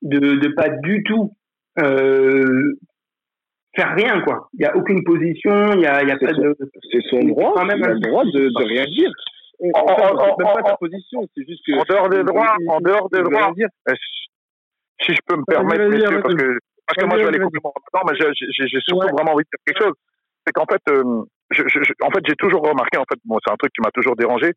de 0.03 0.19
ne 0.19 0.49
pas 0.55 0.69
du 0.69 1.05
tout 1.05 1.33
euh, 1.79 2.73
faire 3.77 3.95
rien, 3.95 4.21
quoi. 4.23 4.49
Il 4.55 4.61
n'y 4.61 4.67
a 4.67 4.77
aucune 4.77 5.05
position, 5.05 5.73
il 5.75 5.81
y 5.81 5.87
a, 5.87 6.03
y 6.03 6.11
a 6.11 6.17
pas 6.17 6.33
de. 6.33 6.57
C'est 6.91 7.03
son 7.11 7.21
droit, 7.21 7.53
quand 7.55 7.65
même 7.65 7.79
il 7.79 7.85
a 7.85 7.95
le 7.95 8.01
droit 8.01 8.25
de, 8.25 8.49
de 8.49 8.65
rien 8.65 8.85
dire. 8.85 9.11
En, 9.75 9.81
en, 9.81 9.85
en, 9.85 10.37
même 10.37 10.55
pas 10.55 10.63
ta 10.63 10.77
position, 10.77 11.21
c'est 11.37 11.47
juste 11.47 11.63
que. 11.67 11.79
En 11.79 11.85
dehors 11.89 12.09
des 12.09 12.25
droits, 12.25 12.57
en 12.69 12.81
dehors 12.81 13.09
des 13.11 13.23
droits. 13.23 13.53
Eh, 13.59 13.93
si 15.03 15.13
je 15.13 15.21
peux 15.27 15.37
me 15.37 15.45
permettre, 15.45 15.85
messieurs, 15.89 16.21
parce 16.23 16.35
que, 16.35 16.59
parce 16.87 16.99
que 16.99 17.05
moi 17.05 17.19
je 17.19 17.23
vais 17.23 17.29
aller 17.29 17.39
complètement 17.39 17.73
dedans, 17.93 18.05
mais 18.11 18.17
j'ai 18.17 18.81
surtout 18.81 19.09
vraiment 19.15 19.33
envie 19.33 19.45
de 19.45 19.51
dire 19.51 19.61
quelque 19.67 19.85
chose. 19.85 19.95
C'est 20.47 20.53
qu'en 20.53 20.65
fait, 20.65 20.81
euh, 20.91 21.25
je, 21.51 21.63
je, 21.67 21.93
en 22.03 22.11
fait, 22.11 22.23
j'ai 22.27 22.37
toujours 22.37 22.63
remarqué, 22.63 22.99
en 22.99 23.05
fait, 23.09 23.19
bon, 23.25 23.37
c'est 23.45 23.53
un 23.53 23.57
truc 23.57 23.73
qui 23.73 23.83
m'a 23.83 23.91
toujours 23.91 24.17
dérangé, 24.17 24.53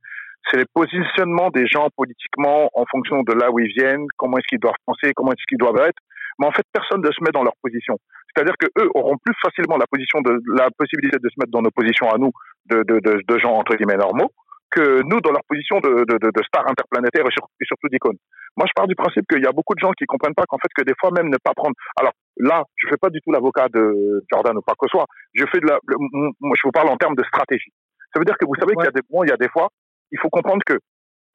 c'est 0.49 0.57
les 0.57 0.65
positionnements 0.73 1.49
des 1.49 1.67
gens 1.67 1.87
politiquement 1.95 2.69
en 2.73 2.85
fonction 2.85 3.21
de 3.23 3.33
là 3.33 3.51
où 3.51 3.59
ils 3.59 3.71
viennent, 3.77 4.05
comment 4.17 4.37
est-ce 4.37 4.47
qu'ils 4.47 4.59
doivent 4.59 4.79
penser, 4.85 5.11
comment 5.15 5.31
est-ce 5.31 5.43
qu'ils 5.47 5.57
doivent 5.57 5.81
être. 5.87 5.99
Mais 6.39 6.47
en 6.47 6.51
fait, 6.51 6.63
personne 6.71 7.01
ne 7.01 7.11
se 7.11 7.21
met 7.23 7.31
dans 7.31 7.43
leur 7.43 7.55
position. 7.61 7.97
C'est-à-dire 8.33 8.55
que 8.57 8.67
eux 8.79 8.89
auront 8.95 9.17
plus 9.23 9.35
facilement 9.41 9.77
la 9.77 9.87
position 9.87 10.21
de 10.21 10.39
la 10.55 10.69
possibilité 10.77 11.17
de 11.19 11.29
se 11.29 11.35
mettre 11.37 11.51
dans 11.51 11.61
nos 11.61 11.71
positions 11.71 12.09
à 12.09 12.17
nous 12.17 12.31
de, 12.69 12.83
de, 12.83 12.99
de, 12.99 13.21
de 13.27 13.37
gens 13.39 13.53
entre 13.53 13.75
guillemets 13.75 13.97
normaux 13.97 14.31
que 14.71 15.01
nous 15.01 15.19
dans 15.21 15.31
leur 15.31 15.43
position 15.49 15.79
de, 15.79 16.05
de, 16.05 16.17
de 16.21 16.43
stars 16.43 16.67
interplanétaires 16.69 17.25
et, 17.25 17.33
et 17.33 17.65
surtout 17.65 17.89
d'icônes. 17.89 18.17
Moi, 18.55 18.67
je 18.67 18.73
pars 18.75 18.87
du 18.87 18.95
principe 18.95 19.25
qu'il 19.27 19.41
y 19.43 19.47
a 19.47 19.51
beaucoup 19.51 19.73
de 19.73 19.79
gens 19.79 19.91
qui 19.97 20.05
comprennent 20.05 20.35
pas 20.35 20.45
qu'en 20.47 20.57
fait 20.57 20.69
que 20.75 20.83
des 20.83 20.93
fois 20.99 21.09
même 21.11 21.29
ne 21.29 21.37
pas 21.43 21.53
prendre. 21.55 21.73
Alors 21.97 22.13
là, 22.37 22.63
je 22.75 22.87
fais 22.87 22.97
pas 22.97 23.09
du 23.09 23.19
tout 23.21 23.31
l'avocat 23.31 23.67
de 23.69 24.23
Jordan 24.31 24.57
ou 24.57 24.61
pas 24.61 24.73
que 24.73 24.85
ce 24.85 24.91
soit. 24.91 25.05
Je 25.33 25.45
fais 25.51 25.59
de 25.59 25.67
la. 25.67 25.79
Moi, 25.87 26.55
je 26.55 26.61
vous 26.63 26.71
parle 26.71 26.89
en 26.89 26.97
termes 26.97 27.15
de 27.15 27.23
stratégie. 27.23 27.71
Ça 28.13 28.19
veut 28.19 28.25
dire 28.25 28.37
que 28.37 28.45
vous 28.45 28.55
savez 28.55 28.73
qu'il 28.75 28.85
y 28.85 28.87
a 28.87 28.91
des 28.91 29.01
moments, 29.09 29.23
il 29.23 29.29
y 29.29 29.33
a 29.33 29.37
des 29.37 29.49
fois, 29.49 29.69
il 30.11 30.19
faut 30.19 30.29
comprendre 30.29 30.61
que 30.65 30.77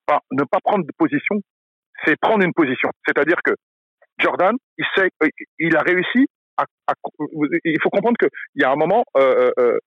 enfin, 0.09 0.21
ne 0.33 0.45
pas 0.45 0.59
prendre 0.63 0.85
de 0.85 0.93
position, 0.97 1.41
c'est 2.05 2.19
prendre 2.21 2.45
une 2.45 2.55
position. 2.55 2.91
C'est-à-dire 3.07 3.39
que 3.45 3.55
Jordan, 4.25 4.57
il 4.79 4.87
sait, 4.97 5.11
il 5.59 5.77
a 5.77 5.81
réussi 5.81 6.27
il 7.65 7.81
faut 7.83 7.91
comprendre 7.91 8.17
qu'il 8.19 8.63
y 8.63 8.65
a 8.65 8.71
un 8.71 8.77
moment, 8.77 9.05
euh, 9.17 9.49
euh, 9.49 9.51
euh, 9.59 9.79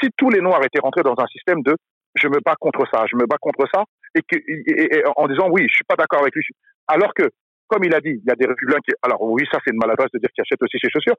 si 0.00 0.08
tous 0.16 0.30
les 0.30 0.40
Noirs 0.40 0.62
étaient 0.64 0.80
rentrés 0.80 1.02
dans 1.02 1.14
un 1.18 1.26
système 1.26 1.62
de 1.62 1.74
je 2.14 2.28
me 2.28 2.40
bats 2.44 2.56
contre 2.60 2.84
ça, 2.92 3.04
je 3.10 3.16
me 3.16 3.26
bats 3.26 3.38
contre 3.40 3.64
ça, 3.72 3.84
et, 4.14 4.20
que, 4.20 4.36
et, 4.36 5.02
en 5.16 5.26
disant 5.28 5.48
oui, 5.50 5.66
je 5.68 5.76
suis 5.76 5.84
pas 5.88 5.96
d'accord 5.96 6.20
avec 6.20 6.34
lui, 6.34 6.44
alors 6.86 7.14
que 7.14 7.30
comme 7.68 7.84
il 7.84 7.94
a 7.94 8.00
dit, 8.00 8.20
il 8.20 8.28
y 8.28 8.30
a 8.30 8.34
des 8.34 8.44
républicains 8.44 8.82
qui, 8.86 8.92
alors 9.02 9.22
oui, 9.22 9.44
ça 9.50 9.58
c'est 9.64 9.72
une 9.72 9.80
maladresse 9.80 10.10
de 10.12 10.18
dire 10.18 10.28
qu'il 10.34 10.42
achète 10.42 10.62
aussi 10.62 10.76
ses 10.82 10.90
chaussures. 10.90 11.16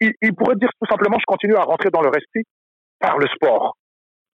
Il, 0.00 0.12
il, 0.20 0.34
pourrait 0.34 0.56
dire 0.56 0.68
tout 0.78 0.86
simplement, 0.90 1.16
je 1.18 1.24
continue 1.24 1.56
à 1.56 1.62
rentrer 1.62 1.88
dans 1.88 2.02
leur 2.02 2.14
esprit 2.14 2.42
par 3.00 3.16
le 3.16 3.26
sport 3.28 3.76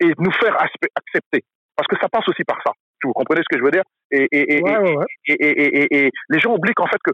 et 0.00 0.10
nous 0.18 0.32
faire 0.32 0.60
accepter, 0.60 1.44
parce 1.76 1.86
que 1.86 1.96
ça 2.00 2.08
passe 2.08 2.26
aussi 2.28 2.42
par 2.42 2.58
ça. 2.66 2.72
Vous 3.04 3.12
comprenez 3.12 3.42
ce 3.42 3.54
que 3.54 3.58
je 3.58 3.64
veux 3.64 3.70
dire? 3.70 3.82
Et, 4.10 4.26
et, 4.32 4.58
et, 4.58 4.62
ouais, 4.62 4.78
ouais. 4.78 5.06
et, 5.28 6.10
les 6.28 6.38
gens 6.38 6.54
oublient 6.54 6.74
qu'en 6.74 6.86
fait 6.86 6.98
que 7.04 7.12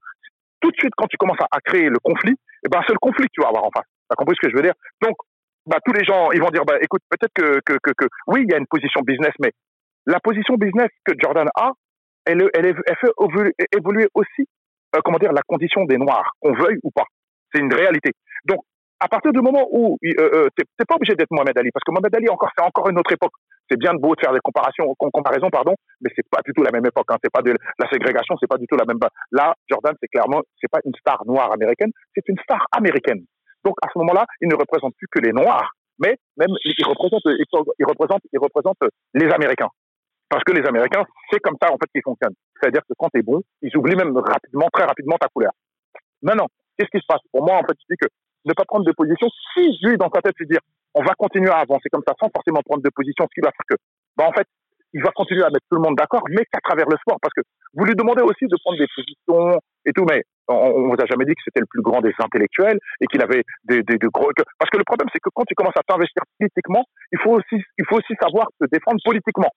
tout 0.60 0.70
de 0.70 0.76
suite, 0.76 0.92
quand 0.96 1.06
tu 1.06 1.16
commences 1.16 1.40
à, 1.40 1.60
créer 1.60 1.88
le 1.88 1.98
conflit, 2.02 2.34
eh 2.64 2.68
ben, 2.68 2.80
c'est 2.86 2.92
le 2.92 2.98
conflit 2.98 3.24
que 3.24 3.32
tu 3.32 3.40
vas 3.40 3.48
avoir 3.48 3.64
en 3.64 3.70
face. 3.70 3.86
T'as 4.08 4.16
compris 4.16 4.36
ce 4.40 4.46
que 4.46 4.50
je 4.50 4.56
veux 4.56 4.62
dire? 4.62 4.74
Donc, 5.02 5.16
bah, 5.66 5.78
tous 5.84 5.92
les 5.92 6.04
gens, 6.04 6.30
ils 6.32 6.40
vont 6.40 6.50
dire, 6.50 6.64
bah, 6.64 6.78
écoute, 6.80 7.02
peut-être 7.10 7.32
que, 7.34 7.60
que, 7.64 7.78
que, 7.82 7.92
que, 7.96 8.06
oui, 8.26 8.44
il 8.44 8.50
y 8.50 8.54
a 8.54 8.58
une 8.58 8.66
position 8.66 9.00
business, 9.02 9.32
mais 9.40 9.52
la 10.06 10.20
position 10.20 10.54
business 10.54 10.88
que 11.04 11.12
Jordan 11.18 11.48
a, 11.54 11.72
elle, 12.24 12.48
elle, 12.54 12.66
elle 12.66 12.96
fait 13.00 13.12
évoluer 13.76 14.08
aussi, 14.14 14.48
euh, 14.96 15.00
comment 15.04 15.18
dire, 15.18 15.32
la 15.32 15.42
condition 15.46 15.84
des 15.84 15.98
Noirs, 15.98 16.32
qu'on 16.40 16.54
veuille 16.54 16.78
ou 16.82 16.90
pas. 16.90 17.04
C'est 17.52 17.60
une 17.60 17.72
réalité. 17.72 18.12
Donc, 18.44 18.60
à 19.00 19.08
partir 19.08 19.32
du 19.32 19.40
moment 19.40 19.66
où 19.70 19.96
euh, 20.04 20.10
euh, 20.18 20.48
t'es 20.56 20.84
pas 20.86 20.96
obligé 20.96 21.14
d'être 21.14 21.30
Mohamed 21.30 21.56
Ali, 21.56 21.70
parce 21.72 21.84
que 21.84 21.92
Mohamed 21.92 22.14
Ali 22.14 22.28
encore 22.28 22.50
c'est 22.56 22.64
encore 22.64 22.88
une 22.88 22.98
autre 22.98 23.12
époque. 23.12 23.32
C'est 23.68 23.78
bien 23.78 23.94
beau 23.94 24.14
de 24.14 24.20
faire 24.20 24.32
des 24.32 24.40
comparations, 24.40 24.94
comparaisons, 24.96 25.50
pardon, 25.50 25.74
mais 26.00 26.10
c'est 26.16 26.26
pas 26.30 26.40
du 26.44 26.52
tout 26.52 26.62
la 26.62 26.70
même 26.70 26.86
époque. 26.86 27.06
Hein. 27.10 27.18
C'est 27.22 27.32
pas 27.32 27.42
de 27.42 27.52
la 27.52 27.88
ségrégation, 27.90 28.36
c'est 28.40 28.46
pas 28.46 28.56
du 28.56 28.66
tout 28.66 28.76
la 28.76 28.84
même. 28.84 28.98
Là, 29.32 29.54
Jordan, 29.68 29.94
c'est 30.00 30.08
clairement, 30.08 30.42
c'est 30.60 30.70
pas 30.70 30.80
une 30.84 30.94
star 30.94 31.22
noire 31.26 31.52
américaine, 31.52 31.90
c'est 32.14 32.26
une 32.28 32.38
star 32.42 32.66
américaine. 32.72 33.20
Donc 33.64 33.74
à 33.82 33.88
ce 33.92 33.98
moment-là, 33.98 34.24
il 34.40 34.48
ne 34.48 34.54
représente 34.54 34.94
plus 34.96 35.08
que 35.10 35.20
les 35.20 35.32
noirs, 35.32 35.72
mais 35.98 36.16
même 36.36 36.54
il 36.64 36.86
représente, 36.86 37.22
il 37.24 37.86
représente, 37.86 38.22
il 38.32 38.38
représente 38.38 38.78
les 39.14 39.28
Américains. 39.30 39.68
Parce 40.28 40.44
que 40.44 40.52
les 40.52 40.66
Américains, 40.66 41.04
c'est 41.30 41.40
comme 41.40 41.56
ça 41.60 41.72
en 41.72 41.76
fait 41.76 41.90
qu'ils 41.92 42.02
fonctionnent. 42.02 42.34
C'est-à-dire 42.60 42.82
que 42.82 42.94
quand 42.98 43.08
t'es 43.08 43.22
bon, 43.22 43.40
ils 43.62 43.74
oublient 43.76 43.96
même 43.96 44.16
rapidement, 44.16 44.68
très 44.72 44.84
rapidement 44.84 45.16
ta 45.18 45.28
couleur. 45.28 45.52
Maintenant, 46.22 46.46
qu'est-ce 46.76 46.90
qui 46.90 47.00
se 47.00 47.06
passe? 47.06 47.20
Pour 47.32 47.44
moi, 47.44 47.56
en 47.56 47.62
fait, 47.62 47.76
je 47.80 47.94
dis 47.94 47.98
que 48.00 48.08
ne 48.44 48.52
pas 48.52 48.64
prendre 48.64 48.84
de 48.84 48.92
position, 48.92 49.28
si 49.54 49.78
lui, 49.82 49.96
dans 49.96 50.10
sa 50.14 50.20
tête, 50.20 50.34
se 50.38 50.44
dire, 50.44 50.60
on 50.98 51.02
va 51.02 51.14
continuer 51.16 51.50
à 51.50 51.58
avancer 51.66 51.88
comme 51.92 52.02
ça 52.06 52.14
sans 52.20 52.28
forcément 52.34 52.60
prendre 52.66 52.82
de 52.82 52.90
position, 52.94 53.24
ce 53.30 53.34
qui 53.34 53.44
va 53.44 53.52
faire 53.54 53.66
que, 53.70 53.76
bah, 54.16 54.26
en 54.28 54.32
fait, 54.32 54.46
il 54.94 55.02
va 55.02 55.10
continuer 55.14 55.42
à 55.44 55.50
mettre 55.50 55.66
tout 55.70 55.76
le 55.76 55.84
monde 55.84 55.96
d'accord, 55.96 56.22
mais 56.30 56.44
qu'à 56.50 56.60
travers 56.64 56.88
le 56.88 56.96
sport. 56.96 57.18
Parce 57.20 57.34
que 57.36 57.42
vous 57.74 57.84
lui 57.84 57.94
demandez 57.94 58.22
aussi 58.22 58.46
de 58.46 58.56
prendre 58.64 58.78
des 58.78 58.88
positions 58.96 59.60
et 59.84 59.92
tout, 59.92 60.06
mais 60.08 60.24
on, 60.48 60.54
on 60.54 60.88
vous 60.88 60.96
a 60.98 61.06
jamais 61.06 61.26
dit 61.26 61.34
que 61.36 61.44
c'était 61.44 61.60
le 61.60 61.68
plus 61.70 61.82
grand 61.82 62.00
des 62.00 62.14
intellectuels 62.18 62.78
et 63.00 63.06
qu'il 63.06 63.20
avait 63.22 63.42
des, 63.64 63.82
des, 63.82 63.98
des 63.98 64.08
gros. 64.08 64.32
Parce 64.58 64.70
que 64.70 64.78
le 64.78 64.84
problème, 64.84 65.08
c'est 65.12 65.20
que 65.20 65.28
quand 65.34 65.44
tu 65.44 65.54
commences 65.54 65.76
à 65.76 65.84
t'investir 65.86 66.22
politiquement, 66.38 66.84
il 67.12 67.18
faut 67.20 67.36
aussi, 67.36 67.62
il 67.76 67.84
faut 67.86 67.96
aussi 68.00 68.14
savoir 68.20 68.48
se 68.60 68.66
défendre 68.72 68.98
politiquement. 69.04 69.52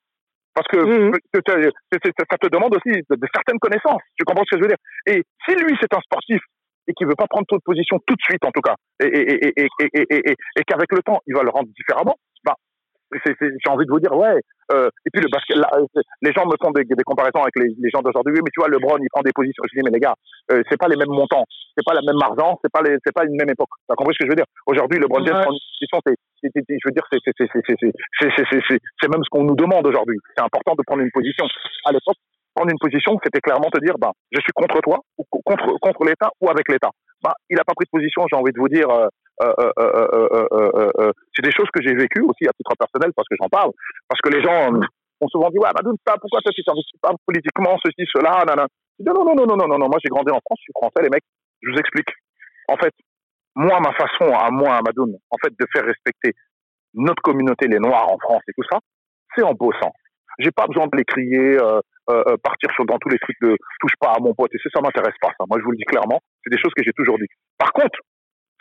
Parce 0.54 0.68
que, 0.68 0.84
Mhm. 0.84 1.16
ça 1.32 2.38
te 2.38 2.48
demande 2.52 2.76
aussi 2.76 2.92
de, 3.10 3.16
de 3.16 3.28
certaines 3.34 3.60
connaissances. 3.60 4.04
Tu 4.20 4.26
comprends 4.26 4.44
ce 4.44 4.56
que 4.56 4.58
je 4.60 4.64
veux 4.68 4.74
dire? 4.76 4.84
Et 5.08 5.24
si 5.48 5.56
lui, 5.56 5.78
c'est 5.80 5.94
un 5.96 6.02
sportif 6.02 6.42
et 6.88 6.94
qui 6.94 7.06
veut 7.06 7.16
pas 7.16 7.28
prendre 7.30 7.46
toute 7.48 7.64
position 7.64 8.00
tout 8.06 8.16
de 8.16 8.22
suite 8.22 8.44
en 8.46 8.52
tout 8.52 8.62
cas, 8.62 8.76
et, 9.04 9.08
et, 9.08 9.54
et, 9.58 10.36
et 10.58 10.64
qu'avec 10.66 10.92
le 10.92 11.02
temps 11.02 11.20
il 11.28 11.36
va 11.36 11.44
le 11.44 11.50
rendre 11.50 11.70
différemment, 11.76 12.16
bah, 12.44 12.56
j'ai 13.12 13.70
envie 13.70 13.86
de 13.86 13.92
vous 13.92 14.00
dire 14.00 14.16
ouais. 14.16 14.40
Et 14.72 15.10
puis 15.12 15.22
le 15.22 15.28
basket, 15.28 15.58
là, 15.58 15.68
les 16.22 16.32
gens 16.32 16.46
me 16.46 16.56
font 16.56 16.72
des, 16.72 16.86
des 16.86 17.04
comparaisons 17.04 17.44
avec 17.44 17.52
les, 17.60 17.76
les 17.76 17.90
gens 17.90 18.02
d'aujourd'hui. 18.02 18.40
Mais 18.40 18.50
tu 18.56 18.64
vois, 18.64 18.70
LeBron, 18.70 18.96
il 19.02 19.10
prend 19.12 19.22
des 19.22 19.36
positions. 19.36 19.64
Je 19.68 19.78
dis 19.78 19.84
mais 19.84 19.92
les 19.92 20.00
gars, 20.00 20.16
euh, 20.52 20.64
c'est 20.70 20.80
pas 20.80 20.88
les 20.88 20.96
mêmes 20.96 21.12
montants, 21.12 21.44
c'est 21.76 21.84
pas 21.84 21.94
la 21.94 22.02
même 22.02 22.16
argent, 22.24 22.58
c'est 22.64 22.72
pas 22.72 22.80
pas 22.80 23.26
une 23.26 23.36
même 23.36 23.50
époque. 23.50 23.68
T'as 23.88 23.96
compris 23.96 24.16
ce 24.16 24.20
que 24.24 24.26
je 24.26 24.32
veux 24.32 24.40
dire 24.40 24.48
Aujourd'hui, 24.66 25.00
LeBron 25.00 25.26
James 25.26 25.44
prend 25.44 25.52
une 25.52 25.60
position. 25.60 26.00
C'est, 26.08 26.16
je 26.40 26.86
veux 26.88 26.96
dire, 26.96 27.04
c'est 27.12 29.12
même 29.12 29.24
ce 29.24 29.30
qu'on 29.30 29.44
nous 29.44 29.56
demande 29.56 29.86
aujourd'hui. 29.86 30.18
C'est 30.36 30.44
important 30.44 30.76
de 30.76 30.84
prendre 30.88 31.02
une 31.02 31.12
position. 31.12 31.46
À 31.86 31.92
l'époque, 31.92 32.18
prendre 32.54 32.72
une 32.72 32.80
position, 32.80 33.18
c'était 33.24 33.40
clairement 33.40 33.70
te 33.70 33.80
dire, 33.80 33.96
bah, 34.00 34.12
je 34.32 34.40
suis 34.42 34.52
contre 34.54 34.80
toi, 34.82 35.00
ou 35.18 35.26
contre, 35.30 35.78
contre 35.80 36.04
l'État, 36.06 36.30
ou 36.42 36.50
avec 36.50 36.70
l'État. 36.70 36.90
Bah, 37.24 37.34
il 37.50 37.56
n'a 37.56 37.64
pas 37.64 37.74
pris 37.74 37.86
de 37.86 37.92
position, 37.92 38.26
j'ai 38.30 38.38
envie 38.38 38.52
de 38.52 38.60
vous 38.60 38.68
dire, 38.68 38.90
euh, 38.90 39.08
euh, 39.42 39.72
euh, 39.80 41.12
c'est 41.36 41.44
des 41.44 41.52
choses 41.52 41.70
que 41.74 41.82
j'ai 41.82 41.94
vécues 41.96 42.22
aussi 42.22 42.48
à 42.48 42.54
titre 42.54 42.74
personnel, 42.78 43.12
parce 43.16 43.28
que 43.28 43.36
j'en 43.40 43.50
parle, 43.50 43.72
parce 44.08 44.22
que 44.22 44.30
les 44.30 44.42
gens 44.42 44.74
ont 45.22 45.28
souvent 45.28 45.50
dit, 45.50 45.60
ouais, 45.60 45.70
Madoun, 45.76 45.96
pourquoi 46.04 46.42
toi 46.42 46.52
tu 46.54 46.64
t'investis 46.64 47.00
pas 47.02 47.14
politiquement, 47.26 47.78
ceci, 47.84 48.08
cela, 48.14 48.44
nanana. 48.46 48.68
Non, 49.00 49.14
non, 49.14 49.26
non, 49.26 49.46
non, 49.46 49.46
non, 49.46 49.68
non, 49.68 49.78
non, 49.78 49.88
moi 49.88 49.98
j'ai 50.04 50.10
grandi 50.10 50.32
en 50.32 50.42
France, 50.46 50.60
je 50.60 50.70
suis 50.70 50.74
français, 50.76 51.02
les 51.02 51.10
mecs, 51.10 51.24
je 51.62 51.72
vous 51.72 51.78
explique. 51.78 52.10
En 52.68 52.78
fait, 52.78 52.94
moi, 53.56 53.80
ma 53.80 53.94
façon 53.94 54.34
à 54.34 54.50
moi, 54.52 54.76
à 54.76 54.82
Madoun, 54.82 55.16
en 55.30 55.38
fait, 55.42 55.52
de 55.58 55.66
faire 55.74 55.86
respecter 55.86 56.34
notre 56.94 57.22
communauté, 57.22 57.68
les 57.68 57.80
Noirs 57.80 58.12
en 58.12 58.18
France 58.18 58.42
et 58.48 58.54
tout 58.56 58.68
ça, 58.70 58.80
c'est 59.36 59.44
en 59.44 59.54
bossant. 59.54 59.94
J'ai 60.40 60.52
pas 60.52 60.68
besoin 60.68 60.88
de 60.88 60.98
les 60.98 61.06
crier, 61.06 61.58
euh, 61.58 61.80
euh, 62.10 62.24
euh, 62.28 62.38
partir 62.44 62.70
sur, 62.74 62.86
dans 62.86 62.98
tous 62.98 63.10
les 63.10 63.20
trucs 63.20 63.40
de 63.42 63.56
touche 63.80 63.96
pas 64.00 64.14
à 64.14 64.20
mon 64.20 64.34
pote. 64.34 64.54
Et 64.54 64.58
ça, 64.58 64.70
ça 64.74 64.82
m'intéresse 64.82 65.16
pas, 65.22 65.30
ça. 65.30 65.46
Moi, 65.48 65.60
je 65.60 65.64
vous 65.64 65.72
le 65.72 65.78
dis 65.78 65.84
clairement. 65.84 66.20
C'est 66.44 66.50
des 66.50 66.60
choses 66.60 66.74
que 66.76 66.84
j'ai 66.84 66.94
toujours 66.94 67.18
dit. 67.18 67.28
Par 67.58 67.72
contre, 67.74 68.00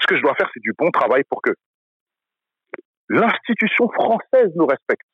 ce 0.01 0.07
que 0.07 0.17
je 0.17 0.23
dois 0.23 0.35
faire, 0.35 0.51
c'est 0.53 0.63
du 0.63 0.73
bon 0.79 0.91
travail 0.91 1.23
pour 1.29 1.43
que 1.43 1.51
l'institution 3.09 3.89
française 3.91 4.53
nous 4.55 4.67
respecte. 4.67 5.07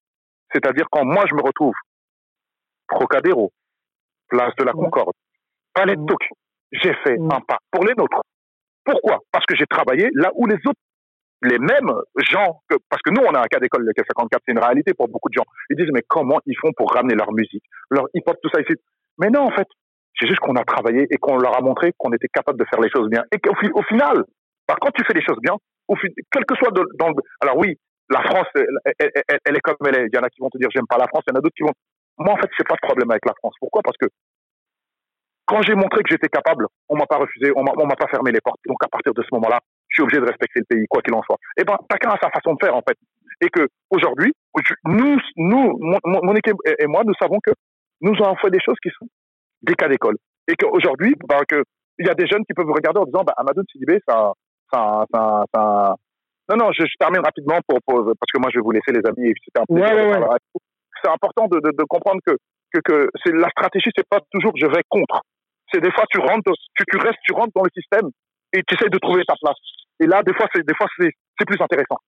C'est-à-dire 0.53 0.87
quand 0.91 1.05
moi, 1.05 1.25
je 1.29 1.35
me 1.35 1.43
retrouve 1.43 1.75
Trocadéro, 2.89 3.53
place 4.29 4.55
de 4.59 4.65
la 4.65 4.73
Concorde, 4.73 5.15
Palais 5.75 5.97
de 5.97 6.05
Tokyo, 6.05 6.37
j'ai 6.73 6.95
fait 7.05 7.17
un 7.19 7.41
pas 7.41 7.59
pour 7.71 7.85
les 7.85 7.95
nôtres. 7.95 8.23
Pourquoi? 8.85 9.21
Parce 9.33 9.45
que 9.47 9.57
j'ai 9.57 9.67
travaillé 9.67 10.09
là 10.15 10.31
où 10.35 10.47
les 10.47 10.57
autres, 10.67 10.81
les 11.43 11.59
mêmes 11.59 11.93
gens, 12.17 12.63
parce 12.89 13.03
que 13.03 13.11
nous, 13.11 13.23
on 13.23 13.35
a 13.35 13.41
un 13.41 13.47
cas 13.47 13.59
d'école, 13.59 13.85
le 13.85 13.93
K54, 13.93 14.39
c'est 14.45 14.53
une 14.53 14.59
réalité 14.59 14.95
pour 14.95 15.09
beaucoup 15.09 15.29
de 15.29 15.35
gens. 15.35 15.45
Ils 15.71 15.77
disent, 15.77 15.93
mais 15.93 16.03
comment 16.09 16.41
ils 16.47 16.57
font 16.57 16.73
pour 16.77 16.91
ramener 16.93 17.15
leur 17.15 17.33
musique, 17.33 17.65
leur 17.91 18.07
hip-hop, 18.15 18.37
tout 18.43 18.49
ça 18.53 18.61
ici 18.61 18.75
Mais 19.19 19.29
non, 19.29 19.43
en 19.43 19.51
fait, 19.51 19.69
c'est 20.19 20.27
juste 20.27 20.41
qu'on 20.41 20.57
a 20.57 20.65
travaillé 20.65 21.07
et 21.11 21.17
qu'on 21.19 21.37
leur 21.37 21.57
a 21.57 21.61
montré 21.61 21.93
qu'on 21.99 22.13
était 22.13 22.29
capable 22.29 22.59
de 22.59 22.65
faire 22.65 22.81
les 22.81 22.91
choses 22.91 23.09
bien. 23.11 23.23
Et 23.33 23.39
qu'au 23.39 23.53
au 23.75 23.83
final, 23.83 24.25
bah, 24.67 24.77
quand 24.81 24.91
tu 24.93 25.05
fais 25.05 25.15
les 25.15 25.25
choses 25.25 25.39
bien, 25.43 25.57
quel 26.33 26.45
que 26.47 26.57
soit 26.57 26.71
dans 26.73 27.09
le... 27.09 27.15
Alors 27.41 27.59
oui, 27.59 27.77
la 28.09 28.23
France, 28.23 28.47
elle, 28.55 29.57
est 29.57 29.61
comme 29.61 29.77
elle 29.87 29.99
est. 29.99 30.07
Il 30.07 30.17
y 30.17 30.19
en 30.19 30.23
a 30.23 30.31
qui 30.31 30.41
vont 30.41 30.49
te 30.49 30.59
dire, 30.59 30.69
j'aime 30.75 30.87
pas 30.89 30.97
la 30.97 31.07
France, 31.07 31.23
il 31.27 31.33
y 31.33 31.37
en 31.37 31.39
a 31.39 31.43
d'autres 31.43 31.57
qui 31.57 31.65
vont... 31.65 31.73
Moi, 32.19 32.33
en 32.33 32.37
fait, 32.37 32.49
c'est 32.57 32.67
pas 32.67 32.77
de 32.77 32.87
problème 32.87 33.11
avec 33.11 33.27
la 33.27 33.35
France. 33.39 33.55
Pourquoi? 33.61 33.83
Parce 33.85 33.97
que 33.99 34.07
quand 35.45 35.63
j'ai 35.63 35.75
montré 35.75 36.03
que 36.03 36.11
j'étais 36.11 36.29
capable, 36.29 36.67
on 36.89 36.97
m'a 36.97 37.07
pas 37.07 37.19
refusé, 37.19 37.53
on 37.55 37.61
on 37.61 37.87
m'a 37.87 37.95
pas 37.95 38.09
fermé 38.09 38.33
les 38.33 38.41
portes. 38.41 38.61
Donc 38.67 38.79
à 38.85 38.89
partir 38.89 39.15
de 39.15 39.23
ce 39.23 39.29
moment-là, 39.33 39.61
je 39.89 39.95
suis 39.95 40.03
obligé 40.03 40.21
de 40.21 40.27
respecter 40.27 40.61
le 40.61 40.67
pays, 40.69 40.87
quoi 40.89 41.03
qu'il 41.03 41.15
en 41.15 41.23
soit. 41.23 41.39
Et 41.57 41.65
ben, 41.65 41.77
chacun 41.91 42.11
a 42.11 42.19
sa 42.21 42.31
façon 42.31 42.55
de 42.55 42.59
faire 42.61 42.75
en 42.75 42.83
fait. 42.87 42.97
Et 43.41 43.49
que 43.49 43.69
aujourd'hui, 43.91 44.33
nous, 44.85 45.19
nous, 45.37 45.79
mon, 46.05 46.35
équipe 46.35 46.57
et 46.79 46.87
moi, 46.87 47.03
nous 47.05 47.15
savons 47.21 47.39
que 47.45 47.53
nous 48.01 48.15
avons 48.23 48.37
fait 48.37 48.51
des 48.51 48.61
choses 48.61 48.77
qui 48.83 48.91
sont 48.99 49.07
des 49.63 49.75
cas 49.75 49.89
d'école. 49.89 50.17
Et 50.49 50.55
qu'aujourd'hui, 50.55 51.15
ben, 51.29 51.41
que 51.49 51.63
il 51.99 52.07
y 52.07 52.11
a 52.11 52.15
des 52.15 52.27
jeunes 52.27 52.45
qui 52.45 52.55
peuvent 52.55 52.71
regarder 52.71 53.01
en 53.01 53.05
disant, 53.05 53.25
bah, 53.25 53.35
Amadou 53.37 53.63
Sidibé, 53.71 54.01
ça, 54.07 54.33
ça, 54.73 55.05
ça, 55.13 55.45
ça. 55.55 55.95
Non, 56.49 56.57
non, 56.57 56.73
je, 56.73 56.85
je 56.85 56.95
termine 56.99 57.23
rapidement 57.25 57.59
pour, 57.67 57.79
pour, 57.87 58.05
parce 58.05 58.31
que 58.33 58.39
moi, 58.39 58.51
je 58.53 58.59
vais 58.59 58.63
vous 58.63 58.71
laisser 58.71 58.93
les 58.93 59.03
amis. 59.07 59.33
un 59.57 59.65
plaisir 59.65 59.95
Ouais, 59.95 60.19
ouais. 60.19 60.37
C'est 61.03 61.11
important 61.11 61.47
de, 61.49 61.59
de, 61.61 61.71
de 61.77 61.85
comprendre 61.85 62.21
que, 62.25 62.37
que, 62.73 62.81
que 62.81 63.11
c'est 63.25 63.33
la 63.33 63.49
stratégie, 63.51 63.91
c'est 63.97 64.09
pas 64.09 64.21
toujours 64.31 64.53
je 64.57 64.67
vais 64.67 64.83
contre. 64.89 65.23
C'est 65.73 65.81
des 65.81 65.91
fois 65.91 66.05
tu 66.11 66.19
rentres, 66.21 66.53
tu, 66.77 66.85
tu 66.89 66.97
restes, 66.99 67.19
tu 67.25 67.33
rentres 67.33 67.53
dans 67.55 67.65
le 67.65 67.71
système 67.75 68.11
et 68.53 68.63
tu 68.67 68.75
essaies 68.75 68.89
de 68.89 68.99
trouver 68.99 69.25
ta 69.27 69.35
place. 69.41 69.59
Et 70.01 70.07
là, 70.07 70.23
des 70.23 70.35
fois, 70.35 70.47
c'est 70.55 70.67
des 70.67 70.75
fois 70.75 70.87
c'est 70.99 71.11
c'est 71.39 71.47
plus 71.47 71.61
intéressant. 71.61 71.99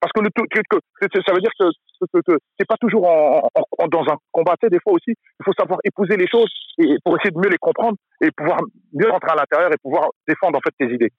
Parce 0.00 0.12
que, 0.12 0.20
le 0.20 0.30
que, 0.30 0.60
que- 0.70 1.22
ça 1.26 1.34
veut 1.34 1.40
dire 1.40 1.50
que, 1.58 1.64
que, 2.12 2.20
que, 2.24 2.38
c'est 2.58 2.66
pas 2.68 2.76
toujours 2.80 3.08
en, 3.08 3.48
en- 3.52 3.88
dans 3.88 4.02
un 4.02 4.16
combat. 4.30 4.54
Tu 4.60 4.66
sais, 4.66 4.70
des 4.70 4.78
fois 4.80 4.92
aussi, 4.92 5.10
il 5.10 5.44
faut 5.44 5.52
savoir 5.58 5.80
épouser 5.84 6.16
les 6.16 6.28
choses 6.28 6.50
et, 6.78 6.96
pour 7.04 7.16
essayer 7.16 7.32
de 7.32 7.38
mieux 7.38 7.50
les 7.50 7.58
comprendre 7.58 7.96
et 8.22 8.30
pouvoir 8.30 8.58
mieux 8.92 9.10
rentrer 9.10 9.32
à 9.32 9.34
l'intérieur 9.34 9.72
et 9.72 9.76
pouvoir 9.82 10.08
défendre 10.28 10.58
en 10.58 10.60
fait 10.60 10.74
tes 10.86 10.94
idées. 10.94 11.10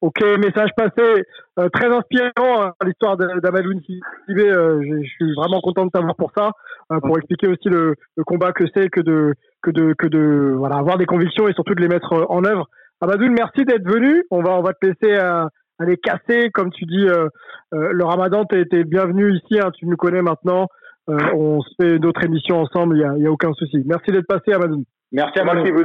Ok, 0.00 0.20
message 0.38 0.70
passé, 0.76 1.22
euh, 1.58 1.68
très 1.70 1.86
inspirant 1.86 2.62
hein, 2.62 2.72
l'histoire 2.84 3.16
d'Amadou 3.16 3.72
Sidibé. 3.80 4.48
euh, 4.50 4.82
je, 4.82 5.06
suis 5.08 5.34
vraiment 5.34 5.60
content 5.60 5.86
de 5.86 5.90
t'avoir 5.90 6.14
pour 6.16 6.30
ça, 6.36 6.50
euh, 6.92 7.00
pour 7.00 7.16
expliquer 7.16 7.48
aussi 7.48 7.68
le, 7.68 7.94
le 8.16 8.24
combat 8.24 8.52
que 8.52 8.64
c'est 8.74 8.88
que 8.90 9.00
de 9.00 9.34
que 9.62 9.70
de 9.70 9.94
que 9.94 10.06
de 10.06 10.54
voilà 10.58 10.76
avoir 10.76 10.98
des 10.98 11.06
convictions 11.06 11.48
et 11.48 11.54
surtout 11.54 11.74
de 11.74 11.80
les 11.80 11.88
mettre 11.88 12.12
en 12.28 12.44
œuvre. 12.44 12.68
Amadoun, 13.00 13.32
merci 13.32 13.64
d'être 13.64 13.86
venu. 13.88 14.24
On 14.30 14.42
va 14.42 14.52
on 14.58 14.62
va 14.62 14.72
te 14.72 14.86
laisser 14.86 15.18
euh, 15.18 15.46
aller 15.78 15.96
casser, 15.96 16.50
comme 16.50 16.70
tu 16.70 16.84
dis, 16.84 17.06
euh, 17.08 17.28
euh, 17.74 17.88
le 17.92 18.04
Ramadan. 18.04 18.44
T'es 18.44 18.64
t'es 18.64 18.84
bienvenu 18.84 19.34
ici. 19.34 19.58
hein, 19.60 19.70
tu 19.72 19.86
nous 19.86 19.96
connais 19.96 20.22
maintenant. 20.22 20.66
On 21.06 21.60
se 21.60 21.68
fait 21.78 21.98
d'autres 21.98 22.24
émissions 22.24 22.60
ensemble. 22.60 22.96
Il 22.96 23.00
y 23.00 23.04
a, 23.04 23.14
il 23.16 23.22
y 23.22 23.26
a 23.26 23.30
aucun 23.30 23.52
souci. 23.52 23.82
Merci 23.84 24.10
d'être 24.10 24.26
passé, 24.26 24.54
Amadoun. 24.54 24.84
Merci 25.12 25.38
à 25.38 25.44
vous. 25.44 25.52
Merci, 25.52 25.70
vous 25.70 25.82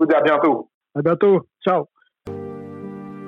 vous 0.00 0.06
à 0.14 0.20
bientôt. 0.22 0.70
À 0.94 1.02
bientôt. 1.02 1.46
Ciao. 1.62 1.86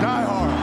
Die 0.00 0.06
hard. 0.06 0.57